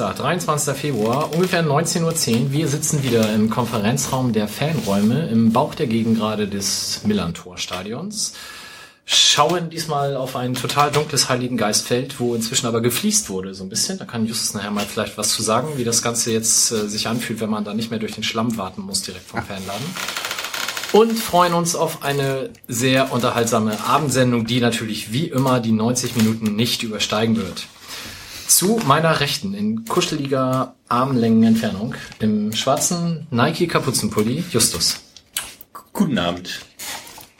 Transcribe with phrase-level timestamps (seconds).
[0.00, 0.74] Dienstag, 23.
[0.74, 2.52] Februar, ungefähr 19.10 Uhr.
[2.52, 8.32] Wir sitzen wieder im Konferenzraum der Fanräume im Bauch der Gegengrade des Millantor-Stadions.
[9.04, 13.68] Schauen diesmal auf ein total dunkles Heiligen Geistfeld, wo inzwischen aber gefliest wurde, so ein
[13.68, 13.98] bisschen.
[13.98, 17.06] Da kann Justus nachher mal vielleicht was zu sagen, wie das Ganze jetzt äh, sich
[17.06, 19.84] anfühlt, wenn man da nicht mehr durch den Schlamm warten muss, direkt vom Fanladen.
[20.92, 26.56] Und freuen uns auf eine sehr unterhaltsame Abendsendung, die natürlich wie immer die 90 Minuten
[26.56, 27.66] nicht übersteigen wird.
[28.50, 34.96] Zu meiner Rechten in kuscheliger Armlängenentfernung im schwarzen Nike Kapuzenpulli Justus.
[35.92, 36.60] Guten Abend.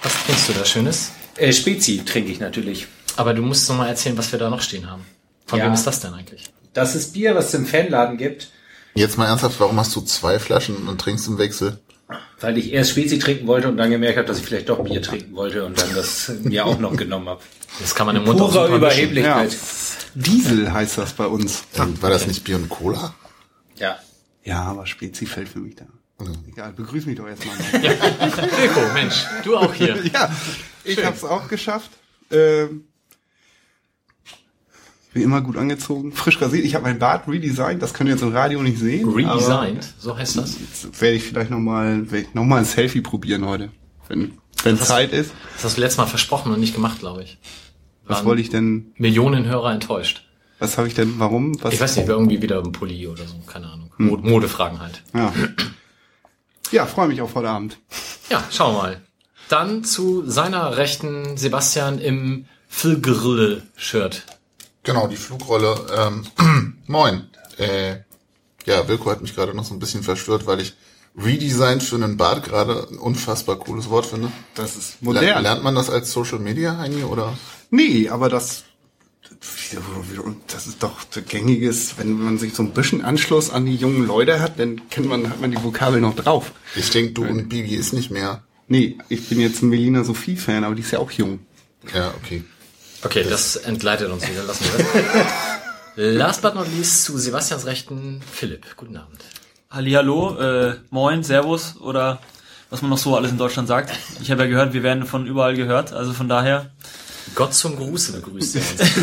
[0.04, 1.10] Was trinkst du da Schönes?
[1.36, 2.86] Äh, Spezi trinke ich natürlich.
[3.16, 5.04] Aber du musst noch mal erzählen, was wir da noch stehen haben.
[5.46, 5.64] Von Ja.
[5.64, 6.44] wem ist das denn eigentlich?
[6.74, 8.48] Das ist Bier, was es im Fanladen gibt,
[8.94, 11.80] Jetzt mal ernsthaft, warum hast du zwei Flaschen und trinkst im Wechsel?
[12.40, 15.02] Weil ich erst Spezi trinken wollte und dann gemerkt habe, dass ich vielleicht doch Bier
[15.02, 17.40] trinken wollte und dann das mir auch noch genommen habe.
[17.80, 19.10] Das kann man im Mund auch Purer super mischen.
[19.10, 19.56] Überheblichkeit.
[20.14, 21.64] Diesel heißt das bei uns.
[21.78, 23.14] Und war das nicht Bier und Cola?
[23.76, 23.98] Ja.
[24.42, 25.86] Ja, aber Spezi fällt für mich da.
[26.48, 27.56] Egal, begrüß mich doch erstmal.
[27.56, 29.96] Wilko, Mensch, du auch hier.
[30.12, 30.30] ja,
[30.84, 31.90] ich hab's auch geschafft.
[32.30, 32.84] Ähm,
[35.12, 36.64] bin immer gut angezogen, frisch rasiert.
[36.64, 39.08] Ich habe mein Bart redesigned, das könnt ihr jetzt im Radio nicht sehen.
[39.08, 40.56] Redesigned, so heißt das.
[40.60, 43.70] Jetzt werde ich vielleicht nochmal noch mal ein Selfie probieren heute,
[44.08, 45.32] wenn, wenn Das- Zeit ist.
[45.56, 47.38] Das hast du letztes Mal versprochen und nicht gemacht, glaube ich.
[48.06, 50.24] Was Waren wollte ich denn, Millionen Hörer enttäuscht.
[50.58, 51.60] was habe ich denn, warum?
[51.62, 53.92] Was, Ich weiß nicht, irgendwie wieder ein Pulli oder so, keine Ahnung.
[53.98, 55.02] Mod Modefragen halt.
[55.14, 55.32] Ja,
[56.70, 57.78] ja freue mich auf heute Abend.
[58.30, 59.00] Ja, schauen wir mal.
[59.48, 64.22] Dann zu seiner Rechten Sebastian im Filgrille-Shirt.
[64.82, 65.86] Genau, die Flugrolle.
[65.96, 67.28] Ähm, moin.
[67.58, 67.98] Äh,
[68.66, 70.74] ja, Wilko hat mich gerade noch so ein bisschen verstört, weil ich
[71.16, 74.30] Redesign für einen Bart gerade ein unfassbar cooles Wort finde.
[74.54, 75.42] Das ist modern.
[75.42, 77.36] lernt man das als Social Media, Heini, oder?
[77.70, 78.64] Nee, aber das,
[80.46, 80.98] das ist doch
[81.28, 85.08] gängiges, wenn man sich so ein bisschen Anschluss an die jungen Leute hat, dann kennt
[85.08, 86.52] man, hat man die Vokabel noch drauf.
[86.76, 88.42] Ich denke, du und Bibi ist nicht mehr.
[88.68, 91.40] Nee, ich bin jetzt ein Melina Sophie-Fan, aber die ist ja auch jung.
[91.92, 92.44] Ja, okay.
[93.02, 94.42] Okay, das entgleitet uns wieder.
[94.42, 94.92] Lassen wir das.
[95.96, 98.76] Last but not least zu Sebastians Rechten Philipp.
[98.76, 99.22] Guten Abend.
[99.70, 102.20] Hallihallo, äh, moin, servus oder
[102.68, 103.90] was man noch so alles in Deutschland sagt.
[104.20, 106.70] Ich habe ja gehört, wir werden von überall gehört, also von daher,
[107.34, 108.94] Gott zum Gruße begrüßt er uns.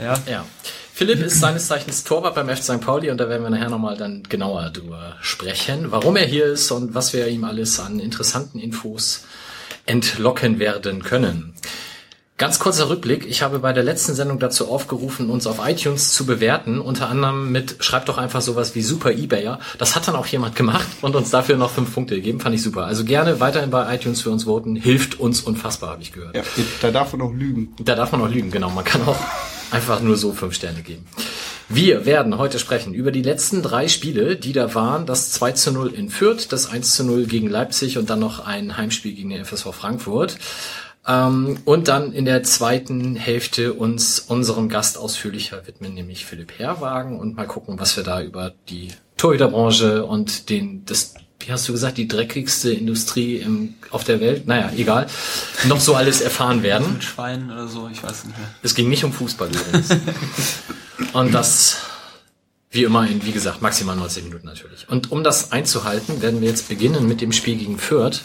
[0.02, 0.18] ja.
[0.26, 0.44] Ja.
[0.92, 2.80] Philipp ist seines Zeichens Torwart beim FC St.
[2.80, 6.70] Pauli und da werden wir nachher nochmal dann genauer drüber sprechen, warum er hier ist
[6.70, 9.24] und was wir ihm alles an interessanten Infos
[9.86, 11.54] entlocken werden können.
[12.36, 13.26] Ganz kurzer Rückblick.
[13.28, 16.80] Ich habe bei der letzten Sendung dazu aufgerufen, uns auf iTunes zu bewerten.
[16.80, 19.60] Unter anderem mit, schreibt doch einfach sowas wie Super Ebayer.
[19.78, 22.40] Das hat dann auch jemand gemacht und uns dafür noch fünf Punkte gegeben.
[22.40, 22.86] Fand ich super.
[22.86, 24.74] Also gerne weiterhin bei iTunes für uns voten.
[24.74, 26.34] Hilft uns unfassbar, habe ich gehört.
[26.34, 26.42] Ja,
[26.82, 27.72] da darf man auch lügen.
[27.78, 28.68] Da darf man auch lügen, genau.
[28.70, 29.20] Man kann auch
[29.70, 31.06] einfach nur so fünf Sterne geben.
[31.68, 35.06] Wir werden heute sprechen über die letzten drei Spiele, die da waren.
[35.06, 38.44] Das 2 zu 0 in Fürth, das 1 zu 0 gegen Leipzig und dann noch
[38.44, 40.36] ein Heimspiel gegen den FSV Frankfurt.
[41.06, 47.18] Ähm, und dann in der zweiten Hälfte uns unserem Gast ausführlicher widmen, nämlich Philipp Herwagen
[47.20, 48.88] und mal gucken, was wir da über die
[49.18, 54.46] Torhüterbranche und den, das, wie hast du gesagt, die dreckigste Industrie im, auf der Welt,
[54.46, 55.06] naja, egal,
[55.68, 56.94] noch so alles erfahren werden.
[56.94, 58.48] Mit Schweinen oder so, ich weiß nicht mehr.
[58.62, 59.88] Es ging nicht um Fußball übrigens.
[61.12, 61.78] Und das,
[62.70, 64.88] wie immer, in, wie gesagt, maximal 90 Minuten natürlich.
[64.88, 68.22] Und um das einzuhalten, werden wir jetzt beginnen mit dem Spiel gegen Fürth.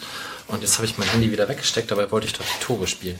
[0.50, 3.18] Und jetzt habe ich mein Handy wieder weggesteckt, dabei wollte ich doch die Tore spielen.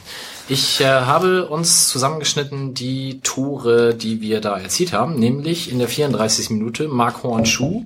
[0.49, 5.89] Ich äh, habe uns zusammengeschnitten die Tore, die wir da erzielt haben, nämlich in der
[5.89, 6.51] 34.
[6.51, 7.85] Minute Marc Hornschuh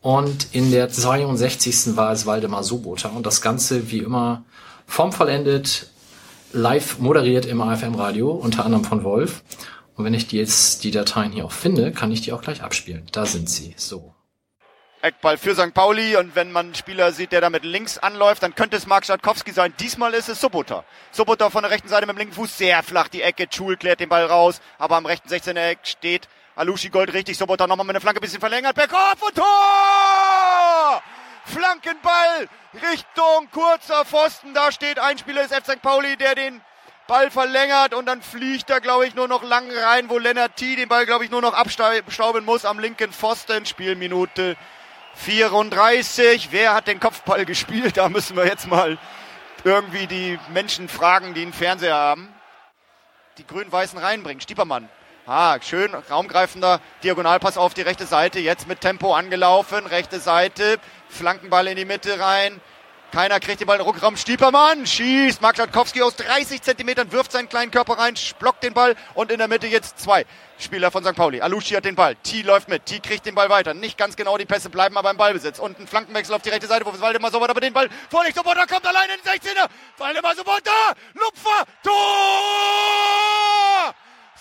[0.00, 1.96] und in der 62.
[1.96, 3.08] war es Waldemar Sobota.
[3.08, 4.44] Und das Ganze, wie immer,
[4.86, 5.88] formvollendet
[6.52, 9.42] live moderiert im AFM-Radio, unter anderem von Wolf.
[9.96, 12.62] Und wenn ich die jetzt die Dateien hier auch finde, kann ich die auch gleich
[12.62, 13.04] abspielen.
[13.12, 13.74] Da sind sie.
[13.76, 14.13] So.
[15.04, 15.74] Eckball für St.
[15.74, 18.86] Pauli und wenn man einen Spieler sieht, der da mit links anläuft, dann könnte es
[18.86, 19.74] Marc Schatkowski sein.
[19.78, 20.82] Diesmal ist es Subota.
[21.12, 23.46] Subota von der rechten Seite mit dem linken Fuß sehr flach die Ecke.
[23.50, 27.36] Schul klärt den Ball raus, aber am rechten 16er Eck steht Alushi Gold richtig.
[27.36, 28.74] Subota nochmal mit der Flanke ein bisschen verlängert.
[28.74, 31.02] Per Kopf und Tor!
[31.44, 34.54] Flankenball Richtung kurzer Pfosten.
[34.54, 35.64] Da steht ein Spieler des F.
[35.66, 35.82] St.
[35.82, 36.62] Pauli, der den
[37.06, 40.74] Ball verlängert und dann fliegt er, glaube ich, nur noch lang rein, wo Lennart T.
[40.74, 43.66] den Ball, glaube ich, nur noch abstauben muss am linken Pfosten.
[43.66, 44.56] Spielminute
[45.16, 46.48] 34.
[46.50, 47.96] Wer hat den Kopfball gespielt?
[47.96, 48.98] Da müssen wir jetzt mal
[49.64, 52.28] irgendwie die Menschen fragen, die einen Fernseher haben.
[53.38, 54.40] Die grün-weißen reinbringen.
[54.40, 54.88] Stiepermann
[55.26, 58.40] Ah, schön raumgreifender Diagonalpass auf die rechte Seite.
[58.40, 59.86] Jetzt mit Tempo angelaufen.
[59.86, 60.78] Rechte Seite.
[61.08, 62.60] Flankenball in die Mitte rein.
[63.14, 63.80] Keiner kriegt den Ball.
[63.80, 64.16] Rückraum.
[64.16, 65.40] Stiepermann schießt.
[65.40, 69.38] Mark Schatkowski aus 30 Zentimetern wirft seinen kleinen Körper rein, blockt den Ball und in
[69.38, 70.26] der Mitte jetzt zwei
[70.58, 71.14] Spieler von St.
[71.14, 71.40] Pauli.
[71.40, 72.16] Alushi hat den Ball.
[72.16, 72.86] T läuft mit.
[72.86, 73.72] T kriegt den Ball weiter.
[73.72, 75.60] Nicht ganz genau die Pässe bleiben aber im Ballbesitz.
[75.60, 78.34] Und ein Flankenwechsel auf die rechte Seite, wo Waldemar Sobot aber den Ball vorlegt.
[78.34, 79.68] Sobota kommt allein in den 16er.
[79.98, 80.72] Waldemar Sobota.
[81.12, 81.66] Lupfer.
[81.84, 81.94] Tor!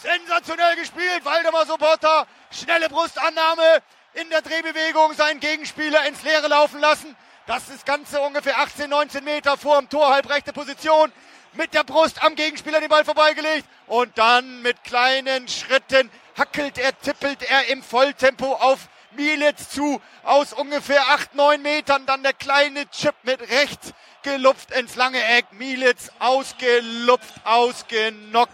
[0.02, 1.24] Sensationell gespielt.
[1.24, 2.26] Waldemar Sobota.
[2.50, 3.84] Schnelle Brustannahme.
[4.16, 7.16] In der Drehbewegung seinen Gegenspieler ins Leere laufen lassen.
[7.46, 11.12] Das ist Ganze ungefähr 18, 19 Meter vor dem Tor, halbrechte Position.
[11.54, 13.68] Mit der Brust am Gegenspieler den Ball vorbeigelegt.
[13.88, 20.02] Und dann mit kleinen Schritten hackelt er, tippelt er im Volltempo auf Mielitz zu.
[20.24, 23.94] Aus ungefähr 8, 9 Metern dann der kleine Chip mit rechts
[24.24, 25.48] gelupft ins lange Eck.
[25.52, 28.54] Mielitz ausgelupft, ausgenockt.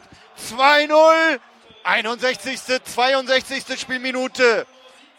[0.58, 1.40] 2-0.
[1.84, 2.84] 61.
[2.84, 3.80] 62.
[3.80, 4.66] Spielminute.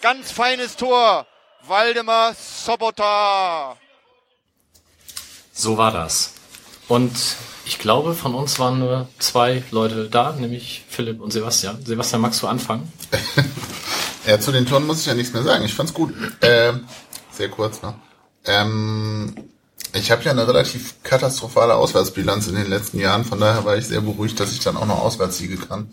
[0.03, 1.27] Ganz feines Tor.
[1.67, 3.77] Waldemar Sobota.
[5.53, 6.35] So war das.
[6.89, 7.13] Und
[7.65, 11.85] ich glaube, von uns waren nur zwei Leute da, nämlich Philipp und Sebastian.
[11.85, 12.93] Sebastian, magst du anfangen?
[14.27, 15.65] Ja, zu den Toren muss ich ja nichts mehr sagen.
[15.65, 16.13] Ich fand's gut.
[16.43, 16.85] Ähm,
[17.33, 17.95] sehr kurz noch.
[18.45, 19.35] Ähm,
[19.95, 23.87] ich habe ja eine relativ katastrophale Auswärtsbilanz in den letzten Jahren, von daher war ich
[23.87, 25.93] sehr beruhigt, dass ich dann auch noch Auswärtssiege kann.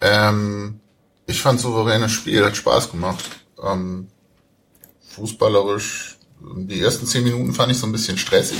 [0.00, 0.80] Ähm,
[1.26, 3.24] ich fand souveränes Spiel, hat Spaß gemacht.
[3.62, 4.08] Ähm,
[5.16, 8.58] fußballerisch, die ersten zehn Minuten fand ich so ein bisschen stressig,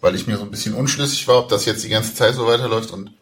[0.00, 2.46] weil ich mir so ein bisschen unschlüssig war, ob das jetzt die ganze Zeit so
[2.46, 3.12] weiterläuft und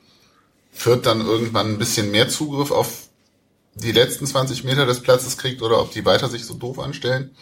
[0.73, 3.09] Fürth dann irgendwann ein bisschen mehr Zugriff auf
[3.75, 7.37] die letzten 20 Meter des Platzes kriegt oder ob die weiter sich so doof anstellen.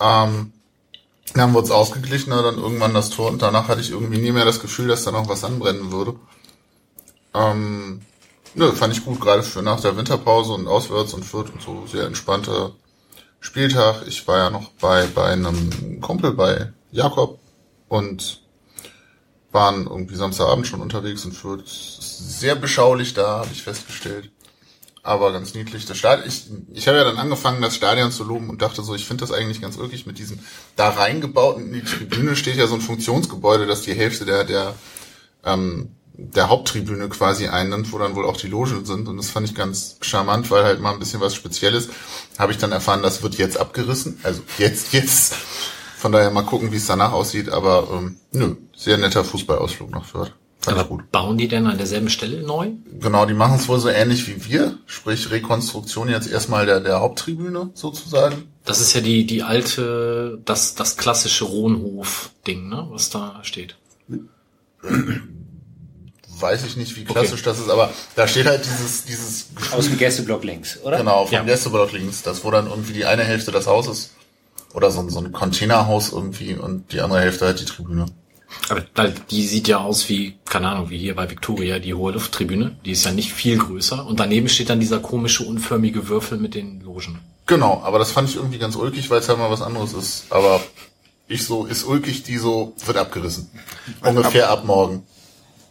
[0.00, 0.52] Ähm,
[1.34, 4.46] dann wurde es ausgeglichener, dann irgendwann das Tor und danach hatte ich irgendwie nie mehr
[4.46, 6.14] das Gefühl, dass da noch was anbrennen würde.
[7.34, 8.00] Ähm,
[8.54, 11.86] nö, fand ich gut, gerade für nach der Winterpause und auswärts und Fürth und so
[11.86, 12.72] sehr entspannter
[13.40, 14.06] Spieltag.
[14.06, 17.38] Ich war ja noch bei, bei einem Kumpel bei Jakob
[17.88, 18.42] und
[19.50, 24.30] waren irgendwie Samstagabend schon unterwegs und Fürth ist sehr beschaulich da, habe ich festgestellt.
[25.02, 25.86] Aber ganz niedlich.
[25.86, 28.94] Das Stadion, ich, ich habe ja dann angefangen, das Stadion zu loben und dachte so,
[28.94, 30.40] ich finde das eigentlich ganz ulkig mit diesem
[30.76, 34.74] da reingebauten, in die Tribüne steht ja so ein Funktionsgebäude, das die Hälfte der, der,
[35.44, 39.06] ähm, der Haupttribüne quasi einnimmt, wo dann wohl auch die Logen sind.
[39.06, 41.88] Und das fand ich ganz charmant, weil halt mal ein bisschen was Spezielles.
[42.38, 44.18] Habe ich dann erfahren, das wird jetzt abgerissen.
[44.24, 45.34] Also jetzt, jetzt.
[45.96, 47.48] Von daher mal gucken, wie es danach aussieht.
[47.48, 49.90] Aber ähm, nö, sehr netter Fußballausflug.
[49.90, 50.32] Fand
[50.66, 51.12] ich Aber gut.
[51.12, 52.72] bauen die denn an derselben Stelle neu?
[52.98, 54.76] Genau, die machen es wohl so ähnlich wie wir.
[54.86, 58.48] Sprich, Rekonstruktion jetzt erstmal der, der Haupttribüne sozusagen.
[58.64, 63.76] Das ist ja die, die alte, das, das klassische Rohnhof-Ding, ne, was da steht.
[66.40, 69.98] Weiß ich nicht, wie klassisch das ist, aber da steht halt dieses, dieses Aus dem
[69.98, 70.98] Gästeblock links, oder?
[70.98, 71.42] Genau, vom Ja.
[71.42, 74.10] Gästeblock links, das wo dann irgendwie die eine Hälfte des Hauses
[74.74, 78.06] oder so, ein- so ein Containerhaus irgendwie und die andere Hälfte halt die Tribüne.
[78.70, 82.12] Aber weil die sieht ja aus wie, keine Ahnung, wie hier bei Victoria, die hohe
[82.12, 82.76] Lufttribüne.
[82.84, 84.06] Die ist ja nicht viel größer.
[84.06, 87.18] Und daneben steht dann dieser komische, unförmige Würfel mit den Logen.
[87.46, 90.24] Genau, aber das fand ich irgendwie ganz ulkig, weil es halt mal was anderes ist.
[90.30, 90.62] Aber
[91.28, 93.50] ich so, ist ulkig, die so, wird abgerissen.
[94.02, 95.02] Ungefähr ab morgen.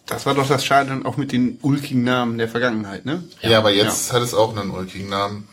[0.08, 3.24] Das war doch das Stadion auch mit den ulkigen Namen der Vergangenheit, ne?
[3.42, 5.48] Ja, aber jetzt hat es auch einen ulkigen Namen.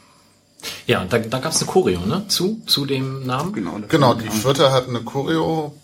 [0.86, 2.24] Ja, und da, da gab es eine Choreo, ne?
[2.28, 3.52] Zu, zu dem Namen.
[3.52, 3.80] Genau.
[3.88, 5.74] Genau, die Vierter hat eine Choreo.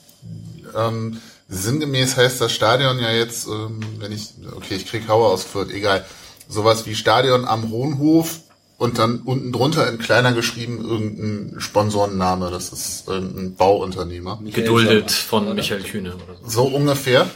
[0.77, 5.43] Ähm, sinngemäß heißt das Stadion ja jetzt, ähm, wenn ich, okay, ich krieg Hauer aus
[5.43, 6.07] Fürth, egal.
[6.49, 8.41] Sowas wie Stadion am Hohenhof
[8.79, 12.51] und dann unten drunter in kleiner geschrieben irgendein Sponsorenname.
[12.51, 14.41] Das ist irgendein Bauunternehmer.
[14.45, 16.49] Geduldet von Michael Kühne oder so.
[16.49, 17.29] So ungefähr.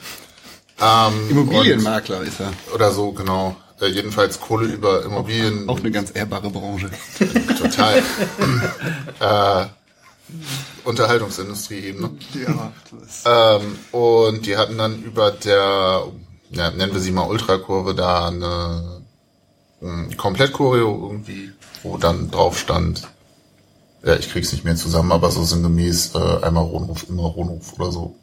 [0.80, 2.48] Ähm, Immobilienmakler ist er.
[2.48, 3.56] und- Oder so, genau.
[3.80, 5.68] Äh, jedenfalls Kohle über Immobilien.
[5.68, 6.90] Auch eine ganz ehrbare Branche.
[7.58, 8.02] Total.
[9.20, 9.66] äh,
[10.84, 12.10] Unterhaltungsindustrie eben, ne?
[12.46, 12.72] Ja,
[13.58, 16.04] Ähm, und die hatten dann über der,
[16.50, 19.02] ja, nennen wir sie mal Ultrakurve, da eine
[19.82, 21.52] ähm, Komplett-Choreo irgendwie,
[21.82, 23.08] wo dann drauf stand,
[24.04, 27.90] ja, ich krieg's nicht mehr zusammen, aber so sinngemäß äh, einmal Rohnhof, immer Rohnhof oder
[27.92, 28.14] so.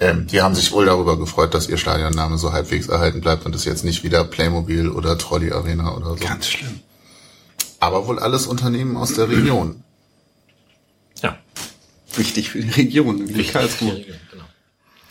[0.00, 3.54] Ähm, die haben sich wohl darüber gefreut, dass ihr Stadionname so halbwegs erhalten bleibt und
[3.54, 6.24] es jetzt nicht wieder Playmobil oder Trolley Arena oder so.
[6.26, 6.80] ganz schlimm.
[7.80, 9.82] Aber wohl alles Unternehmen aus der Region.
[11.22, 11.36] Ja.
[12.14, 14.00] Wichtig für die Region, wie Karlsruhe.
[14.30, 14.44] Genau.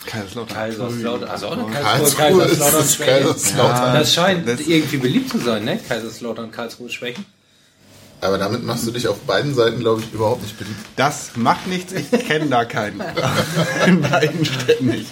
[0.06, 0.54] Kaiserslautern.
[0.56, 3.94] Kaiserslautern, also auch eine Karlsruhe ist es Kaiserslautern.
[3.94, 5.78] Das scheint Das- irgendwie beliebt zu sein, ne?
[5.78, 7.24] Kaiserslautern, Karlsruhe, Schwächen.
[8.20, 10.78] Aber damit machst du dich auf beiden Seiten, glaube ich, überhaupt nicht beliebt.
[10.96, 13.02] Das macht nichts, ich kenne da keinen.
[13.86, 15.10] In beiden Städten nicht.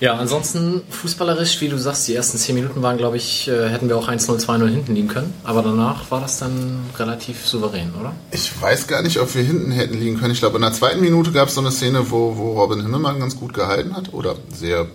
[0.00, 3.88] Ja, ansonsten fußballerisch, wie du sagst, die ersten zehn Minuten waren, glaube ich, äh, hätten
[3.88, 5.34] wir auch 1-0, 2-0 hinten liegen können.
[5.42, 8.12] Aber danach war das dann relativ souverän, oder?
[8.30, 10.32] Ich weiß gar nicht, ob wir hinten hätten liegen können.
[10.32, 13.18] Ich glaube, in der zweiten Minute gab es so eine Szene, wo, wo Robin Himmelmann
[13.18, 14.86] ganz gut gehalten hat oder sehr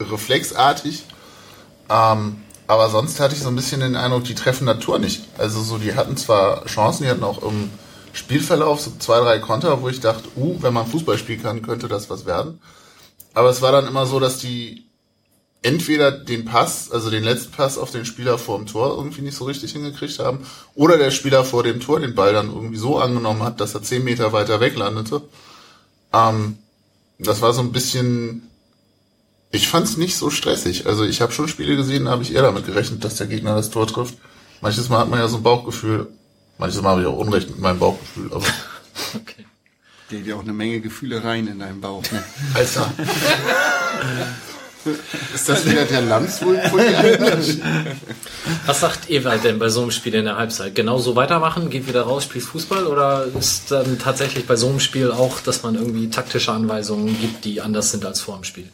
[0.00, 1.04] reflexartig.
[1.88, 5.24] Ähm, aber sonst hatte ich so ein bisschen den Eindruck, die treffen Natur nicht.
[5.38, 7.70] Also so, die hatten zwar Chancen, die hatten auch im
[8.12, 11.88] Spielverlauf so zwei, drei Konter, wo ich dachte, uh, wenn man Fußball spielen kann, könnte
[11.88, 12.60] das was werden.
[13.34, 14.86] Aber es war dann immer so, dass die
[15.62, 19.36] entweder den Pass, also den letzten Pass auf den Spieler vor dem Tor irgendwie nicht
[19.36, 22.98] so richtig hingekriegt haben, oder der Spieler vor dem Tor den Ball dann irgendwie so
[22.98, 25.22] angenommen hat, dass er zehn Meter weiter weg landete.
[26.12, 26.58] Ähm,
[27.18, 28.48] das war so ein bisschen,
[29.54, 30.86] ich fand es nicht so stressig.
[30.86, 33.54] Also ich habe schon Spiele gesehen, da habe ich eher damit gerechnet, dass der Gegner
[33.54, 34.16] das Tor trifft.
[34.60, 36.08] Manches Mal hat man ja so ein Bauchgefühl,
[36.58, 38.44] manches Mal habe ich auch Unrecht mit meinem Bauchgefühl, aber
[39.14, 39.46] Okay.
[40.08, 42.02] Geht ja auch eine Menge Gefühle rein in deinen Bauch.
[42.12, 42.22] Ne?
[42.54, 42.92] Alter.
[45.34, 46.78] Ist das wieder der Landswohl von
[48.66, 50.74] Was sagt Ewald denn bei so einem Spiel in der Halbzeit?
[50.74, 52.86] Genau so weitermachen, geht wieder raus, spielt Fußball?
[52.86, 57.46] Oder ist dann tatsächlich bei so einem Spiel auch, dass man irgendwie taktische Anweisungen gibt,
[57.46, 58.68] die anders sind als vor dem Spiel?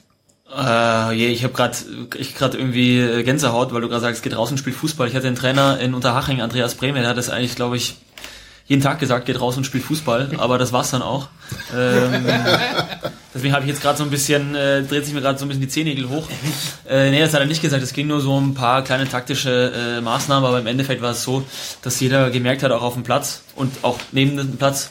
[0.57, 1.77] Äh, je, ich habe gerade
[2.17, 5.09] ich gerade irgendwie äh, Gänsehaut, weil du gerade sagst, geht raus und spielt Fußball.
[5.09, 7.97] Ich hatte einen Trainer in Unterhaching, Andreas Bremer, der hat das eigentlich, glaube ich,
[8.71, 11.29] jeden Tag gesagt, geht raus und spielt Fußball, aber das war's dann auch.
[11.77, 12.25] Ähm,
[13.35, 15.49] deswegen habe ich jetzt gerade so ein bisschen, äh, dreht sich mir gerade so ein
[15.49, 16.29] bisschen die Zehennägel hoch.
[16.89, 19.09] Äh, nee, das hat er nicht gesagt, es ging nur so um ein paar kleine
[19.09, 21.45] taktische äh, Maßnahmen, aber im Endeffekt war es so,
[21.83, 24.91] dass jeder gemerkt hat, auch auf dem Platz und auch neben dem Platz,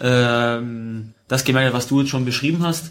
[0.00, 2.90] ähm, das gemerkt hat, was du jetzt schon beschrieben hast,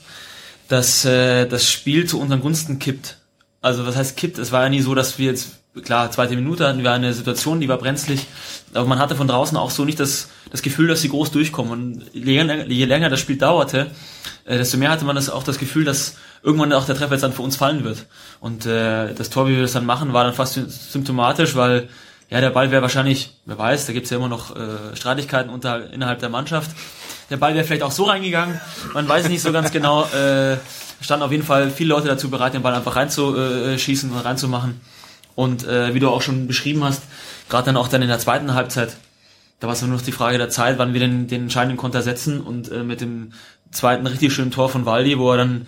[0.70, 3.18] dass äh, das Spiel zu unseren Gunsten kippt.
[3.62, 4.38] Also was heißt kippt?
[4.38, 7.60] Es war ja nie so, dass wir jetzt, klar, zweite Minute hatten wir eine Situation,
[7.60, 8.28] die war brenzlig,
[8.74, 11.72] aber man hatte von draußen auch so nicht das, das Gefühl, dass sie groß durchkommen.
[11.72, 13.88] Und je länger, je länger das Spiel dauerte,
[14.46, 17.24] äh, desto mehr hatte man das auch das Gefühl, dass irgendwann auch der Treffer jetzt
[17.24, 18.06] dann für uns fallen wird.
[18.40, 21.90] Und äh, das Tor, wie wir das dann machen, war dann fast symptomatisch, weil
[22.30, 25.92] ja, der Ball wäre wahrscheinlich, wer weiß, da gibt's ja immer noch äh, Streitigkeiten unter,
[25.92, 26.72] innerhalb der Mannschaft.
[27.30, 28.60] Der Ball wäre vielleicht auch so reingegangen,
[28.94, 30.04] man weiß nicht so ganz genau.
[30.06, 30.58] Äh,
[31.02, 34.82] standen auf jeden Fall viele Leute dazu bereit, den Ball einfach reinzuschießen und reinzumachen.
[35.36, 37.04] Und äh, wie du auch schon beschrieben hast,
[37.48, 38.98] gerade dann auch dann in der zweiten Halbzeit,
[39.60, 42.02] da war es nur noch die Frage der Zeit, wann wir den, den entscheidenden Konter
[42.02, 43.32] setzen und äh, mit dem
[43.72, 45.68] zweiten richtig schönen Tor von Waldi, wo er dann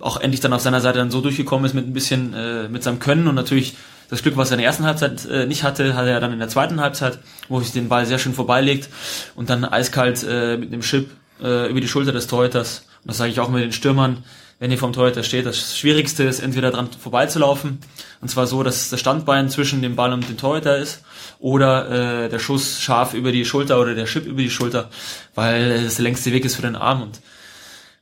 [0.00, 2.82] auch endlich dann auf seiner Seite dann so durchgekommen ist mit ein bisschen äh, mit
[2.82, 3.76] seinem Können und natürlich
[4.10, 6.38] das Glück, was er in der ersten Halbzeit äh, nicht hatte, hatte er dann in
[6.38, 7.18] der zweiten Halbzeit,
[7.48, 8.88] wo sich den Ball sehr schön vorbeilegt
[9.34, 11.10] und dann eiskalt äh, mit einem Chip
[11.42, 12.86] äh, über die Schulter des Torhüters.
[13.02, 14.24] Und das sage ich auch mit den Stürmern,
[14.58, 15.46] wenn ihr vom Torhüter steht.
[15.46, 17.78] Das Schwierigste ist entweder dran vorbeizulaufen
[18.20, 21.02] und zwar so, dass das Standbein zwischen dem Ball und dem Torhüter ist
[21.38, 24.88] oder äh, der Schuss scharf über die Schulter oder der Chip über die Schulter,
[25.34, 27.20] weil es der längste Weg ist für den Arm und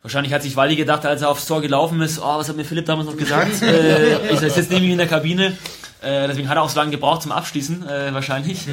[0.02, 2.64] Wahrscheinlich hat sich Waldi gedacht, als er aufs Tor gelaufen ist, oh, was hat mir
[2.64, 3.62] Philipp damals noch gesagt?
[3.62, 5.56] äh, ich sitze neben ihm in der Kabine.
[6.02, 8.66] Äh, deswegen hat er auch so lange gebraucht zum Abschließen, äh, wahrscheinlich.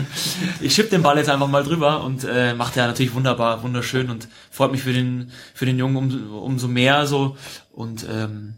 [0.59, 4.09] Ich schipp den Ball jetzt einfach mal drüber und äh, macht er natürlich wunderbar, wunderschön
[4.09, 7.37] und freut mich für den, für den Jungen um, umso mehr so.
[7.71, 8.55] Und ähm,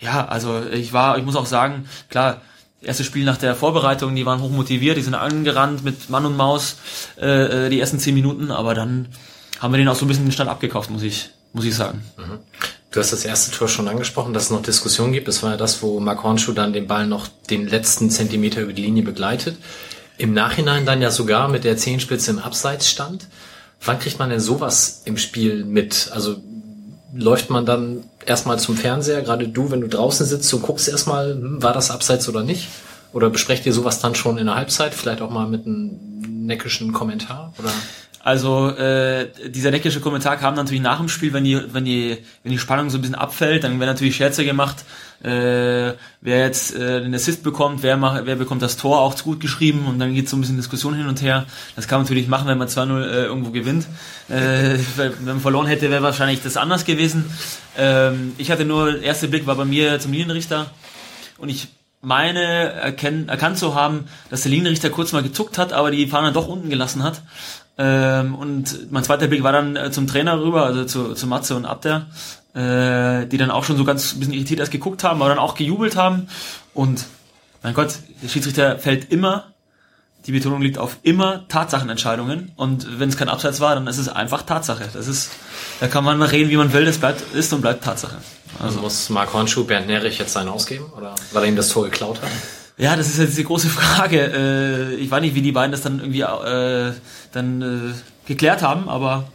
[0.00, 2.40] ja, also ich war, ich muss auch sagen, klar,
[2.80, 6.36] erste Spiel nach der Vorbereitung, die waren hoch motiviert, die sind angerannt mit Mann und
[6.36, 6.78] Maus
[7.20, 9.08] äh, äh, die ersten zehn Minuten, aber dann
[9.60, 12.02] haben wir den auch so ein bisschen den Stand abgekauft, muss ich, muss ich sagen.
[12.90, 15.26] Du hast das erste Tor schon angesprochen, dass es noch Diskussionen gibt.
[15.26, 18.72] Das war ja das, wo Mark Hornschuh dann den Ball noch den letzten Zentimeter über
[18.72, 19.56] die Linie begleitet.
[20.18, 23.26] Im Nachhinein dann ja sogar mit der Zehenspitze im Abseits stand.
[23.84, 26.10] Wann kriegt man denn sowas im Spiel mit?
[26.12, 26.36] Also
[27.14, 31.32] läuft man dann erstmal zum Fernseher, gerade du, wenn du draußen sitzt, du guckst erstmal,
[31.32, 32.68] hm, war das Abseits oder nicht?
[33.12, 36.92] Oder besprecht ihr sowas dann schon in der Halbzeit, vielleicht auch mal mit einem neckischen
[36.92, 37.52] Kommentar?
[37.58, 37.70] Oder?
[38.24, 42.52] Also äh, dieser neckische Kommentar kam natürlich nach dem Spiel, wenn die, wenn die, wenn
[42.52, 44.86] die Spannung so ein bisschen abfällt, dann werden natürlich Scherze gemacht,
[45.22, 49.24] äh, wer jetzt äh, den Assist bekommt, wer macht, wer bekommt das Tor auch zu
[49.24, 51.44] gut geschrieben und dann geht so ein bisschen Diskussion hin und her.
[51.76, 53.86] Das kann man natürlich machen, wenn man 2-0 äh, irgendwo gewinnt.
[54.30, 57.26] Äh, wenn man verloren hätte, wäre wahrscheinlich das anders gewesen.
[57.76, 60.70] Ähm, ich hatte nur, der erste Blick war bei mir zum Linienrichter
[61.36, 61.68] und ich
[62.00, 66.32] meine erkenn, erkannt zu haben, dass der Linienrichter kurz mal gezuckt hat, aber die Fahne
[66.32, 67.22] doch unten gelassen hat.
[67.76, 71.56] Ähm, und mein zweiter Blick war dann äh, zum Trainer rüber, also zu, zu Matze
[71.56, 72.06] und Abder,
[72.54, 75.38] äh, die dann auch schon so ganz ein bisschen irritiert erst geguckt haben, aber dann
[75.38, 76.28] auch gejubelt haben.
[76.72, 77.06] Und
[77.62, 79.54] mein Gott, der Schiedsrichter fällt immer,
[80.26, 82.52] die Betonung liegt auf immer Tatsachenentscheidungen.
[82.56, 84.88] Und wenn es kein Abseits war, dann ist es einfach Tatsache.
[84.92, 85.30] Das ist,
[85.80, 88.16] da kann man reden, wie man will, das bleibt, ist und bleibt Tatsache.
[88.58, 90.86] Also muss Mark Hornschuh Bernd Nerich jetzt seinen ausgeben?
[90.96, 92.30] Oder weil er ihm das Tor geklaut hat?
[92.76, 94.20] Ja, das ist jetzt die große Frage.
[94.20, 96.92] Äh, ich weiß nicht, wie die beiden das dann irgendwie äh,
[97.32, 97.94] dann äh,
[98.28, 99.28] geklärt haben, aber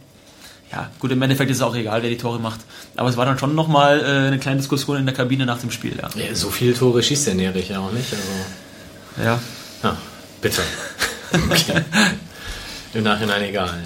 [0.72, 2.60] ja, gut, im Endeffekt ist es auch egal, wer die Tore macht.
[2.96, 5.70] Aber es war dann schon nochmal äh, eine kleine Diskussion in der Kabine nach dem
[5.70, 6.08] Spiel, ja.
[6.14, 8.12] Ja, so viele Tore schießt der Nerich ja auch nicht.
[8.12, 9.40] Also, Ja,
[9.82, 9.96] ja,
[10.40, 10.62] bitte.
[11.32, 11.82] Okay.
[12.92, 13.84] Im Nachhinein egal.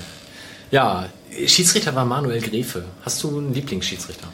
[0.70, 1.10] Ja,
[1.46, 2.84] Schiedsrichter war Manuel Gräfe.
[3.04, 4.28] Hast du einen Lieblingsschiedsrichter?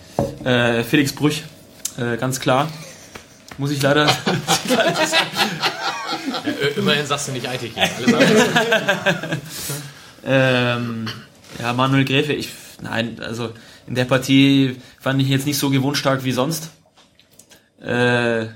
[0.44, 1.42] äh, Felix Brüch,
[1.98, 2.68] äh, ganz klar.
[3.60, 4.06] Muss ich leider.
[4.06, 4.14] Ja,
[6.76, 7.72] immerhin sagst du nicht Eitig.
[7.76, 9.38] Alles andere.
[10.24, 11.08] ähm,
[11.60, 12.48] ja, Manuel Gräfe, ich.
[12.80, 13.52] Nein, also
[13.86, 16.70] in der Partie fand ich ihn jetzt nicht so gewohnstark wie sonst.
[17.82, 18.46] Äh,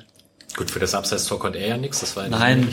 [0.57, 2.01] Gut, für das Abseits-Tor konnte er ja nichts.
[2.01, 2.67] Das war ja Nein,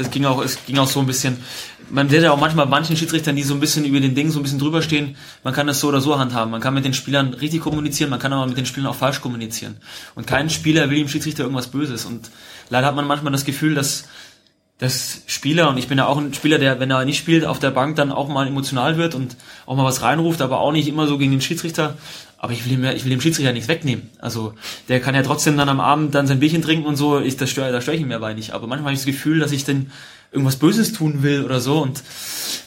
[0.00, 1.44] es ging auch, es ging auch so ein bisschen.
[1.90, 4.40] Man sieht ja auch manchmal manchen Schiedsrichtern, die so ein bisschen über den Ding so
[4.40, 5.16] ein bisschen drüber stehen.
[5.42, 6.50] Man kann das so oder so handhaben.
[6.50, 9.20] Man kann mit den Spielern richtig kommunizieren, man kann aber mit den Spielern auch falsch
[9.20, 9.76] kommunizieren.
[10.14, 12.04] Und kein Spieler will dem Schiedsrichter irgendwas Böses.
[12.04, 12.30] Und
[12.70, 14.04] leider hat man manchmal das Gefühl, dass
[14.78, 17.60] dass Spieler, und ich bin ja auch ein Spieler, der, wenn er nicht spielt, auf
[17.60, 19.36] der Bank dann auch mal emotional wird und
[19.66, 21.96] auch mal was reinruft, aber auch nicht immer so gegen den Schiedsrichter.
[22.38, 24.10] Aber ich will, ihm, ich will dem Schiedsrichter nichts wegnehmen.
[24.18, 24.52] Also
[24.88, 27.50] der kann ja trotzdem dann am Abend dann sein Bierchen trinken und so, ich, das
[27.50, 28.52] störe da störe ich ihn mir bei nicht.
[28.52, 29.90] Aber manchmal habe ich das Gefühl, dass ich dann
[30.34, 31.80] irgendwas Böses tun will oder so.
[31.80, 32.02] Und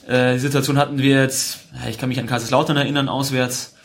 [0.07, 3.75] äh, die Situation hatten wir jetzt, ich kann mich an Kaiserslautern erinnern, auswärts.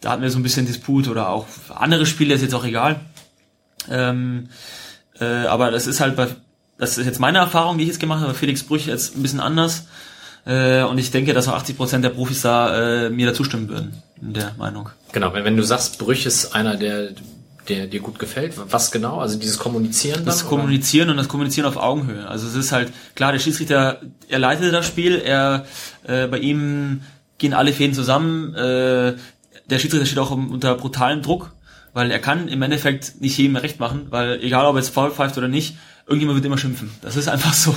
[0.00, 3.00] Da hatten wir so ein bisschen Disput oder auch andere Spiele, ist jetzt auch egal.
[3.90, 4.48] Ähm,
[5.18, 6.28] äh, aber das ist halt bei,
[6.78, 9.40] das ist jetzt meine Erfahrung, die ich jetzt gemacht habe, Felix Brüch jetzt ein bisschen
[9.40, 9.86] anders.
[10.44, 14.02] Äh, und ich denke, dass auch 80% der Profis da äh, mir da zustimmen würden,
[14.20, 14.90] in der Meinung.
[15.12, 17.10] Genau, wenn du sagst, Brüch ist einer, der,
[17.68, 19.18] der dir gut gefällt, was genau?
[19.18, 20.26] Also dieses Kommunizieren dann?
[20.26, 20.50] Das oder?
[20.50, 22.26] Kommunizieren und das Kommunizieren auf Augenhöhe.
[22.28, 25.66] Also es ist halt, klar, der Schiedsrichter, er leitet das Spiel, er
[26.04, 27.02] äh, bei ihm
[27.38, 28.54] gehen alle Fäden zusammen.
[28.54, 29.14] Äh,
[29.68, 31.52] der Schiedsrichter steht auch unter brutalem Druck,
[31.92, 35.10] weil er kann im Endeffekt nicht jedem recht machen, weil egal ob er jetzt faul
[35.10, 36.90] pfeift oder nicht, irgendjemand wird immer schimpfen.
[37.02, 37.74] Das ist einfach so.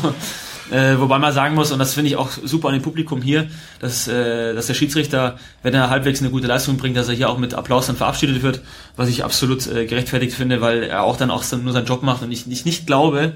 [0.71, 3.47] Äh, wobei man sagen muss, und das finde ich auch super an dem Publikum hier,
[3.79, 7.29] dass, äh, dass der Schiedsrichter, wenn er halbwegs eine gute Leistung bringt, dass er hier
[7.29, 8.61] auch mit Applaus dann verabschiedet wird,
[8.95, 12.21] was ich absolut äh, gerechtfertigt finde, weil er auch dann auch nur seinen Job macht
[12.21, 13.33] und ich nicht, nicht glaube,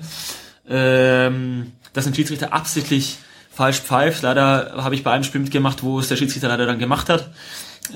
[0.70, 3.18] ähm, dass ein Schiedsrichter absichtlich
[3.52, 4.22] falsch pfeift.
[4.22, 7.30] Leider habe ich bei einem Spiel mitgemacht, wo es der Schiedsrichter leider dann gemacht hat.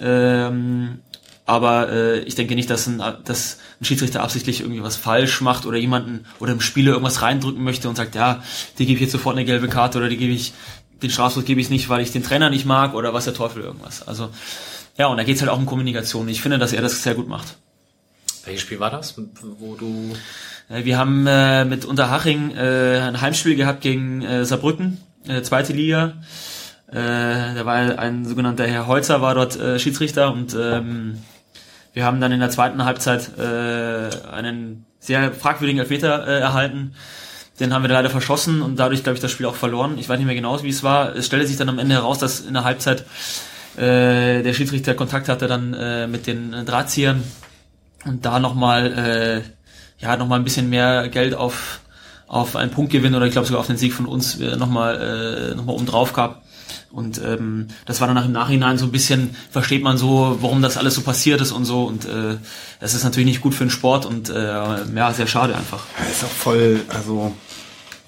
[0.01, 0.99] Ähm,
[1.47, 5.65] aber äh, ich denke nicht, dass ein, dass ein Schiedsrichter absichtlich irgendwie was falsch macht
[5.65, 8.43] oder jemanden oder im Spieler irgendwas reindrücken möchte und sagt, ja,
[8.77, 10.53] die gebe ich jetzt sofort eine gelbe Karte oder die gebe ich,
[11.01, 13.63] den Strafstoß gebe ich nicht, weil ich den Trainer nicht mag oder was der Teufel
[13.63, 14.05] irgendwas.
[14.05, 14.29] Also
[14.97, 16.27] ja, und da geht's halt auch um Kommunikation.
[16.27, 17.55] Ich finde, dass er das sehr gut macht.
[18.43, 19.15] Welches Spiel war das,
[19.59, 20.13] wo du...
[20.69, 25.71] Äh, Wir haben äh, mit Unterhaching äh, ein Heimspiel gehabt gegen äh, Saarbrücken, äh, zweite
[25.71, 26.15] Liga.
[26.89, 26.95] Äh,
[27.55, 31.19] da war ein sogenannter Herr Holzer, war dort äh, Schiedsrichter und ähm,
[31.97, 36.93] wir haben dann in der zweiten Halbzeit äh, einen sehr fragwürdigen Elfmeter äh, erhalten.
[37.59, 39.97] Den haben wir leider verschossen und dadurch, glaube ich, das Spiel auch verloren.
[39.97, 41.15] Ich weiß nicht mehr genau, wie es war.
[41.15, 43.03] Es stellte sich dann am Ende heraus, dass in der Halbzeit
[43.77, 47.23] äh, der Schiedsrichter Kontakt hatte dann äh, mit den äh, Drahtziehern
[48.05, 49.41] und da nochmal
[49.99, 51.79] äh, ja nochmal ein bisschen mehr Geld auf
[52.27, 55.55] auf einen Punktgewinn oder ich glaube sogar auf den Sieg von uns äh, nochmal äh,
[55.55, 56.43] noch mal drauf gab.
[56.97, 60.77] Und ähm, das war dann im Nachhinein so ein bisschen, versteht man so, warum das
[60.77, 61.83] alles so passiert ist und so.
[61.83, 62.37] Und äh,
[62.79, 65.85] das ist natürlich nicht gut für den Sport und äh, ja, sehr schade einfach.
[65.99, 67.35] Ja, ist auch voll, also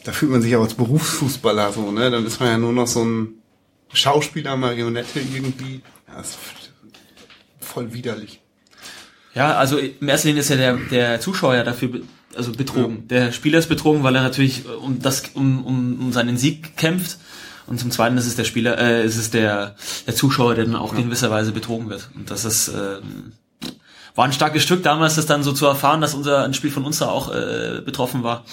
[0.05, 2.09] da fühlt man sich auch als Berufsfußballer so, ne?
[2.09, 3.35] Dann ist man ja nur noch so ein
[3.93, 5.81] Schauspieler, Marionette irgendwie.
[6.07, 6.39] Ja, ist
[7.59, 8.41] voll widerlich.
[9.35, 12.01] Ja, also in erster Linie ist ja der, der Zuschauer ja dafür be
[12.35, 13.07] also betrogen.
[13.07, 17.19] Der Spieler ist betrogen, weil er natürlich um das um, um, um seinen Sieg kämpft.
[17.69, 19.75] Und zum Zweiten ist es der Spieler, äh, ist es der,
[20.07, 22.09] der Zuschauer, der dann auch in gewisser Weise betrogen wird.
[22.15, 23.33] Und das ist ähm,
[24.15, 26.83] war ein starkes Stück damals, das dann so zu erfahren, dass unser ein Spiel von
[26.83, 28.43] uns da auch äh, betroffen war.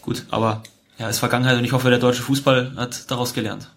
[0.00, 0.62] Gut, aber
[0.98, 3.68] ja, ist Vergangenheit und ich hoffe, der deutsche Fußball hat daraus gelernt.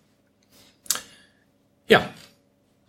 [1.87, 2.07] Ja,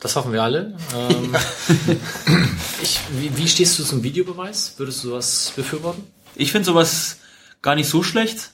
[0.01, 0.77] das hoffen wir alle.
[0.95, 1.35] Ähm,
[2.83, 4.75] ich, wie, wie stehst du zum Videobeweis?
[4.77, 6.05] Würdest du sowas befürworten?
[6.35, 7.19] Ich finde sowas
[7.63, 8.51] gar nicht so schlecht.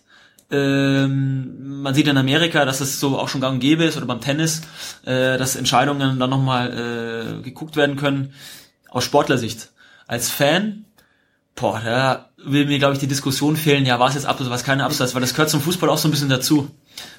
[0.53, 4.07] Ähm, man sieht in Amerika, dass es so auch schon gang und gäbe ist oder
[4.07, 4.61] beim Tennis,
[5.05, 8.35] äh, dass Entscheidungen dann nochmal äh, geguckt werden können
[8.91, 9.71] aus Sportlersicht.
[10.07, 10.85] Als Fan,
[11.55, 14.85] boah, da will mir, glaube ich, die Diskussion fehlen, ja, was jetzt Abseits, was keine
[14.85, 16.71] Abseits, weil das gehört zum Fußball auch so ein bisschen dazu.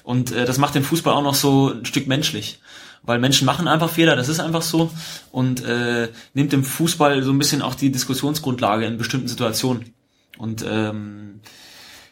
[0.04, 2.60] Und äh, das macht den Fußball auch noch so ein Stück menschlich.
[3.02, 4.90] Weil Menschen machen einfach Fehler, das ist einfach so.
[5.32, 9.92] Und äh, nimmt dem Fußball so ein bisschen auch die Diskussionsgrundlage in bestimmten Situationen.
[10.38, 11.40] Und ähm,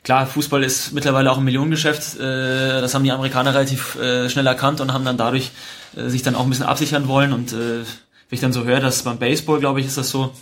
[0.05, 2.19] klar, Fußball ist mittlerweile auch ein Millionengeschäft.
[2.19, 5.51] Äh, das haben die Amerikaner relativ äh, schnell erkannt und haben dann dadurch
[5.97, 7.33] äh, sich dann auch ein bisschen absichern wollen.
[7.33, 7.85] Und äh, wenn
[8.31, 10.33] ich dann so höre, dass beim Baseball, glaube ich, ist das so,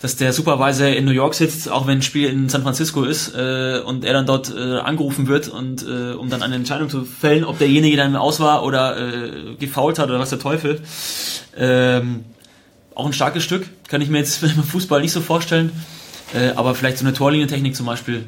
[0.00, 3.28] dass der Supervisor in New York sitzt, auch wenn ein Spiel in San Francisco ist
[3.30, 7.96] und er dann dort angerufen wird und um dann eine Entscheidung zu fällen, ob derjenige
[7.96, 10.82] dann aus war oder äh, gefault hat oder was der Teufel.
[11.56, 12.26] Ähm,
[12.94, 15.72] auch ein starkes Stück, kann ich mir jetzt beim Fußball nicht so vorstellen.
[16.34, 18.26] Äh, aber vielleicht so eine Torlinientechnik zum Beispiel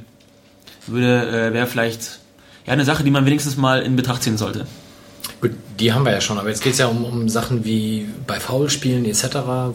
[0.90, 2.20] würde äh, wäre vielleicht
[2.66, 4.66] ja eine Sache, die man wenigstens mal in Betracht ziehen sollte.
[5.40, 8.08] Gut, die haben wir ja schon, aber jetzt geht es ja um, um Sachen wie
[8.26, 9.24] bei Foulspielen etc.,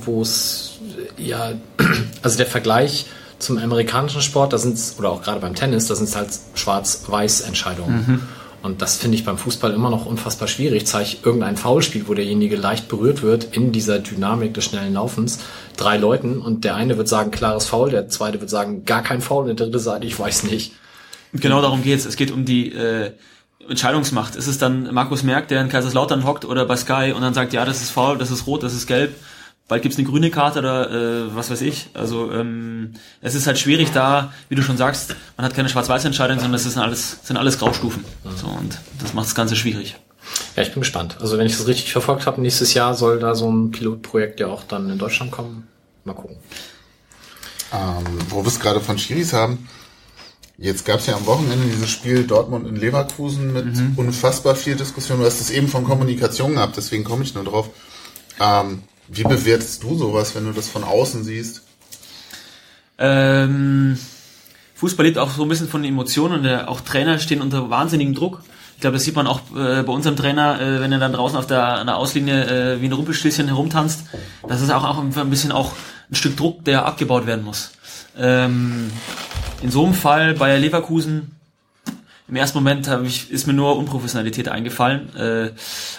[0.05, 0.79] wo es
[1.17, 1.53] äh, ja,
[2.21, 3.05] also der Vergleich
[3.39, 8.21] zum amerikanischen Sport, da sind oder auch gerade beim Tennis, da sind es halt Schwarz-Weiß-Entscheidungen.
[8.63, 10.87] Und das finde ich beim Fußball immer noch unfassbar schwierig.
[10.87, 15.39] Zeige ich irgendein Foulspiel, wo derjenige leicht berührt wird in dieser Dynamik des schnellen Laufens,
[15.75, 19.19] drei Leuten und der eine wird sagen, klares Foul, der zweite wird sagen, gar kein
[19.19, 20.71] Foul, und der dritte sagt, ich weiß nicht.
[21.33, 22.05] Genau darum geht's.
[22.05, 23.11] Es geht um die äh,
[23.67, 24.35] Entscheidungsmacht.
[24.35, 27.53] Ist es dann Markus Merck, der in Kaiserslautern hockt oder bei Sky und dann sagt,
[27.53, 29.15] ja, das ist faul, das ist rot, das ist gelb.
[29.67, 31.87] Bald gibt's eine grüne Karte oder äh, was weiß ich.
[31.93, 36.37] Also ähm, es ist halt schwierig da, wie du schon sagst, man hat keine Schwarz-Weiß-Entscheidung,
[36.37, 38.03] sondern es sind alles, sind alles Graustufen.
[38.35, 39.95] So, und das macht das Ganze schwierig.
[40.55, 41.17] Ja, ich bin gespannt.
[41.21, 44.47] Also wenn ich das richtig verfolgt habe, nächstes Jahr soll da so ein Pilotprojekt ja
[44.47, 45.67] auch dann in Deutschland kommen.
[46.03, 46.37] Mal gucken.
[47.71, 49.67] Ähm, wo wir es gerade von Schiris haben.
[50.57, 53.65] Jetzt gab es ja am Wochenende dieses Spiel Dortmund in Leverkusen mit
[53.97, 55.19] unfassbar viel Diskussion.
[55.19, 57.69] Du hast es eben von Kommunikation gehabt, deswegen komme ich nur drauf.
[58.39, 61.63] Ähm, wie bewertest du sowas, wenn du das von außen siehst?
[62.99, 63.97] Ähm,
[64.75, 68.13] Fußball lebt auch so ein bisschen von Emotionen und der, auch Trainer stehen unter wahnsinnigem
[68.13, 68.43] Druck.
[68.75, 71.37] Ich glaube, das sieht man auch äh, bei unserem Trainer, äh, wenn er dann draußen
[71.37, 74.03] auf der, an der Auslinie äh, wie ein Rumpelstilzchen herumtanzt.
[74.47, 75.71] Das ist auch, auch ein bisschen auch
[76.11, 77.71] ein Stück Druck, der abgebaut werden muss.
[78.17, 78.91] Ähm,
[79.61, 81.33] in so einem Fall Bayer Leverkusen,
[82.27, 85.15] im ersten Moment hab ich, ist mir nur Unprofessionalität eingefallen.
[85.15, 85.51] Äh,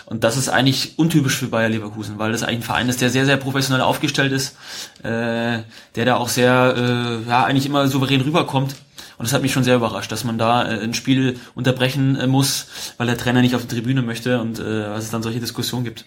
[0.07, 3.11] und das ist eigentlich untypisch für Bayer Leverkusen, weil das eigentlich ein Verein ist, der
[3.11, 4.57] sehr, sehr professionell aufgestellt ist,
[5.03, 5.59] äh,
[5.94, 8.74] der da auch sehr, äh, ja, eigentlich immer souverän rüberkommt.
[9.16, 12.27] Und das hat mich schon sehr überrascht, dass man da äh, ein Spiel unterbrechen äh,
[12.27, 15.40] muss, weil der Trainer nicht auf die Tribüne möchte und äh, was es dann solche
[15.40, 16.07] Diskussionen gibt.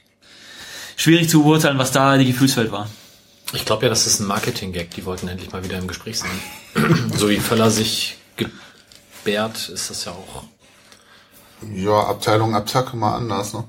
[0.97, 2.89] Schwierig zu beurteilen, was da die Gefühlswelt war.
[3.53, 4.91] Ich glaube ja, das ist ein Marketing-Gag.
[4.91, 6.31] Die wollten endlich mal wieder im Gespräch sein.
[7.15, 10.43] so wie Völler sich gebärt, ist das ja auch.
[11.73, 13.63] Ja, Abteilung Abzack mal anders, ne?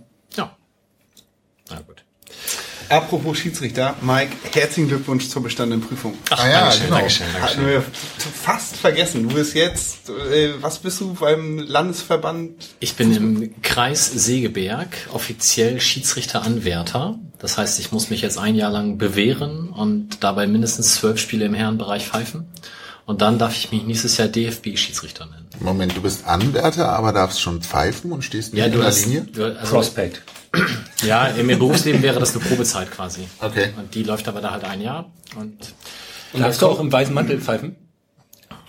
[2.90, 6.14] Apropos Schiedsrichter, Mike, herzlichen Glückwunsch zur bestandenen Prüfung.
[6.30, 6.96] Ach, Ah ja, Dankeschön, genau.
[6.96, 7.66] Dankeschön, Hatten Dankeschön.
[7.66, 7.82] wir
[8.42, 9.28] fast vergessen.
[9.28, 12.52] Du bist jetzt, äh, was bist du beim Landesverband?
[12.80, 17.18] Ich bin im Kreis Segeberg offiziell Schiedsrichter-Anwärter.
[17.38, 21.44] Das heißt, ich muss mich jetzt ein Jahr lang bewähren und dabei mindestens zwölf Spiele
[21.44, 22.46] im Herrenbereich pfeifen.
[23.08, 25.46] Und dann darf ich mich nächstes Jahr DFB-Schiedsrichter nennen.
[25.60, 29.06] Moment, du bist Anwärter, aber darfst schon pfeifen und stehst nicht Ja, in der hast,
[29.06, 29.22] Linie?
[29.32, 30.20] du, also, Prospect.
[31.02, 33.26] ja, im Berufsleben wäre das eine Probezeit quasi.
[33.40, 33.70] Okay.
[33.78, 35.10] Und die läuft aber da halt ein Jahr.
[35.36, 35.56] Und
[36.34, 37.76] Und darfst du auch im weißen Mantel pfeifen?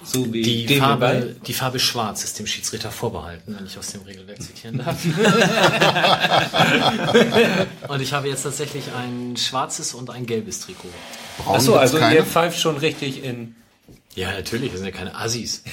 [0.06, 3.88] So wie die dem Farbe, die Farbe Schwarz ist dem Schiedsrichter vorbehalten, wenn ich aus
[3.88, 4.96] dem Regelwerk zitieren darf.
[7.90, 10.88] und ich habe jetzt tatsächlich ein schwarzes und ein gelbes Trikot.
[11.40, 12.16] Braun Achso, also keine?
[12.16, 13.56] ihr pfeift schon richtig in.
[14.20, 15.64] Ja, natürlich, wir sind ja keine Assis.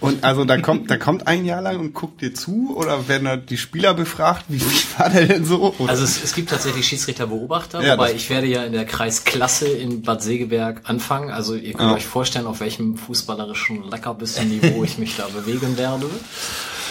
[0.00, 3.24] Und also da kommt, da kommt ein Jahr lang und guckt dir zu oder werden
[3.24, 5.74] da die Spieler befragt, wie wie war der denn so?
[5.78, 5.90] Oder?
[5.90, 10.02] Also es, es gibt tatsächlich Schiedsrichterbeobachter, Ja, wobei ich werde ja in der Kreisklasse in
[10.02, 11.30] Bad Segeberg anfangen.
[11.30, 11.94] Also ihr könnt Ja.
[11.94, 16.06] euch vorstellen, auf welchem fußballerischen Leckerbissen-Niveau ich mich da bewegen werde.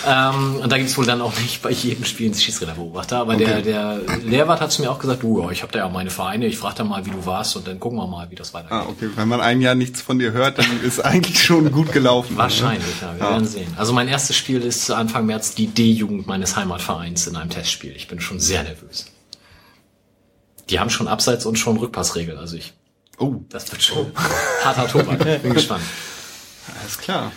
[0.07, 3.17] Ähm, und da gibt's wohl dann auch nicht bei jedem Spiel einen Schiedsrichterbeobachter.
[3.17, 5.89] Aber der, der Lehrwart hat zu mir auch gesagt, du, ja, ich habe da ja
[5.89, 8.35] meine Vereine, ich frage da mal, wie du warst und dann gucken wir mal, wie
[8.35, 8.77] das weitergeht.
[8.77, 11.91] ah, okay, wenn man ein Jahr nichts von dir hört, dann ist eigentlich schon gut
[11.91, 12.35] gelaufen.
[12.37, 13.31] Wahrscheinlich, ja, wir Ja.
[13.31, 13.73] werden sehen.
[13.77, 17.95] Also mein erstes Spiel ist Anfang März die D-Jugend meines Heimatvereins in einem Testspiel.
[17.95, 19.05] Ich bin schon sehr nervös.
[20.69, 22.37] Die haben schon Abseits und schon Rückpassregel.
[22.37, 22.73] Also ich,
[23.17, 24.11] Oh, das wird schon
[24.63, 25.43] harter Tobak.
[25.43, 25.83] Bin gespannt.
[26.81, 27.31] alles klar.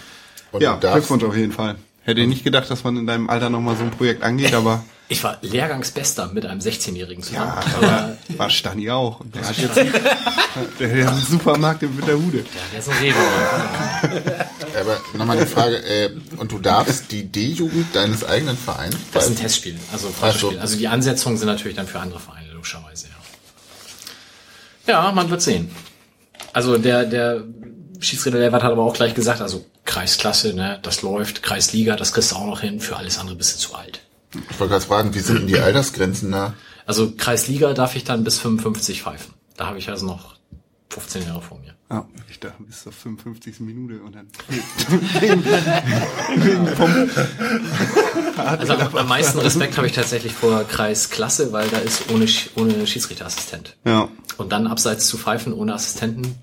[0.50, 1.74] Und ja, Glückwunsch auf jeden Fall.
[2.05, 4.85] Hätte ich nicht gedacht, dass man in deinem Alter nochmal so ein Projekt angeht, aber
[5.09, 7.53] Ich war Lehrgangsbester mit einem 16-Jährigen zusammen.
[7.83, 9.21] ja, Aber war Stani auch.
[9.21, 9.77] Und Der hat jetzt
[10.81, 12.38] der hat einen Supermarkt in Winterhude.
[12.38, 13.14] ja, der ist ein Rewe.
[14.81, 19.31] aber nochmal die Frage, äh, und du darfst die D-Jugend deines eigenen Vereins Das ist
[19.31, 19.37] ein?
[19.37, 19.79] Testspiel.
[19.93, 20.49] Also Ach so.
[20.49, 20.61] Spiel.
[20.61, 23.07] Also die Ansetzungen sind natürlich dann für andere Vereine, logischerweise,
[24.87, 24.93] ja.
[25.07, 25.71] Ja, man wird sehen.
[26.53, 27.43] Also der, der
[28.00, 32.33] Schiedsrichter Levert hat aber auch gleich gesagt, also Kreisklasse, ne, das läuft, Kreisliga, das kriegst
[32.33, 34.00] du auch noch hin, für alles andere bist du zu alt.
[34.50, 36.54] Ich wollte gerade fragen, wie sind denn die Altersgrenzen da?
[36.87, 39.33] Also Kreisliga darf ich dann bis 55 pfeifen.
[39.57, 40.35] Da habe ich also noch
[40.90, 41.74] 15 Jahre vor mir.
[41.90, 43.61] Ja, ich dachte, bis zur 55.
[43.61, 44.26] Minute und dann
[45.20, 47.11] wegen, wegen vom
[48.37, 52.48] Also am, am meisten Respekt habe ich tatsächlich vor Kreisklasse, weil da ist ohne, Sch-
[52.57, 53.76] ohne Schiedsrichterassistent.
[53.85, 54.09] Ja.
[54.37, 56.35] Und dann abseits zu pfeifen ohne Assistenten.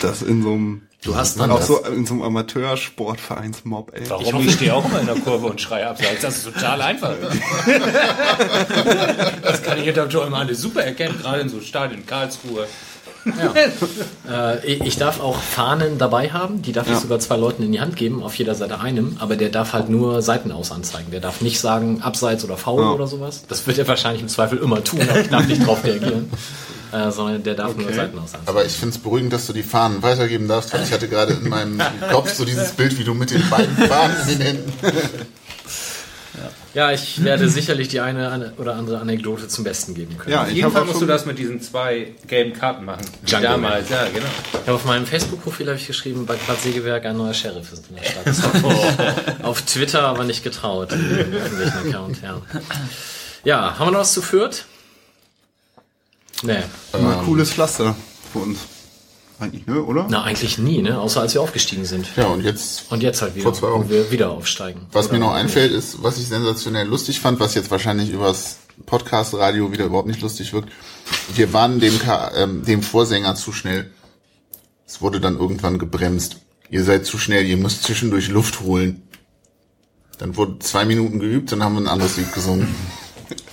[0.00, 1.66] Das in so einem, Du hast dann auch das.
[1.68, 4.08] so in so einem Amateursportvereinsmob, ey.
[4.10, 4.46] Warum?
[4.46, 6.22] Ich stehe auch immer in der Kurve und schreie abseits.
[6.22, 7.14] Das ist total einfach.
[9.42, 12.66] das kann ich hinter Joel Mande super erkennen, gerade in so Stadien Karlsruhe.
[14.30, 17.72] Äh, ich ich darf auch Fahnen dabei haben, die darf ich sogar zwei Leuten in
[17.72, 21.10] die Hand geben, auf jeder Seite einem, aber der darf halt nur Seiten aus anzeigen.
[21.10, 22.90] Der darf nicht sagen Abseits oder Foul Ja.
[22.92, 23.44] oder sowas.
[23.48, 26.30] Das wird er wahrscheinlich im Zweifel immer tun, aber ich darf nicht drauf reagieren.
[26.96, 28.30] Äh, sondern der darf nur Seiten aus.
[28.46, 31.34] Aber ich finde es beruhigend, dass du die Fahnen weitergeben darfst, weil ich hatte gerade
[31.34, 31.78] in meinem
[32.10, 34.72] Kopf so dieses Bild, wie du mit den beiden Fahnen in den Händen.
[36.74, 40.32] Ja, ich werde sicherlich die eine oder andere Anekdote zum Besten geben können.
[40.32, 43.04] Ja, Auf ich jeden Fall musst du das mit diesen zwei gelben Karten machen.
[43.26, 44.26] Django damals, ja, genau.
[44.52, 47.84] Ich habe auf meinem Facebook-Profil habe ich geschrieben, bei Bad Sägewerk ein neuer Sheriff ist
[47.88, 48.26] in der Stadt.
[48.26, 48.58] Das habe
[49.38, 52.42] ich auf Twitter aber nicht getraut, in irgendwelchen Account, ja.
[53.44, 54.66] Ja, haben wir noch was zu Fürth?
[56.42, 56.58] Nee.
[56.92, 57.96] mal cooles Pflaster
[58.32, 58.58] für uns.
[59.38, 60.06] Eigentlich, ne, oder?
[60.08, 60.98] Na, eigentlich nie, ne?
[60.98, 62.08] Außer als wir aufgestiegen sind.
[62.16, 63.84] Ja, und jetzt, Und jetzt halt wieder, Vor zwei Wochen.
[63.84, 64.86] wo wir wieder aufsteigen.
[64.92, 69.72] was mir noch einfällt, ist, was ich sensationell lustig fand, was jetzt wahrscheinlich übers Podcast-Radio
[69.72, 70.70] wieder überhaupt nicht lustig wirkt.
[71.34, 73.90] Wir waren dem, Ka ähm, dem Vorsänger zu schnell.
[74.86, 76.36] Es wurde dann irgendwann gebremst.
[76.70, 79.02] Ihr seid zu schnell, ihr müsst zwischendurch Luft holen.
[80.18, 82.74] Dann wurde zwei Minuten geübt, dann haben wir ein anderes Lied gesungen.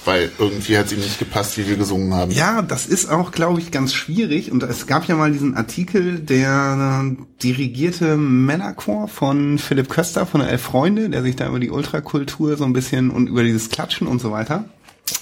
[0.05, 2.31] Weil irgendwie hat es ihm nicht gepasst, wie wir gesungen haben.
[2.31, 4.51] Ja, das ist auch, glaube ich, ganz schwierig.
[4.51, 10.41] Und es gab ja mal diesen Artikel, der äh, dirigierte Männerchor von Philipp Köster von
[10.41, 13.69] der Elf Freunde, der sich da über die Ultrakultur so ein bisschen und über dieses
[13.69, 14.65] Klatschen und so weiter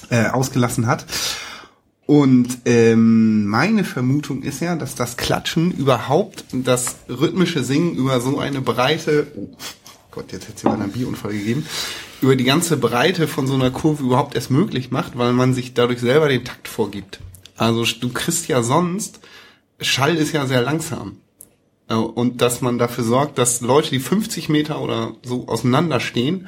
[0.10, 1.06] äh, ausgelassen hat.
[2.08, 8.40] Und ähm, meine Vermutung ist ja, dass das Klatschen überhaupt das rhythmische Singen über so
[8.40, 9.28] eine breite,
[10.12, 11.66] Gott, jetzt hätte es mal einen Bierunfall gegeben,
[12.22, 15.74] über die ganze Breite von so einer Kurve überhaupt erst möglich macht, weil man sich
[15.74, 17.20] dadurch selber den Takt vorgibt.
[17.56, 19.20] Also du kriegst ja sonst,
[19.80, 21.18] Schall ist ja sehr langsam.
[21.88, 26.48] Äh, Und dass man dafür sorgt, dass Leute, die 50 Meter oder so auseinander stehen,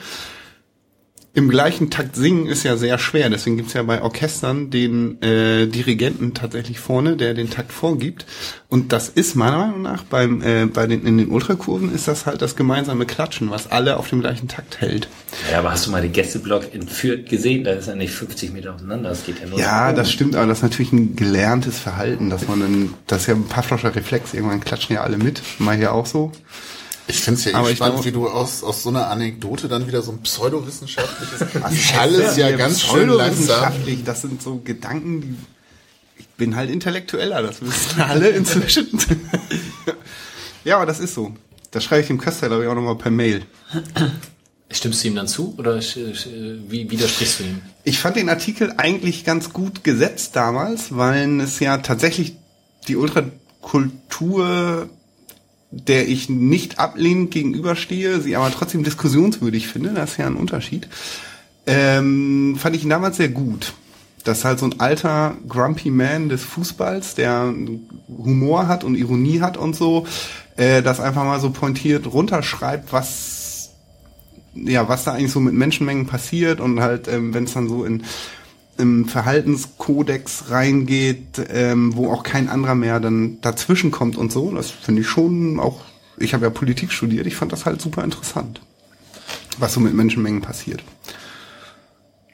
[1.36, 3.28] im gleichen Takt singen ist ja sehr schwer.
[3.28, 8.28] Deswegen gibt's ja bei Orchestern den äh, Dirigenten tatsächlich vorne, der den Takt vorgibt.
[8.70, 12.28] Und das ist meiner Meinung nach beim äh, bei den in den Ultrakurven ist das
[12.28, 15.08] halt das gemeinsame Klatschen, was alle auf dem gleichen Takt hält.
[15.52, 17.64] Ja, aber hast du mal den Gästeblock in Fürth gesehen?
[17.64, 19.10] Da ist ja nicht 50 Meter auseinander.
[19.10, 19.58] Das geht ja nur.
[19.58, 23.28] Ja, das stimmt, aber das ist natürlich ein gelerntes Verhalten, dass man dann, das ist
[23.28, 26.32] ja ein Pavlovscher Reflex, irgendwann klatschen ja alle mit, mal hier auch so.
[27.08, 29.08] Ich finde es ja Aber eh ich spannend, glaub- wie du aus, aus so einer
[29.10, 31.48] Anekdote dann wieder so ein pseudowissenschaftliches.
[31.82, 33.44] Schall ist ja hier ganz schön langsam.
[33.46, 35.36] pseudowissenschaftlich, Das sind so Gedanken, die.
[36.18, 38.88] Ich bin halt Intellektueller, das wissen alle inzwischen.
[40.64, 41.34] ja, aber das ist so.
[41.72, 43.44] Das schreibe ich dem Köster, glaube ich, auch nochmal per Mail.
[44.72, 47.62] Stimmst du ihm dann zu oder wie widersprichst du ihm?
[47.84, 52.36] Ich fand den Artikel eigentlich ganz gut gesetzt damals, weil es ja tatsächlich
[52.88, 54.90] die Ultrakultur,
[55.74, 60.88] der ich nicht ablehnend gegenüberstehe, sie aber trotzdem diskussionswürdig finde, das ist ja ein Unterschied,
[61.66, 63.74] ähm, fand ich ihn damals sehr gut.
[64.24, 67.54] Das ist halt so ein alter Grumpy Man des Fußballs, der
[68.08, 70.06] Humor hat und Ironie hat und so,
[70.56, 73.72] äh, das einfach mal so pointiert runterschreibt, was
[74.56, 77.84] ja, was da eigentlich so mit Menschenmengen passiert und halt, ähm, wenn es dann so
[77.84, 78.04] in
[78.78, 84.72] im Verhaltenskodex reingeht, ähm, wo auch kein anderer mehr dann dazwischen kommt und so, das
[84.72, 85.82] finde ich schon auch,
[86.18, 88.62] ich habe ja Politik studiert, ich fand das halt super interessant,
[89.58, 90.84] was so mit Menschenmengen passiert.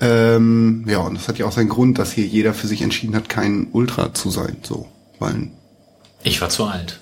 [0.01, 3.15] Ähm, ja, und das hat ja auch seinen Grund, dass hier jeder für sich entschieden
[3.15, 4.87] hat, kein Ultra zu sein, so,
[5.19, 5.51] weil
[6.23, 6.99] Ich war zu alt.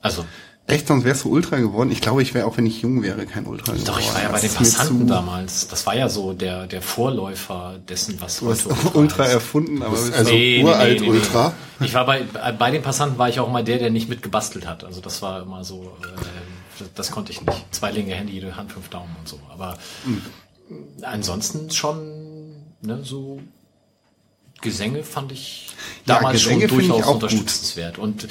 [0.00, 0.24] Also,
[0.70, 1.90] echt, sonst wärst du Ultra geworden.
[1.90, 3.84] Ich glaube, ich wäre auch, wenn ich jung wäre, kein Ultra geworden.
[3.86, 5.68] doch, ich war ja bei Das den Passanten damals.
[5.68, 9.34] Das war ja so der, der Vorläufer dessen, was Du hast heute Ultra heißt.
[9.34, 11.18] erfunden, aber Also Nee, uralt nee, nee, nee.
[11.18, 11.52] Ultra.
[11.80, 12.22] Ich war bei,
[12.58, 14.84] bei den Passanten war ich auch immer der, der nicht mitgebastelt hat.
[14.84, 17.64] Also das war immer so, äh, das konnte ich nicht.
[17.74, 19.38] Zwei linke Hände, jede Hand, fünf Daumen und so.
[19.52, 19.76] Aber
[21.02, 23.40] ansonsten schon, ne, so
[24.60, 25.70] Gesänge fand ich
[26.06, 27.14] Ja, damals Gesänge schon durchaus auch gut.
[27.14, 27.98] unterstützenswert.
[27.98, 28.28] Und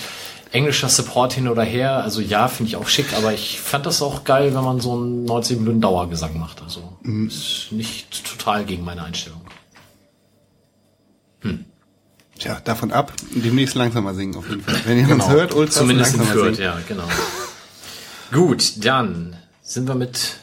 [0.52, 4.02] englischer Support hin oder her, also ja, finde ich auch schick, aber ich fand das
[4.02, 6.62] auch geil, wenn man so einen 90 Minuten Dauergesang macht.
[6.62, 7.28] Also Mhm.
[7.28, 9.42] ist nicht total gegen meine Einstellung.
[12.38, 14.80] Tja, davon ab, demnächst langsamer singen auf jeden Fall.
[14.86, 15.66] Wenn ihr uns hört, Genau.
[15.66, 16.68] Zumindest in langsamer Fürth, singen.
[16.70, 17.04] ja, genau.
[18.32, 20.38] Gut, dann sind wir mit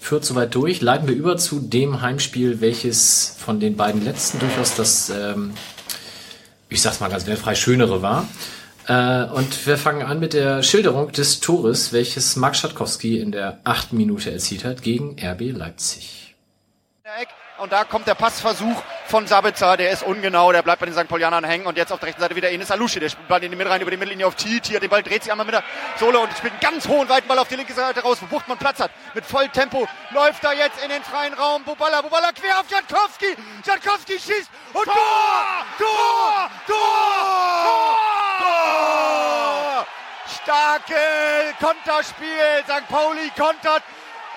[0.00, 0.80] Fürth soweit durch.
[0.82, 5.52] Leiten wir über zu dem Heimspiel, welches von den beiden letzten durchaus das, ähm,
[6.68, 8.28] ich sag's mal ganz wertfrei, schönere war.
[8.88, 13.60] Äh, und wir fangen an mit der Schilderung des Tores, welches Mark Schatkowski in der
[13.64, 16.34] achten Minute erzielt hat gegen RB Leipzig.
[17.58, 21.08] Und da kommt der Passversuch von Sabitzer, der ist ungenau, der bleibt bei den St.
[21.08, 23.50] Paulianern hängen und jetzt auf der rechten Seite wieder Enes Alusche, der spielt Ball in
[23.50, 25.64] die Mitte rein über die Mittellinie auf Titi, den Ball dreht sich einmal mit der
[25.98, 28.58] Sohle und spielt einen ganz hohen weiten Ball auf die linke Seite raus, wo Buchtmann
[28.58, 32.60] Platz hat, mit vollem Tempo, läuft da jetzt in den freien Raum, Bubala, Bubala quer
[32.60, 33.34] auf Jankowski,
[33.66, 34.94] Jankowski schießt und Tor!
[35.78, 36.50] Tor!
[36.68, 36.76] Tor!
[37.58, 37.98] Tor!
[38.38, 39.86] Tor!
[40.42, 40.94] Starke
[41.58, 42.86] Konterspiel, St.
[42.88, 43.82] Pauli kontert,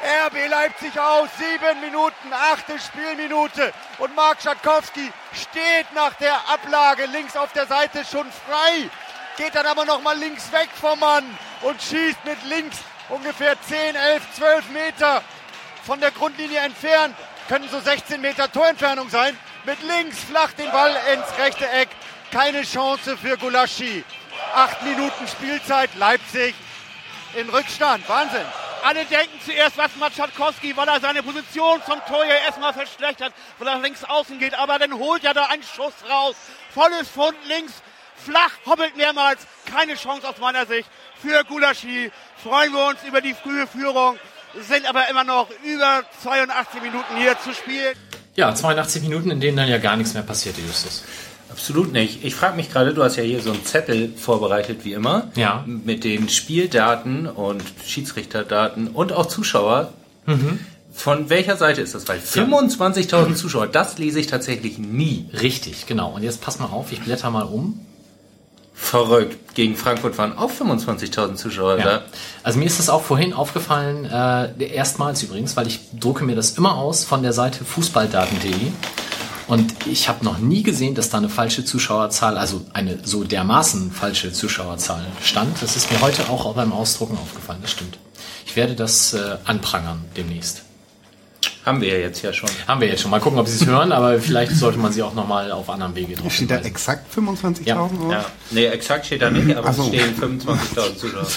[0.02, 3.72] RB Leipzig aus, sieben Minuten, achte Spielminute.
[4.00, 8.90] Und Marc Schatkowski steht nach der Ablage links auf der Seite schon frei,
[9.38, 12.78] geht dann aber nochmal links weg vom Mann und schießt mit links
[13.10, 15.22] ungefähr 10, 11, 12 Meter
[15.86, 17.16] von der Grundlinie entfernt,
[17.48, 21.90] können so 16 Meter Torentfernung sein, mit links flach den Ball ins rechte Eck,
[22.32, 24.04] keine Chance für Gulaschi.
[24.56, 26.56] Acht Minuten Spielzeit, Leipzig
[27.36, 28.46] in Rückstand, Wahnsinn.
[28.84, 33.34] Alle denken zuerst, was macht Schatkowski, weil er seine Position zum Tor ja erstmal verschlechtert,
[33.60, 34.54] weil er links außen geht.
[34.56, 36.36] Aber dann holt er da einen Schuss raus.
[36.74, 37.74] Volles Fund links,
[38.16, 39.46] flach, hoppelt mehrmals.
[39.66, 40.90] Keine Chance aus meiner Sicht
[41.22, 42.12] für Gulaschi.
[42.44, 44.18] Freuen wir uns über die frühe Führung,
[44.56, 47.96] sind aber immer noch über 82 Minuten hier zu spielen.
[48.36, 51.04] Ja, 82 Minuten, in denen dann ja gar nichts mehr passierte, Justus.
[51.52, 52.24] Absolut nicht.
[52.24, 55.30] Ich frage mich gerade, du hast ja hier so einen Zettel vorbereitet, wie immer.
[55.36, 55.64] Ja.
[55.68, 59.92] Mit den Spieldaten und Schiedsrichterdaten und auch Zuschauer.
[60.94, 62.08] Von welcher Seite ist das?
[62.08, 65.26] Weil 25.000 Zuschauer, das lese ich tatsächlich nie.
[65.34, 66.12] Richtig, genau.
[66.12, 67.80] Und jetzt pass mal auf, ich blätter mal um.
[68.74, 69.54] Verrückt.
[69.54, 71.84] Gegen Frankfurt waren auch 25.000 Zuschauer Ja.
[71.84, 72.02] da.
[72.44, 76.52] Also mir ist das auch vorhin aufgefallen, äh, erstmals übrigens, weil ich drucke mir das
[76.58, 78.52] immer aus von der Seite fußballdaten.de.
[79.52, 83.92] Und ich habe noch nie gesehen, dass da eine falsche Zuschauerzahl, also eine so dermaßen
[83.92, 85.62] falsche Zuschauerzahl stand.
[85.62, 87.98] Das ist mir heute auch beim Ausdrucken aufgefallen, das stimmt.
[88.46, 90.62] Ich werde das äh, anprangern demnächst.
[91.66, 92.50] Haben wir ja jetzt ja schon.
[92.66, 93.12] Haben wir jetzt schon.
[93.12, 95.96] Mal gucken, ob Sie es hören, aber vielleicht sollte man sie auch nochmal auf anderem
[95.96, 97.90] Wege drauf Steht da exakt 25.000 Ja?
[98.10, 98.26] Ja.
[98.52, 99.82] Nee, exakt steht da nicht, aber so.
[99.82, 101.28] es stehen 25.000 Zuschauer.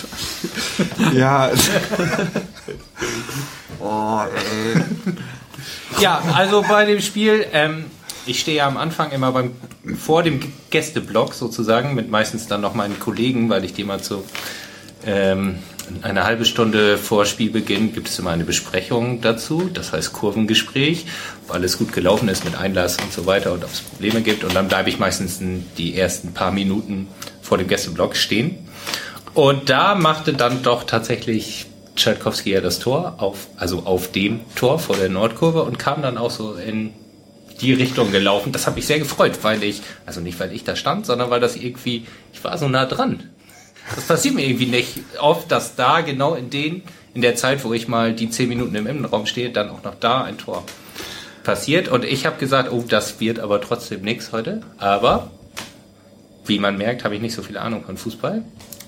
[1.14, 1.50] Ja.
[3.80, 4.84] oh, ey.
[6.00, 7.86] Ja, also bei dem Spiel, ähm,
[8.26, 9.52] ich stehe ja am Anfang immer beim,
[9.96, 14.24] vor dem Gästeblock sozusagen, mit meistens dann noch meinen Kollegen, weil ich die mal zu
[15.06, 15.58] ähm,
[16.02, 21.06] eine halbe Stunde vor Spielbeginn gibt es immer eine Besprechung dazu, das heißt Kurvengespräch,
[21.46, 24.44] ob alles gut gelaufen ist mit Einlass und so weiter und ob es Probleme gibt.
[24.44, 25.40] Und dann bleibe ich meistens
[25.76, 27.08] die ersten paar Minuten
[27.42, 28.56] vor dem Gästeblock stehen.
[29.34, 34.78] Und da machte dann doch tatsächlich Tschaikowski ja das Tor, auf, also auf dem Tor
[34.78, 36.92] vor der Nordkurve und kam dann auch so in
[37.64, 38.52] die Richtung gelaufen.
[38.52, 41.40] Das hat mich sehr gefreut, weil ich, also nicht weil ich da stand, sondern weil
[41.40, 43.30] das irgendwie, ich war so nah dran.
[43.94, 46.82] Das passiert mir irgendwie nicht oft, dass da genau in den,
[47.14, 49.94] in der Zeit, wo ich mal die zehn Minuten im Innenraum stehe, dann auch noch
[49.94, 50.64] da ein Tor
[51.42, 51.88] passiert.
[51.88, 54.60] Und ich habe gesagt, oh, das wird aber trotzdem nichts heute.
[54.78, 55.30] Aber
[56.46, 58.42] wie man merkt, habe ich nicht so viel Ahnung von Fußball.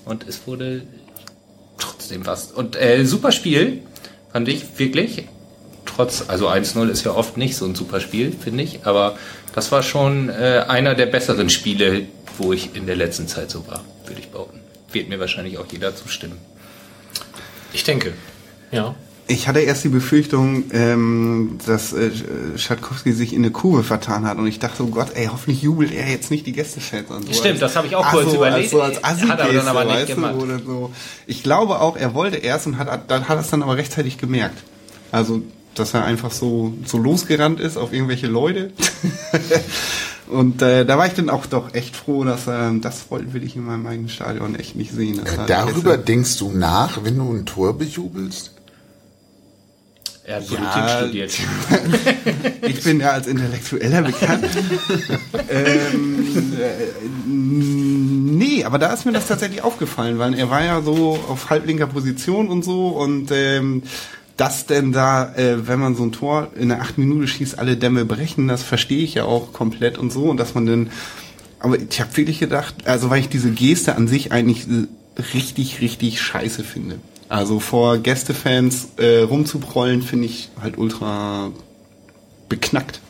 [0.05, 0.83] Und es wurde
[1.77, 2.51] trotzdem was.
[2.51, 3.81] Und äh, super Spiel,
[4.31, 5.27] fand ich wirklich.
[5.97, 8.81] Trotz, also 1-0 ist ja oft nicht so ein super Spiel, finde ich.
[8.85, 9.17] Aber
[9.55, 12.03] das war schon äh, einer der besseren Spiele,
[12.37, 14.59] wo ich in der letzten Zeit so war, würde ich behaupten.
[14.91, 16.37] Wird mir wahrscheinlich auch jeder zustimmen.
[17.73, 18.13] Ich denke,
[18.71, 18.93] ja.
[19.29, 22.11] Ich hatte erst die Befürchtung, ähm, dass äh,
[22.55, 25.91] Schatkowski sich in eine Kurve vertan hat und ich dachte, oh Gott, ey, hoffentlich jubelt
[25.93, 27.23] er jetzt nicht die Gästefans an.
[27.23, 28.71] So Stimmt, als- das habe ich auch kurz so, überlegt.
[28.71, 30.35] Als, so als Hat er dann aber nicht gemacht.
[30.35, 30.91] Oder so.
[31.25, 34.19] Ich glaube auch, er wollte erst und hat, dann hat er es dann aber rechtzeitig
[34.19, 34.59] gemerkt.
[35.11, 35.41] Also,
[35.79, 38.71] dass er einfach so, so losgerannt ist auf irgendwelche Leute.
[40.27, 43.55] und äh, da war ich dann auch doch echt froh, dass er, das will ich
[43.55, 45.21] in meinem eigenen Stadion echt nicht sehen.
[45.25, 48.51] er Darüber Gäste- denkst du nach, wenn du ein Tor bejubelst?
[50.23, 50.57] Er hat Ja.
[50.57, 51.31] Politik studiert.
[52.67, 54.43] Ich bin ja als Intellektueller bekannt.
[55.49, 56.27] ähm,
[56.59, 61.49] äh, nee, aber da ist mir das tatsächlich aufgefallen, weil er war ja so auf
[61.49, 63.83] halblinker Position und so und ähm,
[64.37, 67.75] dass denn da, äh, wenn man so ein Tor in der acht Minute schießt, alle
[67.75, 70.89] Dämme brechen, das verstehe ich ja auch komplett und so und dass man dann,
[71.59, 74.85] aber ich habe wirklich gedacht, also weil ich diese Geste an sich eigentlich äh,
[75.33, 76.99] richtig, richtig scheiße finde.
[77.29, 81.51] Also vor Gästefans äh, rumzuprollen, finde ich halt ultra
[82.47, 83.01] beknackt.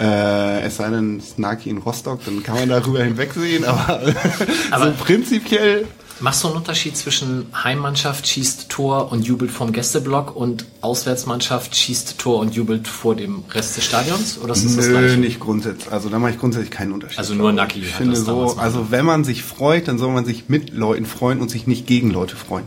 [0.00, 4.00] Äh, es sei denn, es ist Naki in Rostock, dann kann man darüber hinwegsehen, aber,
[4.70, 5.86] Aber- so prinzipiell
[6.20, 12.18] Machst du einen Unterschied zwischen Heimmannschaft schießt Tor und jubelt vom Gästeblock und Auswärtsmannschaft schießt
[12.18, 14.38] Tor und jubelt vor dem Rest des Stadions?
[14.38, 15.16] Oder ist das das Nö, gleiche?
[15.16, 15.92] nicht grundsätzlich.
[15.92, 17.18] Also da mache ich grundsätzlich keinen Unterschied.
[17.18, 20.12] Also nur Naki Ich hat finde das so, also wenn man sich freut, dann soll
[20.12, 22.64] man sich mit Leuten freuen und sich nicht gegen Leute freuen.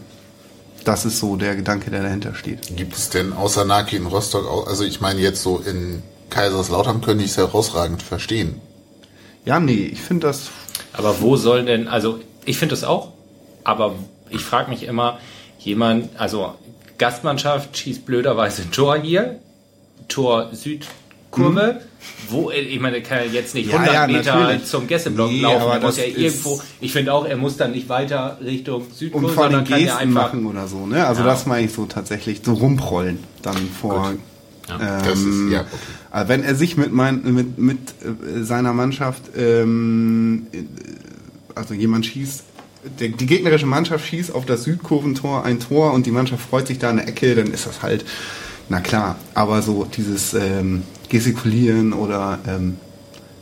[0.84, 2.76] Das ist so der Gedanke, der dahinter steht.
[2.76, 7.02] Gibt es denn außer Naki in Rostock auch, also ich meine jetzt so in Kaiserslautern
[7.02, 8.62] könnte ich es herausragend verstehen.
[9.46, 10.50] Ja, nee, ich finde das.
[10.92, 13.14] Aber wo soll denn, also ich finde es auch,
[13.68, 13.94] aber
[14.30, 15.20] ich frage mich immer,
[15.60, 16.56] jemand, also
[16.98, 19.40] Gastmannschaft schießt blöderweise ein Tor hier,
[20.08, 21.82] Tor Südkurve.
[22.30, 24.66] Wo, ich meine, der kann ja jetzt nicht Ja, 100 ja, Meter natürlich.
[24.66, 25.62] zum Gästeblock Nee, laufen.
[25.62, 28.38] aber Er muss das ja ist- irgendwo, ich finde auch, er muss dann nicht weiter
[28.44, 31.06] Richtung Südkurve, Und vor sondern den kann ja Gesten einfach machen oder so, ne?
[31.06, 31.28] Also Ja.
[31.28, 34.14] das meine ich so tatsächlich, so rumprollen dann vor.
[34.68, 35.70] Das ist, Ähm, ja, okay.
[36.12, 40.64] also wenn er sich mit, mein, mit, mit äh, seiner Mannschaft, ähm, äh,
[41.56, 42.44] also jemand schießt,
[43.00, 46.80] der, die gegnerische Mannschaft schießt auf das Südkurventor ein Tor und die Mannschaft freut sich
[46.80, 48.06] da in der Ecke, dann ist das halt,
[48.70, 52.78] na klar, aber so dieses ähm, Gestikulieren oder ähm,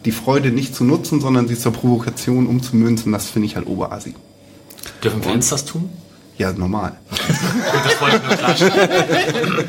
[0.06, 4.14] die Freude nicht zu nutzen, sondern sie zur Provokation umzumünzen, das finde ich halt Oberasi.
[5.04, 5.90] Dürfen Fans das tun?
[6.38, 6.98] Ja, normal.
[7.84, 9.68] Das wollte ich nur klarstellen.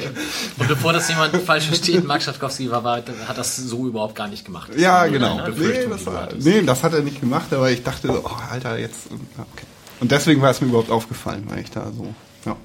[0.58, 4.28] Und bevor das jemand falsch versteht, Mark Schatkowski war, war, hat das so überhaupt gar
[4.28, 4.70] nicht gemacht.
[4.76, 5.38] Ja, nur genau.
[5.38, 8.50] eine Nee das, war, nee, das hat er nicht gemacht, aber ich dachte so, oh,
[8.50, 9.06] Alter, jetzt.
[9.10, 9.66] Okay.
[10.00, 12.14] Und deswegen war es mir überhaupt aufgefallen, weil ich da so,
[12.44, 12.56] ja.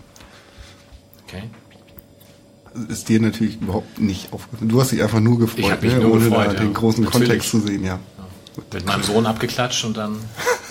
[1.27, 1.43] Okay.
[2.89, 4.69] Ist dir natürlich überhaupt nicht aufgefallen.
[4.69, 6.07] Du hast dich einfach nur gefreut, ne?
[6.07, 6.59] ohne gefreut, ja.
[6.59, 7.29] den großen Natürlich.
[7.29, 7.99] Kontext zu sehen, ja.
[8.73, 10.17] Mit meinem Sohn abgeklatscht und dann.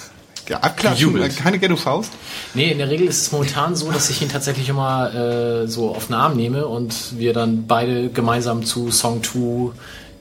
[0.50, 1.36] ja abklatschen, Gejubelt.
[1.38, 2.12] keine Ghetto-Faust.
[2.54, 5.90] Nee, in der Regel ist es momentan so, dass ich ihn tatsächlich immer äh, so
[5.94, 9.72] auf den Arm nehme und wir dann beide gemeinsam zu Song 2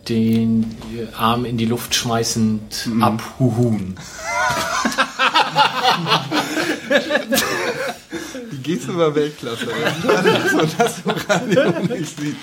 [0.08, 0.76] den
[1.18, 3.04] Arm in die Luft schmeißend Mhm.
[3.04, 3.96] abhuhun.
[8.52, 9.68] Die Geste war Weltklasse.
[10.04, 12.36] dass man das so Radio nicht sieht.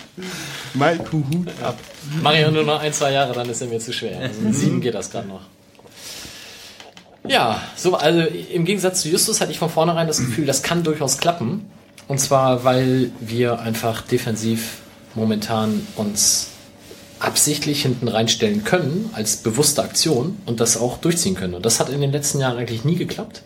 [0.74, 1.78] Mike Hut ab.
[2.22, 4.20] Mario nur noch ein, zwei Jahre, dann ist er mir zu schwer.
[4.20, 5.40] Also mit sieben geht das gerade noch.
[7.28, 10.82] Ja, so, also im Gegensatz zu Justus hatte ich von vornherein das Gefühl, das kann
[10.82, 11.70] durchaus klappen.
[12.08, 14.78] Und zwar, weil wir einfach defensiv
[15.14, 16.50] momentan uns
[17.18, 21.54] absichtlich hinten reinstellen können, als bewusste Aktion und das auch durchziehen können.
[21.54, 23.42] Und das hat in den letzten Jahren eigentlich nie geklappt.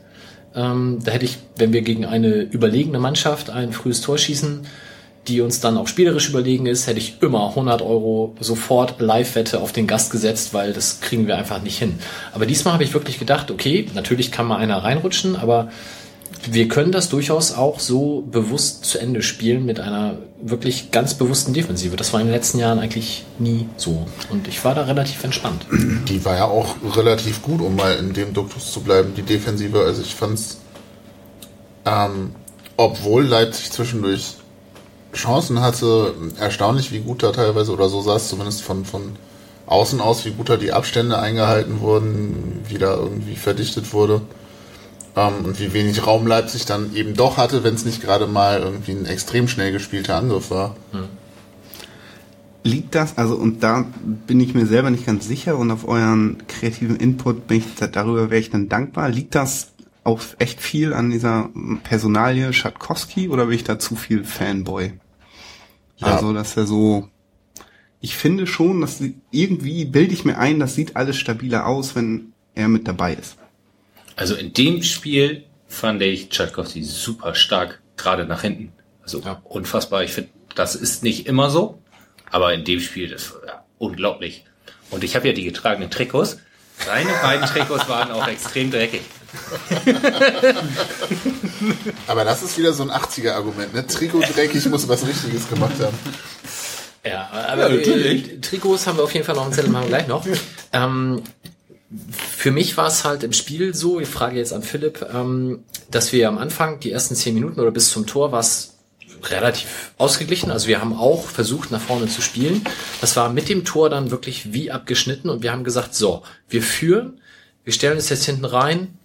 [0.55, 4.66] Ähm, da hätte ich, wenn wir gegen eine überlegene Mannschaft ein frühes Tor schießen,
[5.29, 9.73] die uns dann auch spielerisch überlegen ist, hätte ich immer 100 Euro sofort Live-Wette auf
[9.73, 11.99] den Gast gesetzt, weil das kriegen wir einfach nicht hin.
[12.33, 15.68] Aber diesmal habe ich wirklich gedacht, okay, natürlich kann mal einer reinrutschen, aber
[16.51, 21.53] wir können das durchaus auch so bewusst zu Ende spielen mit einer wirklich ganz bewussten
[21.53, 21.97] Defensive.
[21.97, 24.07] Das war in den letzten Jahren eigentlich nie so.
[24.31, 25.66] Und ich war da relativ entspannt.
[26.09, 29.81] Die war ja auch relativ gut, um mal in dem Duktus zu bleiben, die Defensive.
[29.81, 30.59] Also ich fand's,
[31.85, 32.35] ähm,
[32.77, 34.37] obwohl Leipzig zwischendurch
[35.12, 39.12] Chancen hatte, erstaunlich, wie gut da teilweise, oder so sah es zumindest von, von
[39.66, 44.22] außen aus, wie gut da die Abstände eingehalten wurden, wie da irgendwie verdichtet wurde.
[45.16, 48.61] Ähm, und wie wenig Raum Leipzig dann eben doch hatte, wenn es nicht gerade mal
[48.61, 50.76] irgendwie ein extrem schnell gespielter Angriff war.
[52.62, 53.86] Liegt das, also und da
[54.26, 58.30] bin ich mir selber nicht ganz sicher und auf euren kreativen Input bin ich, darüber
[58.30, 59.08] wäre ich dann dankbar.
[59.08, 59.68] Liegt das
[60.11, 61.50] auch echt viel an dieser
[61.84, 64.92] Personalie Schatkowski oder bin ich da zu viel Fanboy?
[65.96, 66.08] Ja.
[66.08, 67.08] Also, dass er so,
[68.00, 72.32] ich finde schon, dass irgendwie bilde ich mir ein, das sieht alles stabiler aus, wenn
[72.54, 73.36] er mit dabei ist.
[74.16, 78.72] Also in dem Spiel fand ich Tchaikovsky super stark, gerade nach hinten.
[79.02, 79.40] Also Ja.
[79.44, 80.04] unfassbar.
[80.04, 81.78] Ich finde, das ist nicht immer so,
[82.30, 84.44] aber in dem Spiel, das war ja, unglaublich.
[84.90, 86.38] Und ich habe ja die getragenen Trikots.
[86.84, 89.02] Seine beiden Trikots waren auch extrem dreckig.
[92.07, 93.87] Aber das ist wieder so ein 80er-Argument, ne?
[93.87, 95.97] Trikot dreckig muss was Richtiges gemacht haben.
[97.05, 100.07] Ja, aber äh, Trikots haben wir auf jeden Fall noch einen Zettel, machen wir gleich
[100.07, 100.26] noch.
[100.72, 101.22] Ähm,
[102.37, 106.12] für mich war es halt im Spiel so, ich frage jetzt an Philipp, ähm, dass
[106.12, 108.74] wir am Anfang, die ersten zehn Minuten oder bis zum Tor, war es
[109.24, 110.51] relativ ausgeglichen.
[110.51, 112.64] Also wir haben auch versucht, nach vorne zu spielen.
[113.01, 116.62] Das war mit dem Tor dann wirklich wie abgeschnitten und wir haben gesagt, so, wir
[116.62, 117.20] führen,
[117.64, 118.99] wir stellen es jetzt hinten rein,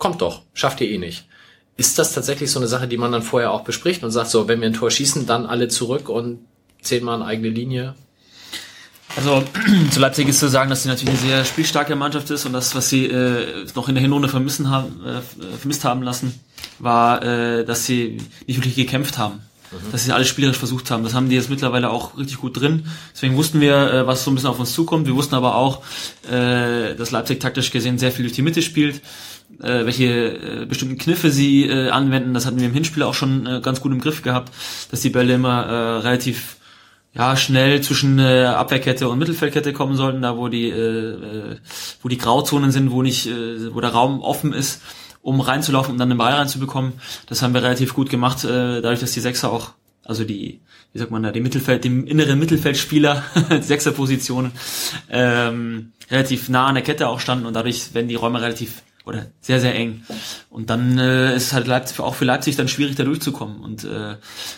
[0.00, 1.26] kommt doch, schafft ihr eh nicht.
[1.76, 4.48] Ist das tatsächlich so eine Sache, die man dann vorher auch bespricht und sagt, so,
[4.48, 6.40] wenn wir ein Tor schießen, dann alle zurück und
[6.82, 7.94] zehnmal eine eigene Linie?
[9.16, 9.44] Also
[9.90, 12.74] zu Leipzig ist zu sagen, dass sie natürlich eine sehr spielstarke Mannschaft ist und das,
[12.74, 16.38] was sie äh, noch in der Hinrunde vermissen haben, äh, vermisst haben lassen,
[16.78, 19.40] war, äh, dass sie nicht wirklich gekämpft haben.
[19.92, 21.04] Dass sie alles spielerisch versucht haben.
[21.04, 22.86] Das haben die jetzt mittlerweile auch richtig gut drin.
[23.14, 25.06] Deswegen wussten wir, äh, was so ein bisschen auf uns zukommt.
[25.06, 25.82] Wir wussten aber auch,
[26.28, 29.00] äh, dass Leipzig taktisch gesehen sehr viel durch die Mitte spielt.
[29.62, 33.46] Äh, welche äh, bestimmten Kniffe sie äh, anwenden, das hatten wir im Hinspiel auch schon
[33.46, 34.52] äh, ganz gut im Griff gehabt,
[34.90, 36.56] dass die Bälle immer äh, relativ
[37.12, 41.56] ja, schnell zwischen äh, Abwehrkette und Mittelfeldkette kommen sollten, da wo die, äh, äh,
[42.02, 44.80] wo die Grauzonen sind, wo nicht, äh, wo der Raum offen ist,
[45.20, 46.92] um reinzulaufen, um dann den Ball reinzubekommen.
[47.26, 50.60] Das haben wir relativ gut gemacht, äh, dadurch, dass die Sechser auch also die,
[50.92, 53.22] wie sagt man da, die Mittelfeld, dem inneren Mittelfeldspieler,
[53.60, 54.50] Sechserpositionen,
[55.08, 59.26] ähm, relativ nah an der Kette auch standen und dadurch werden die Räume relativ oder
[59.40, 60.04] sehr, sehr eng.
[60.50, 63.60] Und dann äh, ist es halt Leipzig, auch für Leipzig dann schwierig, da durchzukommen.
[63.60, 64.16] Und äh,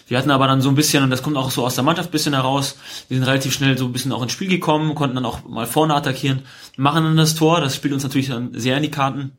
[0.08, 2.08] wir hatten aber dann so ein bisschen, und das kommt auch so aus der Mannschaft
[2.08, 2.76] ein bisschen heraus,
[3.08, 5.66] wir sind relativ schnell so ein bisschen auch ins Spiel gekommen, konnten dann auch mal
[5.66, 6.42] vorne attackieren,
[6.76, 9.32] machen dann das Tor, das spielt uns natürlich dann sehr in die Karten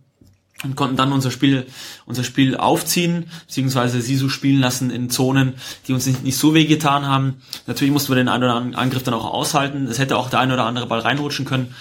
[0.64, 1.66] und konnten dann unser Spiel,
[2.06, 5.56] unser Spiel aufziehen, beziehungsweise Sisu spielen lassen in Zonen,
[5.88, 7.42] die uns nicht, nicht so weh getan haben.
[7.68, 9.88] Natürlich mussten wir den einen oder anderen Angriff dann auch aushalten.
[9.88, 11.76] Es hätte auch der eine oder andere Ball reinrutschen können.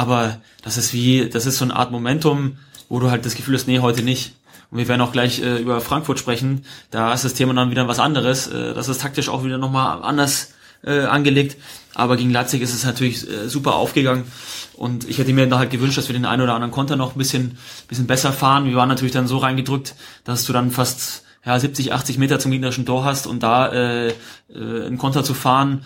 [0.00, 2.56] Aber das ist wie, das ist so eine Art Momentum,
[2.88, 4.32] wo du halt das Gefühl hast, nee, heute nicht.
[4.70, 6.64] Und wir werden auch gleich äh, über Frankfurt sprechen.
[6.90, 8.46] Da ist das Thema dann wieder was anderes.
[8.46, 11.58] Äh, das ist taktisch auch wieder nochmal anders äh, angelegt.
[11.92, 14.24] Aber gegen Leipzig ist es natürlich äh, super aufgegangen.
[14.72, 17.14] Und ich hätte mir da halt gewünscht, dass wir den einen oder anderen Konter noch
[17.14, 18.64] ein bisschen, bisschen besser fahren.
[18.64, 19.94] Wir waren natürlich dann so reingedrückt,
[20.24, 24.08] dass du dann fast ja, 70, 80 Meter zum gegnerischen Tor hast und da äh,
[24.08, 24.12] äh,
[24.48, 25.84] einen Konter zu fahren,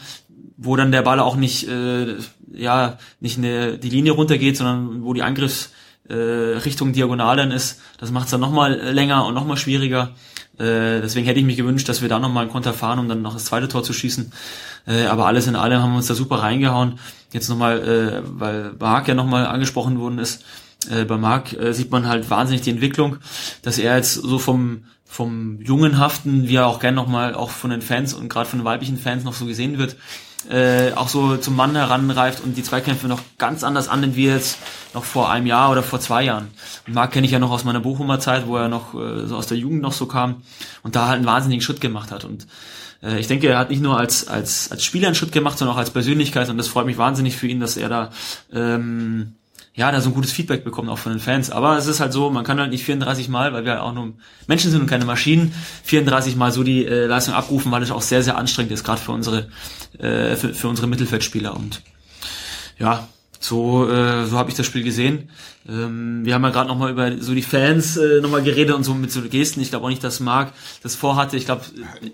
[0.57, 2.15] wo dann der Ball auch nicht, äh,
[2.57, 5.71] ja, nicht eine, die Linie runtergeht, sondern wo die Angriffs
[6.09, 10.11] äh, Diagonal dann ist, das macht es dann nochmal länger und nochmal schwieriger.
[10.59, 13.23] Äh, deswegen hätte ich mich gewünscht, dass wir da nochmal einen Konter fahren, um dann
[13.23, 14.33] noch das zweite Tor zu schießen.
[14.87, 16.99] Äh, aber alles in allem haben wir uns da super reingehauen.
[17.33, 20.45] Jetzt nochmal, äh, weil Marc ja nochmal angesprochen worden ist,
[20.91, 23.17] äh, bei Marc äh, sieht man halt wahnsinnig die Entwicklung,
[23.63, 27.83] dass er jetzt so vom vom Jungenhaften, wie er auch gern nochmal auch von den
[27.83, 29.95] Fans und gerade von den weiblichen Fans noch so gesehen wird,
[30.51, 34.59] äh, auch so zum Mann heranreift und die Zweikämpfe noch ganz anders annimmt wie jetzt
[34.93, 36.49] noch vor einem Jahr oder vor zwei Jahren.
[36.87, 39.37] Und Marc kenne ich ja noch aus meiner Bochumer Zeit, wo er noch äh, so
[39.37, 40.43] aus der Jugend noch so kam
[40.83, 42.25] und da halt einen wahnsinnigen Schritt gemacht hat.
[42.25, 42.47] Und
[43.03, 45.75] äh, ich denke, er hat nicht nur als, als, als Spieler einen Schritt gemacht, sondern
[45.75, 48.11] auch als Persönlichkeit und das freut mich wahnsinnig für ihn, dass er da
[48.53, 49.35] ähm,
[49.77, 51.51] ja, da so ein gutes Feedback bekommen, auch von den Fans.
[51.51, 53.93] Aber es ist halt so, man kann halt nicht 34 Mal, weil wir halt auch
[53.93, 54.13] nur
[54.47, 55.53] Menschen sind und keine Maschinen,
[55.83, 59.01] 34 Mal so die äh, Leistung abrufen, weil es auch sehr, sehr anstrengend ist, gerade
[59.01, 59.49] für unsere,
[59.99, 61.57] äh, für, für unsere Mittelfeldspieler.
[61.57, 61.83] Und
[62.79, 63.09] ja,
[63.45, 65.29] so, äh, so habe ich das Spiel gesehen.
[65.69, 68.95] Ähm, wir haben ja gerade nochmal über so die Fans äh, nochmal geredet und so
[68.95, 69.61] mit so Gesten.
[69.61, 71.37] Ich glaube auch nicht, dass Marc das vorhatte.
[71.37, 71.63] Ich glaube,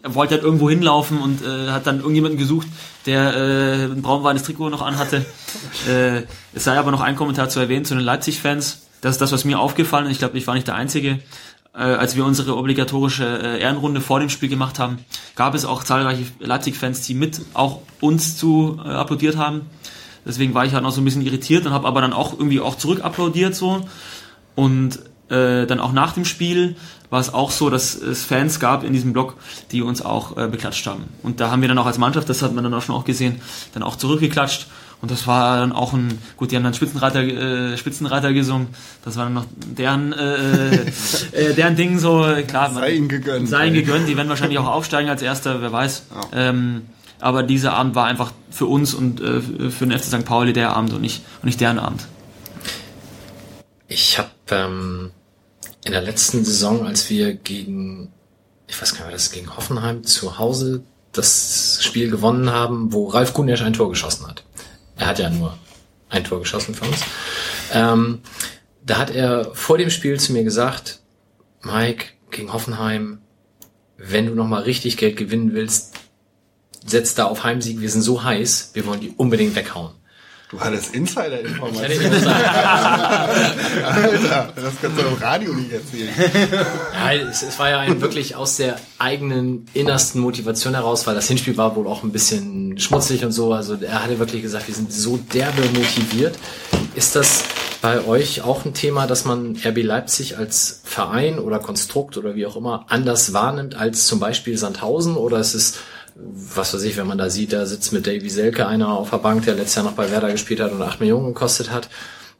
[0.02, 2.66] er wollte halt irgendwo hinlaufen und äh, hat dann irgendjemanden gesucht,
[3.06, 5.24] der äh, ein braunweines Trikot noch anhatte.
[5.88, 6.22] Äh,
[6.52, 8.86] es sei aber noch ein Kommentar zu erwähnen zu den Leipzig-Fans.
[9.00, 10.12] Das ist das, was mir aufgefallen ist.
[10.12, 11.20] Ich glaube, ich war nicht der Einzige.
[11.72, 14.98] Äh, als wir unsere obligatorische äh, Ehrenrunde vor dem Spiel gemacht haben,
[15.36, 19.62] gab es auch zahlreiche Leipzig-Fans, die mit auch uns zu äh, applaudiert haben.
[20.24, 22.60] Deswegen war ich halt noch so ein bisschen irritiert und habe aber dann auch irgendwie
[22.60, 23.82] auch zurück applaudiert so.
[24.54, 24.98] Und
[25.30, 26.76] äh, dann auch nach dem Spiel
[27.08, 29.36] war es auch so, dass es Fans gab in diesem Blog,
[29.72, 31.04] die uns auch äh, beklatscht haben.
[31.22, 33.04] Und da haben wir dann auch als Mannschaft, das hat man dann auch schon auch
[33.04, 33.40] gesehen,
[33.74, 34.66] dann auch zurückgeklatscht.
[35.02, 38.68] Und das war dann auch ein, gut, die haben dann Spitzenreiter, äh, Spitzenreiter gesungen.
[39.02, 40.74] Das war dann noch deren, äh,
[41.32, 42.72] äh, deren Ding so, klar.
[42.74, 43.48] Sei ihnen gegönnt.
[43.48, 44.08] Sei ihnen gegönnt.
[44.08, 46.02] Die werden wahrscheinlich auch aufsteigen als Erster, wer weiß.
[46.34, 46.82] Ähm,
[47.20, 50.24] aber dieser Abend war einfach für uns und äh, für den FC St.
[50.24, 52.06] Pauli der Abend und nicht, und nicht deren Abend.
[53.88, 55.10] Ich habe ähm,
[55.84, 58.12] in der letzten Saison, als wir gegen,
[58.68, 63.32] ich weiß gar nicht, das gegen Hoffenheim zu Hause das Spiel gewonnen haben, wo Ralf
[63.32, 64.44] Gunesch ein Tor geschossen hat.
[64.96, 65.58] Er hat ja nur
[66.08, 67.00] ein Tor geschossen für uns.
[67.72, 68.20] Ähm,
[68.84, 71.00] da hat er vor dem Spiel zu mir gesagt,
[71.62, 73.20] Mike, gegen Hoffenheim,
[73.96, 75.94] wenn du nochmal richtig Geld gewinnen willst,
[76.84, 79.92] setz da auf Heimsieg, wir sind so heiß, wir wollen die unbedingt weghauen.
[80.50, 82.24] Du hattest Insider-Informationen.
[83.84, 86.08] Alter, das kannst du im Radio nicht erzählen.
[86.92, 91.28] Ja, es, es war ja ein wirklich aus der eigenen innersten Motivation heraus, weil das
[91.28, 93.52] Hinspiel war wohl auch ein bisschen schmutzig und so.
[93.52, 96.36] Also er hatte wirklich gesagt, wir sind so derbe motiviert.
[96.96, 97.44] Ist das
[97.80, 102.46] bei euch auch ein Thema, dass man RB Leipzig als Verein oder Konstrukt oder wie
[102.46, 105.16] auch immer anders wahrnimmt als zum Beispiel Sandhausen?
[105.16, 105.78] Oder ist es,
[106.22, 109.18] was weiß ich, wenn man da sieht, da sitzt mit Davy Selke einer auf der
[109.18, 111.88] Bank, der letztes Jahr noch bei Werder gespielt hat und acht Millionen gekostet hat,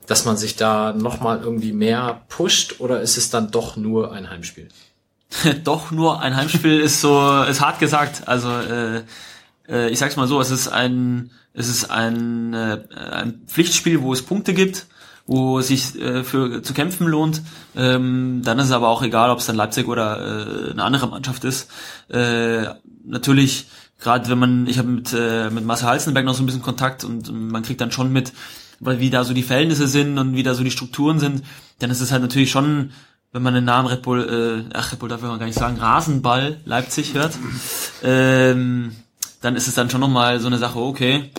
[0.06, 4.28] dass man sich da nochmal irgendwie mehr pusht oder ist es dann doch nur ein
[4.28, 4.68] Heimspiel?
[5.64, 8.26] Doch nur ein Heimspiel ist so, ist hart gesagt.
[8.26, 9.02] Also äh,
[9.68, 12.80] äh, ich sag's mal so, es ist ein, es ist ein, äh,
[13.12, 14.86] ein Pflichtspiel, wo es Punkte gibt,
[15.30, 17.40] wo es sich äh, für zu kämpfen lohnt.
[17.76, 21.06] Ähm, dann ist es aber auch egal, ob es dann Leipzig oder äh, eine andere
[21.06, 21.70] Mannschaft ist.
[22.08, 22.64] Äh,
[23.04, 23.68] natürlich,
[24.00, 27.04] gerade wenn man, ich habe mit äh, mit Marcel Halzenberg noch so ein bisschen Kontakt
[27.04, 28.32] und man kriegt dann schon mit,
[28.80, 31.44] weil wie da so die Verhältnisse sind und wie da so die Strukturen sind,
[31.78, 32.90] dann ist es halt natürlich schon
[33.32, 35.76] wenn man den Namen Red Bull, äh, ach Red Bull darf man gar nicht sagen,
[35.76, 37.38] Rasenball Leipzig hört,
[38.02, 38.96] ähm,
[39.40, 41.30] dann ist es dann schon nochmal so eine Sache, okay,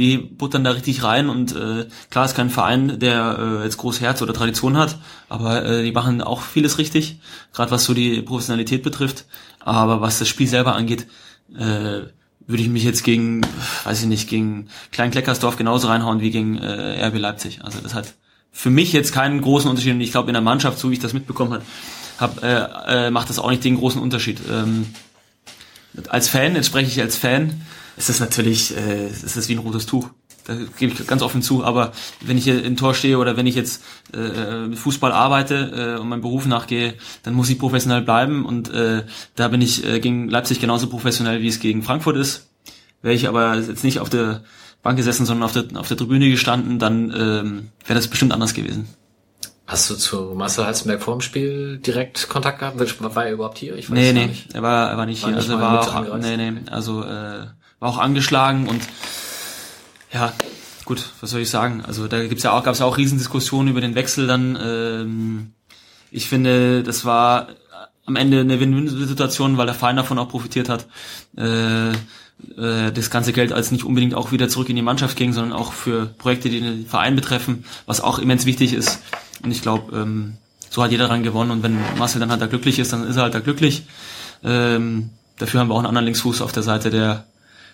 [0.00, 4.00] die buttern da richtig rein und äh, klar ist kein Verein, der äh, jetzt groß
[4.00, 4.98] Herz oder Tradition hat,
[5.28, 7.20] aber äh, die machen auch vieles richtig,
[7.52, 9.26] gerade was so die Professionalität betrifft.
[9.60, 11.06] Aber was das Spiel selber angeht,
[11.54, 12.06] äh,
[12.46, 13.42] würde ich mich jetzt gegen,
[13.84, 17.62] weiß ich nicht, gegen Klein Kleckersdorf genauso reinhauen wie gegen äh, RB Leipzig.
[17.62, 18.14] Also das hat
[18.50, 19.92] für mich jetzt keinen großen Unterschied.
[19.92, 21.64] Und ich glaube, in der Mannschaft, so wie ich das mitbekommen habe,
[22.18, 24.40] hab, äh, äh, macht das auch nicht den großen Unterschied.
[24.50, 24.86] Ähm,
[26.08, 27.60] als Fan, jetzt spreche ich als Fan,
[28.00, 30.08] ist das natürlich, äh, ist das wie ein rotes Tuch.
[30.46, 31.64] Da gebe ich ganz offen zu.
[31.64, 31.92] Aber
[32.22, 33.82] wenn ich hier im Tor stehe oder wenn ich jetzt
[34.14, 38.44] äh, mit Fußball arbeite äh, und meinem Beruf nachgehe, dann muss ich professionell bleiben.
[38.46, 39.04] Und äh,
[39.36, 42.48] da bin ich äh, gegen Leipzig genauso professionell, wie es gegen Frankfurt ist.
[43.02, 44.42] Wäre ich aber jetzt nicht auf der
[44.82, 48.54] Bank gesessen, sondern auf der, auf der Tribüne gestanden, dann ähm, wäre das bestimmt anders
[48.54, 48.88] gewesen.
[49.66, 52.76] Hast du zu Marcel Halzenberg vor dem Spiel direkt Kontakt gehabt?
[53.14, 53.76] War er überhaupt hier?
[53.76, 54.52] Ich weiß Nee, nee, nicht.
[54.54, 55.36] er war, er war nicht War hier.
[55.36, 56.26] nicht Also er war auch, angereist?
[56.26, 57.46] nee, nee, also äh,
[57.80, 58.82] war auch angeschlagen und
[60.12, 60.32] ja,
[60.84, 61.82] gut, was soll ich sagen?
[61.86, 64.58] Also da gibt's ja auch, gab's ja auch Riesendiskussionen über den Wechsel dann.
[64.62, 65.52] Ähm,
[66.10, 67.48] ich finde, das war
[68.06, 70.86] am Ende eine Win-Win-Situation, weil der Verein davon auch profitiert hat.
[71.36, 75.32] Äh, äh, das ganze Geld als nicht unbedingt auch wieder zurück in die Mannschaft ging,
[75.32, 79.00] sondern auch für Projekte, die den Verein betreffen, was auch immens wichtig ist.
[79.42, 81.50] Und ich glaube, ähm, so hat jeder daran gewonnen.
[81.50, 83.84] Und wenn Marcel dann halt da glücklich ist, dann ist er halt da glücklich.
[84.42, 87.26] Ähm, dafür haben wir auch einen anderen Linksfuß auf der Seite, der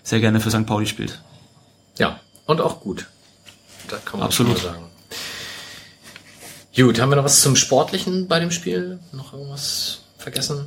[0.06, 0.66] sehr gerne für St.
[0.66, 1.20] Pauli spielt.
[1.98, 3.06] Ja, und auch gut.
[3.88, 4.58] Da kann man Absolut.
[4.58, 4.84] sagen.
[6.76, 9.00] Gut, haben wir noch was zum Sportlichen bei dem Spiel?
[9.12, 10.66] Noch irgendwas vergessen?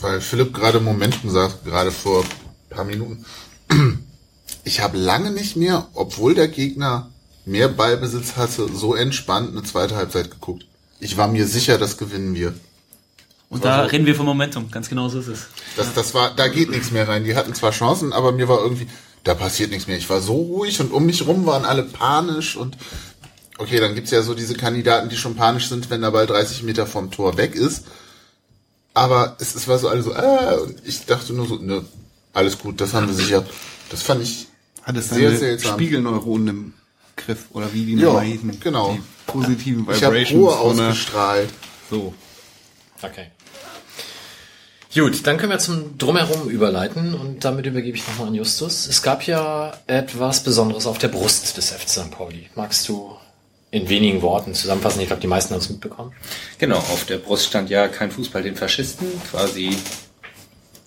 [0.00, 2.28] Weil Philipp gerade Momentum sagt, gerade vor ein
[2.70, 3.24] paar Minuten.
[4.66, 7.10] Ich habe lange nicht mehr, obwohl der Gegner
[7.44, 10.64] mehr Ballbesitz hatte, so entspannt eine zweite Halbzeit geguckt.
[11.00, 12.54] Ich war mir sicher, das gewinnen wir.
[13.50, 15.46] Und da reden wir vom Momentum, ganz genau so ist es.
[15.76, 17.24] Das, das war, da geht nichts mehr rein.
[17.24, 18.88] Die hatten zwar Chancen, aber mir war irgendwie,
[19.22, 19.96] da passiert nichts mehr.
[19.96, 22.76] Ich war so ruhig und um mich rum waren alle panisch und
[23.58, 26.62] okay, dann gibt's ja so diese Kandidaten, die schon panisch sind, wenn der Ball 30
[26.64, 27.84] Meter vom Tor weg ist.
[28.92, 31.84] Aber es, es war so alles so, äh, und ich dachte nur so, ne,
[32.32, 33.44] alles gut, das haben wir sicher.
[33.90, 34.46] Das fand ich
[34.82, 35.74] Hat es Sehr seine seltsam.
[35.74, 36.72] Spiegelneuronen im
[37.16, 38.22] Griff oder wie die Ja,
[38.60, 38.94] genau.
[38.94, 40.32] Die positiven Ich habe Vibrations.
[40.32, 41.50] Ruhe ausgestrahlt.
[41.90, 42.14] So.
[43.10, 43.26] Okay.
[44.94, 48.86] Gut, dann können wir zum Drumherum überleiten und damit übergebe ich nochmal an Justus.
[48.86, 52.10] Es gab ja etwas Besonderes auf der Brust des FC St.
[52.12, 52.48] Pauli.
[52.54, 53.16] Magst du
[53.72, 55.00] in wenigen Worten zusammenfassen?
[55.00, 56.12] Ich glaube, die meisten haben es mitbekommen.
[56.58, 59.76] Genau, auf der Brust stand ja kein Fußball den Faschisten, quasi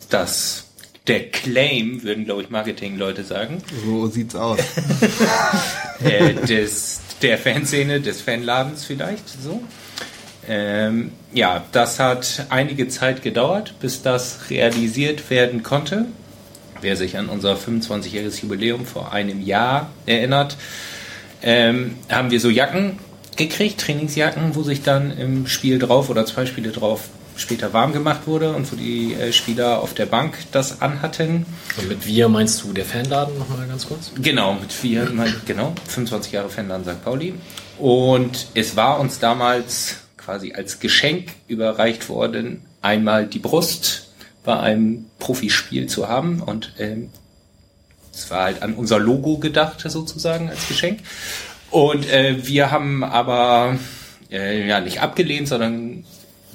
[0.10, 0.68] das
[1.08, 4.60] der Claim, würden glaube ich Marketingleute sagen, So sieht's aus.
[6.04, 9.62] äh, des, der Fanszene, des Fanladens vielleicht so.
[10.48, 16.06] Ähm, ja, das hat einige Zeit gedauert, bis das realisiert werden konnte.
[16.82, 20.58] Wer sich an unser 25-jähriges Jubiläum vor einem Jahr erinnert,
[21.42, 23.00] ähm, haben wir so Jacken
[23.36, 28.22] gekriegt, Trainingsjacken, wo sich dann im Spiel drauf oder zwei Spiele drauf später warm gemacht
[28.26, 31.46] wurde und wo die äh, Spieler auf der Bank das anhatten.
[31.78, 34.12] Und mit wir meinst du der Fanladen nochmal ganz kurz?
[34.22, 37.04] Genau, mit vier, mein, genau, 25 Jahre Fanladen St.
[37.04, 37.36] Pauli.
[37.78, 39.98] Und es war uns damals
[40.28, 44.10] quasi als Geschenk überreicht worden, einmal die Brust
[44.44, 46.42] bei einem Profispiel zu haben.
[46.42, 47.12] Und ähm,
[48.12, 51.00] es war halt an unser Logo gedacht, sozusagen, als Geschenk.
[51.72, 53.80] Und äh, wir haben aber
[54.30, 56.04] äh, ja nicht abgelehnt, sondern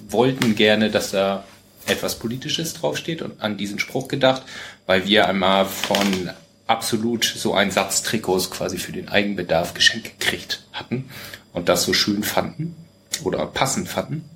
[0.06, 1.42] wollten gerne, dass da
[1.86, 4.42] etwas Politisches draufsteht und an diesen Spruch gedacht,
[4.84, 6.28] weil wir einmal von
[6.66, 11.08] absolut so einen Satz Trikots quasi für den Eigenbedarf geschenkt gekriegt hatten
[11.54, 12.76] und das so schön fanden
[13.24, 14.28] oder passend fanden.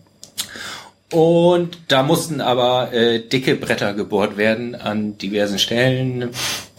[1.11, 6.31] Und da mussten aber äh, dicke Bretter gebohrt werden an diversen Stellen,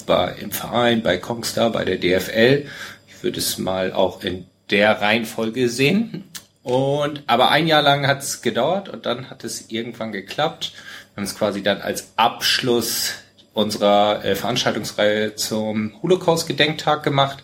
[0.06, 2.66] bei, im Verein, bei Kongstar, bei der DFL.
[3.08, 6.26] Ich würde es mal auch in der Reihenfolge sehen.
[6.64, 10.74] Und aber ein Jahr lang hat es gedauert und dann hat es irgendwann geklappt.
[11.14, 13.14] Wir haben es quasi dann als Abschluss
[13.54, 17.44] unserer äh, Veranstaltungsreihe zum Holocaust-Gedenktag gemacht.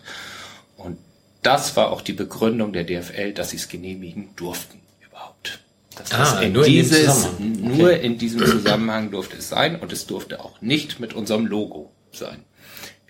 [1.44, 5.60] Das war auch die Begründung der DFL, dass sie es genehmigen durften überhaupt.
[5.96, 7.64] Ah, das nur in dem dieses, Zusammenhang.
[7.64, 7.76] Okay.
[7.76, 11.92] nur in diesem Zusammenhang durfte es sein und es durfte auch nicht mit unserem Logo
[12.12, 12.44] sein.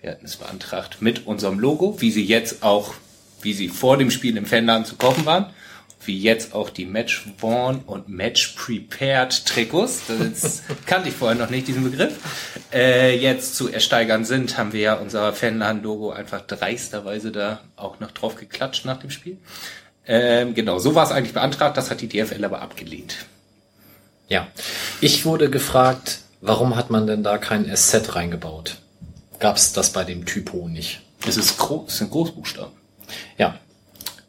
[0.01, 2.93] Wir hatten es beantragt mit unserem Logo, wie sie jetzt auch,
[3.41, 5.47] wie sie vor dem Spiel im Fanladen zu kaufen waren,
[6.07, 10.03] wie jetzt auch die Match Worn und Match Prepared Trikots.
[10.07, 12.13] Das kannte ich vorher noch nicht, diesen Begriff.
[12.73, 18.11] Äh, jetzt zu ersteigern sind, haben wir ja unser Fanladen-Logo einfach dreisterweise da auch noch
[18.11, 19.37] drauf geklatscht nach dem Spiel.
[20.07, 23.25] Ähm, genau, so war es eigentlich beantragt, das hat die DFL aber abgelehnt.
[24.27, 24.47] Ja.
[25.01, 28.77] Ich wurde gefragt, warum hat man denn da kein SZ reingebaut?
[29.39, 31.01] Gab's das bei dem Typo nicht?
[31.27, 32.73] Es ist groß, es sind Großbuchstaben.
[33.37, 33.59] Ja,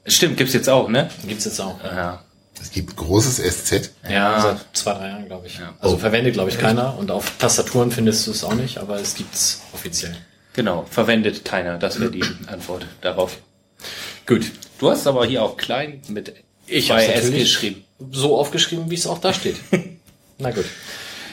[0.06, 1.10] Stimmt, gibt's jetzt auch, ne?
[1.26, 1.82] gibt's jetzt auch.
[1.82, 2.22] Ja.
[2.60, 3.90] Es gibt großes SZ.
[4.08, 5.60] Ja, seit zwei, drei Jahren, glaube ich.
[5.80, 6.96] Also verwendet, glaube ich, keiner.
[6.98, 10.16] Und auf Tastaturen findest du es auch nicht, aber es gibt's offiziell.
[10.54, 11.76] Genau, verwendet keiner.
[11.78, 13.38] Das wäre die Antwort darauf.
[14.26, 14.50] Gut.
[14.78, 16.32] Du hast aber hier auch klein mit
[16.66, 17.84] Ich habe S geschrieben.
[18.10, 19.56] so aufgeschrieben, wie es auch da steht.
[20.38, 20.64] Na gut.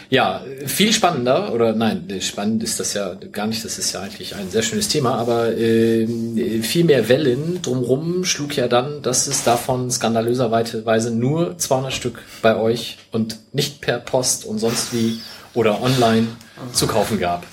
[0.10, 4.36] Ja, viel spannender, oder nein, spannend ist das ja gar nicht, das ist ja eigentlich
[4.36, 6.08] ein sehr schönes Thema, aber äh,
[6.62, 12.56] viel mehr Wellen drumrum schlug ja dann, dass es davon skandalöserweise nur 200 Stück bei
[12.56, 15.20] euch und nicht per Post und sonst wie
[15.54, 16.28] oder online
[16.74, 17.46] zu kaufen gab.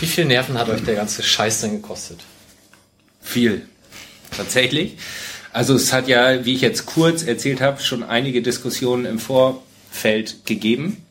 [0.00, 2.20] Wie viel Nerven hat euch der ganze Scheiß denn gekostet?
[3.20, 3.62] Viel.
[4.36, 4.96] Tatsächlich.
[5.52, 10.46] Also es hat ja, wie ich jetzt kurz erzählt habe, schon einige Diskussionen im Vorfeld
[10.46, 11.04] gegeben.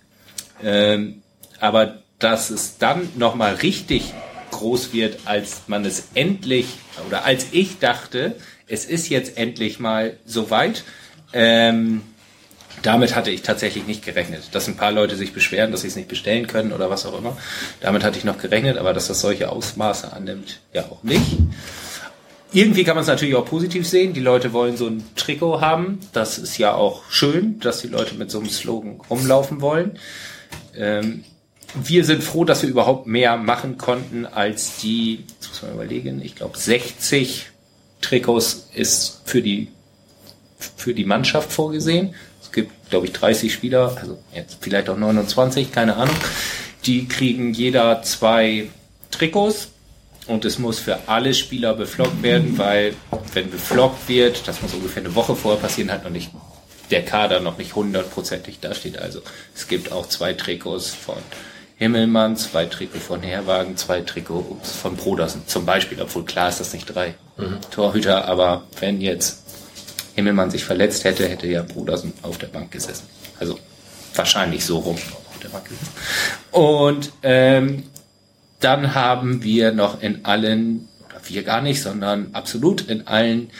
[0.63, 1.21] Ähm,
[1.59, 4.13] aber dass es dann nochmal richtig
[4.51, 6.67] groß wird, als man es endlich,
[7.07, 8.35] oder als ich dachte,
[8.67, 10.83] es ist jetzt endlich mal soweit,
[11.33, 12.01] ähm,
[12.83, 14.49] damit hatte ich tatsächlich nicht gerechnet.
[14.51, 17.17] Dass ein paar Leute sich beschweren, dass sie es nicht bestellen können oder was auch
[17.17, 17.37] immer.
[17.81, 21.25] Damit hatte ich noch gerechnet, aber dass das solche Ausmaße annimmt, ja auch nicht.
[22.53, 24.13] Irgendwie kann man es natürlich auch positiv sehen.
[24.13, 25.99] Die Leute wollen so ein Trikot haben.
[26.13, 29.99] Das ist ja auch schön, dass die Leute mit so einem Slogan rumlaufen wollen.
[30.75, 31.23] Ähm,
[31.75, 36.21] wir sind froh, dass wir überhaupt mehr machen konnten als die, jetzt muss man überlegen,
[36.21, 37.47] ich glaube 60
[38.01, 39.69] Trikots ist für die,
[40.75, 42.15] für die Mannschaft vorgesehen.
[42.41, 46.15] Es gibt, glaube ich, 30 Spieler, also jetzt vielleicht auch 29, keine Ahnung.
[46.85, 48.69] Die kriegen jeder zwei
[49.11, 49.69] Trikots
[50.27, 52.93] und es muss für alle Spieler befloggt werden, weil
[53.33, 56.31] wenn befloggt wird, das muss ungefähr eine Woche vorher passieren, hat noch nicht
[56.91, 58.97] der Kader noch nicht hundertprozentig dasteht.
[58.97, 59.21] Also
[59.55, 61.17] es gibt auch zwei Trikots von
[61.77, 66.73] Himmelmann, zwei Trikots von Herwagen, zwei Trikots von Brodersen zum Beispiel, obwohl klar ist das
[66.73, 67.13] nicht drei
[67.71, 69.43] Torhüter, aber wenn jetzt
[70.15, 73.07] Himmelmann sich verletzt hätte, hätte ja Brodersen auf der Bank gesessen.
[73.39, 73.59] Also
[74.15, 75.91] wahrscheinlich so rum auf der Bank gesessen.
[76.51, 77.83] Und ähm,
[78.59, 83.51] dann haben wir noch in allen, oder wir gar nicht, sondern absolut in allen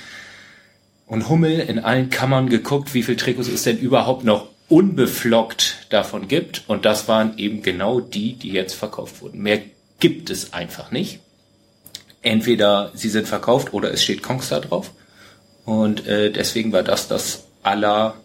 [1.07, 6.27] und Hummel in allen Kammern geguckt, wie viel Trikots es denn überhaupt noch unbeflockt davon
[6.27, 6.63] gibt.
[6.67, 9.41] Und das waren eben genau die, die jetzt verkauft wurden.
[9.41, 9.61] Mehr
[9.99, 11.19] gibt es einfach nicht.
[12.21, 14.91] Entweder sie sind verkauft oder es steht Kongstar drauf.
[15.63, 18.15] Und äh, deswegen war das das aller,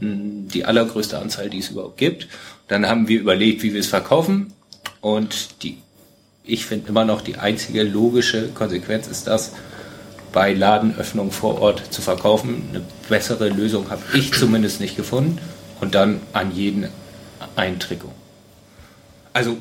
[0.00, 2.28] mh, die allergrößte Anzahl, die es überhaupt gibt.
[2.66, 4.52] Dann haben wir überlegt, wie wir es verkaufen.
[5.00, 5.78] Und die,
[6.42, 9.52] ich finde immer noch die einzige logische Konsequenz ist das,
[10.32, 12.68] bei Ladenöffnung vor Ort zu verkaufen.
[12.70, 15.38] Eine bessere Lösung habe ich zumindest nicht gefunden.
[15.80, 16.88] Und dann an jeden
[17.54, 18.12] ein Trikot.
[19.32, 19.56] Also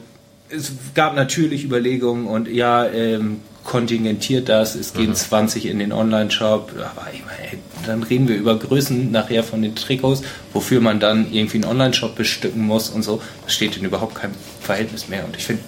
[0.49, 6.71] es gab natürlich Überlegungen und ja, ähm, kontingentiert das, es gehen 20 in den Online-Shop,
[6.77, 10.21] aber ich meine, dann reden wir über Größen nachher von den Trikots,
[10.53, 13.21] wofür man dann irgendwie einen Online-Shop bestücken muss und so.
[13.43, 15.25] Das steht in überhaupt keinem Verhältnis mehr.
[15.25, 15.63] Und ich finde,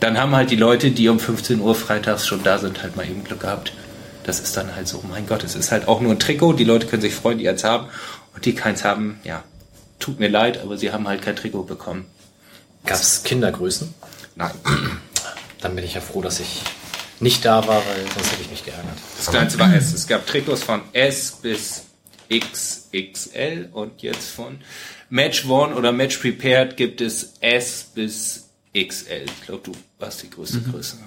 [0.00, 3.06] dann haben halt die Leute, die um 15 Uhr freitags schon da sind, halt mal
[3.06, 3.72] eben Glück gehabt.
[4.28, 6.64] Das ist dann halt so, mein Gott, es ist halt auch nur ein Trikot, die
[6.64, 7.88] Leute können sich freuen, die eins haben
[8.34, 9.42] und die keins haben, ja,
[9.98, 12.04] tut mir leid, aber sie haben halt kein Trikot bekommen.
[12.84, 13.94] Gab's Kindergrößen?
[14.36, 14.50] Nein.
[15.62, 16.60] Dann bin ich ja froh, dass ich
[17.20, 18.98] nicht da war, weil sonst hätte ich mich geärgert.
[19.16, 19.94] Das Ganze war S.
[19.94, 21.84] Es gab Trikots von S bis
[22.30, 24.58] XXL und jetzt von
[25.08, 29.24] Match One oder Match Prepared gibt es S bis XL.
[29.24, 30.98] Ich glaube, du warst die größte Größe.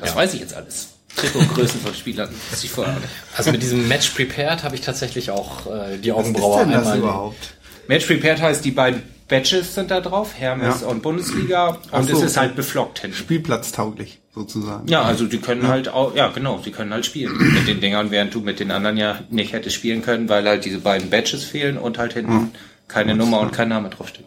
[0.00, 0.16] Das Ja.
[0.16, 0.88] weiß ich jetzt alles.
[1.16, 2.28] Trikotgrößen von Spielern.
[2.50, 3.10] Das ich vorher auch nicht.
[3.36, 6.70] Also mit diesem Match Prepared habe ich tatsächlich auch äh, die Was ist Augenbraue denn
[6.72, 6.98] das einmal.
[6.98, 7.54] überhaupt?
[7.88, 10.86] Match Prepared heißt, die beiden Badges sind da drauf, Hermes Ja.
[10.88, 11.78] und Bundesliga.
[11.90, 13.16] Und so, es ist halt beflockt hinten.
[13.16, 14.86] Spielplatztauglich, sozusagen.
[14.88, 18.10] Ja, also die können halt auch, ja genau, sie können halt spielen mit den Dingern,
[18.12, 21.42] während du mit den anderen ja nicht hättest spielen können, weil halt diese beiden Badges
[21.44, 22.52] fehlen und halt hinten
[22.88, 24.24] keine Nummer und kein Name draufsteht.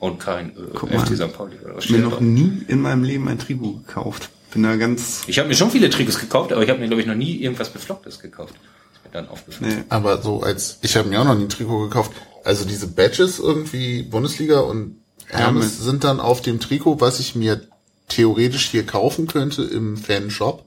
[0.00, 1.06] Und kein Guck äh, mal.
[1.06, 1.32] FC St.
[1.32, 4.30] Pauli oder was Ich mir steht noch nie in meinem Leben ein Trikot gekauft.
[4.52, 7.00] Bin da ganz, Ich habe mir schon viele Trikots gekauft, aber ich habe mir glaube
[7.02, 8.54] ich noch nie irgendwas Beflocktes gekauft.
[8.92, 9.76] Ist mir dann aufgefallen.
[9.78, 9.84] nee.
[9.88, 12.12] Aber so als, ich habe mir auch noch nie ein Trikot gekauft.
[12.44, 14.96] Also diese Badges irgendwie, Bundesliga und
[15.26, 15.78] Hermes Hermes.
[15.78, 17.60] sind dann auf dem Trikot, was ich mir
[18.08, 20.64] theoretisch hier kaufen könnte im Fanshop,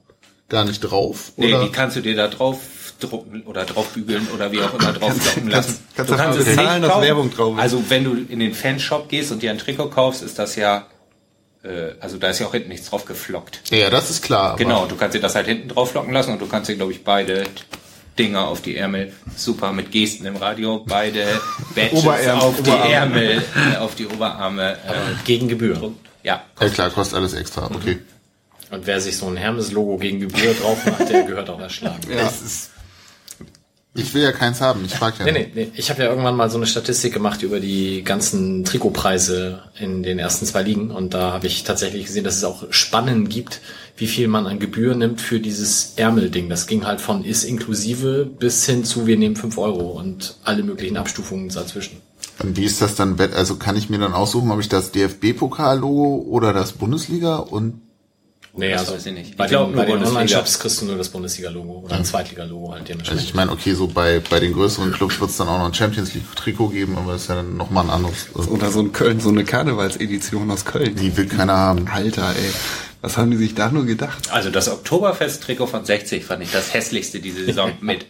[0.48, 1.32] gar nicht drauf.
[1.36, 1.64] Nee, oder?
[1.64, 2.58] die kannst du dir da drauf
[3.00, 5.78] drucken oder drauf bügeln oder wie auch immer drauf kannst- lassen.
[5.94, 7.04] kannst du das kannst es nicht bezahlen, dass kaufen.
[7.04, 7.60] Werbung drauf ist.
[7.60, 10.86] Also wenn du in den Fanshop gehst und dir ein Trikot kaufst, ist das ja,
[12.00, 13.60] also da ist ja auch hinten nichts drauf geflockt.
[13.70, 14.50] ja, das ist klar.
[14.50, 16.76] aber- Genau, du kannst dir das halt hinten drauf flocken lassen und du kannst dir,
[16.76, 17.44] glaube ich, beide
[18.18, 21.26] Dinger auf die Ärmel, super mit Gesten im Radio, beide
[21.74, 22.92] Badges Oberärm- auf die Oberarme.
[22.92, 23.42] Ärmel,
[23.72, 24.72] äh, auf die Oberarme.
[24.72, 24.76] Äh,
[25.24, 25.92] Gegen Gebühr.
[26.22, 27.98] ja, Ja klar, kostet alles extra, okay.
[28.70, 32.00] Und wer sich so ein Hermes-Logo gegen Gebühr drauf macht, der gehört auch erschlagen.
[32.10, 32.26] Ja.
[32.28, 32.70] Es ist,
[33.96, 35.70] Ich will ja keins haben, ich frag ja Nee, nee, nee.
[35.76, 40.18] Ich habe ja irgendwann mal so eine Statistik gemacht über die ganzen Trikotpreise in den
[40.18, 43.60] ersten zwei Ligen und da habe ich tatsächlich gesehen, dass es auch Spannen gibt,
[43.96, 46.48] wie viel man an Gebühr nimmt für dieses Ärmelding.
[46.48, 50.64] Das ging halt von ist inklusive bis hin zu wir nehmen fünf Euro und alle
[50.64, 51.98] möglichen Abstufungen dazwischen.
[52.42, 54.90] Und wie ist das dann, wett- also kann ich mir dann aussuchen, ob ich das
[54.90, 57.80] DFB-Pokal-Logo oder das Bundesliga und
[58.56, 59.36] Nee, Das also weiß ich nicht.
[59.36, 60.04] Bei Ich glaub den, nur bei den.
[60.04, 63.24] Online-Shops kriegst du nur das Bundesliga-Logo oder ein Zweitliga-Logo halt also dementsprechend.
[63.24, 65.74] ich meine, okay, so bei, bei den größeren Clubs wird es dann auch noch ein
[65.74, 68.28] Champions League-Trikot geben, aber das ist ja dann nochmal ein anderes.
[68.36, 70.94] Also, Oder so ein Köln, so eine Karnevalsedition aus Köln.
[70.94, 71.88] die will keiner haben.
[71.88, 72.50] Alter, ey.
[73.00, 74.30] Was haben die sich da nur gedacht?
[74.30, 78.06] Also das Oktoberfest-Trikot von 60 fand ich das hässlichste diese Saison mit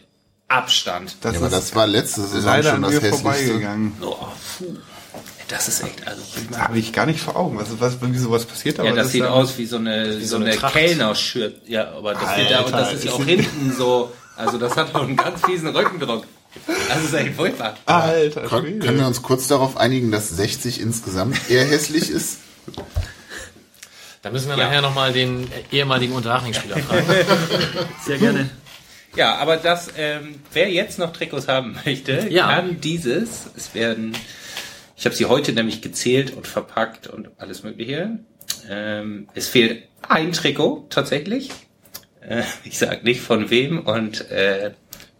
[0.46, 1.16] Abstand.
[1.22, 3.18] Das Ja, aber das war letzte Saison leider schon das hässlichste.
[3.22, 3.92] vorbeigegangen.
[4.02, 4.14] Oh,
[4.58, 4.64] puh.
[5.48, 6.22] Das ist echt, also
[6.58, 7.58] Habe ich gar nicht vor Augen.
[7.58, 10.20] Was, was, wie sowas passiert Ja, aber das ist sieht ja- aus wie so eine,
[10.20, 10.72] so so eine eine Tracht.
[10.74, 11.68] Kellner-Shirt.
[11.68, 15.02] Ja, aber das, wird da, das ist ja auch hinten so, also das hat auch
[15.02, 16.26] einen ganz fiesen Rückendruck.
[16.88, 17.76] Das ist echt furchtbar.
[17.84, 18.78] Alter, Kon Schwede.
[18.78, 22.38] können wir uns kurz darauf einigen, dass 60 insgesamt eher hässlich ist?
[24.22, 24.64] Da müssen wir Ja.
[24.64, 27.04] nachher nochmal den ehemaligen Unterhaching-Spieler fragen.
[28.06, 28.48] Sehr gerne.
[29.16, 32.46] Ja, aber das, ähm, wer jetzt noch Trikots haben möchte, Ja.
[32.48, 33.28] kann dieses.
[33.56, 34.16] Es werden,
[34.96, 38.18] ich habe sie heute nämlich gezählt und verpackt und alles Mögliche.
[38.68, 41.50] Ähm, es fehlt ein Trikot tatsächlich.
[42.20, 44.72] Äh, ich sage nicht von wem und äh,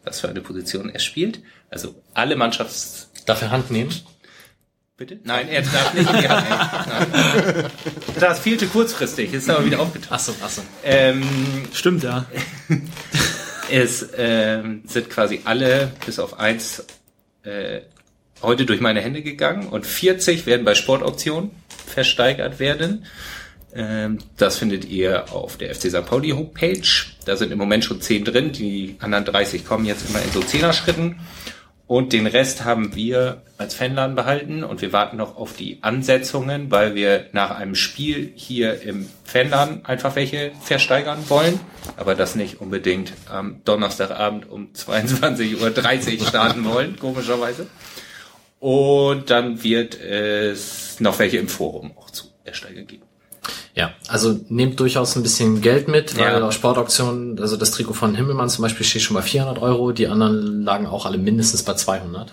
[0.04, 1.40] was für eine Position er spielt.
[1.70, 3.90] Also alle Mannschafts Dafür Hand nehmen?
[4.96, 5.18] Bitte?
[5.24, 7.42] Nein, er darf nicht in die Hand nehmen.
[7.46, 7.70] Nein.
[8.20, 10.12] Das fehlte kurzfristig, ist aber wieder aufgetaucht.
[10.12, 10.62] Achso, achso.
[10.84, 11.24] Ähm,
[11.72, 12.26] Stimmt, ja.
[13.72, 16.84] es ähm, sind quasi alle bis auf eins
[17.42, 17.80] äh,
[18.44, 21.50] heute durch meine Hände gegangen und 40 werden bei Sportauktionen
[21.86, 23.06] versteigert werden.
[23.74, 26.06] Ähm, das findet ihr auf der FC St.
[26.06, 26.88] Pauli Homepage.
[27.24, 28.52] Da sind im Moment schon 10 drin.
[28.52, 31.20] Die anderen 30 kommen jetzt immer in so 10er Schritten.
[31.86, 36.70] Und den Rest haben wir als Fanladen behalten und wir warten noch auf die Ansetzungen,
[36.70, 41.60] weil wir nach einem Spiel hier im Fanladen einfach welche versteigern wollen,
[41.98, 47.66] aber das nicht unbedingt am Donnerstagabend um 22.30 Uhr starten wollen, komischerweise.
[48.64, 53.02] Und dann wird es noch welche im Forum auch zu ersteigern geben.
[53.74, 56.46] Ja, also nehmt durchaus ein bisschen Geld mit, weil Ja.
[56.48, 60.06] auf Sportauktionen, also das Trikot von Himmelmann zum Beispiel steht schon bei 400 Euro, die
[60.08, 62.32] anderen lagen auch alle mindestens bei 200,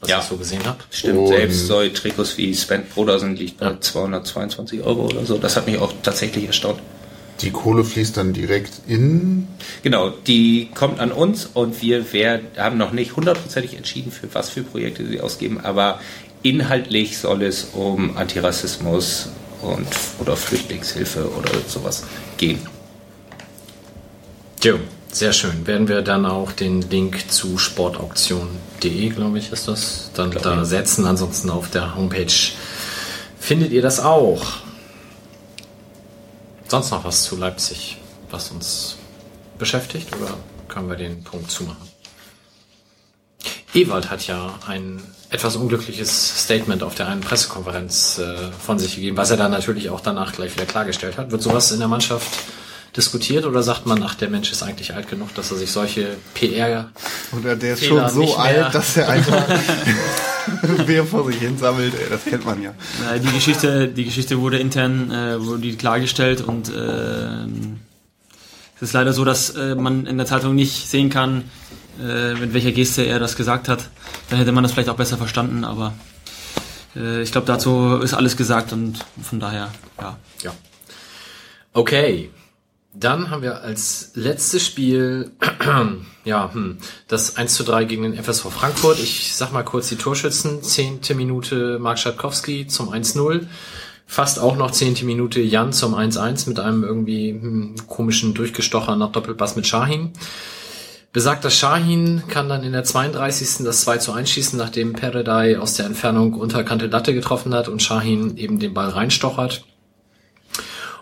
[0.00, 0.20] was Ja.
[0.20, 0.78] ich so gesehen habe.
[0.90, 5.36] Stimmt, Und- selbst so Trikots wie Sven Brodersen liegt bei 222 Euro oder so.
[5.36, 6.80] Das hat mich auch tatsächlich erstaunt.
[7.40, 9.46] Die Kohle fließt dann direkt in.
[9.82, 14.50] Genau, die kommt an uns und wir werden, haben noch nicht hundertprozentig entschieden, für was
[14.50, 16.00] für Projekte sie ausgeben, aber
[16.42, 19.28] inhaltlich soll es um Antirassismus
[19.62, 19.86] und
[20.18, 22.04] oder Flüchtlingshilfe oder sowas
[22.36, 22.58] gehen.
[24.62, 24.78] Jo,
[25.12, 25.66] sehr schön.
[25.66, 31.06] Werden wir dann auch den Link zu sportauktion.de, glaube ich, ist das, dann da setzen.
[31.06, 32.26] Ansonsten auf der Homepage
[33.38, 34.58] findet ihr das auch.
[36.68, 37.96] Sonst noch was zu Leipzig,
[38.30, 38.96] was uns
[39.58, 40.34] beschäftigt oder
[40.68, 41.88] können wir den Punkt zumachen?
[43.72, 49.16] Ewald hat ja ein etwas unglückliches Statement auf der einen Pressekonferenz äh, von sich gegeben,
[49.16, 51.30] was er dann natürlich auch danach gleich wieder klargestellt hat.
[51.30, 52.28] Wird sowas in der Mannschaft
[52.96, 56.16] diskutiert oder sagt man, ach, der Mensch ist eigentlich alt genug, dass er sich solche
[56.34, 56.90] PR
[57.38, 59.44] Oder der ist Fehler schon so alt, dass er einfach
[60.86, 61.94] Bier vor sich hin sammelt.
[61.94, 62.70] Ey, das kennt man ja.
[63.12, 67.44] Äh, Die Geschichte, die Geschichte wurde intern, äh, wurde die klargestellt und äh,
[68.76, 71.44] es ist leider so, dass äh, man in der Zeitung nicht sehen kann,
[72.00, 73.88] äh, mit welcher Geste er das gesagt hat.
[74.30, 75.94] Dann hätte man das vielleicht auch besser verstanden, aber
[76.94, 80.16] äh, ich glaube, dazu ist alles gesagt und von daher, ja.
[80.42, 80.52] Ja.
[81.72, 82.30] Okay.
[82.94, 85.30] Dann haben wir als letztes Spiel
[86.28, 89.00] ja, hm, das 1 zu 3 gegen den FSV Frankfurt.
[89.00, 90.62] Ich sag mal kurz die Torschützen.
[90.62, 93.46] Zehnte Minute Mark Schatkowski zum 1-0.
[94.06, 99.10] Fast auch noch zehnte Minute Jan zum 1-1 mit einem irgendwie hm, komischen Durchgestocher nach
[99.10, 100.12] Doppelpass mit Shahin.
[101.12, 103.64] Besagter Shahin kann dann in der 32.
[103.64, 107.82] das 2 zu 1 schießen, nachdem Peredai aus der Entfernung unterkante Latte getroffen hat und
[107.82, 109.64] Shahin eben den Ball reinstochert.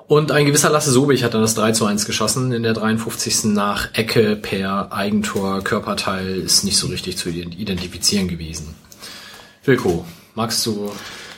[0.09, 3.46] Und ein gewisser Lasse Sobich hat dann das 3 zu 1 geschossen in der 53.
[3.46, 5.64] nach Ecke per Eigentor.
[5.64, 8.76] Körperteil ist nicht so richtig zu identifizieren gewesen.
[9.64, 10.04] Wilko,
[10.36, 10.92] magst du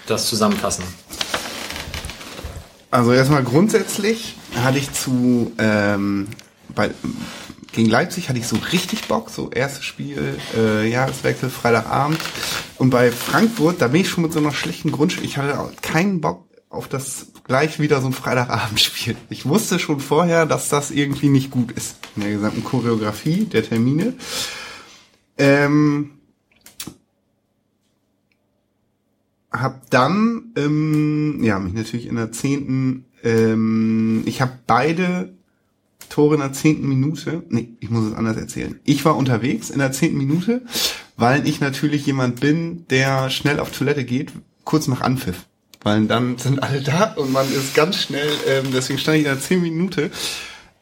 [0.07, 0.85] das zusammenfassen?
[2.91, 6.29] Also erstmal grundsätzlich hatte ich zu ähm,
[6.75, 6.91] bei,
[7.73, 12.21] gegen Leipzig hatte ich so richtig Bock, so erstes Spiel, äh, Jahreswechsel, Freitagabend.
[12.77, 15.25] Und bei Frankfurt, da bin ich schon mit so einer schlechten Grundschule.
[15.25, 19.17] Ich hatte auch keinen Bock auf das gleich wieder so ein Freitagabendspiel.
[19.31, 23.65] Ich wusste schon vorher, dass das irgendwie nicht gut ist in der gesamten Choreografie der
[23.65, 24.15] Termine.
[25.39, 26.11] Ähm,
[29.51, 35.35] hab dann, ähm, ja, mich natürlich in der zehnten, ähm, ich habe beide
[36.11, 38.79] Tore in der zehnten Minute, nee, ich muss es anders erzählen.
[38.85, 40.63] Ich war unterwegs in der zehnten Minute,
[41.17, 44.33] weil ich natürlich jemand bin, der schnell auf Toilette geht,
[44.65, 45.47] kurz nach Anpfiff.
[45.89, 49.31] Weil dann sind alle da und man ist ganz schnell, ähm, deswegen stand ich in
[49.31, 50.11] der zehnten Minute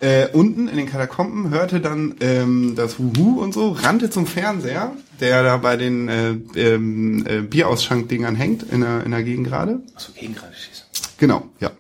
[0.01, 4.93] äh, unten in den Katakomben, hörte dann ähm, das Wuhu und so, rannte zum Fernseher,
[5.21, 9.81] der da bei den äh, ähm, äh, Bierausschank-Dingern hängt, in der, in der Gegend gerade.
[9.95, 10.53] Achso, gegen gerade.
[11.19, 11.71] Genau, ja.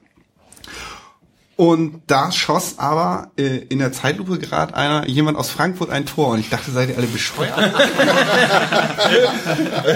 [1.57, 6.29] Und da schoss aber äh, in der Zeitlupe gerade einer, jemand aus Frankfurt ein Tor
[6.29, 7.57] und ich dachte, seid ihr alle bescheuert?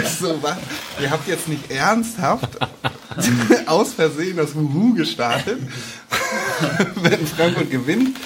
[0.18, 0.56] so, was?
[0.98, 2.48] Ihr habt jetzt nicht ernsthaft
[3.66, 5.58] aus Versehen das Wuhu gestartet,
[6.94, 8.16] wenn Frankfurt gewinnt.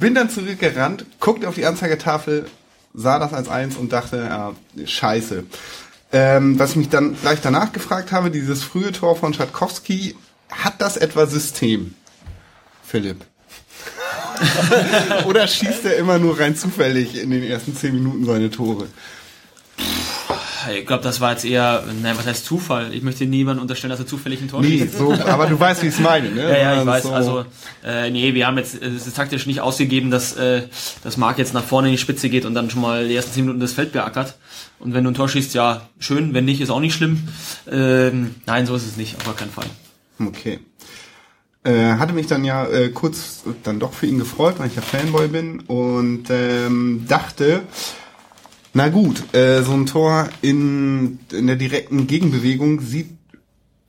[0.00, 2.46] Bin dann zurückgerannt, guckte auf die Anzeigetafel,
[2.94, 4.52] sah das als eins und dachte, ja,
[4.84, 5.44] scheiße.
[6.12, 10.16] Ähm, was ich mich dann gleich danach gefragt habe, dieses frühe Tor von Schatkowski,
[10.50, 11.94] hat das etwa System?
[12.90, 13.24] Philipp.
[15.26, 18.86] Oder schießt er immer nur rein zufällig in den ersten zehn Minuten seine Tore?
[20.76, 22.92] Ich glaube, das war jetzt eher, nein, was heißt Zufall?
[22.92, 24.98] Ich möchte niemandem unterstellen, dass er zufällig ein Tor Nee, schießt.
[24.98, 26.42] so, aber du weißt, wie ich es meine, ne?
[26.42, 27.02] Ja, ja, ich man weiß.
[27.04, 27.44] so- Also,
[27.82, 30.62] äh, nee, wir haben jetzt, es ist taktisch nicht ausgegeben, dass, äh,
[31.02, 33.32] dass Marc jetzt nach vorne in die Spitze geht und dann schon mal die ersten
[33.32, 34.34] 10 Minuten das Feld beackert.
[34.80, 36.34] Und wenn du ein Tor schießt, ja, schön.
[36.34, 37.26] Wenn nicht, ist auch nicht schlimm.
[37.70, 39.66] Ähm, nein, so ist es nicht, auf gar keinen Fall.
[40.18, 40.60] Okay.
[41.62, 44.82] Äh, hatte mich dann ja äh, kurz dann doch für ihn gefreut, weil ich ja
[44.82, 47.62] Fanboy bin und ähm, dachte,
[48.72, 53.10] na gut, äh, so ein Tor in, in der direkten Gegenbewegung sieht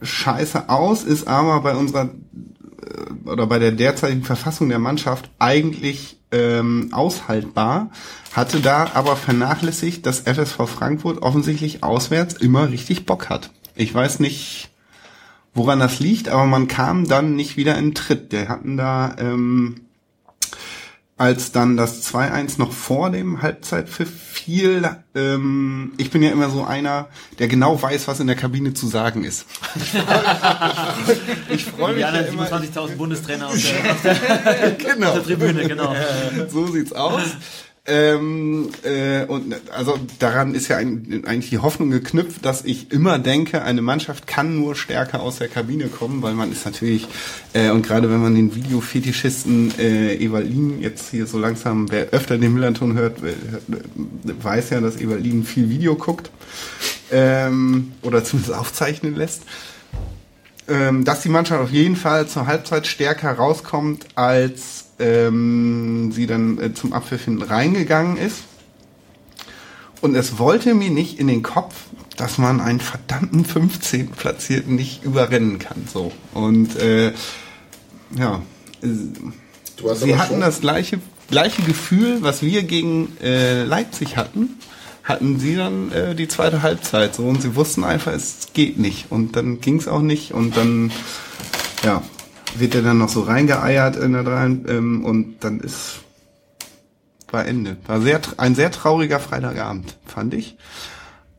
[0.02, 6.20] scheiße aus, ist aber bei unserer äh, oder bei der derzeitigen Verfassung der Mannschaft eigentlich
[6.32, 7.92] ähm, aushaltbar,
[8.34, 13.52] hatte da aber vernachlässigt, dass FSV Frankfurt offensichtlich auswärts immer richtig Bock hat.
[13.76, 14.71] Ich weiß nicht,
[15.54, 18.32] woran das liegt, aber man kam dann nicht wieder in den Tritt.
[18.32, 19.82] Der hatten da, ähm,
[21.18, 26.64] als dann das 2-1 noch vor dem Halbzeitpfiff fiel, ähm, ich bin ja immer so
[26.64, 29.46] einer, der genau weiß, was in der Kabine zu sagen ist.
[31.50, 35.08] ich freue mich Die ja anderen immer, 27.000 Bundestrainer aus der, aus der, genau.
[35.10, 35.96] aus der Tribüne, genau.
[36.50, 37.22] so sieht's aus.
[37.88, 43.18] Ähm, äh, und also daran ist ja ein, eigentlich die Hoffnung geknüpft, dass ich immer
[43.18, 47.08] denke, eine Mannschaft kann nur stärker aus der Kabine kommen, weil man ist natürlich,
[47.54, 52.38] äh, und gerade wenn man den Videofetischisten äh, Evalin jetzt hier so langsam, wer öfter
[52.38, 53.34] den Millanton hört, äh,
[54.44, 56.30] weiß ja, dass Evalin viel Video guckt
[57.10, 59.42] ähm, oder zumindest aufzeichnen lässt
[60.68, 66.60] ähm, dass die Mannschaft auf jeden Fall zur Halbzeit stärker rauskommt, als ähm, sie dann
[66.60, 68.44] äh, zum Abpfiff hinten reingegangen ist.
[70.02, 71.76] Und es wollte mir nicht in den Kopf,
[72.18, 74.10] dass man einen verdammten 15.
[74.10, 75.88] Platzierten nicht überrennen kann.
[75.92, 76.12] So.
[76.34, 77.14] Und äh,
[78.18, 78.42] ja,
[78.82, 81.00] sie hatten schon- das gleiche,
[81.30, 84.58] gleiche Gefühl, was wir gegen äh, Leipzig hatten,
[85.04, 89.12] hatten sie dann äh, die zweite Halbzeit so und sie wussten einfach, es geht nicht
[89.12, 90.92] und dann ging es auch nicht und dann
[91.84, 92.02] ja
[92.60, 96.00] wird er dann noch so reingeeiert in der drei ähm, und dann ist
[97.32, 97.78] war Ende.
[97.88, 100.58] War sehr ein sehr trauriger Freitagabend, fand ich.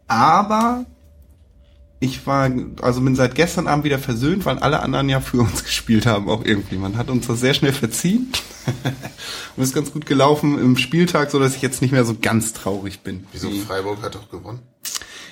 [0.09, 0.87] Aber
[2.01, 2.51] ich war,
[2.81, 6.29] also bin seit gestern Abend wieder versöhnt, weil alle anderen ja für uns gespielt haben,
[6.29, 6.77] auch irgendwie.
[6.77, 8.33] Man hat uns das sehr schnell verziehen.
[9.57, 12.53] Und ist ganz gut gelaufen im Spieltag, so dass ich jetzt nicht mehr so ganz
[12.55, 13.27] traurig bin.
[13.33, 14.61] Wieso Wie- Freiburg hat doch gewonnen?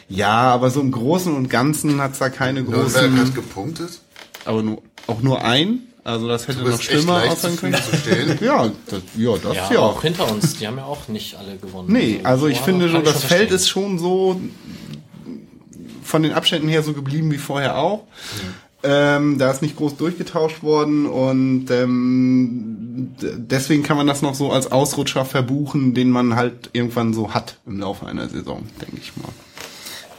[0.08, 4.00] Ja, aber so im Großen und Ganzen hat's da keine Nürnberg großen, hat gepunktet.
[4.44, 5.80] aber nur, auch nur ein.
[6.02, 7.74] Also das hätte Du noch schlimmer aussehen können.
[8.40, 9.78] Ja, das, ja, das Ja, ja.
[9.80, 11.92] auch hinter uns, die haben ja auch nicht alle gewonnen.
[11.92, 13.56] Nee, also ich ja, finde so, das Feld verstehen.
[13.56, 14.40] ist schon so
[16.02, 18.04] von den Abständen her so geblieben wie vorher auch.
[18.82, 24.50] Ähm, da ist nicht groß durchgetauscht worden und ähm, deswegen kann man das noch so
[24.50, 29.12] als Ausrutscher verbuchen, den man halt irgendwann so hat im Laufe einer Saison, denke ich
[29.18, 29.28] mal.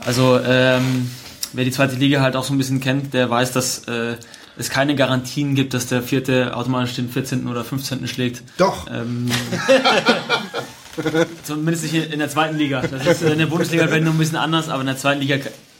[0.06, 1.10] Also ähm,
[1.54, 4.18] wer die zweite Liga halt auch so ein bisschen kennt, der weiß, dass äh,
[4.58, 7.48] es keine Garantien gibt, dass der vierte automatisch den 14.
[7.48, 8.08] oder 15.
[8.08, 8.44] schlägt.
[8.58, 9.30] Doch, Ähm,
[11.44, 12.82] zumindest nicht in der zweiten Liga.
[12.82, 15.38] Das ist in der Bundesliga vielleicht noch ein bisschen anders, aber in der zweiten Liga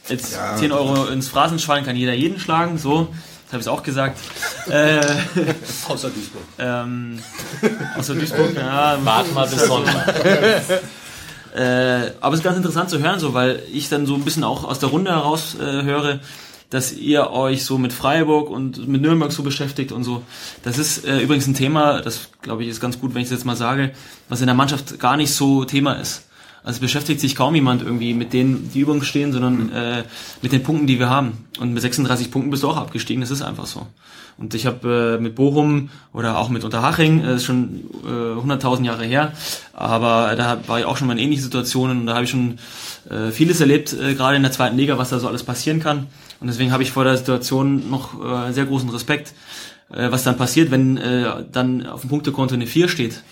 [0.08, 0.56] jetzt Ja.
[0.56, 2.78] 10 Euro ins Phrasenschwein kann jeder jeden schlagen.
[2.78, 3.08] So,
[3.44, 4.18] das habe ich auch gesagt.
[4.70, 5.00] Äh,
[5.88, 6.42] Außer Duisburg.
[6.58, 7.18] ähm,
[7.98, 10.14] außer Duisburg, ja, Warten mal bis Sonntag.
[11.54, 14.42] Äh, aber es ist ganz interessant zu hören, so, weil ich dann so ein bisschen
[14.42, 16.20] auch aus der Runde heraus äh, höre,
[16.72, 20.22] dass ihr euch so mit Freiburg und mit Nürnberg so beschäftigt und so.
[20.62, 23.30] Das ist äh, übrigens ein Thema, das glaube ich ist ganz gut, wenn ich es
[23.30, 23.92] jetzt mal sage,
[24.30, 26.28] was in der Mannschaft gar nicht so Thema ist.
[26.64, 30.04] Also es beschäftigt sich kaum jemand irgendwie mit denen, die über uns stehen, sondern äh,
[30.40, 31.44] mit den Punkten, die wir haben.
[31.60, 33.86] Und mit 36 Punkten bist du auch abgestiegen, das ist einfach so.
[34.38, 38.84] Und ich habe äh, mit Bochum oder auch mit Unterhaching, äh, ist schon äh, 100.000
[38.84, 39.32] Jahre her,
[39.74, 42.58] aber da war ich auch schon mal in ähnlichen Situationen und da habe ich schon
[43.10, 46.06] äh, vieles erlebt, äh, gerade in der zweiten Liga, was da so alles passieren kann.
[46.42, 49.32] Und deswegen habe ich vor der Situation noch äh, sehr großen Respekt,
[49.92, 53.22] äh, was dann passiert, wenn äh, dann auf dem Punktekonto eine 4 steht.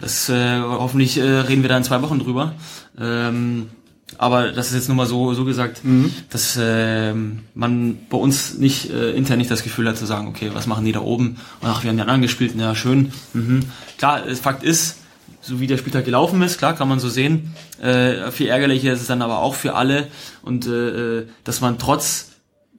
[0.00, 2.52] Das äh, hoffentlich äh, reden wir da in zwei Wochen drüber.
[3.00, 3.68] Ähm,
[4.16, 5.82] aber das ist jetzt nur mal so, so gesagt,
[6.30, 7.14] dass äh,
[7.54, 10.84] man bei uns nicht äh, intern nicht das Gefühl hat zu sagen, okay, was machen
[10.84, 11.36] die da oben?
[11.60, 13.12] Und ach, wir haben die anderen gespielt, ja schön.
[13.34, 13.64] Mhm.
[13.98, 14.97] Klar, äh, Fakt ist,
[15.40, 17.54] so wie der Spieltag gelaufen ist, klar, kann man so sehen.
[17.80, 20.08] Äh, viel ärgerlicher ist es dann aber auch für alle.
[20.42, 22.32] Und äh, äh, dass man trotz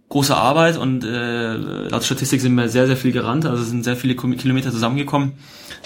[0.10, 3.96] großer Arbeit und äh, laut Statistik sind wir sehr, sehr viel gerannt, also sind sehr
[3.96, 5.34] viele Kilometer zusammengekommen,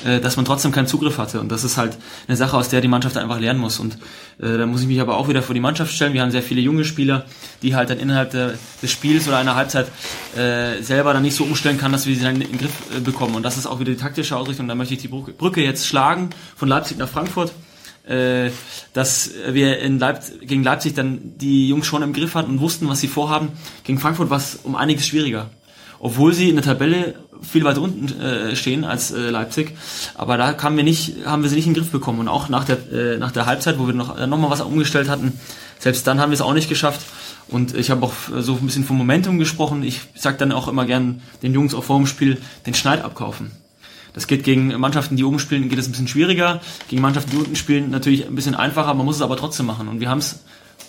[0.06, 1.40] äh, dass man trotzdem keinen Zugriff hatte.
[1.40, 3.80] Und das ist halt eine Sache, aus der die Mannschaft einfach lernen muss.
[3.80, 3.96] Und
[4.40, 6.14] äh, da muss ich mich aber auch wieder vor die Mannschaft stellen.
[6.14, 7.26] Wir haben sehr viele junge Spieler,
[7.62, 9.88] die halt dann innerhalb des Spiels oder einer Halbzeit
[10.36, 13.00] äh, selber dann nicht so umstellen kann, dass wir sie dann in den Griff äh,
[13.00, 13.36] bekommen.
[13.36, 14.68] Und das ist auch wieder die taktische Ausrichtung.
[14.68, 17.52] Da möchte ich die Brücke Brücke jetzt schlagen von Leipzig nach Frankfurt
[18.08, 18.52] äh,
[18.94, 22.88] dass wir in Leipzig, gegen Leipzig dann die Jungs schon im Griff hatten und wussten,
[22.90, 23.50] was sie vorhaben.
[23.84, 25.50] Gegen Frankfurt war es um einiges schwieriger.
[26.00, 29.76] Obwohl sie in der Tabelle viel weiter unten äh, stehen als äh, Leipzig.
[30.16, 32.20] Aber da kamen wir nicht, haben wir sie nicht in den Griff bekommen.
[32.20, 34.62] Und auch nach der, äh, nach der Halbzeit, wo wir noch, äh, noch mal was
[34.62, 35.40] umgestellt hatten,
[35.80, 37.02] selbst dann haben wir es auch nicht geschafft.
[37.48, 39.84] Und ich habe auch so ein bisschen vom Momentum gesprochen.
[39.84, 43.52] Ich sag dann auch immer gern den Jungs auch vor dem Spiel den Schneid abkaufen.
[44.14, 46.62] Das geht gegen Mannschaften, die oben spielen, geht es ein bisschen schwieriger.
[46.88, 48.94] Gegen Mannschaften, die unten spielen, natürlich ein bisschen einfacher.
[48.94, 49.88] Man muss es aber trotzdem machen.
[49.88, 50.44] Und wir haben es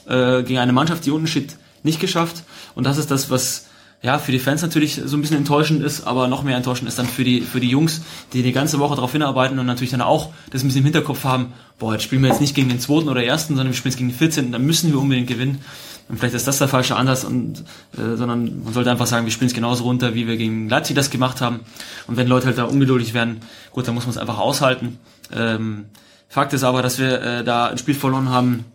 [0.06, 2.44] äh, gegen eine Mannschaft, die unten steht, nicht geschafft.
[2.74, 3.66] Und das ist das, was
[4.04, 6.98] ja für die Fans natürlich so ein bisschen enttäuschend ist, aber noch mehr enttäuschend ist
[6.98, 8.02] dann für die für die Jungs,
[8.34, 11.24] die die ganze Woche darauf hinarbeiten und natürlich dann auch das ein bisschen im Hinterkopf
[11.24, 11.54] haben.
[11.78, 13.98] Boah, jetzt spielen wir jetzt nicht gegen den zweiten oder ersten, sondern wir spielen jetzt
[13.98, 14.52] gegen den 14.
[14.52, 15.62] Dann müssen wir unbedingt gewinnen.
[16.10, 17.60] Und vielleicht ist das der falsche Ansatz, und,
[17.96, 20.94] äh, sondern man sollte einfach sagen, wir spielen es genauso runter, wie wir gegen Leipzig
[20.94, 21.60] das gemacht haben.
[22.06, 23.40] Und wenn Leute halt da ungeduldig werden,
[23.72, 24.98] gut, dann muss man es einfach aushalten.
[25.32, 25.86] Ähm,
[26.28, 28.66] Fakt ist aber, dass wir äh, da ein Spiel verloren haben,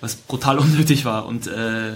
[0.00, 1.92] was brutal unnötig war und äh,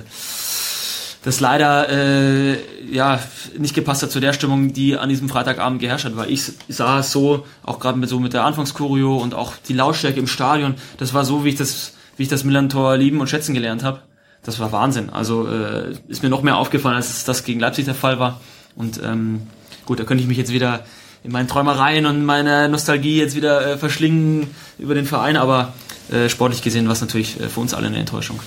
[1.23, 2.59] das leider äh,
[2.91, 3.21] ja
[3.59, 7.01] nicht gepasst hat zu der Stimmung, die an diesem Freitagabend geherrscht hat, weil ich sah
[7.01, 10.75] es so, auch gerade mit so mit der Anfangskurio und auch die Lautstärke im Stadion,
[10.99, 14.01] das war so, wie ich das, wie ich das Millantor lieben und schätzen gelernt habe.
[14.43, 15.11] Das war Wahnsinn.
[15.11, 18.41] Also äh, ist mir noch mehr aufgefallen, als das gegen Leipzig der Fall war.
[18.77, 19.43] Und ähm,
[19.85, 20.85] gut, da könnte ich mich jetzt wieder
[21.25, 25.75] in meinen Träumereien und meiner Nostalgie jetzt wieder äh, verschlingen über den Verein, aber
[26.11, 28.39] äh, sportlich gesehen war es natürlich äh, für uns alle eine Enttäuschung.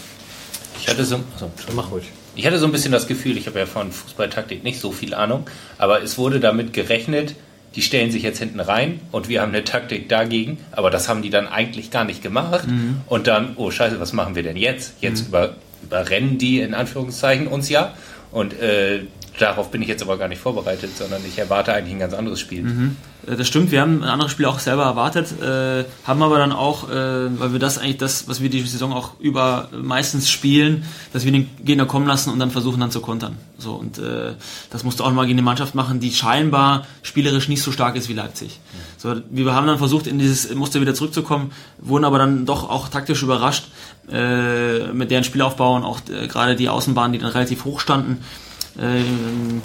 [0.79, 2.05] Ich hatte so, also, Mach ruhig.
[2.35, 5.13] Ich hatte so ein bisschen das Gefühl, ich habe ja von Fußballtaktik nicht so viel
[5.13, 5.45] Ahnung,
[5.77, 7.35] aber es wurde damit gerechnet,
[7.75, 11.21] die stellen sich jetzt hinten rein und wir haben eine Taktik dagegen, aber das haben
[11.21, 12.67] die dann eigentlich gar nicht gemacht.
[13.07, 14.95] Und dann, oh Scheiße, was machen wir denn jetzt?
[14.99, 17.93] Jetzt über, überrennen die in Anführungszeichen uns ja.
[18.31, 19.01] Und äh,
[19.39, 22.39] darauf bin ich jetzt aber gar nicht vorbereitet, sondern ich erwarte eigentlich ein ganz anderes
[22.39, 22.65] Spiel.
[23.27, 26.51] Äh, Das stimmt, wir haben ein anderes Spiel auch selber erwartet, äh, haben aber dann
[26.51, 26.93] auch, äh,
[27.39, 31.31] weil wir das eigentlich das, was wir die Saison auch über meistens spielen, dass wir
[31.31, 33.37] den Gegner kommen lassen und dann versuchen dann zu kontern.
[33.57, 34.33] So und äh,
[34.69, 37.95] das musst du auch mal gegen eine Mannschaft machen, die scheinbar spielerisch nicht so stark
[37.95, 38.59] ist wie Leipzig.
[38.97, 42.89] So, wir haben dann versucht, in dieses Muster wieder zurückzukommen, wurden aber dann doch auch
[42.89, 43.65] taktisch überrascht
[44.11, 48.23] äh, mit deren Spielaufbau und auch äh, gerade die Außenbahnen, die dann relativ hoch standen.
[48.79, 49.61] Ähm,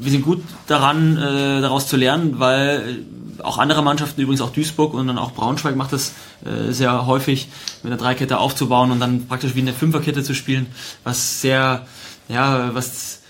[0.00, 3.04] wir sind gut daran, äh, daraus zu lernen, weil
[3.42, 6.14] auch andere Mannschaften, übrigens auch Duisburg und dann auch Braunschweig macht das
[6.44, 7.48] äh, sehr häufig,
[7.82, 10.66] mit einer Dreikette aufzubauen und dann praktisch wie eine Fünferkette zu spielen,
[11.02, 11.86] was sehr,
[12.28, 13.20] ja, was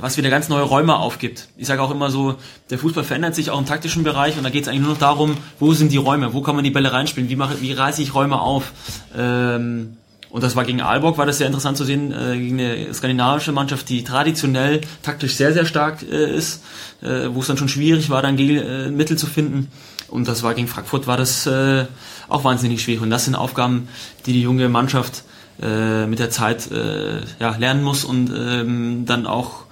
[0.00, 1.48] was wieder ganz neue Räume aufgibt.
[1.56, 2.36] Ich sage auch immer so,
[2.70, 4.98] der Fußball verändert sich auch im taktischen Bereich und da geht es eigentlich nur noch
[4.98, 8.00] darum, wo sind die Räume, wo kann man die Bälle reinspielen, wie, mache, wie reiße
[8.00, 8.72] ich Räume auf.
[9.16, 9.98] Ähm,
[10.32, 13.52] und das war gegen Aalborg, war das sehr interessant zu sehen, äh, gegen eine skandinavische
[13.52, 16.62] Mannschaft, die traditionell taktisch sehr, sehr stark äh, ist,
[17.02, 19.68] äh, wo es dann schon schwierig war, dann Gel, äh, Mittel zu finden.
[20.08, 21.84] Und das war gegen Frankfurt, war das äh,
[22.30, 23.02] auch wahnsinnig schwierig.
[23.02, 23.88] Und das sind Aufgaben,
[24.24, 25.24] die die junge Mannschaft
[25.60, 29.64] äh, mit der Zeit äh, ja, lernen muss und ähm, dann auch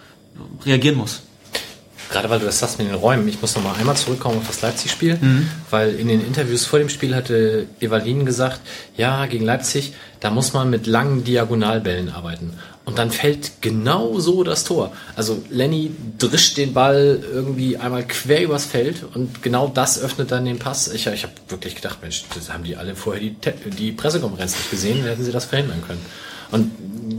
[0.67, 1.23] reagieren muss.
[2.11, 4.47] Gerade weil du das sagst mit den Räumen, ich muss noch mal einmal zurückkommen auf
[4.47, 5.19] das Leipzig-Spiel,
[5.71, 8.61] weil in den Interviews vor dem Spiel hatte Evalin gesagt,
[8.97, 12.55] ja, gegen Leipzig, da muss man mit langen Diagonalbällen arbeiten.
[12.85, 14.93] Und dann fällt genau so das Tor.
[15.15, 20.45] Also Lenny drischt den Ball irgendwie einmal quer übers Feld und genau das öffnet dann
[20.45, 20.89] den Pass.
[20.89, 23.37] Ich, ich habe wirklich gedacht, Mensch, das haben die alle vorher die,
[23.71, 26.05] die Pressekonferenz nicht gesehen, hätten sie das verhindern können.
[26.51, 26.71] Und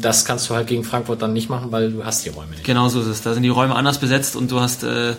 [0.02, 2.64] das kannst du halt gegen Frankfurt dann nicht machen, weil du hast die Räume nicht.
[2.64, 3.22] Genau so ist es.
[3.22, 5.16] Da sind die Räume anders besetzt und du hast äh,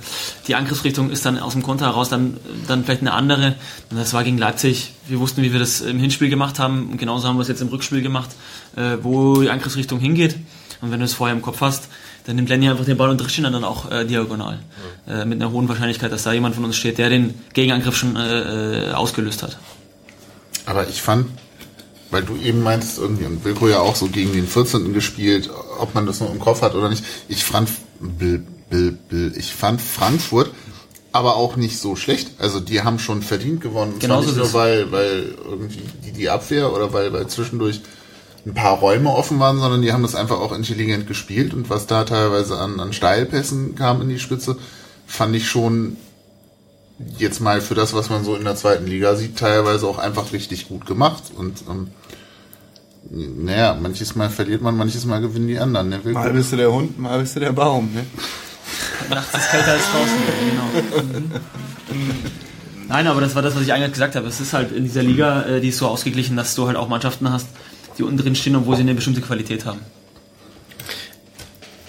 [0.47, 2.37] die Angriffsrichtung ist dann aus dem Konter heraus dann,
[2.67, 3.55] dann vielleicht eine andere.
[3.91, 4.93] Und das war gegen Leipzig.
[5.07, 7.63] Wir wussten, wie wir das im Hinspiel gemacht haben und genauso haben wir es jetzt
[7.63, 8.31] im Rückspiel gemacht,
[8.77, 10.37] äh, wo die Angriffsrichtung hingeht.
[10.81, 11.89] Und wenn du es vorher im Kopf hast,
[12.27, 14.59] dann nimmt Lenny einfach den Ball und ihn dann auch äh, diagonal.
[15.07, 18.17] Äh, mit einer hohen Wahrscheinlichkeit, dass da jemand von uns steht, der den Gegenangriff schon
[18.17, 19.59] äh, äh, ausgelöst hat.
[20.67, 21.29] Aber ich fand,
[22.13, 24.93] weil du eben meintest irgendwie, und Wilko ja auch so gegen den 14.
[24.93, 27.05] gespielt, ob man das noch im Kopf hat oder nicht.
[27.29, 27.71] Ich fand,
[29.35, 30.51] ich fand Frankfurt
[31.13, 32.31] aber auch nicht so schlecht.
[32.39, 33.99] Also die haben schon verdient gewonnen.
[33.99, 37.81] Genau nicht nur, weil, weil irgendwie die, die Abwehr oder weil, weil zwischendurch
[38.47, 41.87] ein paar Räume offen waren, sondern die haben das einfach auch intelligent gespielt und was
[41.87, 44.57] da teilweise an, an Steilpässen kam in die Spitze,
[45.07, 45.97] fand ich schon
[47.19, 50.33] jetzt mal für das, was man so in der zweiten Liga sieht, teilweise auch einfach
[50.33, 51.25] richtig gut gemacht.
[51.37, 51.89] Und ähm,
[53.11, 55.89] naja, manches Mal verliert man, manches Mal gewinnen die anderen.
[55.89, 56.01] Ne?
[56.05, 57.93] Mal bist du der Hund, mal bist du der Baum.
[57.93, 58.07] Ne?
[59.11, 60.17] Nachts ist kälter als draußen.
[60.51, 61.39] Genau.
[62.89, 64.27] Nein, aber das war das, was ich eigentlich gesagt habe.
[64.29, 66.89] Es ist halt in dieser Liga, äh, die ist so ausgeglichen, dass du halt auch
[66.89, 67.49] Mannschaften hast,
[67.99, 69.81] die unten drin stehen, obwohl sie eine bestimmte Qualität haben.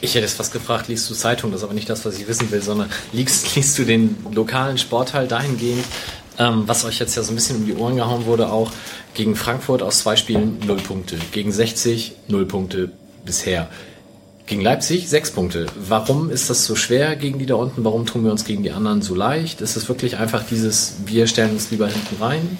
[0.02, 1.52] Ich hätte es fast gefragt, liest du Zeitung?
[1.52, 4.77] Das ist aber nicht das, was ich wissen will, sondern liest, liest du den lokalen
[4.77, 5.85] Sportteil dahingehend,
[6.39, 8.72] ähm, was euch jetzt ja so ein bisschen um die Ohren gehauen wurde, auch
[9.14, 12.91] gegen Frankfurt aus zwei Spielen null Punkte, gegen 60 null Punkte
[13.26, 13.69] bisher.
[14.45, 15.68] Gegen Leipzig sechs Punkte.
[15.76, 17.85] Warum ist das so schwer gegen die da unten?
[17.85, 19.61] Warum tun wir uns gegen die anderen so leicht?
[19.61, 22.57] Ist es wirklich einfach dieses, wir stellen uns lieber hinten rein?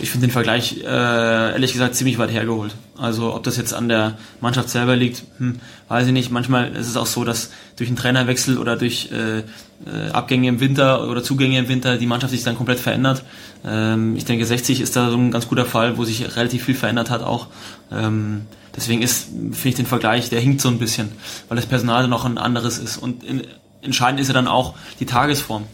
[0.00, 2.74] Ich finde den Vergleich äh, ehrlich gesagt ziemlich weit hergeholt.
[2.98, 6.30] Also ob das jetzt an der Mannschaft selber liegt, hm, weiß ich nicht.
[6.30, 10.60] Manchmal ist es auch so, dass durch einen Trainerwechsel oder durch äh, äh, Abgänge im
[10.60, 13.24] Winter oder Zugänge im Winter die Mannschaft sich dann komplett verändert.
[13.64, 16.74] Ähm, ich denke, 60 ist da so ein ganz guter Fall, wo sich relativ viel
[16.74, 17.48] verändert hat auch.
[17.92, 18.42] Ähm,
[18.76, 21.10] deswegen ist, finde ich den Vergleich, der hinkt so ein bisschen,
[21.48, 22.96] weil das Personal noch ein anderes ist.
[22.96, 23.42] Und in,
[23.82, 25.64] entscheidend ist ja dann auch die Tagesform.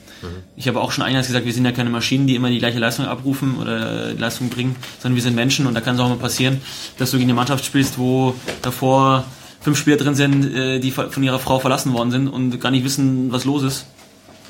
[0.56, 2.78] Ich habe auch schon eingangs gesagt, wir sind ja keine Maschinen, die immer die gleiche
[2.78, 6.16] Leistung abrufen oder Leistung bringen, sondern wir sind Menschen und da kann es auch mal
[6.16, 6.60] passieren,
[6.98, 9.24] dass du gegen eine Mannschaft spielst, wo davor
[9.60, 12.84] fünf Spieler drin sind, äh, die von ihrer Frau verlassen worden sind und gar nicht
[12.84, 13.86] wissen, was los ist.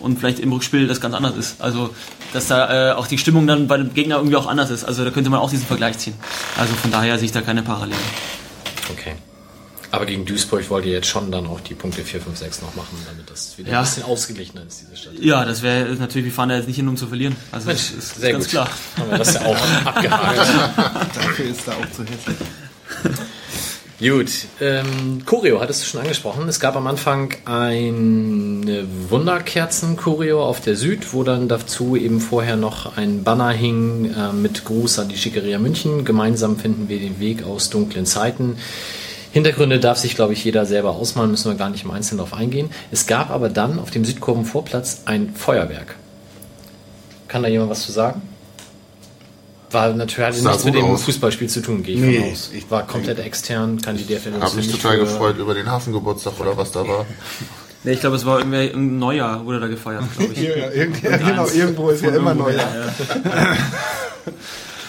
[0.00, 1.60] Und vielleicht im Rückspiel das ganz anders ist.
[1.60, 1.94] Also,
[2.32, 4.82] dass da äh, auch die Stimmung dann bei dem Gegner irgendwie auch anders ist.
[4.82, 6.14] Also, da könnte man auch diesen Vergleich ziehen.
[6.58, 8.00] Also, von daher sehe ich da keine Parallelen.
[8.90, 9.12] Okay.
[9.92, 12.74] Aber gegen Duisburg wollt ihr jetzt schon dann auch die Punkte 4, 5, 6 noch
[12.76, 13.78] machen, damit das wieder Ja.
[13.80, 15.12] ein bisschen ausgeglichener ist, diese Stadt.
[15.20, 17.34] Ja, das wäre natürlich, wir fahren da jetzt nicht hin, um zu verlieren.
[17.50, 18.50] Also, Mensch, das ist sehr ganz gut.
[18.52, 18.70] klar.
[18.98, 19.56] Haben wir das ja auch
[19.86, 20.38] abgehakt.
[21.16, 22.36] Dafür ist er auch zu hässlich.
[24.00, 24.30] Gut,
[24.62, 26.48] ähm, Choreo hattest du schon angesprochen.
[26.48, 32.96] Es gab am Anfang eine Wunderkerzen-Choreo auf der Süd, wo dann dazu eben vorher noch
[32.96, 36.06] ein Banner hing äh, mit Gruß an die Schickeria München.
[36.06, 38.56] Gemeinsam finden wir den Weg aus dunklen Zeiten.
[39.32, 42.34] Hintergründe darf sich, glaube ich, jeder selber ausmalen, müssen wir gar nicht im Einzelnen darauf
[42.34, 42.70] eingehen.
[42.90, 45.94] Es gab aber dann auf dem Südkurvenvorplatz ein Feuerwerk.
[47.28, 48.22] Kann da jemand was zu sagen?
[49.70, 51.04] War natürlich hatte Sah nichts mit dem aus.
[51.04, 52.50] Fußballspiel zu tun, gehe ich Nee, von aus.
[52.52, 55.70] ich- war komplett extern, kann die DFL Habe mich nicht total für- gefreut über den
[55.70, 57.06] Hafengeburtstag oder was da war.
[57.82, 60.40] Nee, ich glaube, es war irgendwie ein Neujahr, wurde da gefeiert, glaube ich.
[60.42, 60.84] Ja, ja, ja,
[61.16, 62.52] genau, irgendwo ist ja immer neu.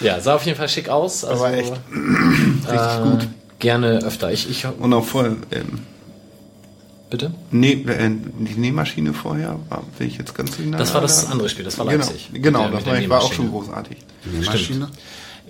[0.00, 1.24] Ja, sah auf jeden Fall schick aus.
[1.24, 1.74] Also, Aber echt äh,
[3.02, 3.28] gut.
[3.62, 4.32] Gerne öfter.
[4.32, 5.36] Ich, ich, Und auch voll.
[5.52, 5.78] Ähm,
[7.10, 7.32] bitte?
[7.52, 8.10] nee, äh,
[8.40, 10.78] die Nähmaschine vorher war, bin ich jetzt ganz durcheinander.
[10.78, 12.30] Das war das andere Spiel, das war Genau, Leipzig.
[12.32, 13.98] genau Mit der- das war, ich war auch schon großartig.
[14.24, 14.88] Die Nähmaschine.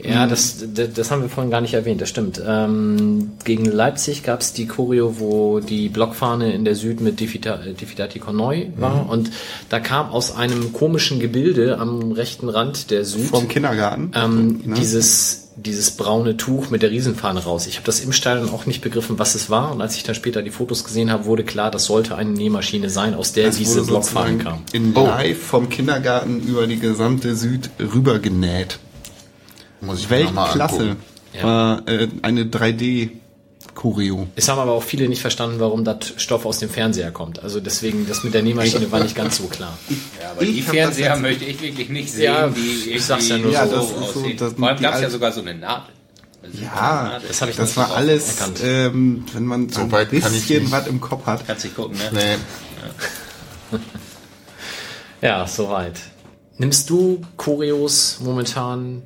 [0.03, 2.41] Ja, das, das, das haben wir vorhin gar nicht erwähnt, das stimmt.
[2.45, 7.63] Ähm, gegen Leipzig gab es die Choreo, wo die Blockfahne in der Süd mit Defita,
[7.63, 9.31] äh, Defidati Cornoi war und
[9.69, 14.11] da kam aus einem komischen Gebilde am rechten Rand der Süd Vom Kindergarten.
[14.15, 14.75] ähm, Ne?
[14.75, 17.67] dieses, dieses braune Tuch mit der Riesenfahne raus.
[17.67, 20.15] Ich habe das im Stadion auch nicht begriffen, was es war und als ich dann
[20.15, 23.57] später die Fotos gesehen habe, wurde klar, das sollte eine Nähmaschine sein, aus der Das
[23.57, 24.63] diese Blockfahne kam.
[24.73, 28.79] In live vom Kindergarten über die gesamte Süd rübergenäht.
[29.83, 30.97] Muss ich Weltklasse.
[31.35, 31.45] Ja.
[31.45, 34.29] War äh, eine 3D-Choreo.
[34.37, 37.43] Es haben aber auch viele nicht verstanden, warum das Stoff aus dem Fernseher kommt.
[37.43, 39.77] Also deswegen, das mit der Nähmaschine war nicht ganz so klar.
[40.21, 43.29] Ja, aber die Ich hab Fernseher möchte ich wirklich nicht sehen, Ja, die ich sag's
[43.29, 44.37] ja nur Ja, so das ist so, aussehen.
[44.37, 45.93] das- Vor allem die gab es ja sogar so eine Nadel.
[46.43, 46.71] Also Ja,
[47.15, 47.29] Nadel.
[47.29, 50.63] Das ich das nicht war alles, ähm, wenn man so ein weit kann ich bisschen
[50.65, 50.73] nicht.
[50.73, 51.47] was im Kopf hat.
[51.47, 52.37] Kannst nicht gucken, ne?
[53.73, 53.79] Nee,
[55.27, 55.99] Ja, soweit.
[56.59, 59.03] Nimmst du Choreos momentan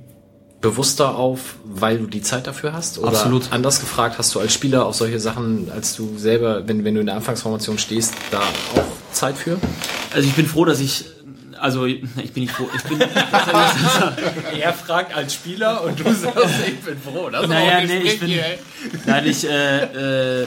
[0.60, 2.98] bewusster auf, weil du die Zeit dafür hast?
[2.98, 3.52] Oder Absolut.
[3.52, 7.00] anders gefragt, hast du als Spieler auf solche Sachen, als du selber, wenn, wenn du
[7.00, 9.58] in der Anfangsformation stehst, da auch Zeit für?
[10.14, 11.04] Also ich bin froh, dass ich
[11.58, 12.00] Also ich
[12.32, 12.68] bin nicht froh.
[12.74, 13.00] Ich bin,
[14.60, 17.28] Er fragt als Spieler und du sagst, ich bin froh.
[17.30, 18.58] Das ist naja, auch nee, ich bin, hier, ey.
[19.06, 20.46] nein, ich, äh, äh,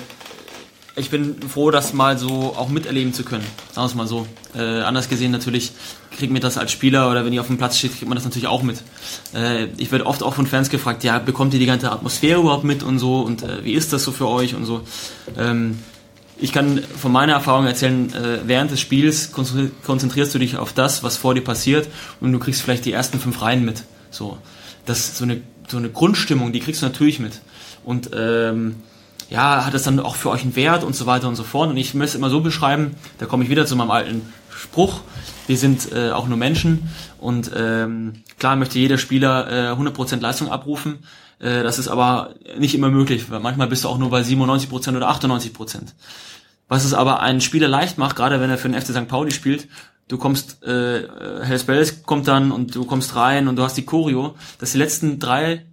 [0.96, 3.46] ich bin froh, das mal so auch miterleben zu können.
[3.72, 4.28] Sagen wir es mal so.
[4.56, 5.72] Äh, anders gesehen natürlich
[6.18, 8.26] kriegt mir das als Spieler oder wenn ihr auf dem Platz steht, kriegt man das
[8.26, 8.78] natürlich auch mit.
[9.34, 12.64] Äh, ich werde oft auch von Fans gefragt, ja, bekommt ihr die ganze Atmosphäre überhaupt
[12.64, 14.82] mit und so und äh, wie ist das so für euch und so.
[15.38, 15.80] Ähm,
[16.42, 20.74] ich kann von meiner Erfahrung erzählen, äh, während des Spiels konzentri- konzentrierst du dich auf
[20.74, 21.88] das, was vor dir passiert
[22.22, 23.84] und du kriegst vielleicht die ersten fünf Reihen mit.
[24.10, 24.38] So,
[24.86, 27.42] das so eine so eine Grundstimmung, die kriegst du natürlich mit.
[27.86, 28.78] Und ähm,
[29.30, 31.70] ja, hat es dann auch für euch einen Wert und so weiter und so fort.
[31.70, 35.02] Und ich möchte es immer so beschreiben, da komme ich wieder zu meinem alten Spruch,
[35.48, 40.50] wir sind äh, auch nur Menschen und ähm, klar möchte jeder Spieler äh, 100% Leistung
[40.50, 41.00] abrufen,
[41.40, 44.96] äh, das ist aber nicht immer möglich, weil manchmal bist du auch nur bei 97%
[44.96, 45.94] oder 98%.
[46.68, 49.08] Was es aber einen Spieler leicht macht, gerade wenn er für den FC St.
[49.08, 49.68] Pauli spielt,
[50.08, 51.08] du kommst, äh,
[51.42, 54.78] Hells Bells kommt dann und du kommst rein und du hast die Choreo, dass die
[54.78, 55.66] letzten drei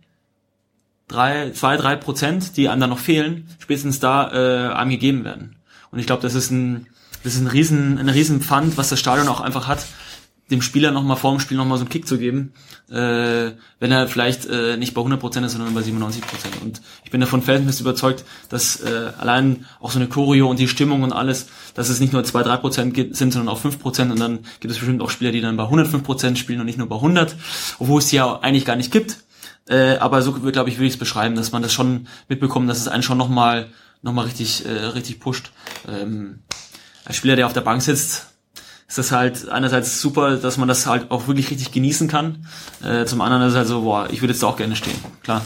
[1.08, 5.56] drei, zwei, drei Prozent, die einem dann noch fehlen, spätestens da äh, einem gegeben werden.
[5.90, 6.86] Und ich glaube, das ist ein,
[7.24, 9.86] das ist ein riesen, ein riesen Pfand, was das Stadion auch einfach hat,
[10.50, 12.52] dem Spieler nochmal vor dem Spiel nochmal so einen Kick zu geben,
[12.88, 13.50] äh,
[13.80, 16.62] wenn er vielleicht äh, nicht bei 100 Prozent ist, sondern bei 97 Prozent.
[16.62, 20.68] Und ich bin davon felsenfest überzeugt, dass äh, allein auch so eine Choreo und die
[20.68, 23.80] Stimmung und alles, dass es nicht nur zwei, drei Prozent gibt- sind, sondern auch fünf
[23.80, 24.12] Prozent.
[24.12, 26.78] Und dann gibt es bestimmt auch Spieler, die dann bei 105 Prozent spielen und nicht
[26.78, 27.34] nur bei 100,
[27.80, 29.18] obwohl es die ja eigentlich gar nicht gibt.
[29.68, 32.78] Äh, aber so glaube ich, würde ich es beschreiben, dass man das schon mitbekommt, dass
[32.78, 33.68] es einen schon nochmal
[34.02, 35.50] noch mal richtig, äh, richtig pusht.
[35.88, 36.40] Ähm,
[37.04, 38.26] als Spieler, der auf der Bank sitzt,
[38.88, 42.46] ist das halt einerseits super, dass man das halt auch wirklich richtig genießen kann.
[42.82, 44.98] Äh, zum anderen ist es halt so, boah, ich würde jetzt da auch gerne stehen.
[45.22, 45.42] Klar.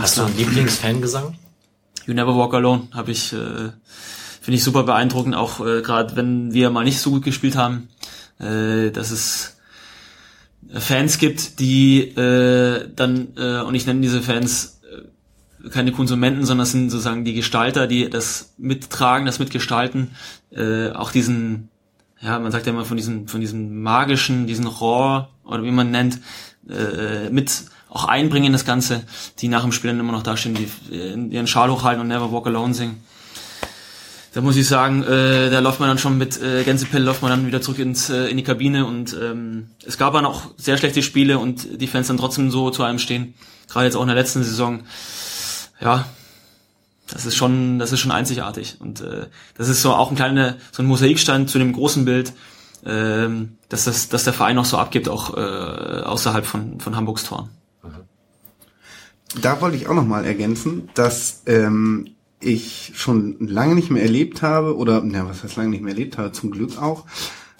[0.00, 1.38] Hast du einen Lieblingsfangesang?
[2.04, 3.70] You Never Walk Alone habe ich, äh,
[4.40, 7.88] finde ich super beeindruckend, auch äh, gerade wenn wir mal nicht so gut gespielt haben,
[8.38, 9.55] äh, dass es
[10.72, 14.80] Fans gibt, die äh, dann, äh, und ich nenne diese Fans
[15.64, 20.12] äh, keine Konsumenten, sondern sind sozusagen die Gestalter, die das mittragen, das mitgestalten,
[20.50, 21.68] äh, auch diesen,
[22.20, 25.90] ja, man sagt ja immer von diesem, von diesem magischen, diesen Rohr, oder wie man
[25.90, 26.20] nennt,
[26.68, 29.04] äh, mit auch einbringen in das Ganze,
[29.38, 32.32] die nach dem Spiel dann immer noch dastehen, die äh, ihren Schal hochhalten und Never
[32.32, 33.02] Walk Alone singen.
[34.36, 37.30] Da muss ich sagen, äh, da läuft man dann schon mit äh, Gänsepelle, läuft man
[37.30, 40.76] dann wieder zurück ins, äh, in die Kabine und ähm, es gab dann auch sehr
[40.76, 43.32] schlechte Spiele und die Fans dann trotzdem so zu einem stehen.
[43.66, 44.80] Gerade jetzt auch in der letzten Saison.
[45.80, 46.04] Ja,
[47.06, 50.56] das ist schon, das ist schon einzigartig und äh, das ist so auch ein kleiner,
[50.70, 52.34] so ein Mosaikstein zu dem großen Bild,
[52.84, 57.24] ähm, dass das, dass der Verein auch so abgibt, auch äh, außerhalb von von Hamburgs
[57.24, 57.48] Toren.
[59.40, 62.15] Da wollte ich auch noch mal ergänzen, dass ähm,
[62.46, 66.18] ich schon lange nicht mehr erlebt habe, oder, na, was heißt lange nicht mehr erlebt
[66.18, 67.04] habe, zum Glück auch,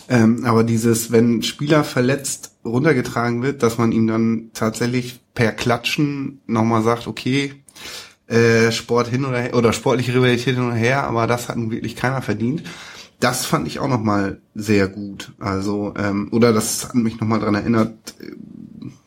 [0.09, 6.41] ähm, aber dieses, wenn Spieler verletzt runtergetragen wird, dass man ihm dann tatsächlich per Klatschen
[6.47, 7.55] nochmal sagt, okay,
[8.29, 11.71] äh, Sport hin oder her, oder sportliche Rivalität hin oder her, aber das hat nun
[11.71, 12.63] wirklich keiner verdient.
[13.19, 15.33] Das fand ich auch nochmal sehr gut.
[15.39, 18.33] Also, ähm, oder das hat mich nochmal dran erinnert, äh,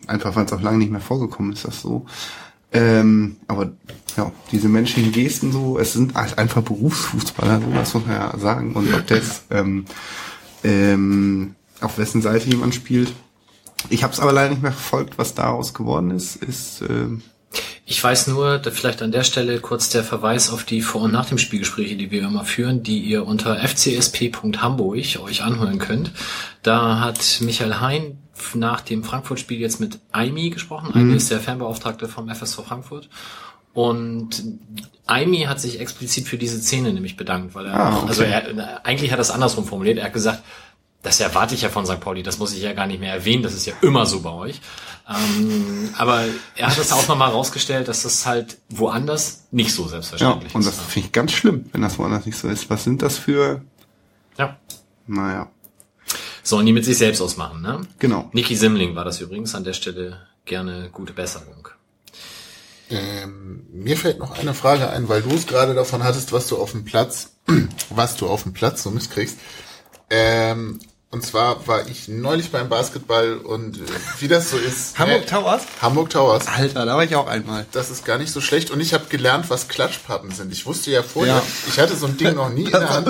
[0.08, 2.06] einfach weil es auch lange nicht mehr vorgekommen ist, das so.
[2.72, 3.72] Ähm, aber
[4.16, 8.74] ja, diese menschlichen Gesten so, es sind einfach Berufsfußballer, so das muss man ja sagen.
[8.74, 9.86] Und ob das ähm,
[10.64, 13.12] ähm, auf wessen Seite jemand spielt.
[13.90, 16.36] Ich habe es aber leider nicht mehr verfolgt, was daraus geworden ist.
[16.36, 17.22] Ist ähm,
[17.86, 21.26] Ich weiß nur, vielleicht an der Stelle kurz der Verweis auf die Vor- und Nach
[21.26, 26.12] dem Spielgespräche, die wir immer führen, die ihr unter fcsp.hamburg euch anhören könnt.
[26.62, 28.18] Da hat Michael Hein
[28.56, 30.94] nach dem Frankfurt-Spiel jetzt mit Aimi gesprochen.
[30.94, 33.10] Aimi ist der Fanbeauftragte vom FSV Frankfurt.
[33.74, 34.44] Und
[35.06, 38.08] Aimi hat sich explizit für diese Szene nämlich bedankt, weil er, Ah, okay.
[38.08, 39.98] also er, eigentlich hat er es andersrum formuliert.
[40.00, 40.44] Er hat gesagt,
[41.02, 42.00] das erwarte ich ja von St.
[42.02, 44.32] Pauli, das muss ich ja gar nicht mehr erwähnen, das ist ja immer so bei
[44.32, 44.60] euch.
[45.08, 46.26] Ähm, aber
[46.56, 50.66] er hat das auch nochmal rausgestellt, dass das halt woanders nicht so ja, selbstverständlich und
[50.66, 50.84] das ist.
[50.84, 52.70] finde ich ganz schlimm, wenn das woanders nicht so ist.
[52.70, 53.62] Was sind das für,
[54.38, 54.58] Ja.
[55.08, 55.48] naja,
[56.50, 57.82] Sollen die mit sich selbst ausmachen, ne?
[58.00, 58.28] genau.
[58.34, 61.68] Niki Simling war das übrigens an der Stelle gerne gute Besserung.
[62.90, 66.58] Ähm, mir fällt noch eine Frage ein, weil du es gerade davon hattest, was du
[66.58, 67.34] auf dem Platz,
[67.92, 69.38] was du auf dem Platz so mitkriegst.
[70.10, 70.80] Ähm,
[71.12, 73.82] und zwar war ich neulich beim Basketball und äh,
[74.20, 74.98] wie das so ist.
[75.00, 75.62] Hamburg äh, Towers?
[75.84, 76.48] Hamburg Towers.
[76.48, 77.68] Alter, da war ich auch einmal.
[77.74, 78.72] Das ist gar nicht so schlecht.
[78.72, 80.52] Und ich habe gelernt, was Klatschpappen sind.
[80.52, 81.44] Ich wusste ja vorher, Ja.
[81.68, 83.08] ich hatte so ein Ding noch nie in der Hand.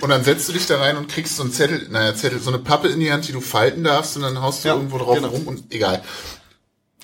[0.00, 2.50] Und dann setzt du dich da rein und kriegst so einen Zettel, naja, Zettel, so
[2.50, 4.98] eine Pappe in die Hand, die du falten darfst und dann haust du Ja, irgendwo
[4.98, 5.28] drauf genau.
[5.28, 6.02] rum und egal.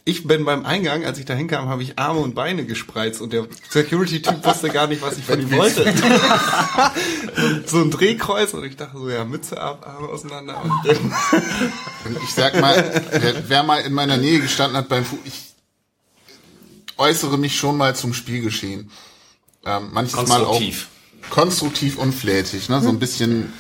[0.05, 3.33] ich bin beim Eingang, als ich da hinkam, habe ich Arme und Beine gespreizt und
[3.33, 5.85] der Security-Typ wusste gar nicht, was ich von ihm wollte.
[7.37, 10.61] und so ein Drehkreuz und ich dachte so, ja, Mütze ab, Arme auseinander.
[10.63, 10.73] Und,
[12.05, 15.53] Und ich sag mal, wer, wer mal in meiner Nähe gestanden hat beim Fu ich
[16.99, 18.91] äußere mich schon mal zum Spielgeschehen.
[19.65, 20.61] Ähm, manches Mal auch
[21.31, 21.99] Konstruktiv.
[21.99, 22.81] und flätig, ne?
[22.81, 23.53] So ein bisschen.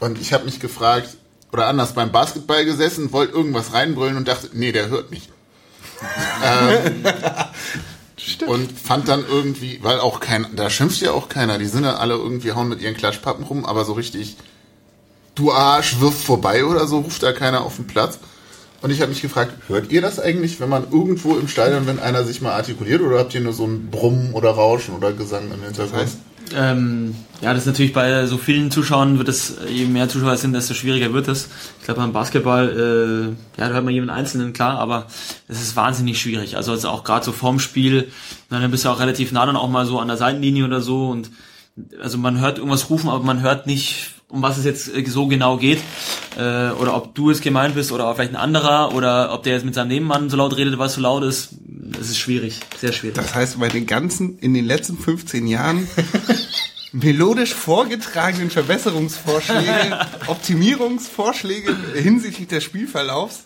[0.00, 1.16] Und ich habe mich gefragt,
[1.52, 5.28] oder anders, beim Basketball gesessen, wollte irgendwas reinbrüllen und dachte, nee, der hört mich.
[6.44, 7.04] ähm,
[8.46, 11.96] und fand dann irgendwie, weil auch kein, da schimpft ja auch keiner, die sind dann
[11.96, 14.36] alle irgendwie hauen mit ihren Klatschpappen rum, aber so richtig,
[15.34, 18.18] du Arsch, wirf vorbei oder so, ruft da keiner auf den Platz.
[18.80, 21.98] Und ich habe mich gefragt, hört ihr das eigentlich, wenn man irgendwo im Stadion, wenn
[21.98, 25.50] einer sich mal artikuliert, oder habt ihr nur so ein Brummen oder Rauschen oder Gesang
[25.52, 26.08] im Hintergrund?
[26.54, 30.40] Ähm, ja, das ist natürlich bei so vielen Zuschauern wird es, je mehr Zuschauer es
[30.40, 31.48] sind, desto schwieriger wird es.
[31.78, 35.06] Ich glaube beim Basketball, äh, ja, da hört man jeden Einzelnen, klar, aber
[35.46, 36.56] es ist wahnsinnig schwierig.
[36.56, 38.10] Also jetzt auch gerade so vorm Spiel,
[38.50, 40.80] na, dann bist du auch relativ nah dann auch mal so an der Seitenlinie oder
[40.80, 41.30] so und
[42.02, 45.26] also man hört irgendwas rufen, aber man hört nicht, um was es jetzt äh, so
[45.26, 45.80] genau geht.
[46.36, 49.64] Äh, oder ob du es gemeint bist oder vielleicht ein anderer oder ob der jetzt
[49.64, 51.50] mit seinem Nebenmann so laut redet, weil es so laut ist.
[52.00, 53.16] Es ist schwierig, sehr schwierig.
[53.16, 55.88] das heißt, bei den ganzen, in den letzten 15 Jahren
[56.92, 63.44] melodisch vorgetragenen Verbesserungsvorschläge, Optimierungsvorschläge hinsichtlich des Spielverlaufs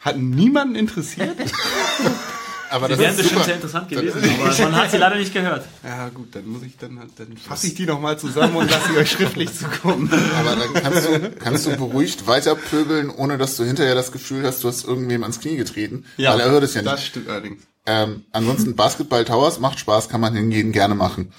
[0.00, 1.36] hat niemanden interessiert.
[2.72, 3.44] Aber Die das wären ist bestimmt super.
[3.44, 5.64] sehr interessant gewesen, aber man hat sie leider nicht gehört.
[5.84, 8.88] Ja gut, dann muss ich dann dann fasse ich die noch mal zusammen und lasse
[8.92, 10.10] sie euch schriftlich zukommen.
[10.38, 14.46] Aber dann kannst du, kannst du beruhigt weiter pöbeln, ohne dass du hinterher das Gefühl
[14.46, 16.06] hast, du hast irgendwem ans Knie getreten.
[16.16, 16.92] Weil er hört es ja nicht.
[16.92, 17.62] Das stimmt allerdings.
[17.84, 21.32] Ähm, ansonsten Basketball Towers macht Spaß, kann man hingehen, gerne machen.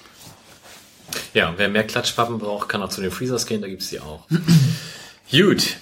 [1.33, 4.27] Ja, wer mehr Klatschpappen braucht, kann auch zu den Freezers gehen, da gibt's die auch.
[5.31, 5.77] Gut.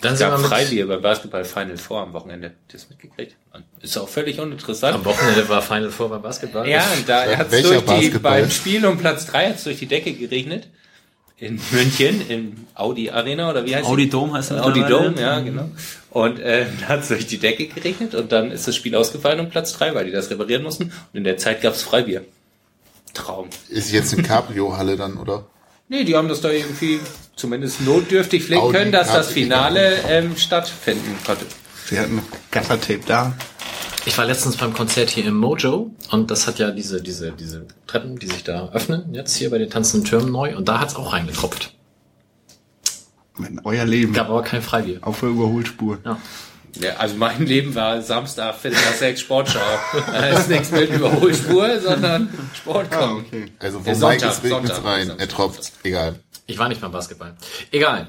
[0.00, 2.52] Dann Es gab Freibier bei Basketball Final Four am Wochenende.
[2.68, 3.34] Das mitgekriegt?
[3.80, 4.94] Ist auch völlig uninteressant.
[4.94, 6.68] am Wochenende war Final Four beim Basketball.
[6.68, 8.40] Ja, und da hat es durch die, Basketball?
[8.42, 10.68] beim Spiel um Platz 3 hat's durch die Decke geregnet.
[11.38, 14.10] In München, im Audi Arena oder wie heißt Audi die?
[14.10, 14.82] Dome heißt er Audi.
[14.86, 15.70] Dome, ja, genau.
[16.10, 19.40] Und äh, da hat es durch die Decke geregnet und dann ist das Spiel ausgefallen
[19.40, 20.84] um Platz 3, weil die das reparieren mussten.
[20.84, 22.22] Und in der Zeit gab's Freibier.
[23.14, 23.48] Traum.
[23.68, 25.46] Ist jetzt eine Cabrio-Halle dann, oder?
[25.88, 27.00] Nee, die haben das da irgendwie
[27.36, 29.28] zumindest notdürftig pflegen Audi können, dass das.
[29.28, 31.46] Finale ähm, stattfinden konnte.
[31.86, 33.34] Sie hatten noch Gaffertape da.
[34.04, 37.66] Ich war letztens beim Konzert hier im Mojo und das hat ja diese, diese, diese
[37.86, 40.94] Treppen, die sich da öffnen, jetzt hier bei den tanzenden Türmen neu und da hat's
[40.96, 41.74] auch reingetropft.
[43.36, 44.98] Wenn euer Leben Gab aber kein Freibier.
[45.02, 45.98] auf der Überholspur.
[46.04, 46.18] Ja.
[46.80, 49.60] Ja, also mein Leben war Samstag, Viertel nach sechs Sportschau.
[50.06, 53.46] Da ist nichts mit Überholspur, sondern Sport Ah, okay.
[53.58, 54.84] Also wo Mike Sonntag, ist, regnet Sonntag.
[54.84, 55.12] rein.
[55.18, 55.72] Er tropft.
[55.82, 56.16] Egal.
[56.46, 57.34] Ich war nicht beim Basketball.
[57.72, 58.08] Egal.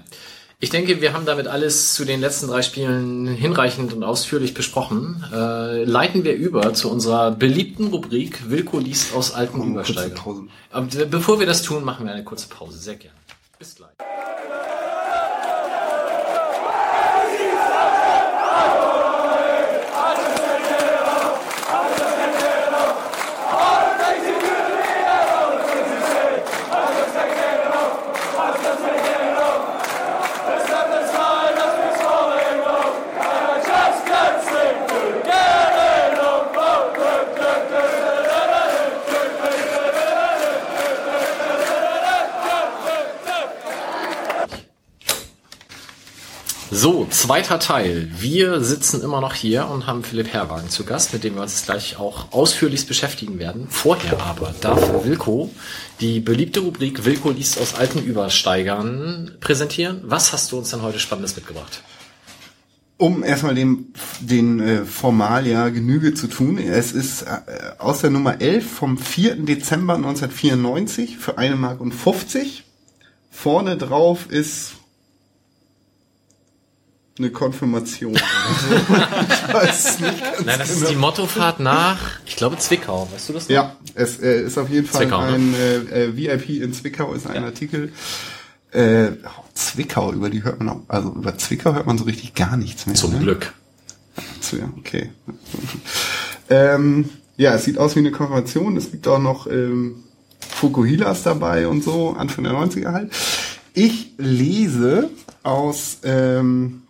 [0.60, 5.24] Ich denke, wir haben damit alles zu den letzten drei Spielen hinreichend und ausführlich besprochen.
[5.32, 10.16] Äh, leiten wir über zu unserer beliebten Rubrik Wilko liest aus alten Kurze Übersteigern.
[10.16, 10.42] Pause.
[10.72, 12.80] Aber äh, bevor wir das tun, machen wir eine kurze Pause.
[12.80, 13.16] Sehr gerne.
[13.60, 13.92] Bis gleich.
[46.80, 48.08] So, zweiter Teil.
[48.20, 51.66] Wir sitzen immer noch hier und haben Philipp Herwagen zu Gast, mit dem wir uns
[51.66, 53.66] gleich auch ausführlichst beschäftigen werden.
[53.68, 55.50] Vorher aber darf Wilko
[56.00, 60.02] die beliebte Rubrik Wilko liest aus alten Übersteigern präsentieren.
[60.04, 61.82] Was hast du uns denn heute Spannendes mitgebracht?
[62.98, 63.88] Um erstmal dem,
[64.20, 67.40] den äh, Formalia Genüge zu tun, es ist äh,
[67.80, 69.38] aus der Nummer 11 vom 4.
[69.38, 72.66] Dezember 1994 für eine Mark und 50.
[73.32, 74.77] Vorne drauf ist
[77.20, 78.12] eine Konfirmation.
[78.12, 78.22] oder
[78.70, 78.76] so.
[78.76, 80.90] ich weiß es nicht ganz Nein, das ist genau.
[80.90, 83.08] die Mottofahrt nach, ich glaube, Zwickau.
[83.12, 83.44] Weißt du das?
[83.44, 83.50] noch?
[83.50, 85.34] Ja, es äh, ist auf jeden Fall Zwickau, ne?
[85.34, 87.92] ein äh, äh, VIP in Zwickau ist ein Artikel.
[88.72, 92.34] Äh, oh, Zwickau, über die hört man auch, also über Zwickau hört man so richtig
[92.34, 92.96] gar nichts mehr.
[92.96, 93.20] Zum ne?
[93.20, 93.54] Glück.
[94.42, 95.10] So, ja, okay.
[96.50, 98.78] ähm, ja, es sieht aus wie eine Konfirmation.
[98.78, 100.04] Es gibt auch noch ähm,
[100.40, 103.12] Fukuhilas dabei und so, Anfang der 90er halt.
[103.74, 105.10] Ich lese
[105.44, 106.82] aus ähm,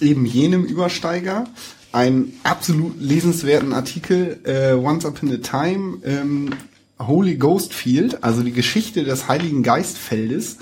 [0.00, 1.46] eben jenem Übersteiger
[1.92, 6.50] einen absolut lesenswerten Artikel, äh, Once Upon a Time, ähm,
[6.98, 10.58] Holy Ghost Field, also die Geschichte des Heiligen Geistfeldes,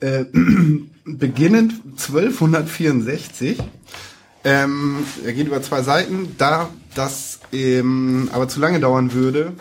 [0.00, 0.24] äh,
[1.04, 3.58] beginnend 1264
[4.42, 6.34] Ähm, er geht über zwei Seiten.
[6.38, 9.52] Da das ähm, aber zu lange dauern würde,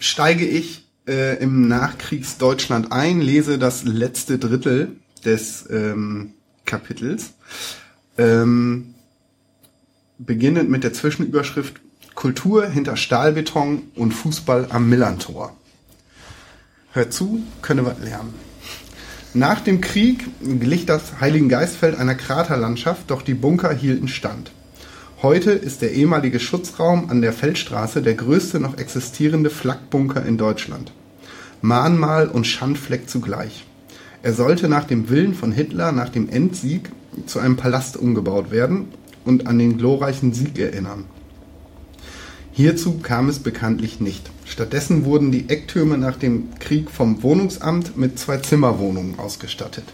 [0.00, 6.34] steige ich äh, im Nachkriegsdeutschland ein, lese das letzte Drittel des ähm,
[6.70, 7.32] Kapitels,
[8.16, 8.94] ähm,
[10.18, 11.80] beginnend mit der Zwischenüberschrift
[12.14, 15.56] Kultur hinter Stahlbeton und Fußball am Millantor.
[16.92, 18.34] Hört zu, könne was lernen.
[19.32, 24.50] Nach dem Krieg glich das Heiligengeistfeld einer Kraterlandschaft, doch die Bunker hielten stand.
[25.22, 30.92] Heute ist der ehemalige Schutzraum an der Feldstraße der größte noch existierende Flakbunker in Deutschland.
[31.62, 33.64] Mahnmal und Schandfleck zugleich.
[34.22, 36.90] Er sollte nach dem Willen von Hitler nach dem Endsieg
[37.26, 38.88] zu einem Palast umgebaut werden
[39.24, 41.04] und an den glorreichen Sieg erinnern.
[42.52, 44.30] Hierzu kam es bekanntlich nicht.
[44.44, 49.84] Stattdessen wurden die Ecktürme nach dem Krieg vom Wohnungsamt mit zwei Zimmerwohnungen ausgestattet.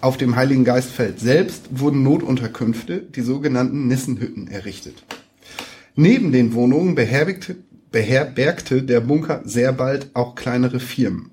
[0.00, 5.02] Auf dem Heiligen Geistfeld selbst wurden Notunterkünfte, die sogenannten Nissenhütten, errichtet.
[5.96, 7.56] Neben den Wohnungen beherbergte,
[7.90, 11.30] beherbergte der Bunker sehr bald auch kleinere Firmen.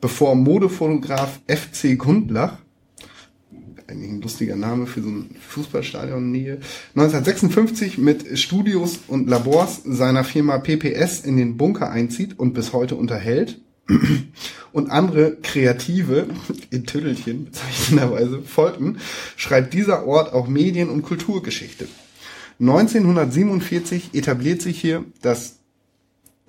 [0.00, 2.58] Bevor Modefotograf FC Gundlach
[3.90, 6.60] eigentlich ein lustiger Name für so ein Fußballstadion Nähe.
[6.94, 12.94] 1956 mit Studios und Labors seiner Firma PPS in den Bunker einzieht und bis heute
[12.96, 13.60] unterhält.
[14.72, 16.28] Und andere Kreative,
[16.70, 18.98] in Tüttelchen bezeichnenderweise, folgten,
[19.34, 21.88] schreibt dieser Ort auch Medien- und Kulturgeschichte.
[22.60, 25.59] 1947 etabliert sich hier das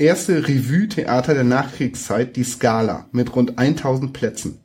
[0.02, 4.60] erste Revue-Theater der Nachkriegszeit, die Scala, mit rund 1000 Plätzen.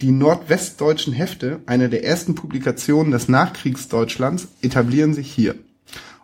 [0.00, 5.54] Die nordwestdeutschen Hefte, eine der ersten Publikationen des Nachkriegsdeutschlands, etablieren sich hier.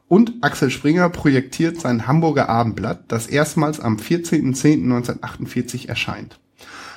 [0.08, 6.40] Und Axel Springer projektiert sein Hamburger Abendblatt, das erstmals am 14.10.1948 erscheint.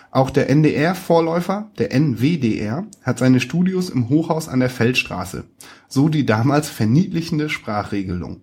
[0.10, 5.44] Auch der NDR-Vorläufer, der NWDR, hat seine Studios im Hochhaus an der Feldstraße,
[5.88, 8.42] so die damals verniedlichende Sprachregelung.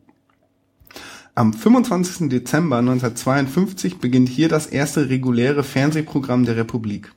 [1.39, 2.31] Am 25.
[2.31, 7.13] Dezember 1952 beginnt hier das erste reguläre Fernsehprogramm der Republik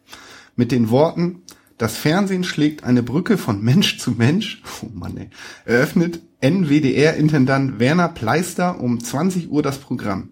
[0.55, 1.41] mit den Worten
[1.79, 5.31] Das Fernsehen schlägt eine Brücke von Mensch zu Mensch, oh Mann, ey,
[5.65, 10.29] eröffnet NWDR-Intendant Werner Pleister um 20 Uhr das Programm.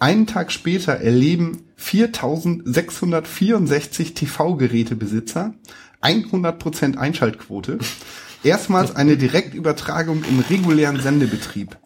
[0.00, 5.54] Einen Tag später erleben 4664 TV-Gerätebesitzer
[6.02, 7.78] 100% Einschaltquote
[8.42, 11.76] erstmals eine Direktübertragung im regulären Sendebetrieb.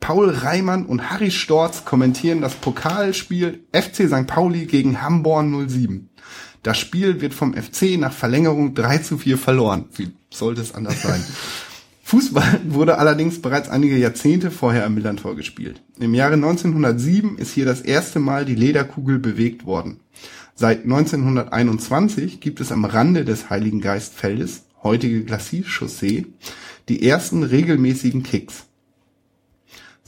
[0.00, 4.26] Paul Reimann und Harry Storz kommentieren das Pokalspiel FC St.
[4.26, 6.10] Pauli gegen Hamborn 07.
[6.62, 9.86] Das Spiel wird vom FC nach Verlängerung 3 zu 4 verloren.
[9.94, 11.24] Wie sollte es anders sein?
[12.06, 15.82] Fußball wurde allerdings bereits einige Jahrzehnte vorher am Millantor gespielt.
[15.98, 19.98] Im Jahre 1907 ist hier das erste Mal die Lederkugel bewegt worden.
[20.54, 26.26] Seit 1921 gibt es am Rande des Heiligen Geistfeldes, heutige Glacis-Chaussee,
[26.88, 28.65] die ersten regelmäßigen Kicks.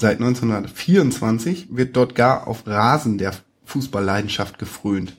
[0.00, 3.32] Seit 1924 wird dort gar auf Rasen der
[3.64, 5.16] Fußballleidenschaft gefrönt.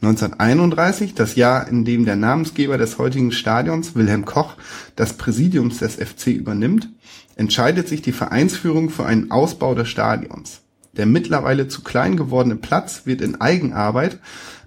[0.00, 4.54] 1931, das Jahr, in dem der Namensgeber des heutigen Stadions, Wilhelm Koch,
[4.96, 6.88] das Präsidium des FC übernimmt,
[7.36, 10.62] entscheidet sich die Vereinsführung für einen Ausbau des Stadions.
[10.92, 14.20] Der mittlerweile zu klein gewordene Platz wird in Eigenarbeit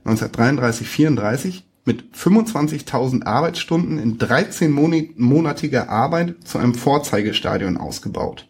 [0.05, 8.47] 1933-34 mit 25.000 Arbeitsstunden in 13-monatiger Arbeit zu einem Vorzeigestadion ausgebaut.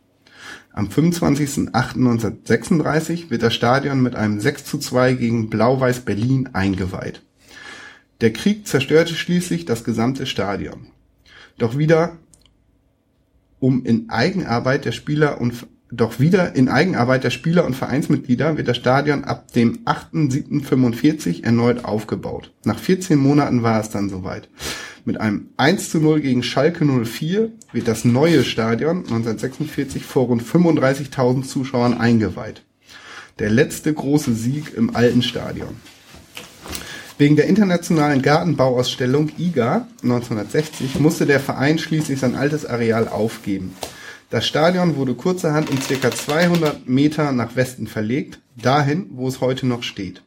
[0.76, 7.22] Am 25.08.1936 wird das Stadion mit einem 6 zu 2 gegen Blau-Weiß Berlin eingeweiht.
[8.20, 10.88] Der Krieg zerstörte schließlich das gesamte Stadion.
[11.58, 12.18] Doch wieder
[13.60, 18.68] um in Eigenarbeit der Spieler und doch wieder in Eigenarbeit der Spieler und Vereinsmitglieder wird
[18.68, 22.52] das Stadion ab dem 8.7.45 erneut aufgebaut.
[22.66, 24.50] Nach 14 Monaten war es dann soweit.
[25.08, 30.42] Mit einem 1 zu 0 gegen Schalke 04 wird das neue Stadion 1946 vor rund
[30.42, 32.64] 35.000 Zuschauern eingeweiht.
[33.38, 35.76] Der letzte große Sieg im alten Stadion.
[37.20, 43.76] Wegen der internationalen Gartenbauausstellung IGA 1960 musste der Verein schließlich sein altes Areal aufgeben.
[44.32, 49.68] Das Stadion wurde kurzerhand um circa 200 Meter nach Westen verlegt, dahin, wo es heute
[49.68, 50.25] noch steht.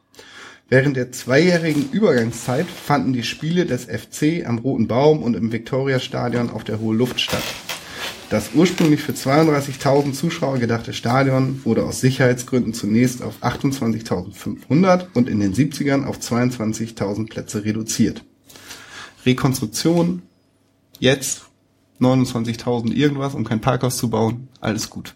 [0.71, 6.51] Während der zweijährigen Übergangszeit fanden die Spiele des FC am Roten Baum und im Viktoriastadion
[6.51, 7.41] auf der Hohe Luft statt.
[8.29, 15.39] Das ursprünglich für 32.000 Zuschauer gedachte Stadion wurde aus Sicherheitsgründen zunächst auf 28.500 und in
[15.39, 18.23] den 70ern auf 22.000 Plätze reduziert.
[19.25, 20.21] Rekonstruktion,
[20.99, 21.47] jetzt
[21.99, 25.15] 29.000 irgendwas, um kein Parkhaus zu bauen, alles gut.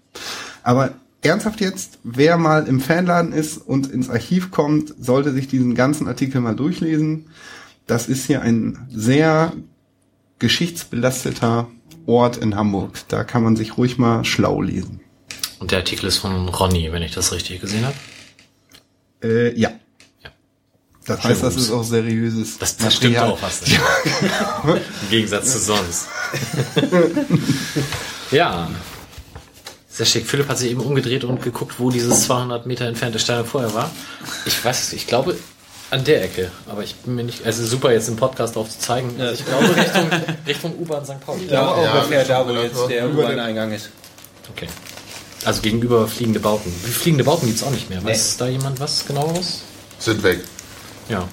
[0.64, 5.76] Aber ernsthaft jetzt, wer mal im Fanladen ist und ins Archiv kommt, sollte sich diesen
[5.76, 7.28] ganzen Artikel mal durchlesen.
[7.88, 9.54] Das ist hier ein sehr
[10.40, 11.68] geschichtsbelasteter
[12.06, 13.00] Ort in Hamburg.
[13.08, 15.00] Da kann man sich ruhig mal schlau lesen.
[15.60, 17.95] Und der Artikel ist von Ronny, wenn ich das richtig gesehen habe.
[19.24, 19.72] Äh, ja.
[20.22, 20.30] Ja.
[21.06, 23.68] Das heißt, das ist auch seriöses Das, das stimmt auch fast.
[24.64, 26.08] Im Gegensatz zu sonst.
[28.32, 28.70] ja.
[29.94, 30.26] Sehr schick.
[30.26, 33.91] Philipp hat sich eben umgedreht und geguckt, wo dieses 200 Meter entfernte Stadion vorher war.
[34.44, 35.38] Ich weiß, es, ich glaube
[35.91, 38.80] an der Ecke, aber ich bin mir nicht, also super jetzt im Podcast drauf zu
[38.80, 39.14] zeigen.
[39.22, 40.10] Also ich glaube Richtung,
[40.48, 41.20] Richtung U-Bahn St.
[41.24, 41.45] Pauli.
[41.45, 43.91] Da Ja, ungefähr ja, da, wo jetzt der U-Bahn-Eingang ist.
[44.52, 44.68] Okay.
[45.45, 46.74] Also gegenüber fliegende Bauten.
[46.86, 48.03] Wie fliegende Bauten gibt's auch nicht mehr.
[48.03, 49.61] Weiß da jemand was genaueres?
[49.99, 50.40] Sind weg.
[51.07, 51.28] Ja.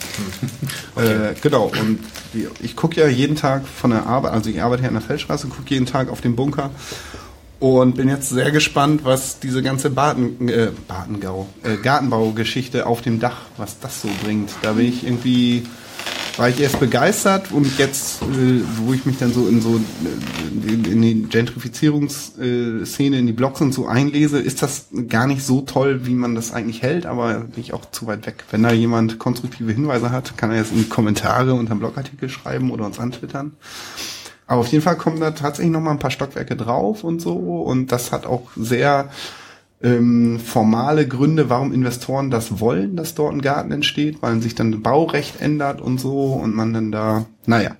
[0.97, 2.01] Äh, genau, und
[2.61, 5.47] ich gucke ja jeden Tag von der Arbeit, also ich arbeite hier an der Feldstraße,
[5.47, 6.70] gucke jeden Tag auf den Bunker
[7.61, 13.20] und bin jetzt sehr gespannt, was diese ganze Baden, äh, Badengau, äh, Gartenbaugeschichte auf dem
[13.20, 14.51] Dach, was das so bringt.
[14.62, 15.65] Da bin ich irgendwie,
[16.39, 20.73] war ich erst begeistert und jetzt, äh, wo ich mich dann so in so äh,
[20.73, 26.07] in, die Gentrifizierungsszene, in die Blogs und so einlese, ist das gar nicht so toll,
[26.07, 28.45] wie man das eigentlich hält, aber bin ich auch zu weit weg.
[28.51, 32.31] Wenn da jemand konstruktive Hinweise hat, kann er jetzt in die Kommentare unter dem Blogartikel
[32.31, 33.53] schreiben oder uns antwittern.
[34.51, 37.37] Aber auf jeden Fall kommen da tatsächlich noch mal ein paar Stockwerke drauf und so.
[37.37, 39.09] Und das hat auch sehr
[39.81, 44.83] ähm, formale Gründe, warum Investoren das wollen, dass dort ein Garten entsteht, weil sich dann
[44.83, 47.77] Baurecht ändert und so und man dann da, naja.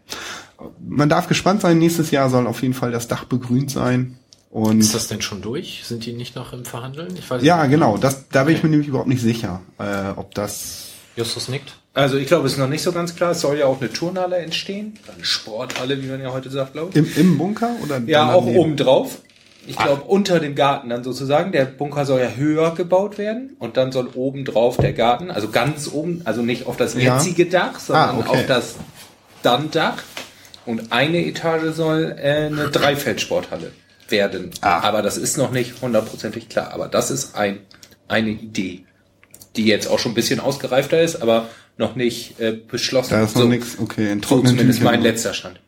[0.79, 4.21] Man darf gespannt sein, nächstes Jahr soll auf jeden Fall das Dach begrünt sein.
[4.49, 5.83] Und Ist das denn schon durch?
[5.85, 7.17] Sind die nicht noch im Verhandeln?
[7.17, 7.73] Ich weiß ja, nicht.
[7.73, 11.80] genau, das, da bin ich mir nämlich überhaupt nicht sicher, äh, ob das Justus nickt.
[11.93, 13.33] Also ich glaube, es ist noch nicht so ganz klar.
[13.33, 14.95] Es soll ja auch eine Turnhalle entstehen.
[15.13, 16.97] Eine Sporthalle, wie man ja heute sagt, glaube ich.
[16.97, 19.19] im, im Bunker oder Ja, dann auch oben drauf.
[19.67, 21.53] Ich glaube, unter dem Garten dann sozusagen.
[21.53, 25.51] Der Bunker soll ja höher gebaut werden und dann soll oben drauf der Garten, also
[25.51, 27.17] ganz oben, also nicht auf das Ja.
[27.17, 28.29] jetzige Dach, sondern Ah, okay.
[28.29, 28.75] auf das
[29.43, 30.03] dann Dach.
[30.67, 33.73] Und eine Etage soll äh, eine Dreifeldsporthalle
[34.09, 34.51] werden.
[34.61, 34.81] Ah.
[34.81, 36.73] Aber das ist noch nicht hundertprozentig klar.
[36.73, 37.59] Aber das ist ein,
[38.09, 38.85] eine Idee,
[39.57, 41.49] die jetzt auch schon ein bisschen ausgereifter ist, aber
[41.81, 43.11] noch nicht äh, beschlossen.
[43.11, 44.85] Da ist noch So- nichts, okay, in So zumindest Tüchern.
[44.85, 45.59] mein letzter Stand.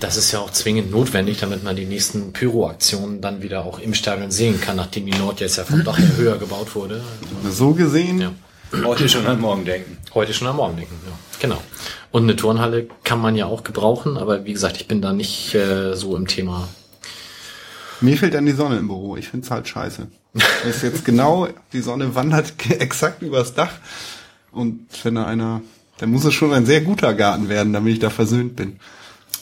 [0.00, 3.94] Das ist ja auch zwingend notwendig, damit man die nächsten Pyro-Aktionen dann wieder auch im
[3.94, 7.00] Stadion sehen kann, nachdem die Nord jetzt ja vom Dach her höher gebaut wurde.
[7.48, 8.32] So gesehen, Ja.
[8.84, 9.98] Heute schon an morgen denken.
[10.14, 11.12] Heute schon am Morgen denken, ja.
[11.40, 11.62] Genau.
[12.10, 15.54] Und eine Turnhalle kann man ja auch gebrauchen, aber wie gesagt, ich bin da nicht
[15.54, 16.66] äh, so im Thema.
[18.00, 19.16] Mir fehlt dann die Sonne im Büro.
[19.16, 20.08] Ich find's halt scheiße.
[20.68, 23.70] ist jetzt genau, die Sonne wandert exakt übers Dach.
[24.54, 25.62] Und wenn da einer,
[25.98, 28.76] dann muss es schon ein sehr guter Garten werden, damit ich da versöhnt bin.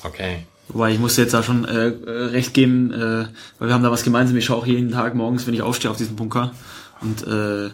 [0.05, 0.45] Okay.
[0.69, 3.27] Wobei ich muss jetzt da schon äh, äh, recht geben, äh,
[3.59, 4.37] weil wir haben da was gemeinsam.
[4.37, 6.53] Ich schaue auch jeden Tag morgens, wenn ich aufstehe, auf diesen Bunker.
[7.01, 7.71] Und äh,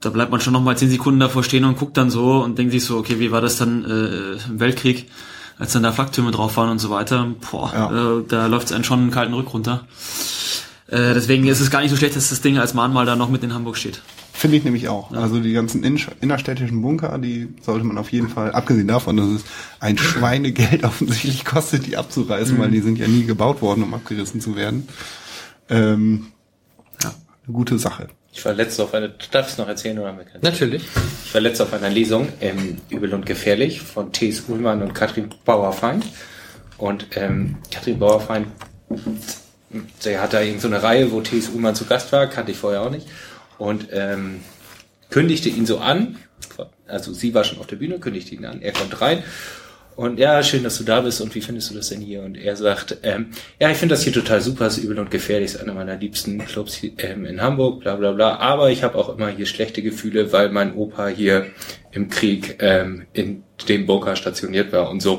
[0.00, 2.58] da bleibt man schon noch mal zehn Sekunden davor stehen und guckt dann so und
[2.58, 5.08] denkt sich so, okay, wie war das dann äh, im Weltkrieg,
[5.58, 7.26] als dann da Flaktürme drauf waren und so weiter.
[7.50, 8.18] Boah, Ja.
[8.18, 9.86] äh, da läuft es einen schon einen kalten Rück runter.
[10.88, 13.28] Äh, deswegen ist es gar nicht so schlecht, dass das Ding als Mahnmal da noch
[13.28, 14.02] mit in Hamburg steht.
[14.36, 15.12] Finde ich nämlich auch.
[15.12, 19.28] Also die ganzen inner- innerstädtischen Bunker, die sollte man auf jeden Fall, abgesehen davon, dass
[19.28, 19.44] es
[19.80, 24.42] ein Schweinegeld offensichtlich kostet, die abzureißen, weil die sind ja nie gebaut worden, um abgerissen
[24.42, 24.88] zu werden.
[25.70, 26.26] Ähm,
[27.02, 27.14] ja,
[27.46, 28.08] eine gute Sache.
[28.30, 30.20] Ich war letzte auf einer, darf ich es noch erzählen oder haben?
[30.42, 30.84] Natürlich.
[31.24, 34.42] Ich war letzte auf einer Lesung im Übel und Gefährlich von T.S.
[34.48, 36.04] Ullmann und Katrin Bauerfeind.
[36.76, 38.48] Und ähm, Katrin Bauerfeind,
[39.98, 41.48] sie hat da irgend so eine Reihe, wo T.S.
[41.48, 43.06] Ullmann zu Gast war, kannte ich vorher auch nicht.
[43.58, 44.40] Und ähm,
[45.10, 46.16] kündigte ihn so an,
[46.86, 49.22] also sie war schon auf der Bühne, kündigte ihn an, er kommt rein.
[49.96, 52.22] Und ja, schön, dass du da bist und wie findest du das denn hier?
[52.22, 55.54] Und er sagt, ähm, ja, ich finde das hier total super, ist übel und gefährlich,
[55.54, 58.36] ist einer meiner liebsten Clubs ähm, in Hamburg, bla bla bla.
[58.36, 61.46] Aber ich habe auch immer hier schlechte Gefühle, weil mein Opa hier
[61.92, 65.18] im Krieg ähm, in dem Bunker stationiert war und so.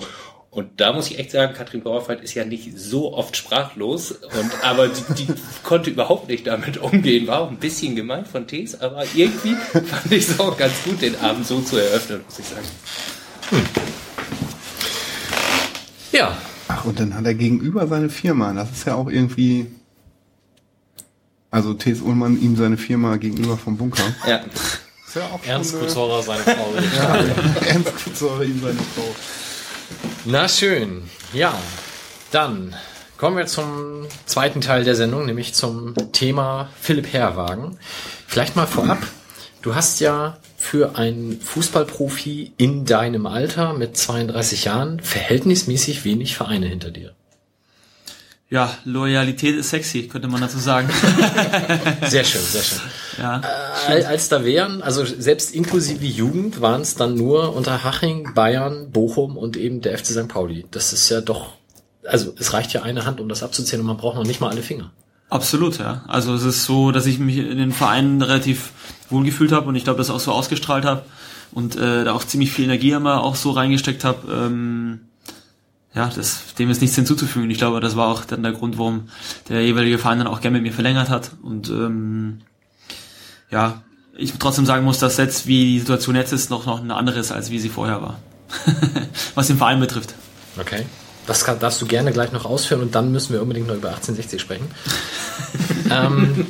[0.58, 4.64] Und da muss ich echt sagen, Katrin Bauerfeind ist ja nicht so oft sprachlos, und
[4.64, 5.28] aber die, die
[5.62, 7.28] konnte überhaupt nicht damit umgehen.
[7.28, 11.00] War auch ein bisschen gemein von Tees, aber irgendwie fand ich es auch ganz gut,
[11.04, 12.66] den Abend so zu eröffnen, muss ich sagen.
[16.12, 16.36] Ja.
[16.70, 18.52] Ach, und dann hat er gegenüber seine Firma.
[18.54, 19.68] Das ist ja auch irgendwie.
[21.52, 22.02] Also T.S.
[22.02, 24.12] Ullmann ihm seine Firma gegenüber vom Bunker.
[24.28, 24.38] Ja.
[24.38, 26.74] Ist ja auch Ernst Kutzhauer, seine Frau.
[27.68, 29.16] Ernst Kutzauer ihm seine Frau.
[30.26, 31.10] Na schön.
[31.34, 31.58] Ja.
[32.32, 32.76] Dann
[33.18, 37.78] kommen wir zum zweiten Teil der Sendung, nämlich zum Thema Philipp Herrwagen.
[38.28, 39.00] Vielleicht mal vorab.
[39.62, 46.68] Du hast ja für einen Fußballprofi in deinem Alter mit 32 Jahren verhältnismäßig wenig Vereine
[46.68, 47.14] hinter dir.
[48.50, 50.90] Ja, Loyalität ist sexy, könnte man dazu sagen.
[52.02, 52.80] Sehr schön, sehr schön.
[53.18, 53.41] Ja.
[53.88, 58.91] Al- Als da wären, also selbst inklusive Jugend, waren es dann nur unter Haching, Bayern,
[58.91, 60.27] Bochum und eben der FC St.
[60.27, 60.65] Pauli.
[60.72, 61.53] Das ist ja doch
[62.07, 64.49] also es reicht ja eine Hand, um das abzuzählen und man braucht noch nicht mal
[64.49, 64.91] alle Finger.
[65.30, 66.06] Absolut, ja.
[66.07, 68.72] Also es ist so, dass ich mich in den Vereinen relativ
[69.10, 71.03] wohl gefühlt habe und ich glaube, das auch so ausgestrahlt habe
[71.52, 74.31] und äh, da auch ziemlich viel Energie immer auch so reingesteckt habe.
[74.31, 75.02] Ähm,
[75.94, 77.49] ja, das, dem ist nichts hinzuzufügen.
[77.49, 79.10] Ich glaube, das war auch dann der Grund, warum
[79.49, 81.31] der jeweilige Verein dann auch gerne mit mir verlängert hat.
[81.44, 82.39] Und ähm,
[83.49, 83.82] ja,
[84.18, 87.19] ich trotzdem sagen muss, dass jetzt, wie die Situation jetzt ist, noch, noch eine andere
[87.19, 88.19] ist, als wie sie vorher war.
[89.36, 90.14] Was den Verein betrifft.
[90.60, 90.86] Okay.
[91.28, 93.90] Das kann, darfst du gerne gleich noch ausführen und dann müssen wir unbedingt noch über
[93.90, 94.65] 1860 sprechen.
[95.91, 96.48] ähm,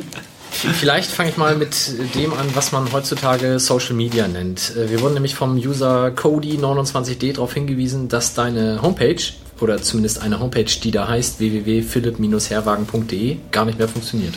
[0.51, 4.75] vielleicht fange ich mal mit dem an, was man heutzutage Social Media nennt.
[4.75, 9.21] Äh, Wir wurden nämlich vom User Cody29D darauf hingewiesen, dass deine Homepage
[9.59, 14.35] oder zumindest eine Homepage, die da heißt www.philipp-herwagen.de, gar nicht mehr funktioniert.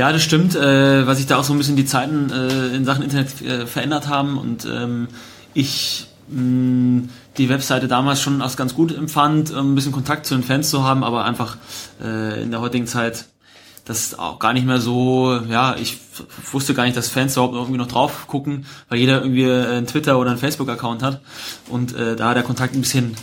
[0.00, 2.86] Ja, das stimmt, äh, weil sich da auch so ein bisschen die Zeiten äh, in
[2.86, 5.08] Sachen Internet äh, verändert haben und ähm,
[5.52, 7.02] ich mh,
[7.36, 10.84] die Webseite damals schon als ganz gut empfand, ein bisschen Kontakt zu den Fans zu
[10.84, 11.58] haben, aber einfach
[12.02, 13.26] äh, in der heutigen Zeit
[13.84, 15.98] das auch gar nicht mehr so, ja, ich
[16.50, 19.86] wusste gar nicht, dass Fans überhaupt irgendwie noch drauf gucken, weil jeder irgendwie äh, einen
[19.86, 21.20] Twitter oder einen Facebook-Account hat
[21.68, 23.16] und äh, da der Kontakt ein bisschen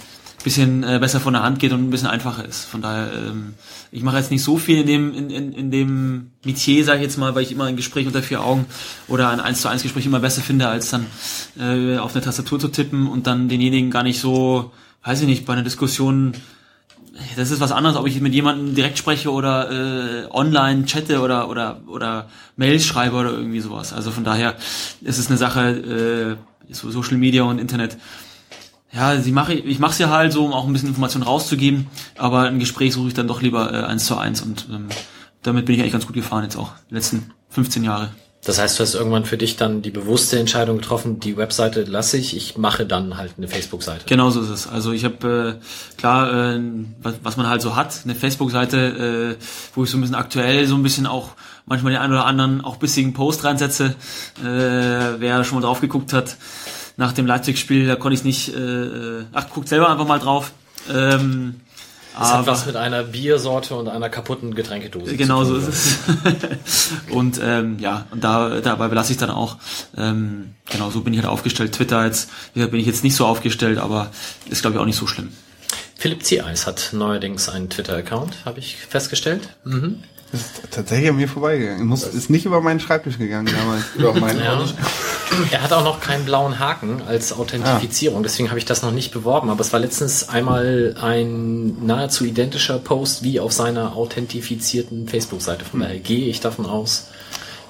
[0.47, 2.63] bisschen äh, besser von der Hand geht und ein bisschen einfacher ist.
[2.63, 3.55] Von daher, ähm,
[3.91, 7.03] ich mache jetzt nicht so viel in dem in, in, in dem Metier, sage ich
[7.03, 8.65] jetzt mal, weil ich immer ein Gespräch unter vier Augen
[9.09, 11.05] oder ein 1 zu 1 Gespräch immer besser finde, als dann
[11.59, 14.71] äh, auf eine Tastatur zu tippen und dann denjenigen gar nicht so,
[15.03, 16.33] weiß ich nicht, bei einer Diskussion
[17.35, 21.49] das ist was anderes, ob ich mit jemandem direkt spreche oder äh, online chatte oder
[21.49, 23.91] oder oder Mails schreibe oder irgendwie sowas.
[23.91, 24.55] Also von daher
[25.01, 26.37] ist es eine Sache
[26.69, 27.97] äh, so Social Media und Internet.
[28.93, 31.25] Ja, sie mache ich, ich mache es ja halt so, um auch ein bisschen Informationen
[31.25, 31.87] rauszugeben,
[32.17, 34.87] aber ein Gespräch suche ich dann doch lieber äh, eins zu eins und ähm,
[35.43, 38.09] damit bin ich eigentlich ganz gut gefahren jetzt auch die letzten 15 Jahre.
[38.43, 42.17] Das heißt, du hast irgendwann für dich dann die bewusste Entscheidung getroffen, die Webseite lasse
[42.17, 44.05] ich, ich mache dann halt eine Facebook-Seite.
[44.07, 44.67] Genau so ist es.
[44.67, 46.61] Also ich habe äh, klar, äh,
[47.01, 49.43] was, was man halt so hat, eine Facebook-Seite, äh,
[49.75, 51.31] wo ich so ein bisschen aktuell so ein bisschen auch
[51.65, 53.95] manchmal den einen oder anderen auch bissigen Post reinsetze.
[54.41, 54.45] Äh,
[55.19, 56.37] wer schon mal drauf geguckt hat
[56.97, 58.53] nach dem Leipzig-Spiel, da konnte ich nicht.
[58.53, 60.51] Äh, ach, guckt selber einfach mal drauf.
[60.93, 61.61] Ähm,
[62.19, 65.15] Das hat was mit einer Biersorte und einer kaputten Getränkedose.
[65.15, 65.97] Genau so ist es.
[67.11, 69.57] und ähm, ja, und da dabei belasse ich dann auch.
[69.95, 71.73] Ähm, genau, so bin ich halt aufgestellt.
[71.73, 74.09] Twitter jetzt, wie gesagt, bin ich jetzt nicht so aufgestellt, aber
[74.49, 75.31] ist glaube ich auch nicht so schlimm.
[75.95, 79.49] Philipp Ziereis hat neuerdings einen Twitter-Account, habe ich festgestellt.
[80.31, 81.87] Das ist tatsächlich an mir vorbeigegangen.
[81.87, 83.83] Muss, ist nicht über meinen Schreibtisch gegangen damals.
[83.95, 84.65] Über meinen Ja.
[85.51, 89.11] Er hat auch noch keinen blauen Haken als Authentifizierung, deswegen habe ich das noch nicht
[89.11, 89.49] beworben.
[89.49, 95.63] Aber es war letztens einmal ein nahezu identischer Post wie auf seiner authentifizierten Facebook-Seite.
[95.63, 97.07] Von daher gehe ich davon aus,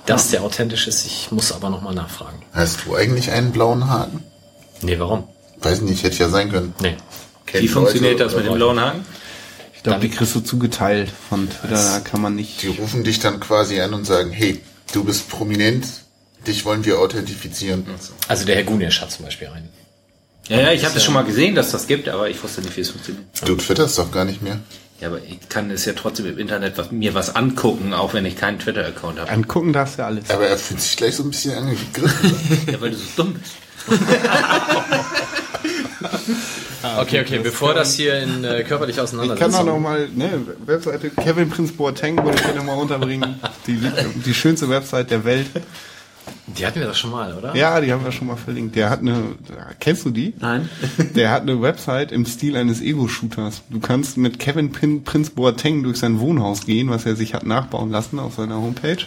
[0.06, 1.06] dass der authentisch ist.
[1.06, 2.42] Ich muss aber nochmal nachfragen.
[2.54, 4.24] Hast du eigentlich einen blauen Haken?
[4.82, 5.26] Nee, warum?
[5.62, 6.74] Weiß nicht, hätte ja sein können.
[6.82, 6.96] Nee.
[7.46, 9.06] Kennt Wie funktioniert Leute, das mit dem blauen Haken?
[9.88, 12.62] Glaube, die kriegst du zugeteilt von Twitter, da kann man nicht.
[12.62, 14.60] Die rufen dich dann quasi an und sagen, hey,
[14.92, 15.88] du bist prominent,
[16.46, 17.86] dich wollen wir authentifizieren.
[18.28, 19.70] Also der Herr Gunesch hat zum Beispiel einen.
[20.50, 22.76] Ja, ja, ich habe das schon mal gesehen, dass das gibt, aber ich wusste nicht,
[22.76, 23.26] wie es funktioniert.
[23.46, 24.60] Du twitterst doch gar nicht mehr.
[25.00, 28.26] Ja, aber ich kann es ja trotzdem im Internet was, mir was angucken, auch wenn
[28.26, 29.30] ich keinen Twitter-Account habe.
[29.30, 30.30] Angucken darfst du ja alles.
[30.30, 32.34] Aber er fühlt sich gleich so ein bisschen angegriffen.
[32.72, 33.54] Ja, weil du so dumm bist.
[37.00, 39.52] Okay, okay, bevor das hier in äh, körperlich Ich auseinandersetzt.
[39.52, 43.40] kann auch noch mal, ne, Webseite Kevin Prince Boateng wollte ich hier noch mal unterbringen.
[43.66, 43.80] Die,
[44.26, 45.48] die schönste Website der Welt.
[46.48, 47.56] Die hatten wir doch schon mal, oder?
[47.56, 48.76] Ja, die haben wir schon mal verlinkt.
[48.76, 49.36] Der hat eine,
[49.80, 50.34] kennst du die?
[50.40, 50.70] Nein.
[51.16, 53.64] Der hat eine Website im Stil eines Ego-Shooters.
[53.70, 57.46] Du kannst mit Kevin Pin Prince Boateng durch sein Wohnhaus gehen, was er sich hat
[57.46, 58.98] nachbauen lassen auf seiner Homepage.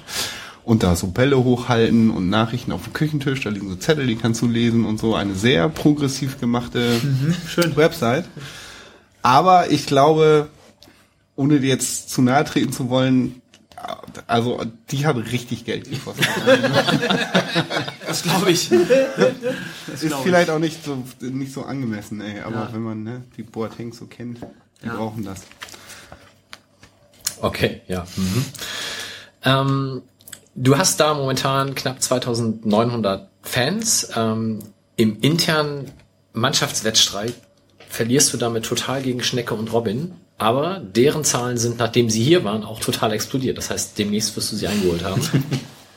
[0.71, 4.15] Und da so Bälle hochhalten und Nachrichten auf dem Küchentisch, da liegen so Zettel, die
[4.15, 5.17] kannst du lesen und so.
[5.17, 7.01] Eine sehr progressiv gemachte
[7.49, 8.27] schön Website.
[9.21, 10.47] Aber ich glaube,
[11.35, 13.43] ohne dir jetzt zu nahe treten zu wollen,
[14.29, 16.29] also die hat richtig Geld gekostet.
[18.07, 18.71] Das glaube ich.
[18.71, 22.43] ist vielleicht auch nicht so nicht so angemessen, ey.
[22.43, 24.39] Aber wenn man ne, die Boateng so kennt,
[24.83, 24.95] die Ja.
[24.95, 25.41] brauchen das.
[27.41, 28.07] Okay, ja.
[28.17, 28.45] Mhm.
[29.45, 30.03] Ähm,
[30.55, 34.11] du hast da momentan knapp 2900 Fans.
[34.17, 34.61] Ähm,
[34.97, 35.91] Im internen
[36.33, 37.35] Mannschaftswettstreit
[37.89, 40.13] verlierst du damit total gegen Schnecke und Robin.
[40.39, 43.59] Aber deren Zahlen sind, nachdem sie hier waren, auch total explodiert.
[43.59, 45.21] Das heißt, demnächst wirst du sie eingeholt haben.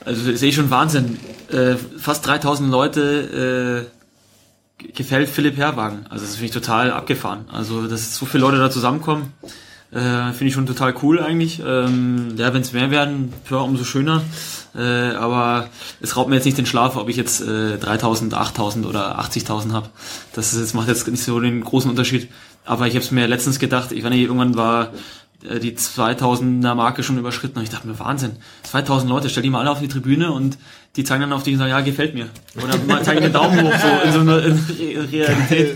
[0.05, 1.17] Also sehe ich schon Wahnsinn.
[1.49, 3.87] Äh, fast 3000 Leute
[4.81, 6.05] äh, gefällt Philipp Herwagen.
[6.09, 7.45] Also das finde ich total abgefahren.
[7.49, 9.33] Also dass so viele Leute da zusammenkommen.
[9.93, 11.61] Äh, Finde ich schon total cool eigentlich.
[11.65, 14.23] Ähm, ja, wenn es mehr werden, umso schöner.
[14.75, 15.69] Äh, aber
[16.01, 19.71] es raubt mir jetzt nicht den Schlaf, ob ich jetzt äh, 3000, 8000 oder 80.000
[19.71, 19.89] habe.
[20.33, 22.29] Das ist, jetzt macht jetzt nicht so den großen Unterschied.
[22.65, 24.93] Aber ich habe es mir letztens gedacht, ich meine, irgendwann war
[25.59, 28.31] die 2000er Marke schon überschritten und ich dachte mir, Wahnsinn,
[28.63, 30.57] 2000 Leute, stell die mal alle auf die Tribüne und
[30.95, 32.27] die zeigen dann auf dich und sagen, ja, gefällt mir.
[32.55, 35.75] Oder mal zeigen den Daumen hoch, so in so einer in Re- Realität.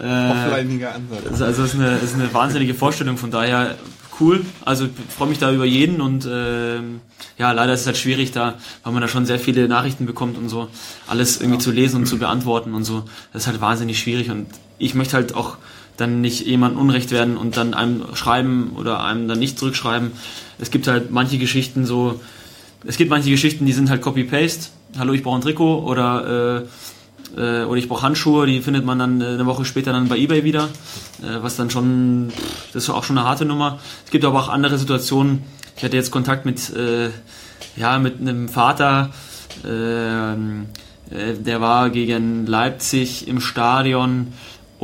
[0.00, 1.26] Äh, Offlineiger Ansatz.
[1.30, 3.74] also also es ist eine, es ist eine wahnsinnige Vorstellung, von daher
[4.20, 4.44] cool.
[4.64, 7.00] Also ich freue mich da über jeden und ähm,
[7.36, 8.54] ja, leider ist es halt schwierig da,
[8.84, 10.68] weil man da schon sehr viele Nachrichten bekommt und so,
[11.08, 13.04] alles irgendwie zu lesen und zu beantworten und so.
[13.32, 14.46] Das ist halt wahnsinnig schwierig und
[14.78, 15.56] ich möchte halt auch
[15.96, 20.12] dann nicht jemandem Unrecht werden und dann einem schreiben oder einem dann nicht zurückschreiben.
[20.58, 22.20] Es gibt halt manche Geschichten so,
[22.84, 24.68] es gibt manche Geschichten, die sind halt Copy-Paste.
[24.98, 26.66] Hallo, ich brauche ein Trikot oder äh,
[27.36, 30.16] äh, oder ich brauche Handschuhe, die findet man dann äh, eine Woche später dann bei
[30.18, 30.68] eBay wieder,
[31.22, 32.32] äh, was dann schon,
[32.72, 33.78] das ist auch schon eine harte Nummer.
[34.04, 35.42] Es gibt aber auch andere Situationen.
[35.76, 37.10] Ich hatte jetzt Kontakt mit, äh,
[37.76, 39.10] ja, mit einem Vater,
[39.66, 40.66] ähm,
[41.10, 44.32] äh, der war gegen Leipzig im Stadion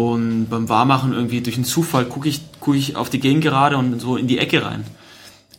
[0.00, 3.76] und beim Warmachen irgendwie durch einen Zufall gucke ich, guck ich auf die Gegend gerade
[3.76, 4.84] und so in die Ecke rein.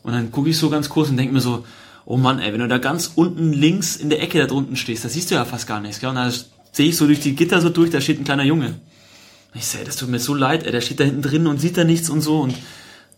[0.02, 1.64] Und dann gucke ich so ganz kurz und denke mir so,
[2.06, 5.06] oh Mann, ey, wenn du da ganz unten links in der Ecke da drunten stehst,
[5.06, 6.00] da siehst du ja fast gar nichts.
[6.00, 6.10] Gell?
[6.10, 6.32] Und da
[6.72, 8.68] sehe ich so durch die Gitter so durch, da steht ein kleiner Junge.
[9.54, 11.62] Und ich sage, das tut mir so leid, ey, der steht da hinten drin und
[11.62, 12.42] sieht da nichts und so.
[12.42, 12.56] Und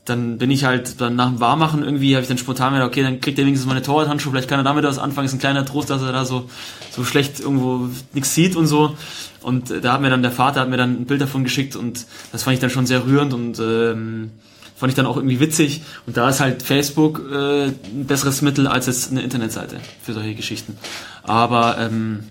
[0.05, 3.03] dann bin ich halt dann nach dem Warmachen irgendwie, habe ich dann spontan gedacht, okay,
[3.03, 5.65] dann kriegt er wenigstens meine Torwarthandschuhe, vielleicht kann er damit was anfangen, ist ein kleiner
[5.65, 6.49] Trost, dass er da so,
[6.91, 8.97] so schlecht irgendwo nichts sieht und so.
[9.41, 11.75] Und äh, da hat mir dann der Vater hat mir dann ein Bild davon geschickt
[11.75, 14.31] und das fand ich dann schon sehr rührend und ähm,
[14.75, 15.81] fand ich dann auch irgendwie witzig.
[16.05, 20.35] Und da ist halt Facebook äh, ein besseres Mittel als jetzt eine Internetseite für solche
[20.35, 20.77] Geschichten.
[21.23, 22.25] Aber ähm,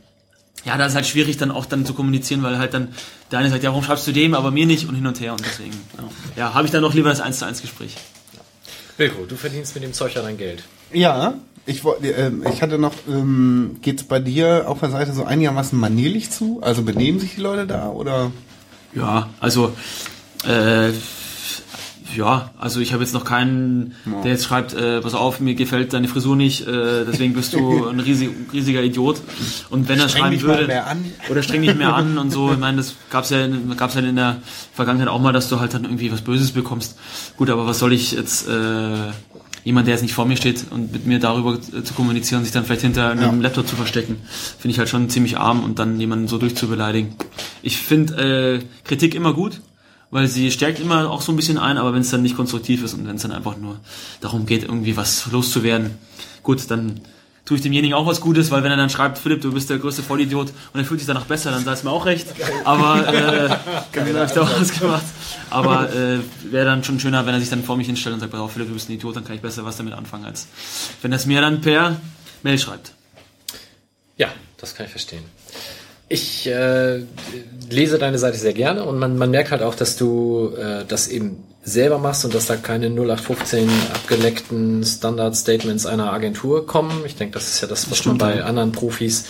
[0.64, 2.88] ja, da ist halt schwierig dann auch dann zu kommunizieren, weil halt dann
[3.30, 5.32] der eine sagt, ja, warum schreibst du dem, aber mir nicht und hin und her
[5.32, 6.04] und deswegen, ja,
[6.36, 7.96] ja habe ich dann noch lieber das 1 zu 1 Gespräch.
[8.96, 10.62] Wilko, du verdienst mit dem Zeug ja dein Geld.
[10.92, 11.34] Ja,
[11.64, 15.78] ich wollte, ähm, ich hatte noch, ähm, geht's bei dir auf der Seite so einigermaßen
[15.78, 16.60] manierlich zu?
[16.62, 18.32] Also benehmen sich die Leute da oder?
[18.94, 19.72] Ja, also
[20.44, 20.90] äh,
[22.16, 23.94] ja, also ich habe jetzt noch keinen,
[24.24, 27.86] der jetzt schreibt, äh, pass auf, mir gefällt deine Frisur nicht, äh, deswegen bist du
[27.88, 29.20] ein riesig, riesiger Idiot.
[29.70, 31.04] Und wenn er Streng schreiben würde, mehr an.
[31.30, 34.16] oder streng dich mehr an und so, ich meine, das gab's ja, gab's ja in
[34.16, 34.38] der
[34.74, 36.98] Vergangenheit auch mal, dass du halt dann irgendwie was Böses bekommst.
[37.36, 39.10] Gut, aber was soll ich jetzt äh,
[39.64, 42.64] jemand, der jetzt nicht vor mir steht und mit mir darüber zu kommunizieren, sich dann
[42.64, 44.16] vielleicht hinter einem Laptop zu verstecken,
[44.58, 47.14] finde ich halt schon ziemlich arm und dann jemanden so durchzubeleidigen.
[47.62, 49.60] Ich finde äh, Kritik immer gut,
[50.12, 52.84] weil sie stärkt immer auch so ein bisschen ein, aber wenn es dann nicht konstruktiv
[52.84, 53.80] ist und wenn es dann einfach nur
[54.20, 55.98] darum geht, irgendwie was loszuwerden,
[56.42, 57.00] gut, dann
[57.46, 59.78] tue ich demjenigen auch was Gutes, weil wenn er dann schreibt, Philipp, du bist der
[59.78, 62.28] größte Vollidiot und er fühlt sich danach besser, dann sei es mir auch recht.
[62.64, 63.48] Aber äh,
[63.92, 65.04] dann habe ich da auch was gemacht.
[65.48, 66.18] Aber äh,
[66.50, 68.68] wäre dann schon schöner, wenn er sich dann vor mich hinstellt und sagt, auf, Philipp,
[68.68, 70.46] du bist ein Idiot, dann kann ich besser was damit anfangen, als
[71.00, 71.96] wenn er es mir dann per
[72.42, 72.92] Mail schreibt.
[74.18, 74.28] Ja,
[74.58, 75.24] das kann ich verstehen.
[76.12, 77.04] Ich äh,
[77.70, 81.08] lese deine Seite sehr gerne und man, man merkt halt auch, dass du äh, das
[81.08, 87.02] eben selber machst und dass da keine 0815 abgeleckten Standard-Statements einer Agentur kommen.
[87.06, 89.24] Ich denke, das ist ja das, was man bei anderen Profis,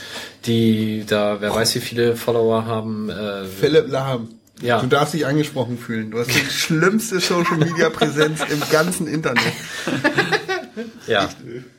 [0.44, 4.30] die da, wer weiß wie viele Follower haben, äh, Philipp Lahm.
[4.60, 4.80] Ja.
[4.80, 6.10] Du darfst dich angesprochen fühlen.
[6.10, 9.52] Du hast die schlimmste Social Media Präsenz im ganzen Internet.
[11.06, 11.28] ja,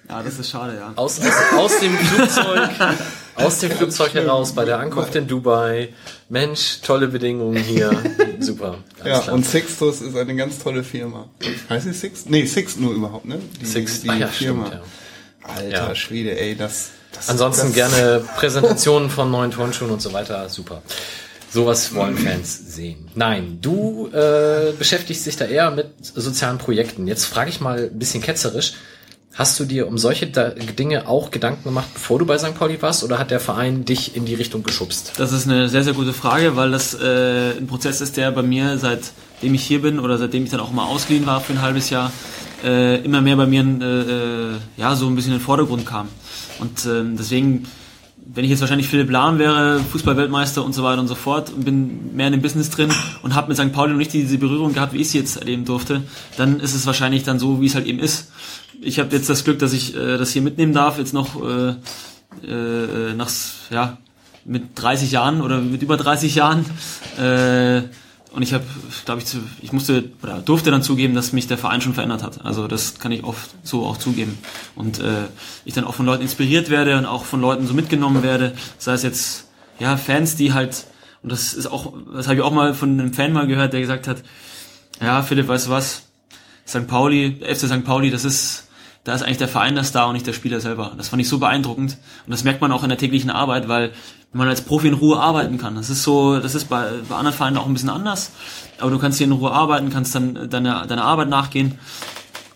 [0.07, 0.93] Ja, das ist schade, ja.
[0.95, 2.69] aus, aus, aus dem Flugzeug,
[3.35, 5.89] aus dem Flugzeug heraus bei der Ankunft in Dubai.
[6.30, 7.91] Mensch, tolle Bedingungen hier.
[8.39, 8.77] Super.
[9.03, 9.34] Ja, klar.
[9.34, 11.30] und Sixtus ist eine ganz tolle Firma.
[11.69, 12.26] Heißt sie Six?
[12.26, 13.39] Nee, Six nur überhaupt, ne?
[13.61, 14.68] Die, Six, die ah ja, Firma.
[14.68, 15.53] stimmt, ja.
[15.55, 15.95] Alter Ja.
[15.95, 20.47] Schwede, ey, das, das Ansonsten das, gerne Präsentationen von neuen Turnschuhen und so weiter.
[20.49, 20.81] Super.
[21.51, 23.10] Sowas wollen Fans sehen.
[23.14, 27.05] Nein, du äh, beschäftigst dich da eher mit sozialen Projekten.
[27.05, 28.73] Jetzt frage ich mal ein bisschen ketzerisch.
[29.35, 32.53] Hast du dir um solche Dinge auch Gedanken gemacht, bevor du bei St.
[32.53, 35.14] Pauli warst, oder hat der Verein dich in die Richtung geschubst?
[35.18, 38.43] Das ist eine sehr, sehr gute Frage, weil das äh, ein Prozess ist, der bei
[38.43, 41.64] mir, seitdem ich hier bin oder seitdem ich dann auch mal ausgeliehen war für ein
[41.64, 42.11] halbes Jahr,
[42.64, 46.10] äh, immer mehr bei mir äh, äh, ja, so ein bisschen in den Vordergrund kam.
[46.60, 47.65] Und ähm, deswegen,
[48.23, 51.65] wenn ich jetzt wahrscheinlich Philipp Lahm wäre, Fußballweltmeister und so weiter und so fort und
[51.65, 52.91] bin mehr in dem Business drin
[53.23, 53.73] und habe mit St.
[53.73, 56.03] Pauli noch nicht diese Berührung gehabt, wie ich sie jetzt erleben durfte,
[56.38, 58.27] dann ist es wahrscheinlich dann so, wie es halt eben ist.
[58.84, 61.69] Ich habe jetzt das Glück, dass ich äh, das hier mitnehmen darf, jetzt noch äh,
[62.45, 63.30] äh, nach,
[63.69, 63.97] ja,
[64.45, 66.65] mit 30 Jahren oder mit über 30 Jahren.
[67.18, 67.84] Äh,
[68.34, 68.64] und ich habe,
[69.05, 72.23] glaube ich, zu, ich musste oder durfte dann zugeben, dass mich der Verein schon verändert
[72.23, 72.43] hat.
[72.43, 74.39] Also das kann ich oft so auch zugeben.
[74.76, 75.27] Und äh,
[75.65, 78.53] ich dann auch von Leuten inspiriert werde und auch von Leuten so mitgenommen werde.
[78.80, 79.45] Sei es jetzt
[79.80, 80.85] ja Fans, die halt
[81.23, 83.80] und das ist auch, das habe ich auch mal von einem Fan mal gehört, der
[83.80, 84.22] gesagt hat,
[85.01, 86.03] ja Philipp, weißt du was?
[86.68, 86.85] St.
[86.88, 87.84] Pauli, FC St.
[87.84, 88.68] Pauli, das ist,
[89.03, 90.93] da ist eigentlich der Verein der Star und nicht der Spieler selber.
[90.95, 91.97] Das fand ich so beeindruckend.
[92.25, 93.91] Und das merkt man auch in der täglichen Arbeit, weil
[94.31, 95.75] man als Profi in Ruhe arbeiten kann.
[95.75, 98.31] Das ist so, das ist bei, bei anderen Vereinen auch ein bisschen anders.
[98.80, 101.77] Aber du kannst hier in Ruhe arbeiten, kannst dann deine, deine Arbeit nachgehen.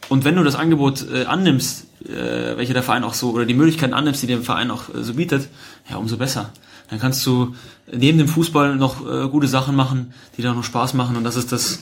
[0.07, 3.53] Und wenn du das Angebot äh, annimmst, äh, welche der Verein auch so, oder die
[3.53, 5.49] Möglichkeiten annimmst, die der Verein auch äh, so bietet,
[5.89, 6.51] ja, umso besser.
[6.89, 7.55] Dann kannst du
[7.91, 11.17] neben dem Fußball noch äh, gute Sachen machen, die da noch Spaß machen.
[11.17, 11.79] Und das ist das,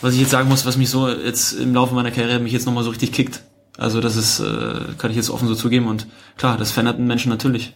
[0.00, 2.66] was ich jetzt sagen muss, was mich so jetzt im Laufe meiner Karriere mich jetzt
[2.66, 3.42] nochmal so richtig kickt.
[3.76, 4.44] Also das ist, äh,
[4.98, 5.88] kann ich jetzt offen so zugeben.
[5.88, 6.06] Und
[6.36, 7.74] klar, das verändert einen Menschen natürlich.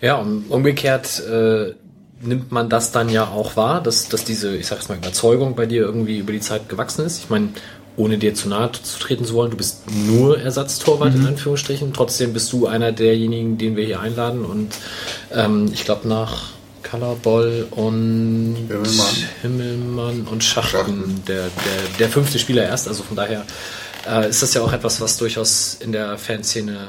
[0.00, 1.74] Ja, und umgekehrt äh,
[2.20, 5.56] nimmt man das dann ja auch wahr, dass, dass diese, ich sag jetzt mal, Überzeugung
[5.56, 7.18] bei dir irgendwie über die Zeit gewachsen ist.
[7.18, 7.48] Ich meine,
[7.96, 11.20] ohne dir zu nahe zu treten zu wollen, du bist nur Ersatztorwart Mhm.
[11.20, 11.92] in Anführungsstrichen.
[11.92, 14.44] Trotzdem bist du einer derjenigen, den wir hier einladen.
[14.44, 14.74] Und
[15.32, 16.50] ähm, ich glaube nach
[16.88, 19.14] Colorboll und Himmelmann.
[19.42, 21.22] Himmelmann und Schachten, Schachten.
[21.26, 22.88] Der, der, der fünfte Spieler erst.
[22.88, 23.44] Also von daher
[24.08, 26.88] äh, ist das ja auch etwas, was durchaus in der Fanszene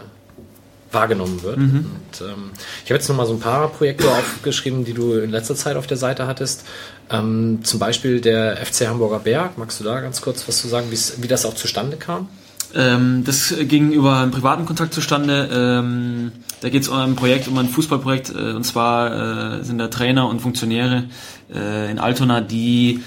[0.92, 1.58] wahrgenommen wird.
[1.58, 1.86] Mhm.
[1.86, 2.52] Und, ähm,
[2.84, 5.76] ich habe jetzt noch mal so ein paar Projekte aufgeschrieben, die du in letzter Zeit
[5.76, 6.66] auf der Seite hattest.
[7.12, 9.58] Ähm, zum Beispiel der FC Hamburger Berg.
[9.58, 12.30] Magst du da ganz kurz was zu sagen, wie das auch zustande kam?
[12.74, 15.50] Ähm, das ging über einen privaten Kontakt zustande.
[15.52, 16.32] Ähm,
[16.62, 18.30] da geht es um ein Projekt, um ein Fußballprojekt.
[18.30, 21.06] Äh, und zwar äh, sind da Trainer und Funktionäre
[21.54, 23.02] äh, in Altona, die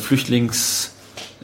[0.00, 0.93] Flüchtlingskindern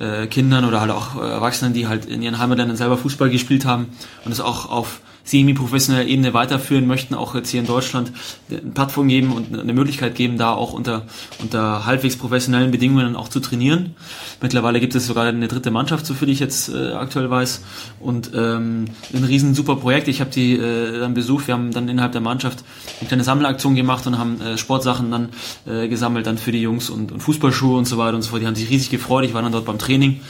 [0.01, 3.65] äh, Kindern oder halt auch äh, Erwachsenen, die halt in ihren Heimatländern selber Fußball gespielt
[3.65, 3.89] haben
[4.25, 8.13] und es auch auf semi-professioneller Ebene weiterführen möchten, auch jetzt hier in Deutschland
[8.51, 11.07] eine Plattform geben und eine Möglichkeit geben, da auch unter,
[11.41, 13.95] unter halbwegs professionellen Bedingungen auch zu trainieren.
[14.41, 17.63] Mittlerweile gibt es sogar eine dritte Mannschaft, so viel ich jetzt äh, aktuell weiß.
[18.01, 20.09] Und ähm, ein riesen super Projekt.
[20.09, 21.47] Ich habe die äh, dann besucht.
[21.47, 22.65] Wir haben dann innerhalb der Mannschaft
[23.01, 25.29] eine kleine Sammelaktion gemacht und haben äh, Sportsachen dann
[25.67, 28.43] äh, gesammelt, dann für die Jungs und, und Fußballschuhe und so weiter und so fort.
[28.43, 29.25] Die haben sich riesig gefreut.
[29.25, 30.21] Ich war dann dort beim Training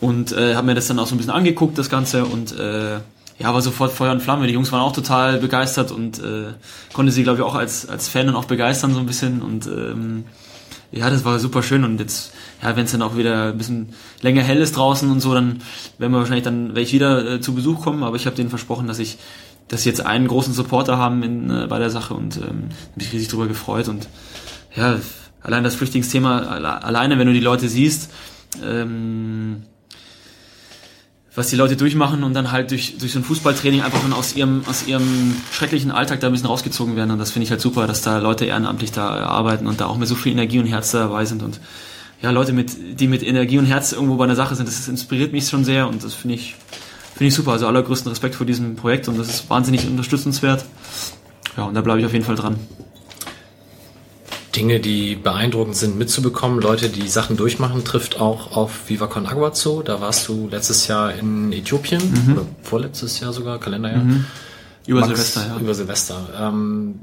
[0.00, 2.98] und äh, habe mir das dann auch so ein bisschen angeguckt, das Ganze und äh,
[3.38, 4.46] ja, war sofort Feuer und Flamme.
[4.46, 6.54] Die Jungs waren auch total begeistert und äh,
[6.92, 9.66] konnte sie, glaube ich, auch als, als Fan dann auch begeistern so ein bisschen und
[9.66, 10.24] ähm,
[10.92, 12.32] ja, das war super schön und jetzt,
[12.62, 13.90] ja, wenn es dann auch wieder ein bisschen
[14.22, 15.60] länger hell ist draußen und so, dann
[15.98, 18.48] werden wir wahrscheinlich dann, werde ich wieder äh, zu Besuch kommen, aber ich habe denen
[18.50, 19.18] versprochen, dass ich,
[19.68, 23.12] dass sie jetzt einen großen Supporter haben in, äh, bei der Sache und ähm, mich
[23.12, 24.08] riesig drüber gefreut und
[24.74, 24.98] ja,
[25.42, 28.10] allein das Flüchtlingsthema, alle, alleine, wenn du die Leute siehst,
[28.64, 29.64] ähm,
[31.36, 34.34] was die Leute durchmachen und dann halt durch, durch so ein Fußballtraining einfach schon aus
[34.34, 37.10] ihrem, aus ihrem schrecklichen Alltag da ein bisschen rausgezogen werden.
[37.10, 39.98] Und das finde ich halt super, dass da Leute ehrenamtlich da arbeiten und da auch
[39.98, 41.42] mit so viel Energie und Herz dabei sind.
[41.42, 41.60] Und
[42.22, 45.32] ja, Leute, mit, die mit Energie und Herz irgendwo bei einer Sache sind, das inspiriert
[45.32, 46.56] mich schon sehr und das finde ich,
[47.12, 47.52] finde ich super.
[47.52, 50.64] Also allergrößten Respekt vor diesem Projekt und das ist wahnsinnig unterstützenswert.
[51.58, 52.56] Ja, und da bleibe ich auf jeden Fall dran.
[54.56, 56.60] Dinge, die beeindruckend sind, mitzubekommen.
[56.60, 59.82] Leute, die Sachen durchmachen, trifft auch auf Viva Con Agua zu.
[59.82, 62.00] Da warst du letztes Jahr in Äthiopien
[62.32, 64.02] oder vorletztes Jahr sogar, Kalenderjahr.
[64.86, 65.60] Über Max, Silvester, ja.
[65.60, 66.28] Über Silvester.
[66.40, 67.00] Ähm,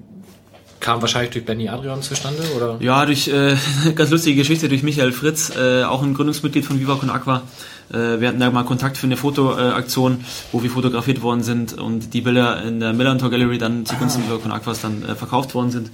[0.79, 2.77] kam wahrscheinlich durch Benny Adrian zustande, oder?
[2.79, 3.55] Ja, durch äh,
[3.95, 7.43] ganz lustige Geschichte durch Michael Fritz, äh, auch ein Gründungsmitglied von Viva Con Aqua.
[7.91, 12.13] Äh, wir hatten da mal Kontakt für eine Fotoaktion, wo wir fotografiert worden sind und
[12.13, 15.71] die Bilder in der Millantor Gallery dann zugunsten Viva Con Aquas dann äh, verkauft worden
[15.71, 15.91] sind.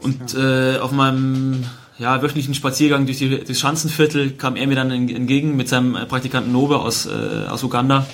[0.00, 1.64] Und äh, auf meinem
[1.98, 5.96] ja, wöchentlichen Spaziergang durch die, durchs Schanzenviertel kam er mir dann en- entgegen mit seinem
[5.96, 8.06] äh, Praktikanten Nobe aus, äh, aus Uganda.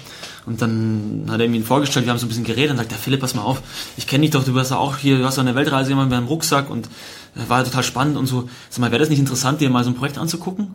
[0.47, 2.91] Und dann hat er mir ihn vorgestellt, wir haben so ein bisschen geredet und sagt,
[2.91, 3.63] der Philipp, pass mal auf,
[3.97, 6.09] ich kenne dich doch, du warst ja auch hier, du hast doch eine Weltreise gemacht
[6.09, 8.49] mit einem Rucksack und äh, war total spannend und so.
[8.71, 10.69] Sag mal, wäre das nicht interessant, dir mal so ein Projekt anzugucken?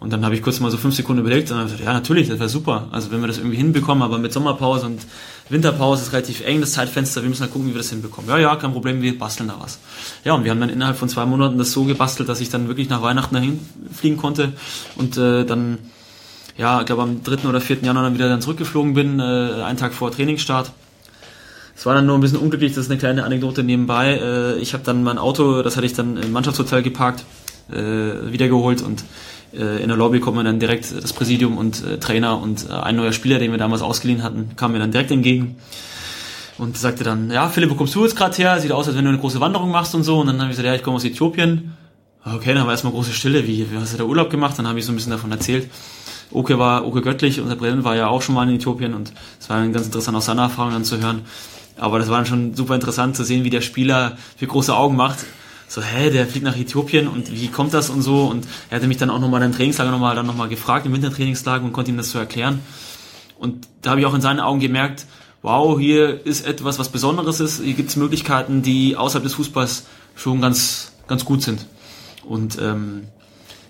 [0.00, 2.28] Und dann habe ich kurz mal so fünf Sekunden überlegt und dann gesagt, ja natürlich,
[2.28, 2.88] das wäre super.
[2.90, 5.02] Also wenn wir das irgendwie hinbekommen, aber mit Sommerpause und
[5.50, 8.30] Winterpause ist relativ eng, das Zeitfenster, wir müssen halt gucken, wie wir das hinbekommen.
[8.30, 9.78] Ja, ja, kein Problem, wir basteln da was.
[10.24, 12.66] Ja, und wir haben dann innerhalb von zwei Monaten das so gebastelt, dass ich dann
[12.66, 13.60] wirklich nach Weihnachten dahin
[13.92, 14.54] fliegen konnte
[14.96, 15.76] und äh, dann,
[16.56, 17.46] ja, ich glaube am 3.
[17.46, 17.82] oder 4.
[17.82, 20.72] Januar dann wieder dann zurückgeflogen bin, äh, einen Tag vor Trainingsstart.
[21.76, 24.14] Es war dann nur ein bisschen unglücklich, das ist eine kleine Anekdote nebenbei.
[24.14, 27.24] Äh, ich habe dann mein Auto, das hatte ich dann im Mannschaftshotel geparkt,
[27.70, 29.04] äh, wiedergeholt und
[29.58, 32.96] in der Lobby kommt mir dann direkt das Präsidium und äh, Trainer und äh, ein
[32.96, 35.56] neuer Spieler, den wir damals ausgeliehen hatten, kam mir dann direkt entgegen
[36.58, 38.60] und sagte dann, ja, Philipp, wo kommst du jetzt gerade her?
[38.60, 40.20] Sieht aus, als wenn du eine große Wanderung machst und so.
[40.20, 41.72] Und dann habe ich gesagt, ja, ich komme aus Äthiopien.
[42.22, 44.58] Okay, dann war erstmal große Stille, wie, wie hast du da Urlaub gemacht?
[44.58, 45.70] Dann habe ich so ein bisschen davon erzählt.
[46.30, 49.48] Oke war, Oke Göttlich, unser Präsident war ja auch schon mal in Äthiopien und es
[49.48, 51.22] war dann ganz interessant, aus seiner Erfahrung dann zu hören.
[51.78, 54.96] Aber das war dann schon super interessant zu sehen, wie der Spieler für große Augen
[54.96, 55.24] macht.
[55.70, 58.24] So, hä, der fliegt nach Äthiopien und wie kommt das und so?
[58.24, 61.64] Und er hatte mich dann auch nochmal im Trainingslager nochmal dann nochmal gefragt, im Wintertrainingslager
[61.64, 62.58] und konnte ihm das so erklären.
[63.38, 65.06] Und da habe ich auch in seinen Augen gemerkt,
[65.42, 67.62] wow, hier ist etwas, was Besonderes ist.
[67.62, 69.84] Hier gibt es Möglichkeiten, die außerhalb des Fußballs
[70.16, 71.64] schon ganz, ganz gut sind.
[72.24, 73.04] Und ähm,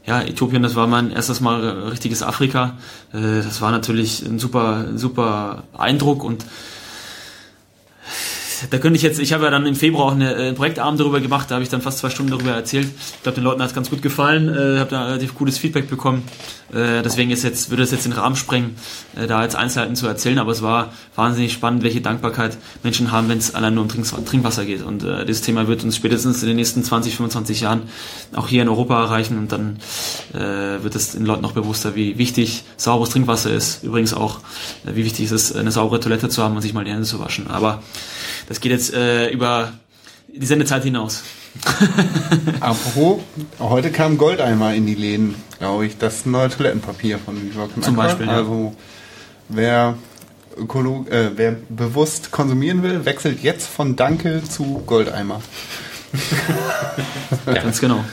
[0.06, 1.60] ja, Äthiopien, das war mein erstes Mal
[1.90, 2.78] richtiges Afrika.
[3.12, 6.46] Äh, das war natürlich ein super, super Eindruck und
[8.68, 11.00] da könnte ich jetzt, ich habe ja dann im Februar auch eine, äh, einen Projektabend
[11.00, 12.88] darüber gemacht, da habe ich dann fast zwei Stunden darüber erzählt.
[13.16, 15.88] Ich glaube, den Leuten hat es ganz gut gefallen, äh, habe da relativ gutes Feedback
[15.88, 16.24] bekommen.
[16.72, 18.76] Äh, deswegen ist jetzt, würde es jetzt den Rahmen sprengen,
[19.16, 23.28] äh, da jetzt Einzelheiten zu erzählen, aber es war wahnsinnig spannend, welche Dankbarkeit Menschen haben,
[23.28, 24.82] wenn es allein nur um Trinkwasser geht.
[24.82, 27.82] Und äh, dieses Thema wird uns spätestens in den nächsten 20, 25 Jahren
[28.34, 29.78] auch hier in Europa erreichen und dann
[30.32, 33.82] äh, wird es den Leuten noch bewusster, wie wichtig sauberes Trinkwasser ist.
[33.82, 34.38] Übrigens auch,
[34.86, 37.04] äh, wie wichtig ist es, eine saubere Toilette zu haben und sich mal die Hände
[37.04, 37.48] zu waschen.
[37.48, 37.82] Aber
[38.50, 39.74] das geht jetzt äh, über
[40.26, 41.22] die Sendezeit hinaus.
[42.60, 43.20] Apropos,
[43.60, 45.98] heute kam Goldeimer in die Läden, glaube ich.
[45.98, 48.32] Das neue Toilettenpapier von Viva Zum Beispiel, ja.
[48.32, 48.74] Also,
[49.48, 49.96] wer,
[50.56, 55.40] Ökolog äh, wer bewusst konsumieren will, wechselt jetzt von Danke zu Goldeimer.
[57.46, 57.52] ja.
[57.52, 58.04] Ganz genau.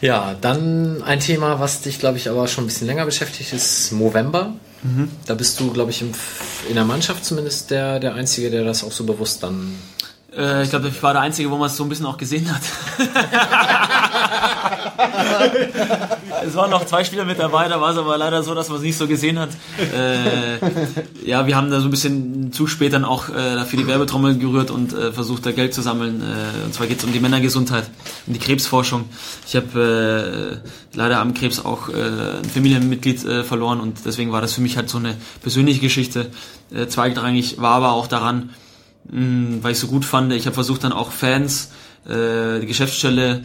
[0.00, 3.92] Ja, dann ein Thema, was dich, glaube ich, aber schon ein bisschen länger beschäftigt, ist
[3.92, 4.54] Movember.
[4.82, 5.10] Mhm.
[5.26, 6.12] Da bist du, glaube ich, im,
[6.68, 9.74] in der Mannschaft zumindest der, der Einzige, der das auch so bewusst dann
[10.36, 12.48] äh, ich glaube, ich war der Einzige, wo man es so ein bisschen auch gesehen
[12.52, 12.62] hat.
[16.44, 18.78] es waren noch zwei Spieler mit dabei, da war es aber leider so, dass man
[18.78, 19.50] es nicht so gesehen hat.
[19.78, 20.58] Äh,
[21.24, 24.38] ja, wir haben da so ein bisschen zu spät dann auch äh, für die Werbetrommel
[24.38, 26.20] gerührt und äh, versucht, da Geld zu sammeln.
[26.20, 27.88] Äh, und zwar geht es um die Männergesundheit,
[28.26, 29.04] um die Krebsforschung.
[29.46, 34.40] Ich habe äh, leider am Krebs auch äh, ein Familienmitglied äh, verloren und deswegen war
[34.40, 36.30] das für mich halt so eine persönliche Geschichte.
[36.74, 38.50] Äh, zweitrangig war aber auch daran,
[39.10, 40.32] mh, weil ich so gut fand.
[40.32, 41.70] Ich habe versucht dann auch Fans,
[42.08, 43.42] äh, die Geschäftsstelle,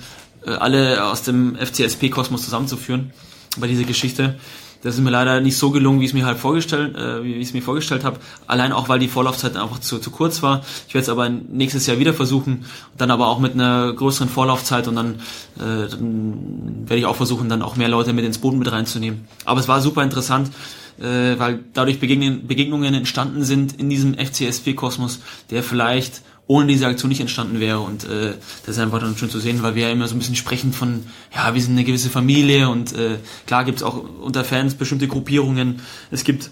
[0.51, 3.11] alle aus dem FCSP-Kosmos zusammenzuführen
[3.57, 4.35] bei dieser Geschichte.
[4.83, 7.35] Das ist mir leider nicht so gelungen, wie ich es mir halt vorgestellt, äh, wie
[7.35, 8.19] ich es mir vorgestellt habe.
[8.47, 10.61] Allein auch, weil die Vorlaufzeit einfach zu, zu kurz war.
[10.89, 12.65] Ich werde es aber nächstes Jahr wieder versuchen,
[12.97, 15.15] dann aber auch mit einer größeren Vorlaufzeit und dann,
[15.57, 19.25] äh, dann werde ich auch versuchen, dann auch mehr Leute mit ins Boden mit reinzunehmen.
[19.45, 20.51] Aber es war super interessant
[20.99, 27.09] äh, weil dadurch Begegnen, Begegnungen entstanden sind in diesem FCSP-Kosmos, der vielleicht ohne diese Aktion
[27.09, 27.79] nicht entstanden wäre.
[27.79, 28.33] Und äh,
[28.65, 30.73] das ist einfach dann schön zu sehen, weil wir ja immer so ein bisschen sprechen
[30.73, 33.17] von, ja, wir sind eine gewisse Familie und äh,
[33.47, 35.81] klar gibt es auch unter Fans bestimmte Gruppierungen.
[36.11, 36.51] Es gibt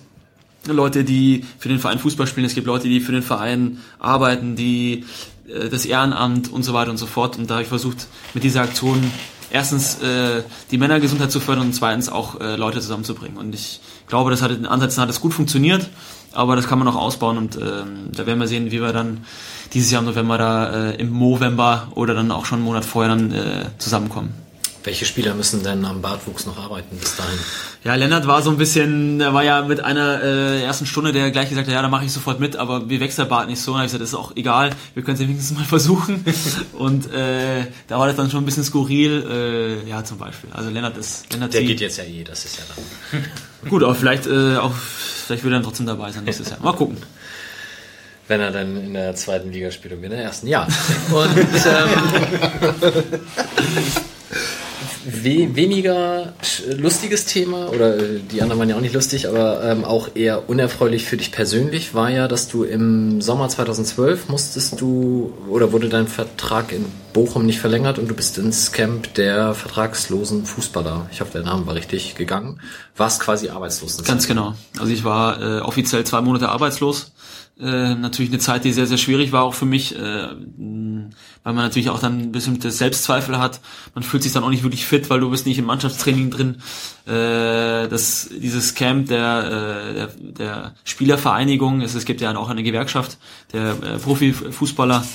[0.65, 4.55] Leute, die für den Verein Fußball spielen, es gibt Leute, die für den Verein arbeiten,
[4.55, 5.05] die
[5.47, 7.37] äh, das Ehrenamt und so weiter und so fort.
[7.37, 9.11] Und da habe ich versucht, mit dieser Aktion
[9.51, 13.37] erstens äh, die Männergesundheit zu fördern und zweitens auch äh, Leute zusammenzubringen.
[13.37, 15.89] Und ich glaube, das hat in Ansätzen hat es gut funktioniert,
[16.33, 19.25] aber das kann man noch ausbauen und ähm, da werden wir sehen, wie wir dann
[19.73, 23.15] dieses Jahr im November da äh, im November oder dann auch schon einen Monat vorher
[23.15, 24.33] dann äh, zusammenkommen.
[24.83, 27.37] Welche Spieler müssen denn am Bartwuchs noch arbeiten bis dahin?
[27.83, 31.29] Ja, Lennart war so ein bisschen, der war ja mit einer äh, ersten Stunde, der
[31.29, 33.61] gleich gesagt hat, ja, da mache ich sofort mit, aber wir wächst der Bart nicht
[33.61, 33.73] so.
[33.73, 36.25] Und ich gesagt, das ist auch egal, wir können es ja wenigstens mal versuchen.
[36.73, 40.49] Und äh, da war das dann schon ein bisschen skurril, äh, ja, zum Beispiel.
[40.51, 42.63] Also Lennart ist, Lennart Der geht jetzt ja eh, das ist ja
[43.11, 43.23] dann.
[43.69, 46.59] Gut, aber vielleicht äh, auch, vielleicht wird er dann trotzdem dabei sein nächstes Jahr.
[46.61, 46.97] Mal gucken
[48.27, 50.47] wenn er dann in der zweiten Liga spielt und wir in der ersten.
[50.47, 50.65] Ja.
[51.11, 53.19] Und ähm,
[55.05, 56.33] we weniger
[56.77, 60.49] lustiges Thema, oder äh, die anderen waren ja auch nicht lustig, aber ähm, auch eher
[60.49, 65.89] unerfreulich für dich persönlich, war ja, dass du im Sommer 2012 musstest du, oder wurde
[65.89, 71.21] dein Vertrag in Bochum nicht verlängert und du bist ins Camp der vertragslosen Fußballer, ich
[71.21, 72.59] hoffe, der Name war richtig, gegangen.
[72.95, 74.03] Warst quasi arbeitslos.
[74.03, 74.53] Ganz genau.
[74.79, 77.11] Also ich war äh, offiziell zwei Monate arbeitslos
[77.59, 81.63] äh, natürlich eine Zeit, die sehr, sehr schwierig war auch für mich, äh, weil man
[81.63, 83.59] natürlich auch dann bestimmte Selbstzweifel hat.
[83.93, 86.61] Man fühlt sich dann auch nicht wirklich fit, weil du bist nicht im Mannschaftstraining drin.
[87.05, 92.63] Äh, das, dieses Camp der, äh, der, der Spielervereinigung, es, es gibt ja auch eine
[92.63, 93.17] Gewerkschaft
[93.53, 95.05] der äh, Profifußballer,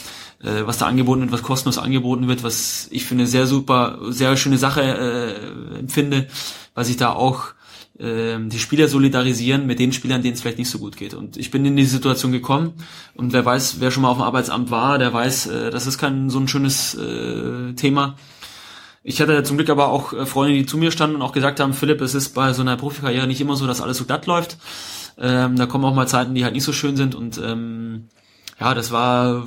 [0.43, 3.99] äh, was da angeboten wird, was kostenlos angeboten wird, was ich für eine sehr super,
[4.09, 6.29] sehr schöne Sache äh, empfinde,
[6.75, 7.56] weil sich da auch
[7.99, 11.15] die Spieler solidarisieren mit den Spielern, denen es vielleicht nicht so gut geht.
[11.15, 12.75] Und ich bin in die Situation gekommen
[13.15, 15.97] und wer weiß, wer schon mal auf dem Arbeitsamt war, der weiß, äh, das ist
[15.97, 18.17] kein so ein schönes äh, Thema.
[19.03, 21.61] Ich hatte zum Glück aber auch äh, Freunde, die zu mir standen und auch gesagt
[21.61, 24.27] haben, Philipp, es ist bei so einer Profikarriere nicht immer so, dass alles so glatt
[24.27, 24.59] läuft.
[25.17, 28.09] Ähm, da kommen auch mal Zeiten, die halt nicht so schön sind und ähm,
[28.59, 29.47] ja, das war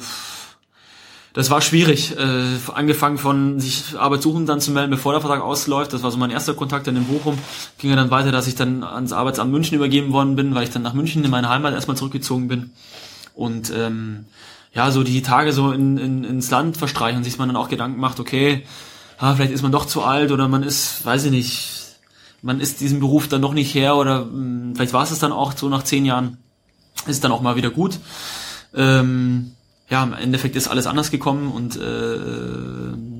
[1.33, 2.17] das war schwierig.
[2.17, 5.93] Äh, angefangen von sich Arbeit suchen, dann zu melden, bevor der Vertrag ausläuft.
[5.93, 7.37] Das war so mein erster Kontakt dann in Bochum.
[7.77, 10.71] Ging ja dann weiter, dass ich dann ans Arbeitsamt München übergeben worden bin, weil ich
[10.71, 12.71] dann nach München in meine Heimat erstmal zurückgezogen bin.
[13.35, 14.25] Und ähm,
[14.73, 17.99] ja, so die Tage so in, in, ins Land verstreichen, sich man dann auch Gedanken
[17.99, 18.65] macht, okay,
[19.17, 21.69] ah, vielleicht ist man doch zu alt oder man ist, weiß ich nicht,
[22.41, 25.19] man ist diesem Beruf dann doch nicht her oder mh, hm, vielleicht war es es
[25.19, 26.37] dann auch so nach zehn Jahren,
[27.07, 27.99] ist dann auch mal wieder gut.
[28.73, 29.51] Ähm,
[29.89, 33.19] ja, im Endeffekt ist alles anders gekommen und äh,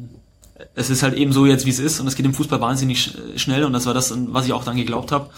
[0.75, 3.01] es ist halt eben so jetzt, wie es ist und es geht im Fußball wahnsinnig
[3.01, 5.29] sch schnell und das war das, was ich auch dann geglaubt habe.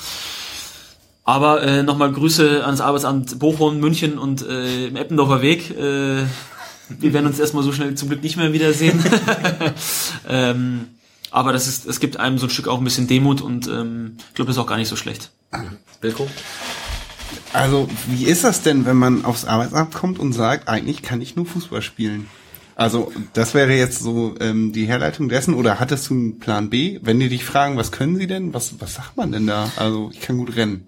[1.23, 5.71] Aber äh, nochmal Grüße ans Arbeitsamt Bochum, München und äh, im Eppendorfer Weg.
[5.71, 6.23] Äh,
[6.89, 9.01] wir werden uns erstmal so schnell zum Glück nicht mehr wiedersehen.
[10.29, 10.87] ähm,
[11.29, 14.17] aber das ist, es gibt einem so ein Stück auch ein bisschen Demut und ähm,
[14.27, 15.31] ich glaube, das ist auch gar nicht so schlecht.
[16.01, 16.27] Wilko?
[17.53, 21.35] Also, wie ist das denn, wenn man aufs Arbeitsamt kommt und sagt, eigentlich kann ich
[21.35, 22.27] nur Fußball spielen?
[22.75, 25.53] Also, das wäre jetzt so ähm, die Herleitung dessen.
[25.53, 26.99] Oder hattest du einen Plan B?
[27.03, 28.53] Wenn die dich fragen, was können sie denn?
[28.53, 29.69] Was, was sagt man denn da?
[29.75, 30.87] Also, ich kann gut rennen.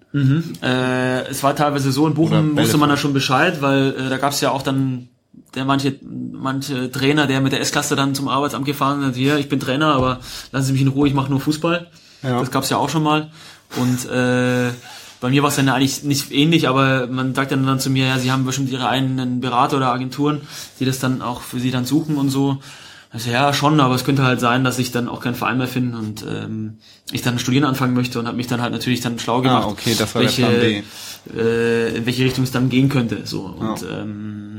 [0.62, 4.16] Äh, es war teilweise so, in Bochum wusste man da schon Bescheid, weil äh, da
[4.16, 5.08] gab es ja auch dann
[5.54, 9.48] der manche, manche Trainer, der mit der S-Klasse dann zum Arbeitsamt gefahren ist, hier, ich
[9.48, 10.20] bin Trainer, aber
[10.50, 11.88] lassen Sie mich in Ruhe, ich mache nur Fußball.
[12.22, 12.40] Ja.
[12.40, 13.30] Das gab es ja auch schon mal.
[13.76, 14.70] Und äh,
[15.24, 18.08] bei mir war es dann eigentlich nicht ähnlich, aber man sagt dann, dann zu mir,
[18.08, 20.42] ja, Sie haben bestimmt Ihre eigenen Berater oder Agenturen,
[20.78, 22.58] die das dann auch für Sie dann suchen und so.
[23.10, 25.66] Also ja, schon, aber es könnte halt sein, dass ich dann auch keinen Verein mehr
[25.66, 26.76] finde und ähm,
[27.10, 29.70] ich dann studieren anfangen möchte und habe mich dann halt natürlich dann schlau gemacht, Ah,
[29.70, 31.40] okay, das war der welche, Plan B.
[31.40, 33.22] Äh, in welche Richtung es dann gehen könnte.
[33.24, 34.53] So und ähm,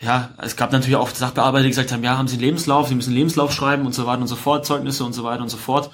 [0.00, 2.94] ja, es gab natürlich auch Sachbearbeiter, die gesagt haben, ja, haben Sie einen Lebenslauf, Sie
[2.94, 5.50] müssen einen Lebenslauf schreiben und so weiter und so fort, Zeugnisse und so weiter und
[5.50, 5.90] so fort.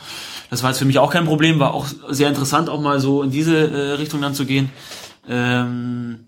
[0.48, 3.24] Das war jetzt für mich auch kein Problem, war auch sehr interessant, auch mal so
[3.24, 4.70] in diese äh, Richtung dann zu gehen.
[5.28, 6.26] Ähm,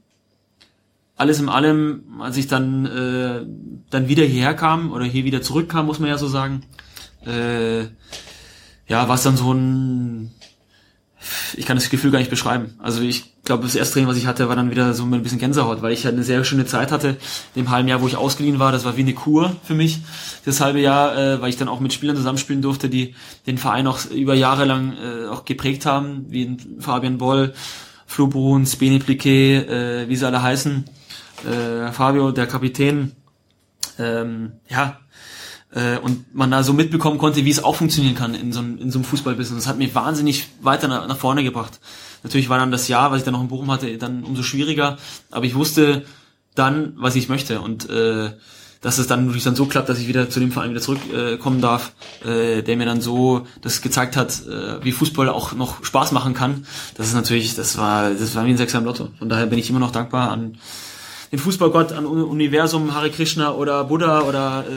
[1.17, 3.47] alles in allem, als ich dann äh,
[3.91, 6.63] dann wieder hierher kam oder hier wieder zurückkam, muss man ja so sagen,
[7.25, 7.83] äh,
[8.89, 10.33] ja, war es dann so ein
[11.57, 12.75] ich kann das Gefühl gar nicht beschreiben.
[12.79, 15.23] Also ich glaube, das erste Training, was ich hatte, war dann wieder so mit ein
[15.23, 17.17] bisschen Gänsehaut, weil ich halt eine sehr schöne Zeit hatte.
[17.57, 20.01] Dem halben Jahr, wo ich ausgeliehen war, das war wie eine Kur für mich.
[20.45, 23.15] Das halbe Jahr, äh, weil ich dann auch mit Spielern zusammenspielen durfte, die
[23.47, 27.53] den Verein auch über Jahre lang äh, auch geprägt haben, wie Fabian Boll,
[28.07, 30.85] Flo Bruns, Beni Pliquet, äh, wie sie alle heißen,
[31.47, 33.13] äh, Fabio, der Kapitän.
[33.99, 34.99] Ähm, ja,
[35.73, 38.79] äh, und man da so mitbekommen konnte, wie es auch funktionieren kann in so, einem-
[38.79, 39.65] in so einem Fußballbusiness.
[39.65, 41.81] Das hat mich wahnsinnig weiter nach, nach vorne gebracht.
[42.23, 44.99] Natürlich war dann das Jahr, was ich dann noch in Bochum hatte, dann umso schwieriger,
[45.31, 46.05] aber ich wusste
[46.55, 48.31] dann, was ich möchte und äh,
[48.81, 51.59] dass es dann natürlich dann so klappt, dass ich wieder zu dem Verein wieder zurückkommen
[51.59, 51.93] äh, darf,
[52.25, 56.33] äh, der mir dann so das gezeigt hat, äh, wie Fußball auch noch Spaß machen
[56.35, 56.65] kann.
[56.97, 59.09] Das ist natürlich, das war, das war wie ein Sechser im Lotto.
[59.19, 60.59] Von daher bin ich immer noch dankbar an
[61.33, 64.73] den Fußballgott, an Uni- Universum, Hare Krishna oder Buddha oder äh,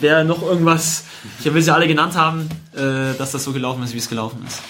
[0.00, 1.04] wer noch irgendwas,
[1.40, 4.44] ich will sie alle genannt haben, äh, dass das so gelaufen ist, wie es gelaufen
[4.46, 4.60] ist.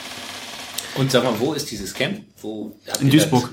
[0.96, 2.20] Und sag mal, wo ist dieses Camp?
[2.42, 3.50] Wo In Duisburg.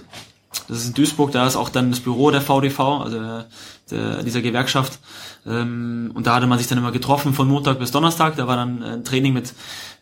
[0.70, 3.46] Das ist in Duisburg, da ist auch dann das Büro der VDV, also der,
[3.90, 5.00] der, dieser Gewerkschaft.
[5.48, 8.36] Ähm, und da hatte man sich dann immer getroffen von Montag bis Donnerstag.
[8.36, 9.54] Da war dann ein Training mit,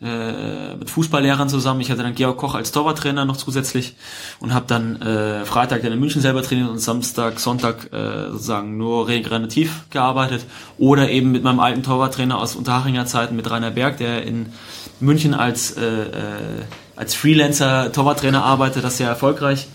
[0.01, 1.79] äh, mit Fußballlehrern zusammen.
[1.79, 3.95] Ich hatte dann Georg Koch als Torwarttrainer noch zusätzlich
[4.39, 8.77] und habe dann äh, Freitag dann in München selber trainiert und Samstag, Sonntag äh, sozusagen
[8.77, 10.43] nur regenerativ gearbeitet.
[10.77, 14.47] Oder eben mit meinem alten Torwarttrainer aus Unterhachinger Zeiten mit Rainer Berg, der in
[14.99, 16.63] München als, äh, äh,
[16.97, 19.67] als Freelancer Torwarttrainer arbeitet, das ist sehr erfolgreich.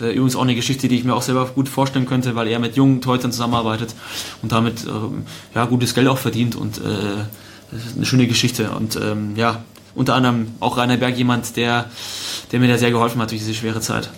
[0.00, 2.58] Äh, Übrigens auch eine Geschichte, die ich mir auch selber gut vorstellen könnte, weil er
[2.58, 3.94] mit jungen Torhütern zusammenarbeitet
[4.42, 5.24] und damit ähm,
[5.54, 6.82] ja gutes Geld auch verdient und äh,
[7.70, 9.64] das ist eine schöne Geschichte und ähm, ja
[9.94, 11.90] unter anderem auch Rainer Berg jemand, der
[12.52, 14.10] der mir da sehr geholfen hat durch diese schwere Zeit.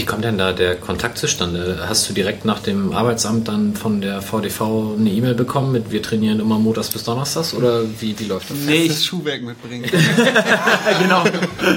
[0.00, 1.84] Wie kommt denn da der Kontakt zustande?
[1.86, 6.02] Hast du direkt nach dem Arbeitsamt dann von der VDV eine E-Mail bekommen mit wir
[6.02, 8.56] trainieren immer montags bis donnerstags oder wie, wie läuft das?
[8.60, 9.84] Nee, Das ich, Schuhwerk mitbringen.
[11.02, 11.22] genau.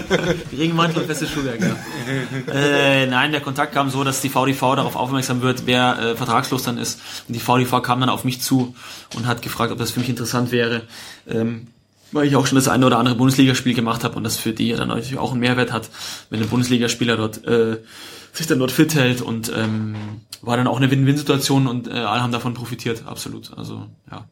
[0.57, 1.75] Regenmantel und festes Schuhwerk, ja.
[2.53, 6.63] äh, nein, der Kontakt kam so, dass die VDV darauf aufmerksam wird, wer äh, vertragslos
[6.63, 7.01] dann ist.
[7.27, 8.73] Und die VDV kam dann auf mich zu
[9.17, 10.83] und hat gefragt, ob das für mich interessant wäre.
[11.27, 11.67] Ähm,
[12.13, 14.71] weil ich auch schon das eine oder andere Bundesligaspiel gemacht habe und das für die
[14.73, 15.89] dann natürlich auch einen Mehrwert hat,
[16.29, 17.77] wenn ein Bundesligaspieler dort äh,
[18.31, 19.95] sich dann dort fit hält und ähm,
[20.41, 23.51] war dann auch eine Win-Win-Situation und äh, alle haben davon profitiert, absolut.
[23.57, 24.25] Also ja.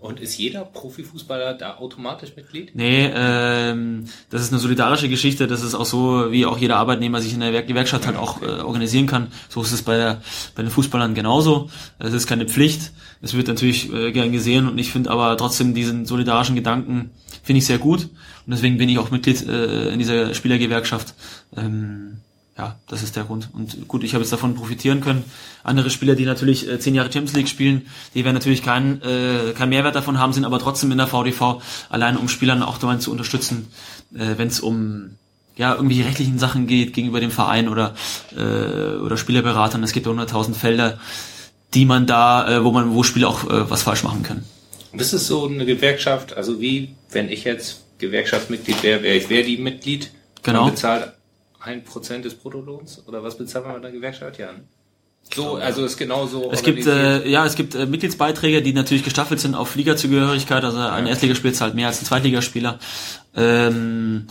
[0.00, 2.72] Und ist jeder Profifußballer da automatisch Mitglied?
[2.74, 5.46] Nee, ähm, das ist eine solidarische Geschichte.
[5.46, 8.42] Das ist auch so, wie auch jeder Arbeitnehmer sich in der Werk- Gewerkschaft halt auch
[8.42, 9.28] äh, organisieren kann.
[9.48, 10.20] So ist es bei, der,
[10.54, 11.70] bei den Fußballern genauso.
[11.98, 12.92] Es ist keine Pflicht.
[13.22, 17.10] Es wird natürlich äh, gern gesehen und ich finde aber trotzdem diesen solidarischen Gedanken
[17.42, 18.04] finde ich sehr gut.
[18.04, 21.14] Und deswegen bin ich auch Mitglied äh, in dieser Spielergewerkschaft.
[21.56, 22.18] Ähm,
[22.56, 23.48] ja, das ist der Grund.
[23.52, 25.24] Und gut, ich habe jetzt davon profitieren können.
[25.62, 29.52] Andere Spieler, die natürlich äh, zehn Jahre Champions League spielen, die werden natürlich keinen äh,
[29.54, 32.96] keinen Mehrwert davon haben, sind aber trotzdem in der VDV, allein um Spielern auch dabei
[32.96, 33.68] zu unterstützen,
[34.14, 35.16] äh, wenn es um
[35.56, 37.94] ja, irgendwelche rechtlichen Sachen geht gegenüber dem Verein oder,
[38.34, 39.82] äh, oder Spielerberatern.
[39.82, 40.98] Es gibt ja 100.000 Felder,
[41.74, 44.44] die man da, äh, wo man, wo Spieler auch äh, was falsch machen können.
[44.92, 50.10] Das ist so eine Gewerkschaft, also wie, wenn ich jetzt Gewerkschaftsmitglied wäre, wäre ich Verdi-Mitglied.
[50.42, 50.64] Genau.
[50.64, 51.12] Man bezahlt
[51.60, 54.38] ein Prozent des Bruttolohns oder was bezahlt man bei der Gewerkschaft?
[54.38, 54.50] Ja.
[55.34, 56.50] So, also ist genauso.
[56.50, 60.64] Es gibt, äh, ja, es gibt äh, Mitgliedsbeiträge, die natürlich gestaffelt sind auf Ligazugehörigkeit.
[60.64, 62.78] Also ein Erstligaspieler zahlt mehr als ein Zweitligaspieler.
[63.36, 64.26] Ähm,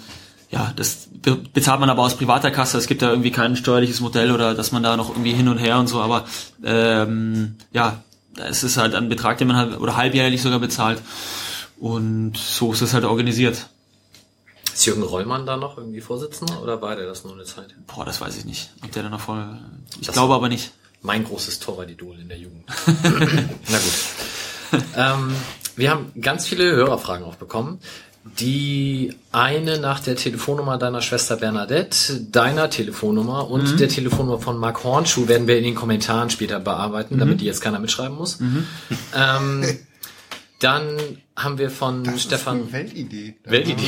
[0.49, 2.77] ja, das be bezahlt man aber aus privater Kasse.
[2.77, 5.57] Es gibt da irgendwie kein steuerliches Modell oder dass man da noch irgendwie hin und
[5.57, 6.01] her und so.
[6.01, 6.25] Aber
[6.63, 8.03] ähm, ja,
[8.37, 11.01] es ist halt ein Betrag, den man halt oder halbjährlich sogar bezahlt.
[11.79, 13.67] Und so ist es halt organisiert.
[14.73, 17.75] Ist Jürgen Rollmann da noch irgendwie Vorsitzender oder war der das nur eine Zeit?
[17.87, 18.69] Boah, das weiß ich nicht.
[18.83, 19.59] Ob der da noch voll.
[19.99, 20.71] Ich Das- glaube aber nicht.
[21.01, 22.63] Mein großes Torwart-Idol in der Jugend.
[23.69, 24.83] Na gut.
[24.97, 25.33] ähm,
[25.77, 27.79] wir haben ganz viele Hörerfragen auch bekommen.
[28.23, 34.83] Die eine nach der Telefonnummer deiner Schwester Bernadette, deiner Telefonnummer und der Telefonnummer von Mark
[34.83, 38.39] Hornschuh werden wir in den Kommentaren später bearbeiten, damit die jetzt keiner mitschreiben muss.
[39.15, 39.63] Ähm,
[40.59, 40.97] dann
[41.37, 43.35] haben wir von Das ist Stefan eine Weltidee.
[43.45, 43.87] Weltidee.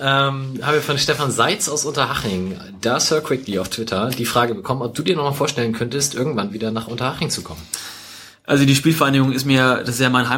[0.00, 4.54] ähm, haben wir von Stefan Seitz aus Unterhaching, da Sir Quickly auf Twitter, die Frage
[4.54, 7.62] bekommen, ob du dir noch mal vorstellen könntest, irgendwann wieder nach Unterhaching zu kommen.
[8.44, 10.28] Also die Spielvereinigung ist mir, das ist ja mein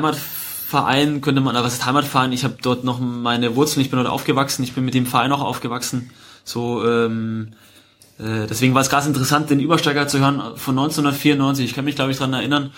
[0.72, 2.32] Heimatverein, könnte man, was ist Heimatverein?
[2.32, 5.32] Ich habe dort noch meine Wurzeln, ich bin dort aufgewachsen, ich bin mit dem Verein
[5.32, 6.10] auch aufgewachsen.
[6.44, 7.52] So, ähm,
[8.18, 11.64] äh, deswegen war es ganz interessant, den Übersteiger zu hören von 1994.
[11.64, 12.72] Ich kann mich, glaube ich, dran erinnern.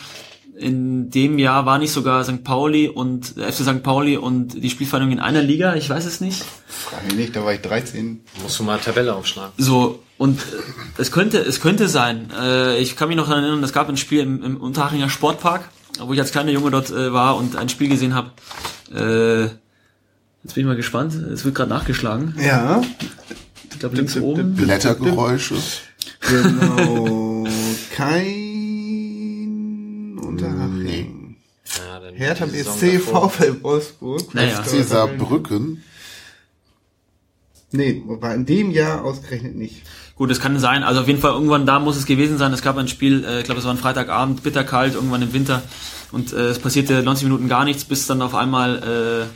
[0.57, 2.43] In dem Jahr war nicht sogar St.
[2.43, 3.83] Pauli und äh, FC St.
[3.83, 6.45] Pauli und die Spielvereinigung in einer Liga, ich weiß es nicht.
[6.67, 8.21] Frag mich nicht, da war ich 13.
[8.43, 9.53] Musst du mal Tabelle aufschlagen.
[9.57, 12.31] So, und äh, es könnte, es könnte sein.
[12.39, 15.69] Äh, ich kann mich noch daran erinnern, es gab ein Spiel im, im Unterhachinger Sportpark,
[16.01, 18.31] wo ich als kleiner Junge dort äh, war und ein Spiel gesehen habe.
[18.93, 19.43] Äh,
[20.45, 21.15] jetzt bin ich mal gespannt.
[21.15, 22.35] Es wird gerade nachgeschlagen.
[22.41, 22.83] Ja,
[23.73, 24.55] Ich glaube links oben.
[24.55, 25.57] Blättergeräusche.
[26.21, 27.47] genau.
[28.89, 31.37] Kein Unterhaching.
[31.77, 32.99] Ja, dann Hertha BSC.
[32.99, 34.35] VfL Wolfsburg.
[34.35, 34.63] Naja.
[34.63, 35.83] FC Saarbrücken.
[37.71, 39.83] Nee, war in dem Jahr ausgerechnet nicht.
[40.19, 40.83] Gut, es kann sein.
[40.83, 42.53] Also auf jeden Fall irgendwann da muss es gewesen sein.
[42.53, 45.63] Es gab ein Spiel, äh, ich glaube, es war ein Freitagabend, bitterkalt, irgendwann im Winter.
[46.11, 49.29] Und äh, es passierte 90 Minuten gar nichts, bis dann auf einmal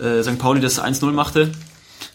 [0.00, 0.38] äh, äh, St.
[0.38, 1.52] Pauli das 1-0 machte.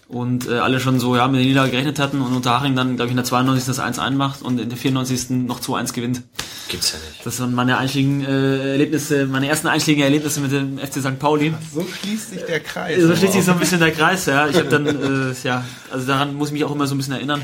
[0.09, 3.07] Und äh, alle schon so ja mit der Niederlage gerechnet hatten und Unterhaching dann, glaube
[3.07, 3.65] ich, in der 92.
[3.65, 5.29] das 1-1 macht und in der 94.
[5.29, 6.23] noch 2-1 gewinnt.
[6.67, 7.25] Gibt's ja nicht.
[7.25, 11.19] Das waren meine einschlägigen äh, Erlebnisse, meine ersten einschlägigen Erlebnisse mit dem FC St.
[11.19, 11.53] Pauli.
[11.73, 13.01] So schließt sich der Kreis.
[13.01, 14.47] So schließt sich so ein bisschen der Kreis, ja.
[14.47, 17.13] Ich habe dann, äh, ja, also daran muss ich mich auch immer so ein bisschen
[17.13, 17.41] erinnern.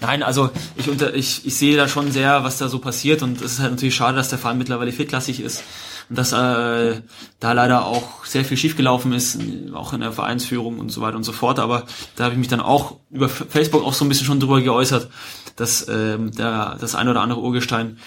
[0.00, 3.40] Nein, also ich, unter, ich, ich sehe da schon sehr, was da so passiert und
[3.40, 5.62] es ist halt natürlich schade, dass der Verein mittlerweile viertklassig ist
[6.08, 7.00] und dass äh,
[7.40, 9.38] da leider auch sehr viel schiefgelaufen ist,
[9.74, 11.58] auch in der Vereinsführung und so weiter und so fort.
[11.58, 14.60] Aber da habe ich mich dann auch über Facebook auch so ein bisschen schon drüber
[14.60, 15.08] geäußert,
[15.56, 17.98] dass ähm, der, das ein oder andere Urgestein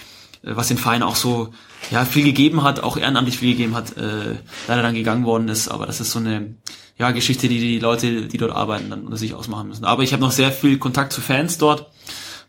[0.43, 1.49] äh, was den Verein auch so
[1.91, 4.35] ja viel gegeben hat, auch ehrenamtlich viel gegeben hat, äh,
[4.67, 5.67] leider dann gegangen worden ist.
[5.69, 6.55] Aber das ist so eine
[6.99, 9.85] ja Geschichte, die die Leute, die dort arbeiten, dann unter sich ausmachen müssen.
[9.85, 11.89] Aber ich habe noch sehr viel Kontakt zu Fans dort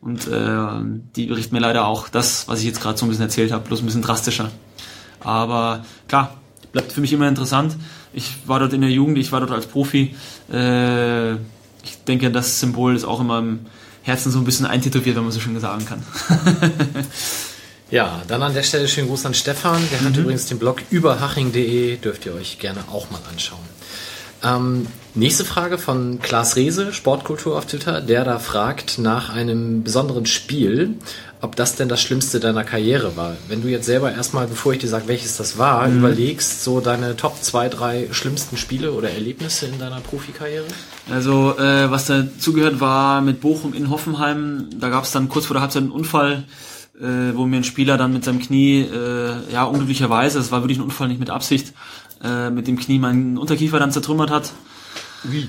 [0.01, 0.59] und äh,
[1.17, 3.67] die berichten mir leider auch das, was ich jetzt gerade so ein bisschen erzählt habe,
[3.67, 4.51] bloß ein bisschen drastischer.
[5.21, 6.37] Aber klar,
[6.73, 7.77] bleibt für mich immer interessant.
[8.13, 10.17] Ich war dort in der Jugend, ich war dort als Profi.
[10.53, 13.61] Äh, ich denke, das Symbol ist auch immer im
[14.03, 16.03] Herzen so ein bisschen eintätowiert, wenn man so schön sagen kann.
[17.91, 19.83] Ja, dann an der Stelle schönen Gruß an Stefan.
[19.91, 23.59] Der hat übrigens den Blog überhaching.de, dürft ihr euch gerne auch mal anschauen.
[24.43, 30.27] Ähm, nächste Frage von Klaas Rehse, Sportkultur auf Twitter, der da fragt nach einem besonderen
[30.27, 30.95] Spiel,
[31.43, 33.37] ob das denn das Schlimmste deiner Karriere war.
[33.49, 37.17] Wenn du jetzt selber erstmal, bevor ich dir sage, welches das war, überlegst, so deine
[37.17, 40.67] Top zwei, drei schlimmsten Spiele oder Erlebnisse in deiner Profikarriere?
[41.11, 45.55] Also, äh, was dazugehört war mit Bochum in Hoffenheim, da gab es dann kurz vor
[45.55, 46.45] der Halbzeit einen Unfall,
[47.01, 50.79] äh, wo mir ein Spieler dann mit seinem Knie, äh, ja, unglücklicherweise, es war wirklich
[50.79, 51.73] ein Unfall, nicht mit Absicht,
[52.23, 54.53] äh, mit dem Knie meinen Unterkiefer dann zertrümmert hat.
[55.25, 55.49] Wie?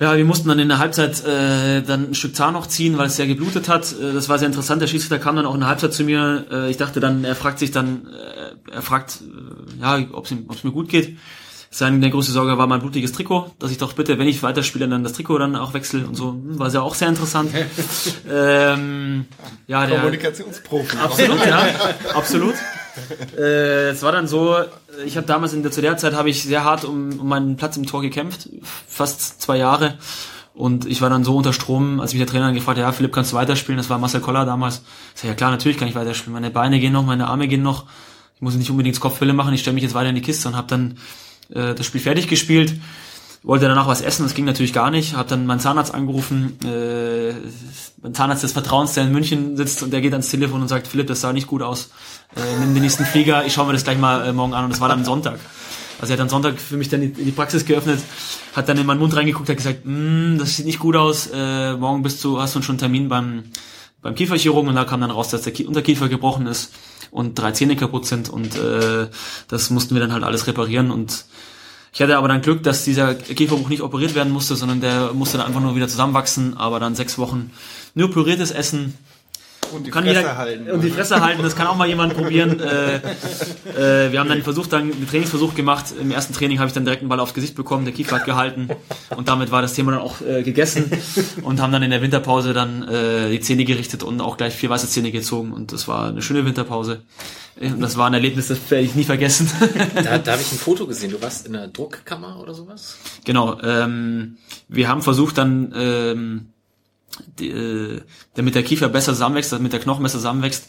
[0.00, 3.06] Ja, wir mussten dann in der Halbzeit äh, dann ein Stück Zahn noch ziehen, weil
[3.06, 3.92] es sehr geblutet hat.
[3.92, 4.82] Äh, das war sehr interessant.
[4.82, 6.44] Der Schiedsrichter kam dann auch in der Halbzeit zu mir.
[6.50, 10.64] Äh, ich dachte dann, er fragt sich dann, äh, er fragt, äh, ja, ob es
[10.64, 11.18] mir gut geht.
[11.74, 15.04] Seine größte Sorge war mein blutiges Trikot, dass ich doch bitte, wenn ich weiterspiele, dann
[15.04, 16.32] das Trikot dann auch wechsle und so.
[16.32, 17.50] Hm, War sehr auch sehr interessant.
[18.30, 19.24] ähm,
[19.68, 20.98] ja, der, Kommunikationsprofi.
[20.98, 21.66] Absolut, ja,
[22.12, 22.54] absolut.
[23.36, 24.56] Äh, es war dann so,
[25.04, 27.56] ich habe damals in der zu der Zeit habe ich sehr hart um, um meinen
[27.56, 28.48] Platz im Tor gekämpft,
[28.86, 29.98] fast zwei Jahre.
[30.54, 33.12] Und ich war dann so unter Strom, als mich der Trainer gefragt hat, ja, Philipp,
[33.12, 33.78] kannst du weiterspielen?
[33.78, 34.82] Das war Marcel Koller damals.
[35.14, 36.34] Ich sag, ja klar, natürlich kann ich weiterspielen.
[36.34, 37.86] Meine Beine gehen noch, meine Arme gehen noch.
[38.34, 40.56] Ich muss nicht unbedingt Kopfhülle machen, ich stelle mich jetzt weiter in die Kiste und
[40.56, 40.98] habe dann
[41.54, 42.74] äh, das Spiel fertig gespielt.
[43.44, 45.16] Wollte danach was essen, das ging natürlich gar nicht.
[45.16, 47.32] Hab dann meinen Zahnarzt angerufen, äh,
[48.00, 50.86] mein Zahnarzt des Vertrauens, der in München sitzt und der geht ans Telefon und sagt,
[50.86, 51.90] Philipp, das sah nicht gut aus.
[52.36, 54.64] Äh, nimm den nächsten Flieger, ich schaue mir das gleich mal äh, morgen an.
[54.64, 55.40] Und das war dann Sonntag.
[56.00, 58.00] Also er hat dann Sonntag für mich dann die, die Praxis geöffnet,
[58.54, 61.74] hat dann in meinen Mund reingeguckt, hat gesagt, "Mm, das sieht nicht gut aus, äh,
[61.74, 63.44] morgen bist du, hast du schon einen Termin beim
[64.02, 66.72] beim Kieferchirurgen und da kam dann raus, dass der Unterkiefer gebrochen ist
[67.12, 69.08] und drei Zähne kaputt sind und äh,
[69.48, 71.24] das mussten wir dann halt alles reparieren und
[71.92, 75.36] ich hatte aber dann Glück, dass dieser Kieferbruch nicht operiert werden musste, sondern der musste
[75.36, 77.50] dann einfach nur wieder zusammenwachsen, aber dann sechs Wochen
[77.94, 78.94] nur püriertes Essen,
[79.74, 80.70] Und die kann Fresse jeder, halten.
[80.70, 82.60] Und die Fresse halten, das kann auch mal jemand probieren.
[82.72, 85.86] Äh, äh, wir haben dann versucht, dann einen Trainingsversuch gemacht.
[86.00, 88.24] Im ersten Training habe ich dann direkt einen Ball aufs Gesicht bekommen, der Kiefer hat
[88.24, 88.68] gehalten
[89.16, 90.90] und damit war das Thema dann auch äh, gegessen
[91.42, 94.70] und haben dann in der Winterpause dann äh, die Zähne gerichtet und auch gleich vier
[94.70, 97.02] weiße Zähne gezogen und das war eine schöne Winterpause.
[97.60, 99.50] Und das war ein Erlebnis, das werde ich nie vergessen.
[99.94, 101.10] Da, da habe ich ein Foto gesehen.
[101.10, 102.96] Du warst in der Druckkammer oder sowas?
[103.24, 103.60] Genau.
[103.62, 104.38] Ähm,
[104.68, 106.46] wir haben versucht dann, ähm,
[107.38, 108.00] die, äh,
[108.34, 110.68] damit der Kiefer besser zusammenwächst, damit der Knochen besser zusammenwächst,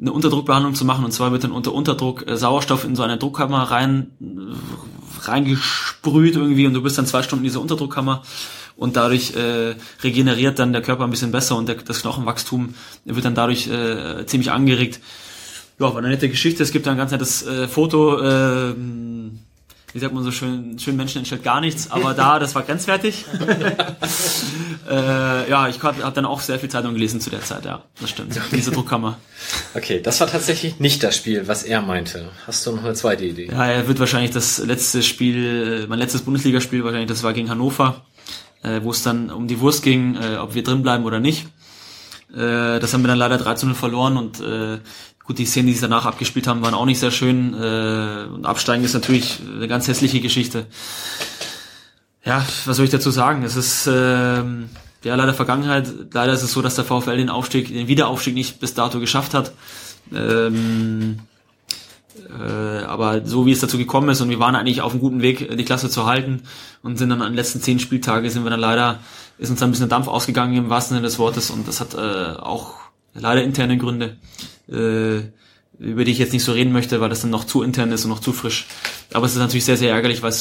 [0.00, 1.04] eine Unterdruckbehandlung zu machen.
[1.04, 6.36] Und zwar wird dann unter Unterdruck äh, Sauerstoff in so eine Druckkammer rein äh, reingesprüht
[6.36, 8.22] irgendwie und du bist dann zwei Stunden in dieser Unterdruckkammer
[8.76, 13.24] und dadurch äh, regeneriert dann der Körper ein bisschen besser und der, das Knochenwachstum wird
[13.24, 15.00] dann dadurch äh, ziemlich angeregt.
[15.78, 16.62] Ja, war eine nette Geschichte.
[16.62, 18.20] Es gibt da ein ganz nettes äh, Foto.
[18.20, 18.74] Äh,
[19.94, 23.24] wie sagt man so schön, schön Menschen entstellt gar nichts, aber da, das war grenzwertig.
[24.90, 27.80] äh, ja, ich habe hab dann auch sehr viel Zeitung gelesen zu der Zeit, ja,
[28.00, 28.36] das stimmt.
[28.50, 29.18] Diese Druckkammer.
[29.72, 32.28] Okay, das war tatsächlich nicht das Spiel, was er meinte.
[32.44, 33.46] Hast du noch eine zweite Idee?
[33.52, 38.04] Ja, er wird wahrscheinlich das letzte Spiel, mein letztes Bundesligaspiel wahrscheinlich, das war gegen Hannover,
[38.64, 41.46] äh, wo es dann um die Wurst ging, äh, ob wir drin bleiben oder nicht.
[42.34, 44.80] Äh, das haben wir dann leider 3 zu 0 verloren und äh,
[45.24, 47.54] gut, die Szenen, die sich danach abgespielt haben, waren auch nicht sehr schön.
[47.54, 50.66] Äh, und Absteigen ist natürlich eine ganz hässliche Geschichte.
[52.24, 53.42] Ja, was soll ich dazu sagen?
[53.42, 54.70] Es ist ähm,
[55.02, 55.92] ja leider Vergangenheit.
[56.12, 59.34] Leider ist es so, dass der VfL den Aufstieg, den Wiederaufstieg nicht bis dato geschafft
[59.34, 59.52] hat.
[60.12, 61.18] Ähm,
[62.30, 65.22] äh, aber so wie es dazu gekommen ist und wir waren eigentlich auf einem guten
[65.22, 66.42] Weg, die Klasse zu halten
[66.82, 69.00] und sind dann an den letzten zehn Spieltage sind wir dann leider,
[69.38, 71.94] ist uns dann ein bisschen Dampf ausgegangen im wahrsten Sinne des Wortes und das hat
[71.94, 72.74] äh, auch
[73.14, 74.16] leider interne Gründe,
[74.68, 75.22] äh,
[75.78, 78.04] über die ich jetzt nicht so reden möchte, weil das dann noch zu intern ist
[78.04, 78.66] und noch zu frisch.
[79.12, 80.32] Aber es ist natürlich sehr, sehr ärgerlich, weil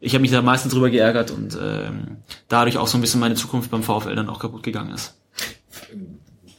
[0.00, 2.16] ich habe mich da meistens drüber geärgert und ähm,
[2.48, 5.14] dadurch auch so ein bisschen meine Zukunft beim VfL dann auch kaputt gegangen ist.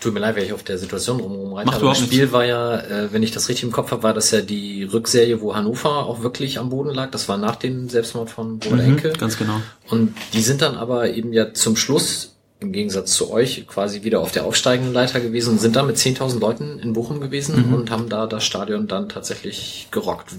[0.03, 1.65] Tut mir leid, wenn ich auf der Situation rumreite.
[1.65, 4.13] Macht aber das Spiel war ja, äh, wenn ich das richtig im Kopf habe, war
[4.13, 7.11] das ja die Rückserie, wo Hannover auch wirklich am Boden lag.
[7.11, 9.13] Das war nach dem Selbstmord von Robert Enke.
[9.17, 9.61] Ganz genau.
[9.89, 12.32] Und die sind dann aber eben ja zum Schluss,
[12.63, 15.97] im Gegensatz zu euch, quasi wieder auf der aufsteigenden Leiter gewesen und sind dann mit
[15.97, 20.31] 10.000 Leuten in Bochum gewesen und haben da das Stadion dann tatsächlich gerockt.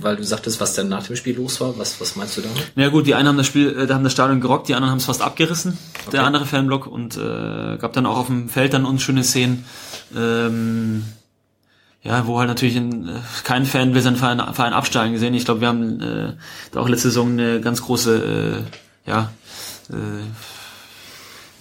[0.00, 1.78] Weil du sagtest, was denn nach dem Spiel los war.
[1.78, 2.72] Was, was meinst du damit?
[2.74, 4.74] Na ja, gut, die einen haben das Spiel, äh, da haben das Stadion gerockt, die
[4.74, 5.78] anderen haben es fast abgerissen,
[6.12, 9.64] der andere Fanblock und äh, gab dann auch auf dem Feld dann unschöne Szenen.
[10.16, 11.04] Ähm,
[12.02, 13.12] ja, wo halt natürlich ein, äh,
[13.44, 15.34] kein Fan will seinen Verein, Verein absteigen gesehen.
[15.34, 16.32] Ich glaube, wir haben äh,
[16.72, 18.64] da auch letzte Saison eine ganz große,
[19.06, 19.32] äh, ja,
[19.90, 19.94] äh,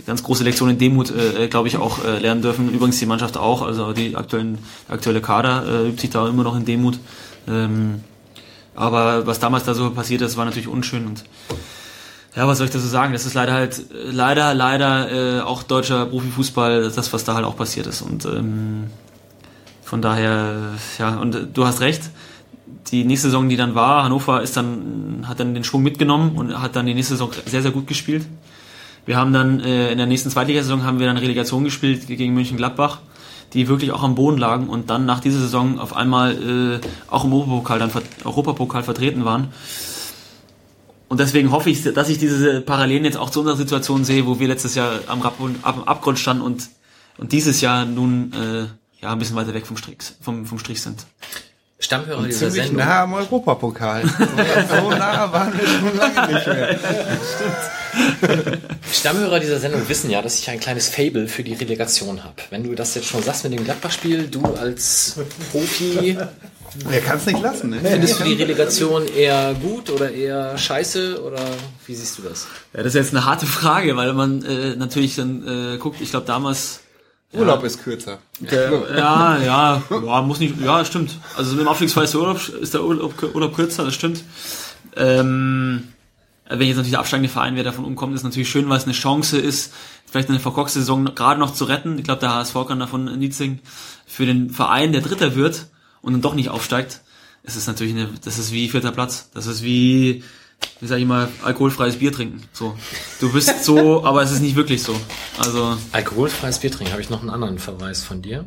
[0.06, 2.70] ganz große Lektion in Demut, äh, glaube ich, auch äh, lernen dürfen.
[2.72, 6.56] Übrigens die Mannschaft auch, also die aktuellen, aktuelle Kader äh, übt sich da immer noch
[6.56, 7.00] in Demut.
[7.48, 8.04] Ähm,
[8.76, 11.24] aber was damals da so passiert ist, war natürlich unschön und
[12.36, 13.14] ja, was soll ich dazu sagen?
[13.14, 17.46] Das ist leider halt, äh, leider, leider äh, auch deutscher Profifußball, das, was da halt
[17.46, 18.04] auch passiert ist.
[18.04, 18.92] Und ähm,
[19.84, 22.04] von daher, ja, und äh, du hast recht,
[22.92, 26.62] die nächste Saison, die dann war, Hannover ist dann, hat dann den Schwung mitgenommen und
[26.62, 28.28] hat dann die nächste Saison sehr, sehr gut gespielt.
[29.08, 33.00] Wir haben dann äh, in der nächsten Zweitligasaison haben wir dann Relegation gespielt gegen München-Gladbach,
[33.54, 37.24] die wirklich auch am Boden lagen und dann nach dieser Saison auf einmal äh, auch
[37.24, 37.90] im Europapokal, dann,
[38.26, 39.48] Europapokal vertreten waren.
[41.08, 44.42] Und deswegen hoffe ich, dass ich diese Parallelen jetzt auch zu unserer Situation sehe, wo
[44.42, 46.68] wir letztes Jahr am Abgrund standen und,
[47.18, 48.66] und dieses Jahr nun äh,
[49.02, 51.06] ja ein bisschen weiter weg vom Strich, vom, vom Strich sind.
[51.80, 52.86] Stammhörer dieser Ziemlich Sendung.
[52.86, 54.04] nah am Europapokal.
[54.70, 56.80] so nah waren wir schon lange nicht mehr.
[58.92, 62.36] Stammhörer dieser Sendung wissen ja, dass ich ein kleines Fable für die Relegation habe.
[62.50, 65.20] Wenn du das jetzt schon sagst mit dem Gladbach-Spiel, du als
[65.52, 66.18] Profi,
[66.92, 67.70] Er kann es nicht lassen.
[67.70, 67.80] Ne?
[67.82, 71.42] findest du die Relegation eher gut oder eher scheiße oder
[71.86, 72.48] wie siehst du das?
[72.74, 76.10] Ja, das ist jetzt eine harte Frage, weil man äh, natürlich dann äh, guckt, ich
[76.10, 76.80] glaube damals
[77.34, 78.20] Urlaub ist kürzer.
[78.40, 81.20] Ja, ja, ja, muss nicht, ja, stimmt.
[81.36, 84.24] Also mit dem Abstiegsfall ist der Urlaub, ist der Urlaub, Urlaub kürzer, das stimmt.
[84.96, 85.90] Ähm,
[86.50, 88.94] wenn jetzt natürlich der absteigende Verein, wer davon umkommt, ist natürlich schön, weil es eine
[88.94, 89.74] Chance ist,
[90.10, 91.98] vielleicht eine verkorkste Saison gerade noch zu retten.
[91.98, 93.60] Ich glaube, der HSV kann davon singen.
[94.06, 95.68] Für den Verein, der Dritter wird
[96.02, 97.02] und dann doch nicht aufsteigt,
[97.44, 99.30] ist es natürlich eine, das ist wie vierter Platz.
[99.34, 100.24] Das ist wie,
[100.80, 102.44] wie sag ich mal, alkoholfreies Bier trinken.
[102.54, 102.76] So.
[103.20, 104.96] Du bist so, aber es ist nicht wirklich so.
[105.38, 108.46] Also, Alkoholfreies Bier trinken, habe ich noch einen anderen Verweis von dir.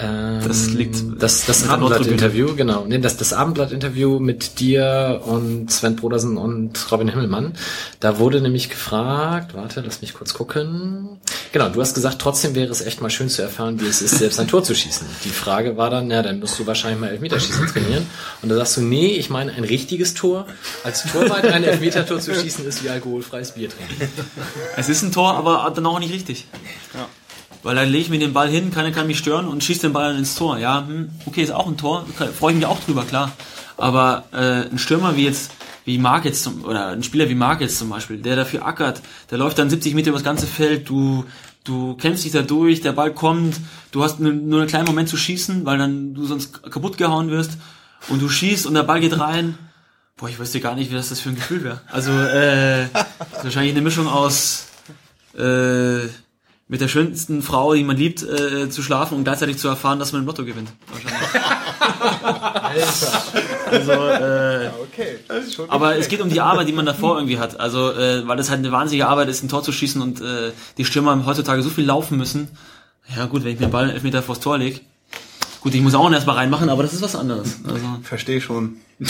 [0.00, 2.84] Ähm, Das liegt das, das Abendblatt-Interview, genau.
[2.86, 7.52] Nee, das, das Abendblatt-Interview mit dir und Sven Brodersen und Robin Himmelmann.
[8.00, 11.20] Da wurde nämlich gefragt, warte, lass mich kurz gucken.
[11.52, 14.18] Genau, du hast gesagt, trotzdem wäre es echt mal schön zu erfahren, wie es ist,
[14.18, 15.06] selbst ein Tor zu schießen.
[15.24, 18.06] Die Frage war dann, ja, dann musst du wahrscheinlich mal Elfmeterschießen trainieren.
[18.42, 20.46] Und da sagst du, nee, ich meine ein richtiges Tor.
[20.84, 24.08] Als Torwart ein Elfmetertor zu schießen ist wie alkoholfreies Bier trinken.
[24.76, 26.46] Es ist ein Tor, aber dann auch nicht richtig.
[27.62, 29.92] Weil dann lege ich mir den Ball hin, keiner kann mich stören und schieße den
[29.92, 30.58] Ball dann ins Tor.
[30.58, 32.06] Ja, hm, okay, ist auch ein Tor,
[32.38, 33.32] freue ich mich auch drüber, klar.
[33.76, 35.52] Aber äh, ein Stürmer wie jetzt,
[35.84, 39.02] wie Mark jetzt zum, oder ein Spieler wie Mark jetzt zum Beispiel, der dafür ackert,
[39.30, 41.24] der läuft dann 70 Meter über das ganze Feld, du,
[41.64, 43.56] du kämpfst dich da durch, der Ball kommt,
[43.92, 47.30] du hast nur, nur einen kleinen Moment zu schießen, weil dann du sonst kaputt gehauen
[47.30, 47.52] wirst
[48.08, 49.58] und du schießt und der Ball geht rein.
[50.16, 51.80] Boah, ich wüsste gar nicht, wie das, das für ein Gefühl wäre.
[51.90, 52.86] Also äh,
[53.42, 54.66] wahrscheinlich eine Mischung aus
[55.34, 56.08] äh,
[56.70, 60.12] mit der schönsten Frau, die man liebt, äh, zu schlafen und gleichzeitig zu erfahren, dass
[60.12, 60.70] man im Lotto gewinnt.
[60.86, 61.28] Wahrscheinlich.
[63.68, 65.18] also, äh, Okay.
[65.66, 67.58] aber es geht um die Arbeit, die man davor irgendwie hat.
[67.58, 70.52] Also, äh, weil das halt eine wahnsinnige Arbeit ist, ein Tor zu schießen und äh,
[70.78, 72.46] die Stürmer heutzutage so viel laufen müssen.
[73.16, 74.84] Ja gut, wenn ich mir den Ball elf Meter vors Tor leg,
[75.62, 77.56] gut, ich muss auch erstmal reinmachen, aber das ist was anderes.
[77.66, 78.76] Also, Verstehe schon.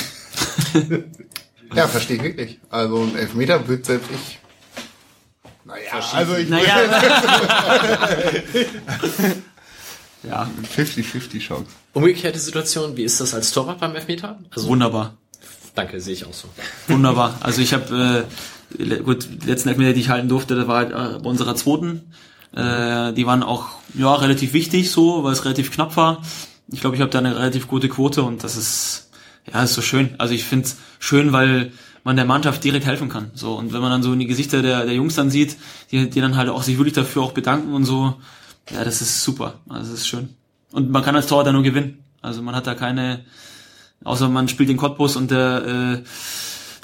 [1.74, 2.58] ja, verstehe ich wirklich.
[2.70, 4.39] Also ein Elfmeter wird selbst ich.
[5.70, 6.76] Naja, also ich naja.
[10.28, 11.66] ja, 50-50 Chance.
[11.92, 14.38] Umgekehrte Situation, wie ist das als Torwart beim Elfmeter?
[14.54, 15.16] Also, wunderbar.
[15.74, 16.48] danke, sehe ich auch so.
[16.88, 17.38] Wunderbar.
[17.40, 18.26] Also ich habe
[18.78, 21.54] äh, gut die letzten Elfmeter, die ich halten durfte, das war halt äh, bei unserer
[21.54, 22.12] zweiten.
[22.54, 26.22] Äh, die waren auch ja relativ wichtig, so, weil es relativ knapp war.
[26.72, 29.10] Ich glaube, ich habe da eine relativ gute Quote und das ist
[29.52, 30.14] ja ist so schön.
[30.18, 31.72] Also ich finde es schön, weil
[32.04, 33.30] man der Mannschaft direkt helfen kann.
[33.34, 35.56] So und wenn man dann so in die Gesichter der, der Jungs dann sieht,
[35.90, 38.14] die, die dann halt auch sich wirklich dafür auch bedanken und so,
[38.70, 39.54] ja, das ist super.
[39.68, 40.30] Also das ist schön.
[40.72, 42.04] Und man kann als Torwart da nur gewinnen.
[42.22, 43.24] Also man hat da keine,
[44.04, 46.02] außer man spielt den Cottbus und der äh,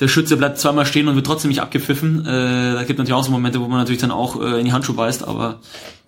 [0.01, 2.26] der Schütze bleibt zweimal stehen und wird trotzdem nicht abgepfiffen.
[2.26, 4.72] Äh, da gibt natürlich auch so Momente, wo man natürlich dann auch äh, in die
[4.72, 5.60] Handschuhe beißt, aber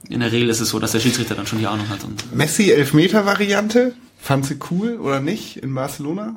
[0.09, 2.05] in der Regel ist es so, dass der Schiedsrichter dann schon die Ahnung hat.
[2.05, 6.37] Und Messi Elfmeter-Variante, fand sie cool oder nicht in Barcelona?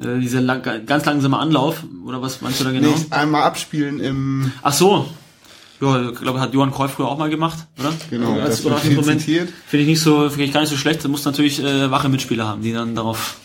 [0.00, 2.90] Äh, dieser lang, ganz langsame Anlauf, oder was meinst du da genau?
[2.90, 5.08] Nicht einmal abspielen im Ach so.
[5.80, 7.92] Ja, ich glaube, hat Johann Cruyff früher auch mal gemacht, oder?
[8.08, 9.52] Genau, Also das als wird viel zitiert.
[9.66, 11.04] Finde ich nicht so, finde ich gar nicht so schlecht.
[11.04, 13.36] Da muss natürlich äh, wache Mitspieler haben, die dann darauf,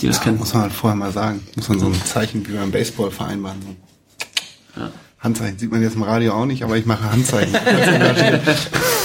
[0.00, 0.38] die das kennen.
[0.38, 1.46] Muss man halt vorher mal sagen.
[1.54, 3.58] Muss man so ein Zeichen wie beim Baseball vereinbaren.
[3.62, 4.80] So.
[4.80, 4.90] Ja.
[5.20, 7.54] Handzeichen sieht man jetzt im Radio auch nicht, aber ich mache Handzeichen.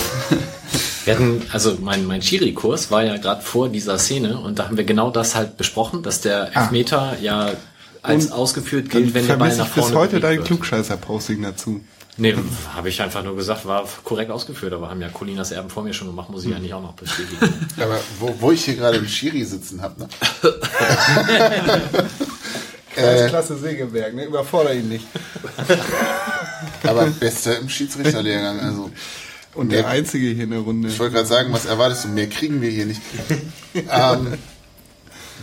[1.05, 4.77] Wir hatten, also mein, mein Schiri-Kurs war ja gerade vor dieser Szene und da haben
[4.77, 6.63] wir genau das halt besprochen, dass der Ah.
[6.63, 7.51] Elfmeter ja
[8.03, 10.43] als Und ausgeführt gilt, wenn der Ball nach ich bis vorne heute dein.
[10.43, 11.81] Klugscheißer-Posting dazu.
[12.17, 12.35] Nee,
[12.75, 15.93] habe ich einfach nur gesagt, war korrekt ausgeführt, aber haben ja Colinas Erben vor mir
[15.93, 17.37] schon gemacht, muss ich eigentlich auch noch bestätigen.
[17.81, 20.09] Aber wo, wo ich hier gerade einen Schiri sitzen habe, ne?
[22.93, 24.25] Kreisklasse Segeberg, ne?
[24.25, 25.05] Überfordere ihn nicht.
[26.83, 28.59] aber bester im Schiedsrichterlehrgang.
[28.59, 28.91] Also
[29.53, 30.87] Und der Einzige hier in der Runde.
[30.87, 32.09] ich wollte gerade sagen, was erwartest du?
[32.09, 33.01] Mehr kriegen wir hier nicht.
[33.75, 34.37] ähm,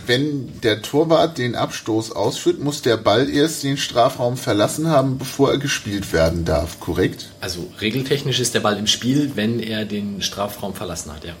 [0.07, 5.51] wenn der Torwart den Abstoß ausführt, muss der Ball erst den Strafraum verlassen haben, bevor
[5.51, 7.29] er gespielt werden darf, korrekt?
[7.41, 11.33] Also regeltechnisch ist der Ball im Spiel, wenn er den Strafraum verlassen hat, ja.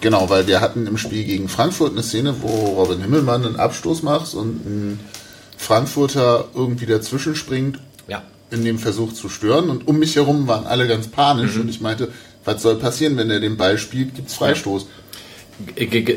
[0.00, 4.02] Genau, weil wir hatten im Spiel gegen Frankfurt eine Szene, wo Robin Himmelmann einen Abstoß
[4.02, 5.00] macht und ein
[5.56, 7.78] Frankfurter irgendwie dazwischen springt
[8.08, 8.22] Ja.
[8.52, 9.70] In dem Versuch zu stören.
[9.70, 11.62] Und um mich herum waren alle ganz panisch Mhm.
[11.62, 12.08] und ich meinte,
[12.44, 14.84] was soll passieren, wenn er den Ball spielt, gibt's Freistoß.
[14.84, 14.88] G-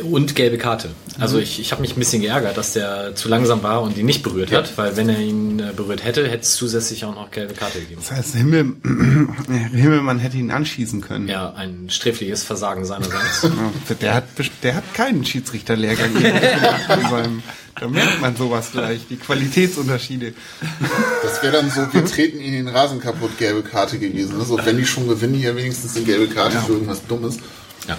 [0.04, 0.90] Und gelbe Karte.
[0.90, 1.22] Mhm.
[1.24, 4.06] Also ich, ich habe mich ein bisschen geärgert, dass der zu langsam war und ihn
[4.06, 7.32] nicht berührt hat, weil wenn er ihn äh, berührt hätte, hätte es zusätzlich auch noch
[7.32, 8.02] gelbe Karte gegeben.
[8.02, 8.74] Das heißt, Himmel,
[9.74, 11.28] Himmelmann hätte ihn anschießen können.
[11.28, 13.44] Ja, ein sträfliches Versagen seinerseits.
[13.90, 14.24] Ja, Der hat,
[14.64, 16.12] der hat keinen Schiedsrichterlehrgang
[17.10, 17.44] seinem,
[17.80, 20.34] da merkt man sowas gleich, die Qualitätsunterschiede.
[21.24, 24.40] Das wäre dann so, wir treten ihn den Rasen kaputt, gelbe Karte gewesen.
[24.40, 27.38] Also wenn die schon gewinnen, hier wenigstens eine gelbe Karte für irgendwas Dummes.
[27.88, 27.98] Ja.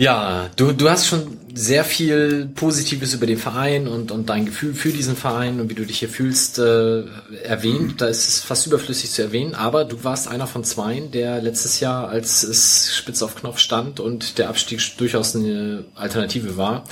[0.00, 4.72] Ja, du, du hast schon sehr viel Positives über den Verein und, und dein Gefühl
[4.72, 7.02] für diesen Verein und wie du dich hier fühlst äh,
[7.42, 8.00] erwähnt.
[8.00, 11.80] Da ist es fast überflüssig zu erwähnen, aber du warst einer von zweien, der letztes
[11.80, 16.84] Jahr, als es spitz auf Knopf stand und der Abstieg durchaus eine Alternative war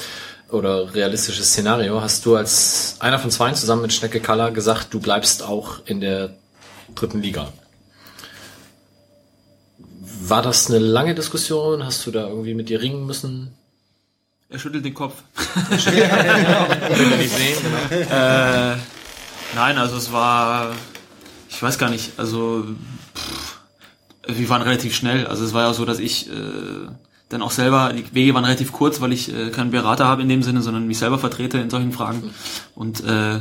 [0.50, 5.00] oder realistisches Szenario, hast du als einer von zweien zusammen mit Schnecke Kaller gesagt, du
[5.00, 6.34] bleibst auch in der
[6.94, 7.54] dritten Liga.
[10.28, 11.84] War das eine lange Diskussion?
[11.84, 13.54] Hast du da irgendwie mit dir ringen müssen?
[14.50, 15.22] Er schüttelt den Kopf.
[15.70, 17.56] Will wir nicht sehen,
[17.90, 18.14] genau.
[18.14, 18.76] Äh,
[19.54, 20.72] nein, also es war,
[21.48, 22.64] ich weiß gar nicht, also
[23.14, 23.58] pff,
[24.26, 25.26] wir waren relativ schnell.
[25.26, 26.32] Also es war ja so, dass ich äh,
[27.28, 30.28] dann auch selber, die Wege waren relativ kurz, weil ich äh, keinen Berater habe in
[30.28, 32.34] dem Sinne, sondern mich selber vertrete in solchen Fragen.
[32.74, 33.40] Und äh,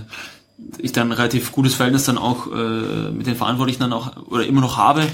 [0.80, 4.62] ich dann relativ gutes Verhältnis dann auch äh, mit den Verantwortlichen dann auch oder immer
[4.62, 5.08] noch habe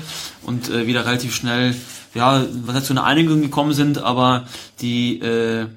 [0.44, 1.76] und äh, wieder relativ schnell
[2.14, 4.46] ja was heißt zu einer Einigung gekommen sind, aber
[4.80, 5.68] die äh, äh,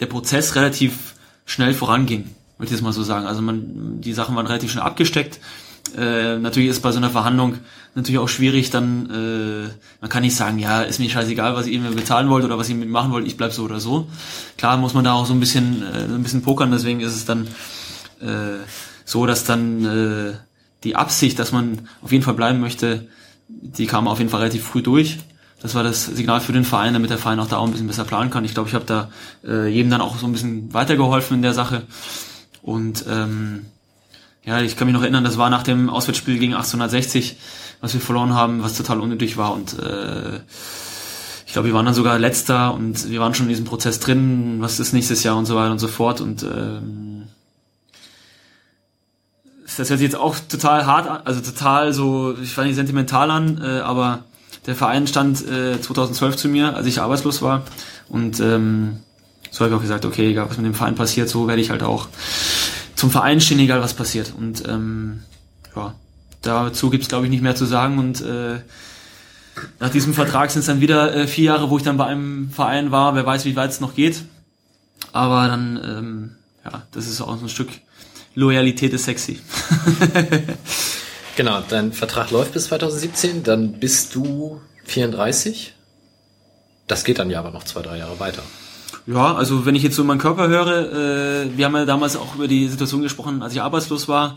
[0.00, 1.14] der Prozess relativ
[1.46, 2.24] schnell voranging,
[2.56, 3.26] würde ich jetzt mal so sagen.
[3.26, 5.38] Also man die Sachen waren relativ schnell abgesteckt.
[5.96, 7.54] Äh, natürlich ist bei so einer Verhandlung
[7.94, 9.70] natürlich auch schwierig, dann äh,
[10.00, 12.68] man kann nicht sagen, ja, ist mir scheißegal, was ihr mir bezahlen wollt oder was
[12.68, 14.06] ihr mit machen wollt, ich bleib so oder so.
[14.58, 17.24] Klar muss man da auch so ein bisschen äh, ein bisschen pokern, deswegen ist es
[17.24, 17.48] dann
[18.20, 18.64] äh,
[19.04, 20.32] so, dass dann äh,
[20.84, 23.08] die Absicht, dass man auf jeden Fall bleiben möchte,
[23.48, 25.18] die kam auf jeden Fall relativ früh durch.
[25.60, 27.88] Das war das Signal für den Verein, damit der Verein auch da auch ein bisschen
[27.88, 28.44] besser planen kann.
[28.44, 29.10] Ich glaube, ich habe da
[29.44, 31.82] äh, jedem dann auch so ein bisschen weitergeholfen in der Sache.
[32.62, 33.66] Und ähm,
[34.44, 37.38] ja, ich kann mich noch erinnern, das war nach dem Auswärtsspiel gegen 1860,
[37.80, 39.52] was wir verloren haben, was total unnötig war.
[39.52, 40.40] Und äh,
[41.46, 44.58] ich glaube, wir waren dann sogar letzter und wir waren schon in diesem Prozess drin,
[44.60, 46.20] was ist nächstes Jahr und so weiter und so fort.
[46.20, 47.17] Und ähm,
[49.78, 53.30] das hört sich jetzt auch total hart an, also total so, ich weiß nicht, sentimental
[53.30, 54.24] an, äh, aber
[54.66, 57.62] der Verein stand äh, 2012 zu mir, als ich arbeitslos war.
[58.08, 58.98] Und ähm,
[59.50, 61.70] so habe ich auch gesagt, okay, egal was mit dem Verein passiert, so werde ich
[61.70, 62.08] halt auch
[62.96, 64.34] zum Verein stehen, egal was passiert.
[64.36, 65.20] Und ähm,
[65.76, 65.94] ja,
[66.42, 67.98] dazu gibt's glaube ich nicht mehr zu sagen.
[67.98, 68.60] Und äh,
[69.78, 72.50] nach diesem Vertrag sind es dann wieder äh, vier Jahre, wo ich dann bei einem
[72.50, 73.14] Verein war.
[73.14, 74.24] Wer weiß, wie weit es noch geht.
[75.12, 76.30] Aber dann, ähm,
[76.64, 77.68] ja, das ist auch so ein Stück
[78.38, 79.40] Loyalität ist sexy.
[81.38, 85.72] Genau, dein Vertrag läuft bis 2017, dann bist du 34.
[86.88, 88.42] Das geht dann ja aber noch zwei, drei Jahre weiter.
[89.06, 92.34] Ja, also wenn ich jetzt so meinen Körper höre, äh, wir haben ja damals auch
[92.34, 94.36] über die Situation gesprochen, als ich arbeitslos war.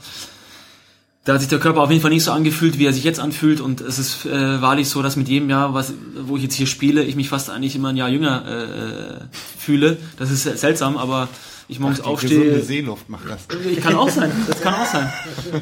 [1.24, 3.20] Da hat sich der Körper auf jeden Fall nicht so angefühlt, wie er sich jetzt
[3.20, 3.62] anfühlt.
[3.62, 6.68] Und es ist äh, wahrlich so, dass mit jedem Jahr, was, wo ich jetzt hier
[6.68, 9.26] spiele, ich mich fast eigentlich immer ein Jahr jünger äh,
[9.58, 9.98] fühle.
[10.20, 11.30] Das ist seltsam, aber
[11.72, 12.40] ich morgens Ach, die aufstehe.
[12.40, 13.48] gesunde Seeluft macht das.
[13.66, 15.12] Ich kann auch sein, das kann auch sein.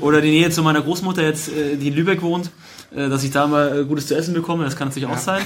[0.01, 2.49] Oder die Nähe zu meiner Großmutter jetzt, äh, die in Lübeck wohnt,
[2.95, 5.41] dass ich da mal äh, Gutes zu essen bekomme, das kann natürlich auch sein.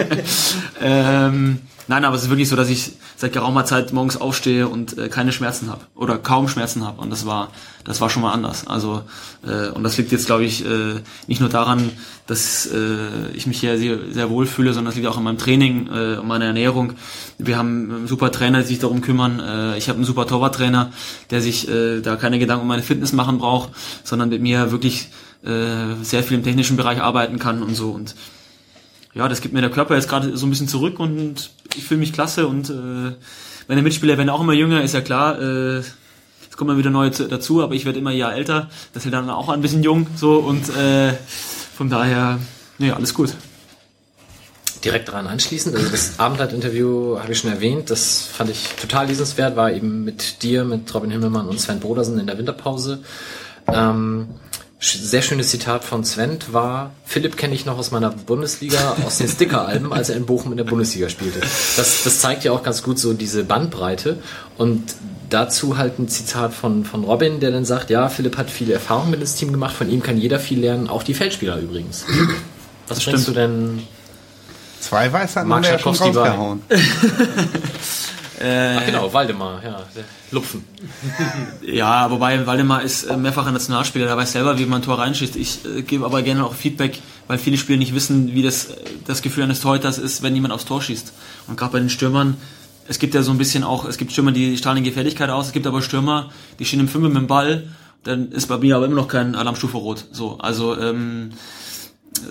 [0.80, 1.58] ähm,
[1.88, 5.08] nein, aber es ist wirklich so, dass ich seit geraumer Zeit morgens aufstehe und äh,
[5.08, 7.48] keine Schmerzen habe oder kaum Schmerzen habe und das war
[7.84, 8.66] das war schon mal anders.
[8.66, 9.02] Also
[9.46, 11.90] äh, und das liegt jetzt glaube ich äh, nicht nur daran,
[12.26, 15.38] dass äh, ich mich hier sehr, sehr wohl fühle, sondern das liegt auch an meinem
[15.38, 16.92] Training, äh, an meiner Ernährung.
[17.38, 19.40] Wir haben einen super Trainer, die sich darum kümmern.
[19.40, 20.92] Äh, ich habe einen super Torwarttrainer,
[21.30, 23.70] der sich äh, da keine Gedanken um meine Fitness machen braucht,
[24.04, 25.08] sondern mit mir wirklich
[25.44, 27.90] äh, sehr viel im technischen Bereich arbeiten kann und so.
[27.90, 28.14] Und
[29.14, 32.00] ja, das gibt mir der Körper jetzt gerade so ein bisschen zurück und ich fühle
[32.00, 33.14] mich klasse und äh,
[33.68, 35.40] meine Mitspieler werden auch immer jünger, ist ja klar.
[35.40, 38.68] Äh, es kommen wieder neue zu- dazu, aber ich werde immer ein Jahr älter.
[38.92, 41.14] Das wird dann auch ein bisschen jung so und äh,
[41.76, 42.38] von daher,
[42.78, 43.34] nee, alles gut.
[44.84, 45.74] direkt daran anschließend.
[45.76, 47.90] Also das Abendblatt-Interview habe ich schon erwähnt.
[47.90, 49.56] Das fand ich total lesenswert.
[49.56, 53.00] War eben mit dir, mit Robin Himmelmann und Sven Brodersen in der Winterpause.
[53.68, 54.28] Ähm,
[54.80, 59.28] sehr schönes Zitat von Sven war, Philipp kenne ich noch aus meiner Bundesliga, aus den
[59.28, 61.40] Sticker-Alben, als er in Bochum in der Bundesliga spielte.
[61.40, 64.18] Das, das zeigt ja auch ganz gut so diese Bandbreite.
[64.56, 64.94] Und
[65.28, 69.10] dazu halt ein Zitat von, von Robin, der dann sagt, ja, Philipp hat viele Erfahrungen
[69.10, 72.04] mit ins Team gemacht, von ihm kann jeder viel lernen, auch die Feldspieler übrigens.
[72.88, 73.82] Was denkst du denn
[74.80, 76.58] Zwei Weiß hat Marc man ja schon Schakowski war-
[78.40, 78.78] rausgehauen.
[78.78, 79.82] Ach genau, Waldemar, ja.
[80.30, 80.64] Lupfen.
[81.62, 85.36] Ja, wobei Waldemar ist äh, mehrfacher Nationalspieler, der weiß selber, wie man ein Tor reinschießt.
[85.36, 88.76] Ich äh, gebe aber gerne auch Feedback, weil viele Spieler nicht wissen, wie das, äh,
[89.06, 91.12] das Gefühl eines Torhüters ist, wenn jemand aufs Tor schießt.
[91.48, 92.36] Und gerade bei den Stürmern,
[92.88, 95.52] es gibt ja so ein bisschen auch, es gibt Stürmer, die strahlen Gefährlichkeit aus, es
[95.52, 97.68] gibt aber Stürmer, die stehen im Fünfer mit dem Ball,
[98.02, 100.06] dann ist bei mir aber immer noch kein Alarmstufe rot.
[100.10, 101.30] So, also ähm,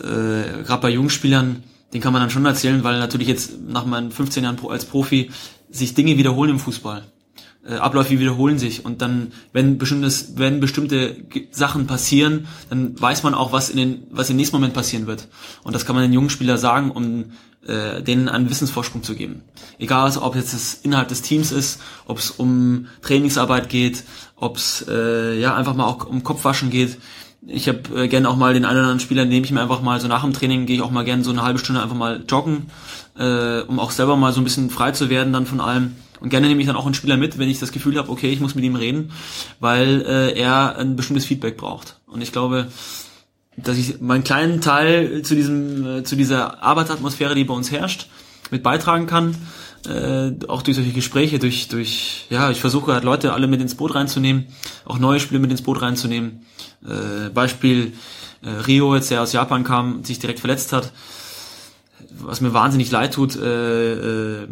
[0.04, 1.64] äh, gerade bei jungen Spielern,
[1.94, 5.32] den kann man dann schon erzählen, weil natürlich jetzt nach meinen 15 Jahren als Profi
[5.70, 7.04] sich Dinge wiederholen im Fußball.
[7.68, 11.18] Äh, Abläufe wiederholen sich und dann, wenn bestimmtes, wenn bestimmte
[11.52, 15.28] Sachen passieren, dann weiß man auch, was in den, was im nächsten Moment passieren wird.
[15.64, 17.32] Und das kann man den jungen Spieler sagen, um
[17.68, 19.42] äh, denen einen Wissensvorsprung zu geben.
[19.78, 24.04] Egal, ob jetzt das innerhalb des Teams ist, ob es um Trainingsarbeit geht,
[24.38, 26.98] ob es äh, ja einfach mal auch um Kopfwaschen geht.
[27.46, 29.82] Ich habe äh, gerne auch mal den einen oder anderen Spieler, nehme ich mir einfach
[29.82, 31.96] mal so nach dem Training, gehe ich auch mal gerne so eine halbe Stunde einfach
[31.96, 32.68] mal joggen,
[33.20, 35.96] äh, um auch selber mal so ein bisschen frei zu werden dann von allem.
[36.22, 38.32] Und gerne nehme ich dann auch einen Spieler mit, wenn ich das Gefühl habe, okay,
[38.32, 39.12] ich muss mit ihm reden,
[39.60, 42.00] weil äh, er ein bestimmtes Feedback braucht.
[42.08, 42.68] Und ich glaube,
[43.56, 48.08] dass ich meinen kleinen Teil zu diesem, äh, zu dieser Arbeitsatmosphäre, die bei uns herrscht,
[48.52, 49.36] mit beitragen kann.
[49.88, 53.76] Äh, auch durch solche Gespräche, durch, durch, ja, ich versuche halt Leute alle mit ins
[53.76, 54.48] Boot reinzunehmen,
[54.84, 56.46] auch neue Spiele mit ins Boot reinzunehmen.
[56.84, 57.94] Äh, Beispiel
[58.42, 60.92] äh, Rio, jetzt der aus Japan kam sich direkt verletzt hat,
[62.22, 63.94] was mir wahnsinnig leid tut, äh,
[64.44, 64.48] äh,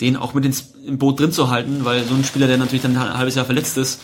[0.00, 2.82] den auch mit ins im Boot drin zu halten, weil so ein Spieler, der natürlich
[2.82, 4.00] dann ein halbes Jahr verletzt ist,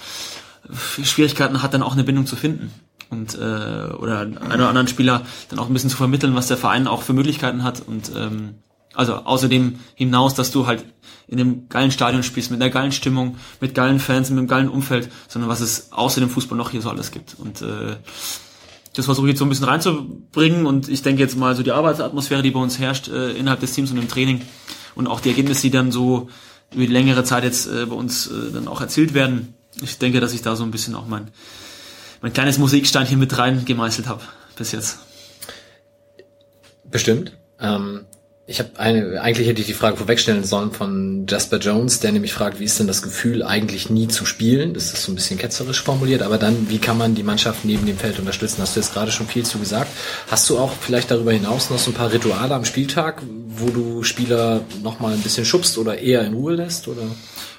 [1.02, 2.73] Schwierigkeiten hat, dann auch eine Bindung zu finden.
[3.09, 6.57] Und äh, oder einen oder anderen Spieler dann auch ein bisschen zu vermitteln, was der
[6.57, 7.81] Verein auch für Möglichkeiten hat.
[7.86, 8.57] Und ähm,
[8.94, 10.85] also außerdem hinaus, dass du halt
[11.28, 14.68] in einem geilen Stadion spielst, mit einer geilen Stimmung, mit geilen Fans, mit einem geilen
[14.68, 17.36] Umfeld, sondern was es außer dem Fußball noch hier so alles gibt.
[17.39, 17.97] Und äh,
[18.97, 21.73] das versuche ich jetzt so ein bisschen reinzubringen und ich denke jetzt mal so die
[21.73, 24.41] Arbeitsatmosphäre, die bei uns herrscht äh, innerhalb des Teams und im Training
[24.94, 26.31] und auch die Ergebnisse, die dann so
[26.73, 29.52] über die längere Zeit jetzt äh, bei uns äh, dann auch erzielt werden.
[29.83, 31.28] Ich denke, dass ich da so ein bisschen auch mein,
[32.23, 34.23] mein kleines Musiksteinchen mit rein gemeißelt habe
[34.57, 34.99] bis jetzt.
[36.91, 37.36] Bestimmt.
[37.60, 38.07] Ähm,
[38.49, 42.33] ich habe eine, eigentlich hätte ich die Frage vorwegstellen sollen von Jasper Jones, der nämlich
[42.33, 44.73] fragt, wie ist denn das Gefühl, eigentlich nie zu spielen?
[44.73, 47.86] Das ist so ein bisschen ketzerisch formuliert, aber dann, wie kann man die Mannschaft neben
[47.86, 48.62] dem Feld unterstützen?
[48.62, 49.91] Hast du jetzt gerade schon viel zu gesagt.
[50.28, 54.05] Hast du auch vielleicht darüber hinaus noch so ein paar Rituale am Spieltag, wo du
[54.05, 56.86] Spieler nochmal ein bisschen schubst oder eher in Ruhe lässt?
[56.86, 57.02] Oder?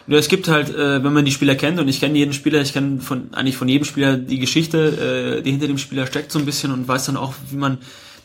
[0.07, 2.61] Ja, es gibt halt, äh, wenn man die Spieler kennt und ich kenne jeden Spieler,
[2.61, 6.31] ich kenne von eigentlich von jedem Spieler die Geschichte, äh, die hinter dem Spieler steckt
[6.31, 7.79] so ein bisschen und weiß dann auch, wie man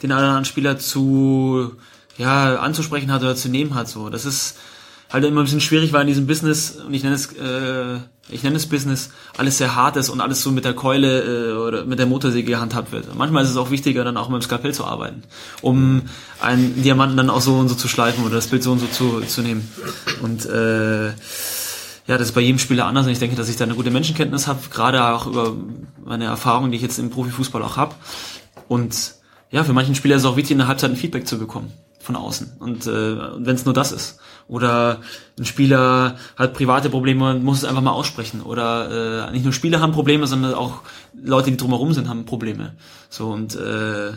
[0.04, 1.72] den anderen Spieler zu
[2.18, 3.88] ja, anzusprechen hat oder zu nehmen hat.
[3.88, 4.56] So, das ist
[5.12, 7.98] halt immer ein bisschen schwierig, weil in diesem Business, und ich nenne es, äh,
[8.30, 11.52] ich nenne es Business, alles sehr hart ist und alles so mit der Keule äh,
[11.52, 13.14] oder mit der Motorsäge gehandhabt wird.
[13.14, 15.22] Manchmal ist es auch wichtiger, dann auch mit dem Skalpell zu arbeiten,
[15.60, 16.02] um
[16.40, 18.86] einen Diamanten dann auch so und so zu schleifen oder das Bild so und so
[18.86, 19.68] zu, zu nehmen.
[20.22, 23.64] Und äh, ja, das ist bei jedem Spieler anders und ich denke, dass ich da
[23.64, 25.54] eine gute Menschenkenntnis habe, gerade auch über
[26.04, 27.94] meine Erfahrungen, die ich jetzt im Profifußball auch habe.
[28.66, 29.14] Und
[29.50, 31.72] ja, für manchen Spieler ist es auch wichtig, in der Halbzeit ein Feedback zu bekommen
[32.02, 32.52] von außen.
[32.58, 34.18] Und äh, wenn es nur das ist.
[34.48, 35.00] Oder
[35.38, 38.42] ein Spieler hat private Probleme und muss es einfach mal aussprechen.
[38.42, 40.82] Oder äh, nicht nur Spieler haben Probleme, sondern auch
[41.14, 42.74] Leute, die drumherum sind, haben Probleme.
[43.08, 44.12] So und äh,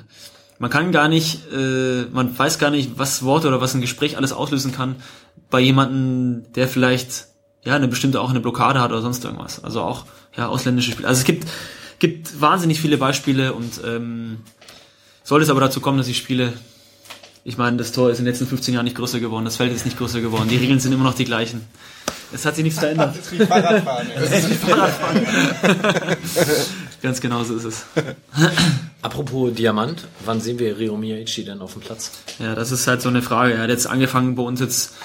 [0.58, 4.18] man kann gar nicht, äh, man weiß gar nicht, was Worte oder was ein Gespräch
[4.18, 4.96] alles auslösen kann
[5.50, 7.28] bei jemanden, der vielleicht
[7.64, 9.64] ja eine bestimmte auch eine Blockade hat oder sonst irgendwas.
[9.64, 10.06] Also auch
[10.36, 11.10] ja ausländische Spieler.
[11.10, 11.46] Also es gibt
[12.00, 14.40] gibt wahnsinnig viele Beispiele und ähm,
[15.24, 16.54] sollte es aber dazu kommen, dass ich spiele,
[17.48, 19.72] ich meine, das Tor ist in den letzten 15 Jahren nicht größer geworden, das Feld
[19.72, 21.62] ist nicht größer geworden, die Regeln sind immer noch die gleichen.
[22.34, 23.16] Es hat sich nichts verändert.
[23.16, 24.08] Das ist wie Fahrradfahren.
[24.16, 25.26] Das ist wie Fahrradfahren.
[27.04, 27.86] Ganz genau so ist es.
[29.04, 32.14] Apropos Diamant, wann sehen wir Rio Miyachi denn auf dem Platz?
[32.40, 33.54] Ja, das ist halt so eine Frage.
[33.54, 34.96] Er hat jetzt angefangen bei uns jetzt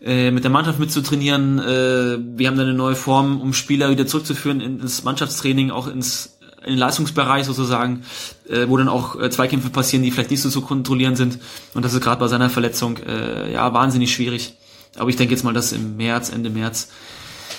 [0.00, 1.58] äh, mit der Mannschaft mitzutrainieren.
[1.58, 6.38] Äh, wir haben da eine neue Form, um Spieler wieder zurückzuführen ins Mannschaftstraining, auch ins
[6.64, 8.04] in den Leistungsbereich sozusagen,
[8.48, 11.38] äh, wo dann auch äh, Zweikämpfe passieren, die vielleicht nicht so zu kontrollieren sind.
[11.74, 14.54] Und das ist gerade bei seiner Verletzung äh, ja wahnsinnig schwierig.
[14.96, 16.88] Aber ich denke jetzt mal, dass im März, Ende März,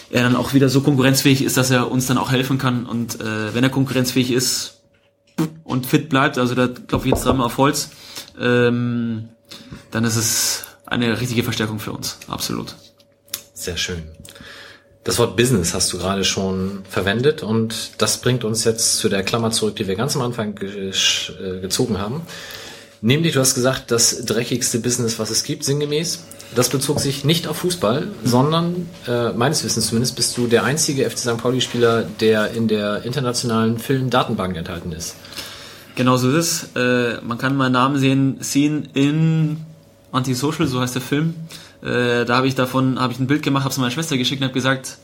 [0.10, 2.86] er dann auch wieder so konkurrenzfähig ist, dass er uns dann auch helfen kann.
[2.86, 4.82] Und äh, wenn er konkurrenzfähig ist
[5.64, 7.90] und fit bleibt, also da klopfe ich jetzt dreimal auf Holz,
[8.40, 9.30] ähm,
[9.92, 12.76] dann ist es eine richtige Verstärkung für uns, absolut.
[13.54, 14.04] Sehr schön.
[15.04, 19.24] Das Wort Business hast du gerade schon verwendet und das bringt uns jetzt zu der
[19.24, 22.22] Klammer zurück, die wir ganz am Anfang ge äh, gezogen haben.
[23.04, 26.24] Nämlich, du hast gesagt, das dreckigste Business, was es gibt, sinngemäß.
[26.54, 31.10] Das bezog sich nicht auf Fußball, sondern äh, meines Wissens zumindest bist du der einzige
[31.10, 31.38] FC St.
[31.38, 35.16] Pauli-Spieler, der in der internationalen Filmdatenbank enthalten ist.
[35.96, 36.36] Genau so ist
[36.76, 36.76] es.
[36.76, 39.58] Äh, man kann meinen Namen sehen, sehen in
[40.12, 41.34] Antisocial, so heißt der Film.
[41.84, 44.42] Äh, da habe ich davon, habe ich ein Bild gemacht, habe es meiner Schwester geschickt
[44.42, 44.98] und habe gesagt,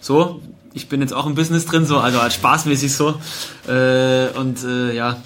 [0.00, 0.40] so,
[0.72, 3.20] ich bin jetzt auch im Business drin, so, also als spaßmäßig so.
[3.68, 5.18] Äh, und äh, ja,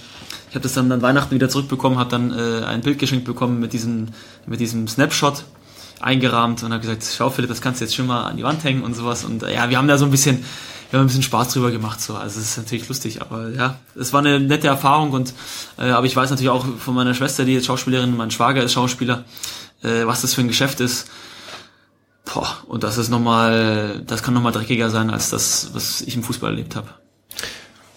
[0.48, 3.60] ich habe das dann an Weihnachten wieder zurückbekommen, habe dann äh, ein Bild geschenkt bekommen
[3.60, 4.08] mit diesem,
[4.46, 5.44] mit diesem Snapshot
[6.00, 8.62] eingerahmt und habe gesagt, schau Philipp, das kannst du jetzt schon mal an die Wand
[8.64, 9.24] hängen und sowas.
[9.24, 10.44] Und äh, ja, wir haben da so ein bisschen,
[10.90, 12.14] wir haben ein bisschen Spaß drüber gemacht, so.
[12.14, 15.34] Also es ist natürlich lustig, aber ja, es war eine nette Erfahrung und
[15.78, 18.72] äh, aber ich weiß natürlich auch von meiner Schwester, die jetzt Schauspielerin, mein Schwager ist
[18.72, 19.24] Schauspieler,
[19.82, 21.08] äh, was das für ein Geschäft ist.
[22.24, 26.22] Boah, und das ist nochmal, das kann nochmal dreckiger sein als das, was ich im
[26.22, 26.88] Fußball erlebt habe.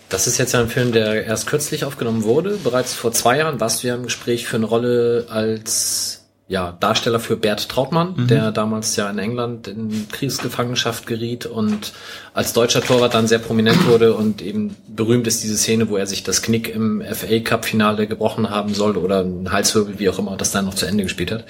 [0.10, 2.58] Das ist jetzt ja ein Film, der erst kürzlich aufgenommen wurde.
[2.64, 6.21] Bereits vor zwei Jahren warst du ja im Gespräch für eine Rolle als
[6.52, 8.28] ja, Darsteller für Bert Trautmann, mhm.
[8.28, 11.94] der damals ja in England in Kriegsgefangenschaft geriet und
[12.34, 16.08] als deutscher Torwart dann sehr prominent wurde und eben berühmt ist diese Szene, wo er
[16.08, 20.20] sich das Knick im FA Cup Finale gebrochen haben soll oder ein Halswirbel, wie auch
[20.20, 21.46] immer, das dann noch zu Ende gespielt hat.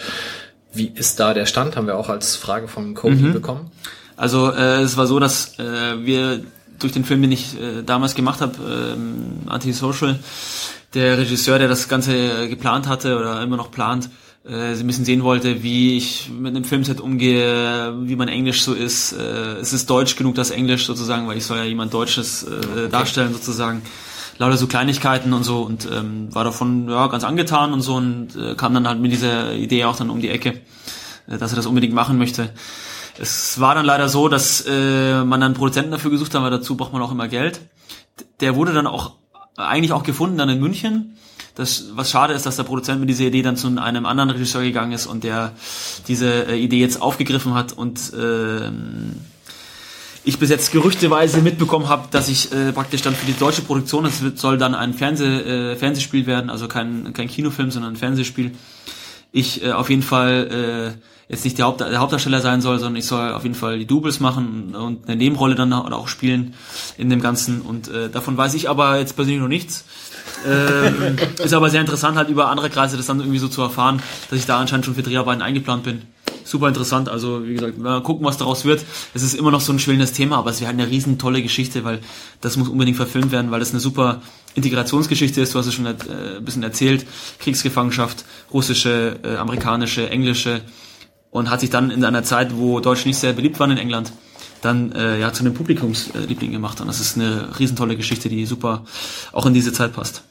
[0.71, 1.75] Wie ist da der Stand?
[1.75, 3.33] Haben wir auch als Frage vom Cody mhm.
[3.33, 3.71] bekommen.
[4.17, 6.41] Also äh, es war so, dass äh, wir
[6.77, 10.19] durch den Film, den ich äh, damals gemacht habe, äh, Antisocial,
[10.93, 14.11] der Regisseur, der das Ganze äh, geplant hatte oder immer noch plant,
[14.43, 18.63] äh, sie ein bisschen sehen wollte, wie ich mit einem Filmset umgehe, wie mein Englisch
[18.63, 19.13] so ist.
[19.13, 22.89] Äh, es ist deutsch genug, das Englisch sozusagen, weil ich soll ja jemand Deutsches äh,
[22.89, 23.81] darstellen sozusagen.
[24.37, 28.35] Lauter so Kleinigkeiten und so und ähm, war davon ja ganz angetan und so und
[28.35, 30.61] äh, kam dann halt mit dieser Idee auch dann um die Ecke,
[31.27, 32.49] äh, dass er das unbedingt machen möchte.
[33.19, 36.49] Es war dann leider so, dass äh, man dann einen Produzenten dafür gesucht hat, weil
[36.49, 37.61] dazu braucht man auch immer Geld.
[38.39, 39.13] Der wurde dann auch
[39.57, 41.17] eigentlich auch gefunden dann in München.
[41.55, 44.61] Das, was schade ist, dass der Produzent mit dieser Idee dann zu einem anderen Regisseur
[44.61, 45.51] gegangen ist und der
[46.07, 49.15] diese äh, Idee jetzt aufgegriffen hat und ähm,
[50.23, 54.05] ich bis jetzt gerüchteweise mitbekommen habe, dass ich äh, praktisch dann für die deutsche Produktion,
[54.05, 58.51] es soll dann ein Fernseh, äh, Fernsehspiel werden, also kein, kein Kinofilm, sondern ein Fernsehspiel.
[59.31, 62.97] Ich äh, auf jeden Fall äh, jetzt nicht der, Haupt, der Hauptdarsteller sein soll, sondern
[62.97, 66.53] ich soll auf jeden Fall die Doubles machen und eine Nebenrolle dann auch spielen
[66.97, 67.61] in dem Ganzen.
[67.61, 69.85] Und äh, davon weiß ich aber jetzt persönlich noch nichts.
[70.47, 74.01] Ähm, ist aber sehr interessant, halt über andere Kreise das dann irgendwie so zu erfahren,
[74.29, 76.01] dass ich da anscheinend schon für Dreharbeiten eingeplant bin
[76.51, 77.09] super interessant.
[77.09, 78.83] Also wie gesagt, mal gucken, was daraus wird.
[79.13, 81.83] Es ist immer noch so ein schwellendes Thema, aber es wäre eine riesen tolle Geschichte,
[81.83, 81.99] weil
[82.41, 84.21] das muss unbedingt verfilmt werden, weil das eine super
[84.55, 85.55] Integrationsgeschichte ist.
[85.55, 85.95] Du hast es schon äh,
[86.37, 87.05] ein bisschen erzählt.
[87.39, 90.61] Kriegsgefangenschaft, russische, äh, amerikanische, englische
[91.31, 94.11] und hat sich dann in einer Zeit, wo Deutsch nicht sehr beliebt waren in England,
[94.61, 96.81] dann äh, ja zu einem Publikumsliebling gemacht.
[96.81, 98.83] Und das ist eine riesentolle Geschichte, die super
[99.31, 100.23] auch in diese Zeit passt.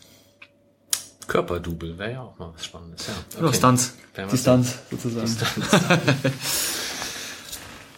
[1.31, 3.07] Körperdouble wäre ja auch mal was Spannendes.
[3.07, 3.45] Ja, okay.
[3.45, 3.95] Oder Stunts.
[4.33, 5.27] Distanz sozusagen.
[5.27, 5.55] Distanz.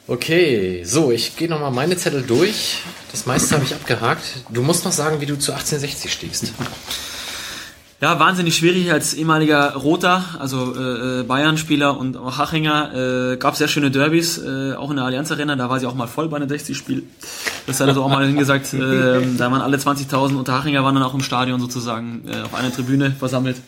[0.06, 2.82] okay, so, ich gehe nochmal meine Zettel durch.
[3.10, 4.22] Das meiste habe ich abgehakt.
[4.50, 6.52] Du musst noch sagen, wie du zu 1860 stehst.
[8.02, 13.32] Ja, wahnsinnig schwierig als ehemaliger Roter, also äh, äh, Bayern-Spieler und auch Hachinger.
[13.32, 15.94] Äh, gab sehr schöne Derbys, äh, auch in der Allianz Arena, da war sie auch
[15.94, 17.04] mal voll bei einem 60-Spiel.
[17.68, 18.72] Das hat er so auch mal hingesagt.
[18.82, 22.72] Äh, da waren alle 20.000 Unterhachinger waren dann auch im Stadion sozusagen äh, auf einer
[22.72, 23.58] Tribüne versammelt.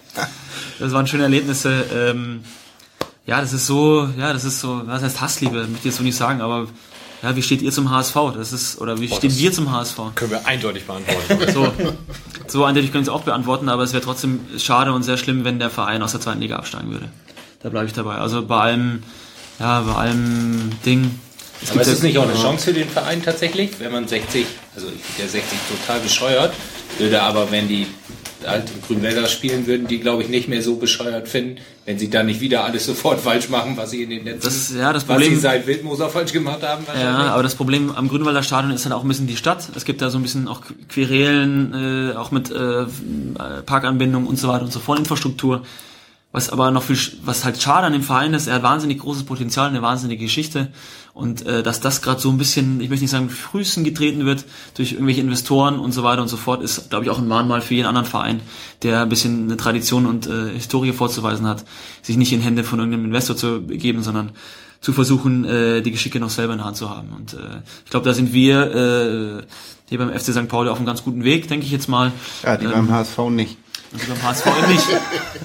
[0.80, 1.84] Das waren schöne Erlebnisse.
[1.94, 2.40] Ähm,
[3.26, 6.02] ja, das ist so, ja, das ist so, was heißt Hassliebe, möchte ich jetzt so
[6.02, 6.66] nicht sagen, aber
[7.24, 8.14] ja, wie steht ihr zum HSV?
[8.36, 9.96] Das ist, oder wie oh, stehen wir zum HSV?
[10.14, 11.24] Können wir eindeutig beantworten.
[11.54, 11.72] So,
[12.46, 15.42] so eindeutig können wir es auch beantworten, aber es wäre trotzdem schade und sehr schlimm,
[15.42, 17.08] wenn der Verein aus der zweiten Liga absteigen würde.
[17.62, 18.16] Da bleibe ich dabei.
[18.16, 19.02] Also bei allem,
[19.58, 21.18] ja, bei allem Ding.
[21.62, 24.44] Es aber ist es nicht auch eine Chance für den Verein tatsächlich, wenn man 60,
[24.74, 26.52] also ich finde ja 60 total bescheuert,
[26.98, 27.86] würde aber, wenn die
[28.42, 32.26] in Grünwälder spielen, würden die, glaube ich, nicht mehr so bescheuert finden, wenn sie dann
[32.26, 35.28] nicht wieder alles sofort falsch machen, was sie in den letzten, das, ja, das Problem,
[35.28, 36.84] was sie seit Wildmoser falsch gemacht haben.
[36.98, 39.68] Ja, aber das Problem am Grünwalder Stadion ist halt auch ein bisschen die Stadt.
[39.74, 42.84] Es gibt da so ein bisschen auch Querelen, äh, auch mit äh,
[43.66, 45.62] Parkanbindung und so weiter und so fort, Infrastruktur.
[46.34, 49.22] Was aber noch viel, was halt schade an dem Verein ist, er hat wahnsinnig großes
[49.22, 50.72] Potenzial, eine wahnsinnige Geschichte.
[51.12, 54.44] Und äh, dass das gerade so ein bisschen, ich möchte nicht sagen, frühesten getreten wird
[54.76, 57.60] durch irgendwelche Investoren und so weiter und so fort, ist, glaube ich, auch ein Mahnmal
[57.60, 58.40] für jeden anderen Verein,
[58.82, 61.64] der ein bisschen eine Tradition und äh, Historie vorzuweisen hat,
[62.02, 64.32] sich nicht in Hände von irgendeinem Investor zu begeben, sondern
[64.80, 67.10] zu versuchen, äh, die Geschicke noch selber in der Hand zu haben.
[67.16, 69.42] Und äh, ich glaube, da sind wir äh,
[69.88, 70.48] hier beim FC St.
[70.48, 72.10] Pauli auf einem ganz guten Weg, denke ich jetzt mal.
[72.42, 73.56] Ja, die ähm, beim HSV nicht.
[73.94, 74.86] Und beim HSV nicht.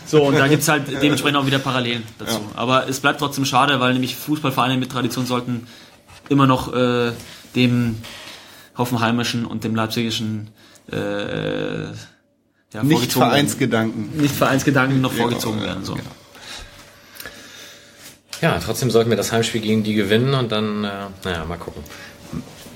[0.06, 2.34] So, und da gibt's halt dementsprechend auch wieder Parallelen dazu.
[2.34, 2.60] Ja.
[2.60, 5.68] Aber es bleibt trotzdem schade, weil nämlich Fußballvereine mit Tradition sollten
[6.30, 7.12] immer noch äh,
[7.56, 7.98] dem
[8.76, 10.50] Hoffenheimischen und dem Leipzigischen
[10.92, 11.84] äh,
[12.74, 14.18] ja, nicht Vereinsgedanken.
[14.20, 15.86] Nicht Vereinsgedanken noch vorgezogen werden.
[15.86, 15.94] So.
[15.94, 16.10] Genau.
[18.42, 20.90] Ja, trotzdem sollten wir das Heimspiel gegen die gewinnen und dann, äh,
[21.24, 21.84] naja, mal gucken.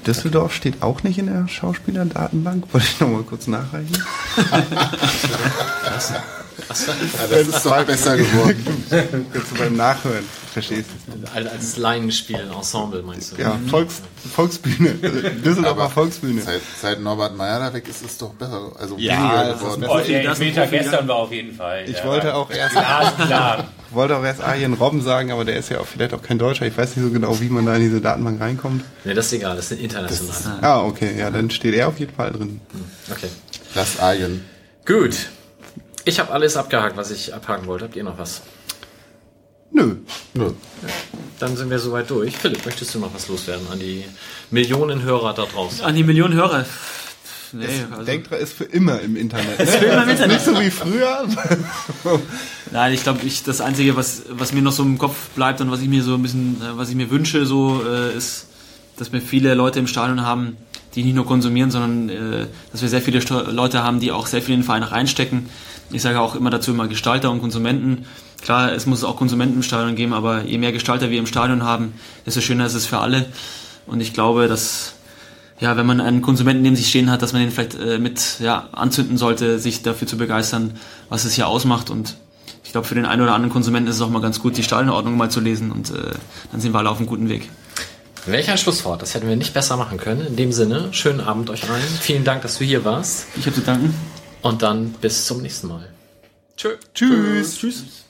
[0.03, 2.73] Düsseldorf steht auch nicht in der Schauspielerdatenbank.
[2.73, 3.97] Wollte ich noch mal kurz nachreichen.
[6.69, 8.85] Ja, das ist doch besser geworden.
[9.33, 10.23] Jetzt du beim Nachhören
[10.53, 13.41] verstehst du Als, Laienspiel, Ensemble meinst du?
[13.41, 14.01] Ja, Volks,
[14.33, 14.91] Volksbühne.
[15.43, 16.41] Düsseldorfer Volksbühne.
[16.41, 19.85] Seit, seit Norbert Meyer da weg ist es doch besser, also ja, weniger geworden.
[19.89, 21.85] Oh, der Elfmeter gestern war auf jeden Fall.
[21.87, 23.67] Ich wollte auch erst, klar.
[23.91, 26.65] wollte auch erst Arjen Robben sagen, aber der ist ja auch vielleicht auch kein Deutscher.
[26.65, 28.83] Ich weiß nicht so genau, wie man da in diese Datenbank reinkommt.
[29.03, 30.57] Nee, das ist egal, das sind international.
[30.61, 32.61] Das, ah, okay, ja, dann steht er auf jeden Fall drin.
[33.11, 33.27] Okay.
[33.73, 34.45] Das Arjen.
[34.85, 35.15] Gut.
[36.05, 37.85] Ich habe alles abgehakt, was ich abhaken wollte.
[37.85, 38.41] Habt ihr noch was?
[39.71, 39.95] Nö.
[40.33, 40.51] Nö.
[41.39, 42.37] Dann sind wir soweit durch.
[42.37, 44.05] Philipp, möchtest du noch was loswerden an die
[44.51, 45.83] Millionen Hörer da draußen?
[45.83, 46.65] An die Millionen Hörer.
[47.53, 49.59] Nee, also Denkt dran, ist für immer im Internet.
[49.59, 50.37] ist für immer im Internet.
[50.37, 51.27] Nicht so wie früher.
[52.71, 55.69] Nein, ich glaube, ich das einzige, was was mir noch so im Kopf bleibt und
[55.69, 58.47] was ich mir so ein bisschen, äh, was ich mir wünsche, so äh, ist,
[58.97, 60.57] dass wir viele Leute im Stadion haben,
[60.95, 63.19] die nicht nur konsumieren, sondern äh, dass wir sehr viele
[63.51, 65.47] Leute haben, die auch sehr viel in den Verein reinstecken.
[65.93, 68.05] Ich sage auch immer dazu immer Gestalter und Konsumenten.
[68.41, 71.63] Klar, es muss auch Konsumenten im Stadion geben, aber je mehr Gestalter wir im Stadion
[71.63, 71.93] haben,
[72.25, 73.27] desto schöner ist es für alle.
[73.85, 74.95] Und ich glaube, dass
[75.59, 78.39] ja, wenn man einen Konsumenten neben sich stehen hat, dass man den vielleicht äh, mit
[78.39, 80.77] ja, anzünden sollte, sich dafür zu begeistern,
[81.09, 81.89] was es hier ausmacht.
[81.89, 82.15] Und
[82.65, 84.63] ich glaube, für den einen oder anderen Konsumenten ist es auch mal ganz gut, die
[84.63, 86.11] Stadionordnung mal zu lesen und äh,
[86.51, 87.49] dann sind wir alle auf einem guten Weg.
[88.25, 89.01] Welcher Schlusswort?
[89.01, 90.27] Das hätten wir nicht besser machen können.
[90.27, 91.83] In dem Sinne, schönen Abend euch allen.
[92.01, 93.27] Vielen Dank, dass du hier warst.
[93.37, 93.93] Ich habe zu danken.
[94.43, 95.89] Und dann bis zum nächsten Mal.
[96.57, 96.75] Tschö.
[96.93, 97.57] Tschüss.
[97.57, 97.81] Tschüss.
[97.81, 98.03] Tschüss.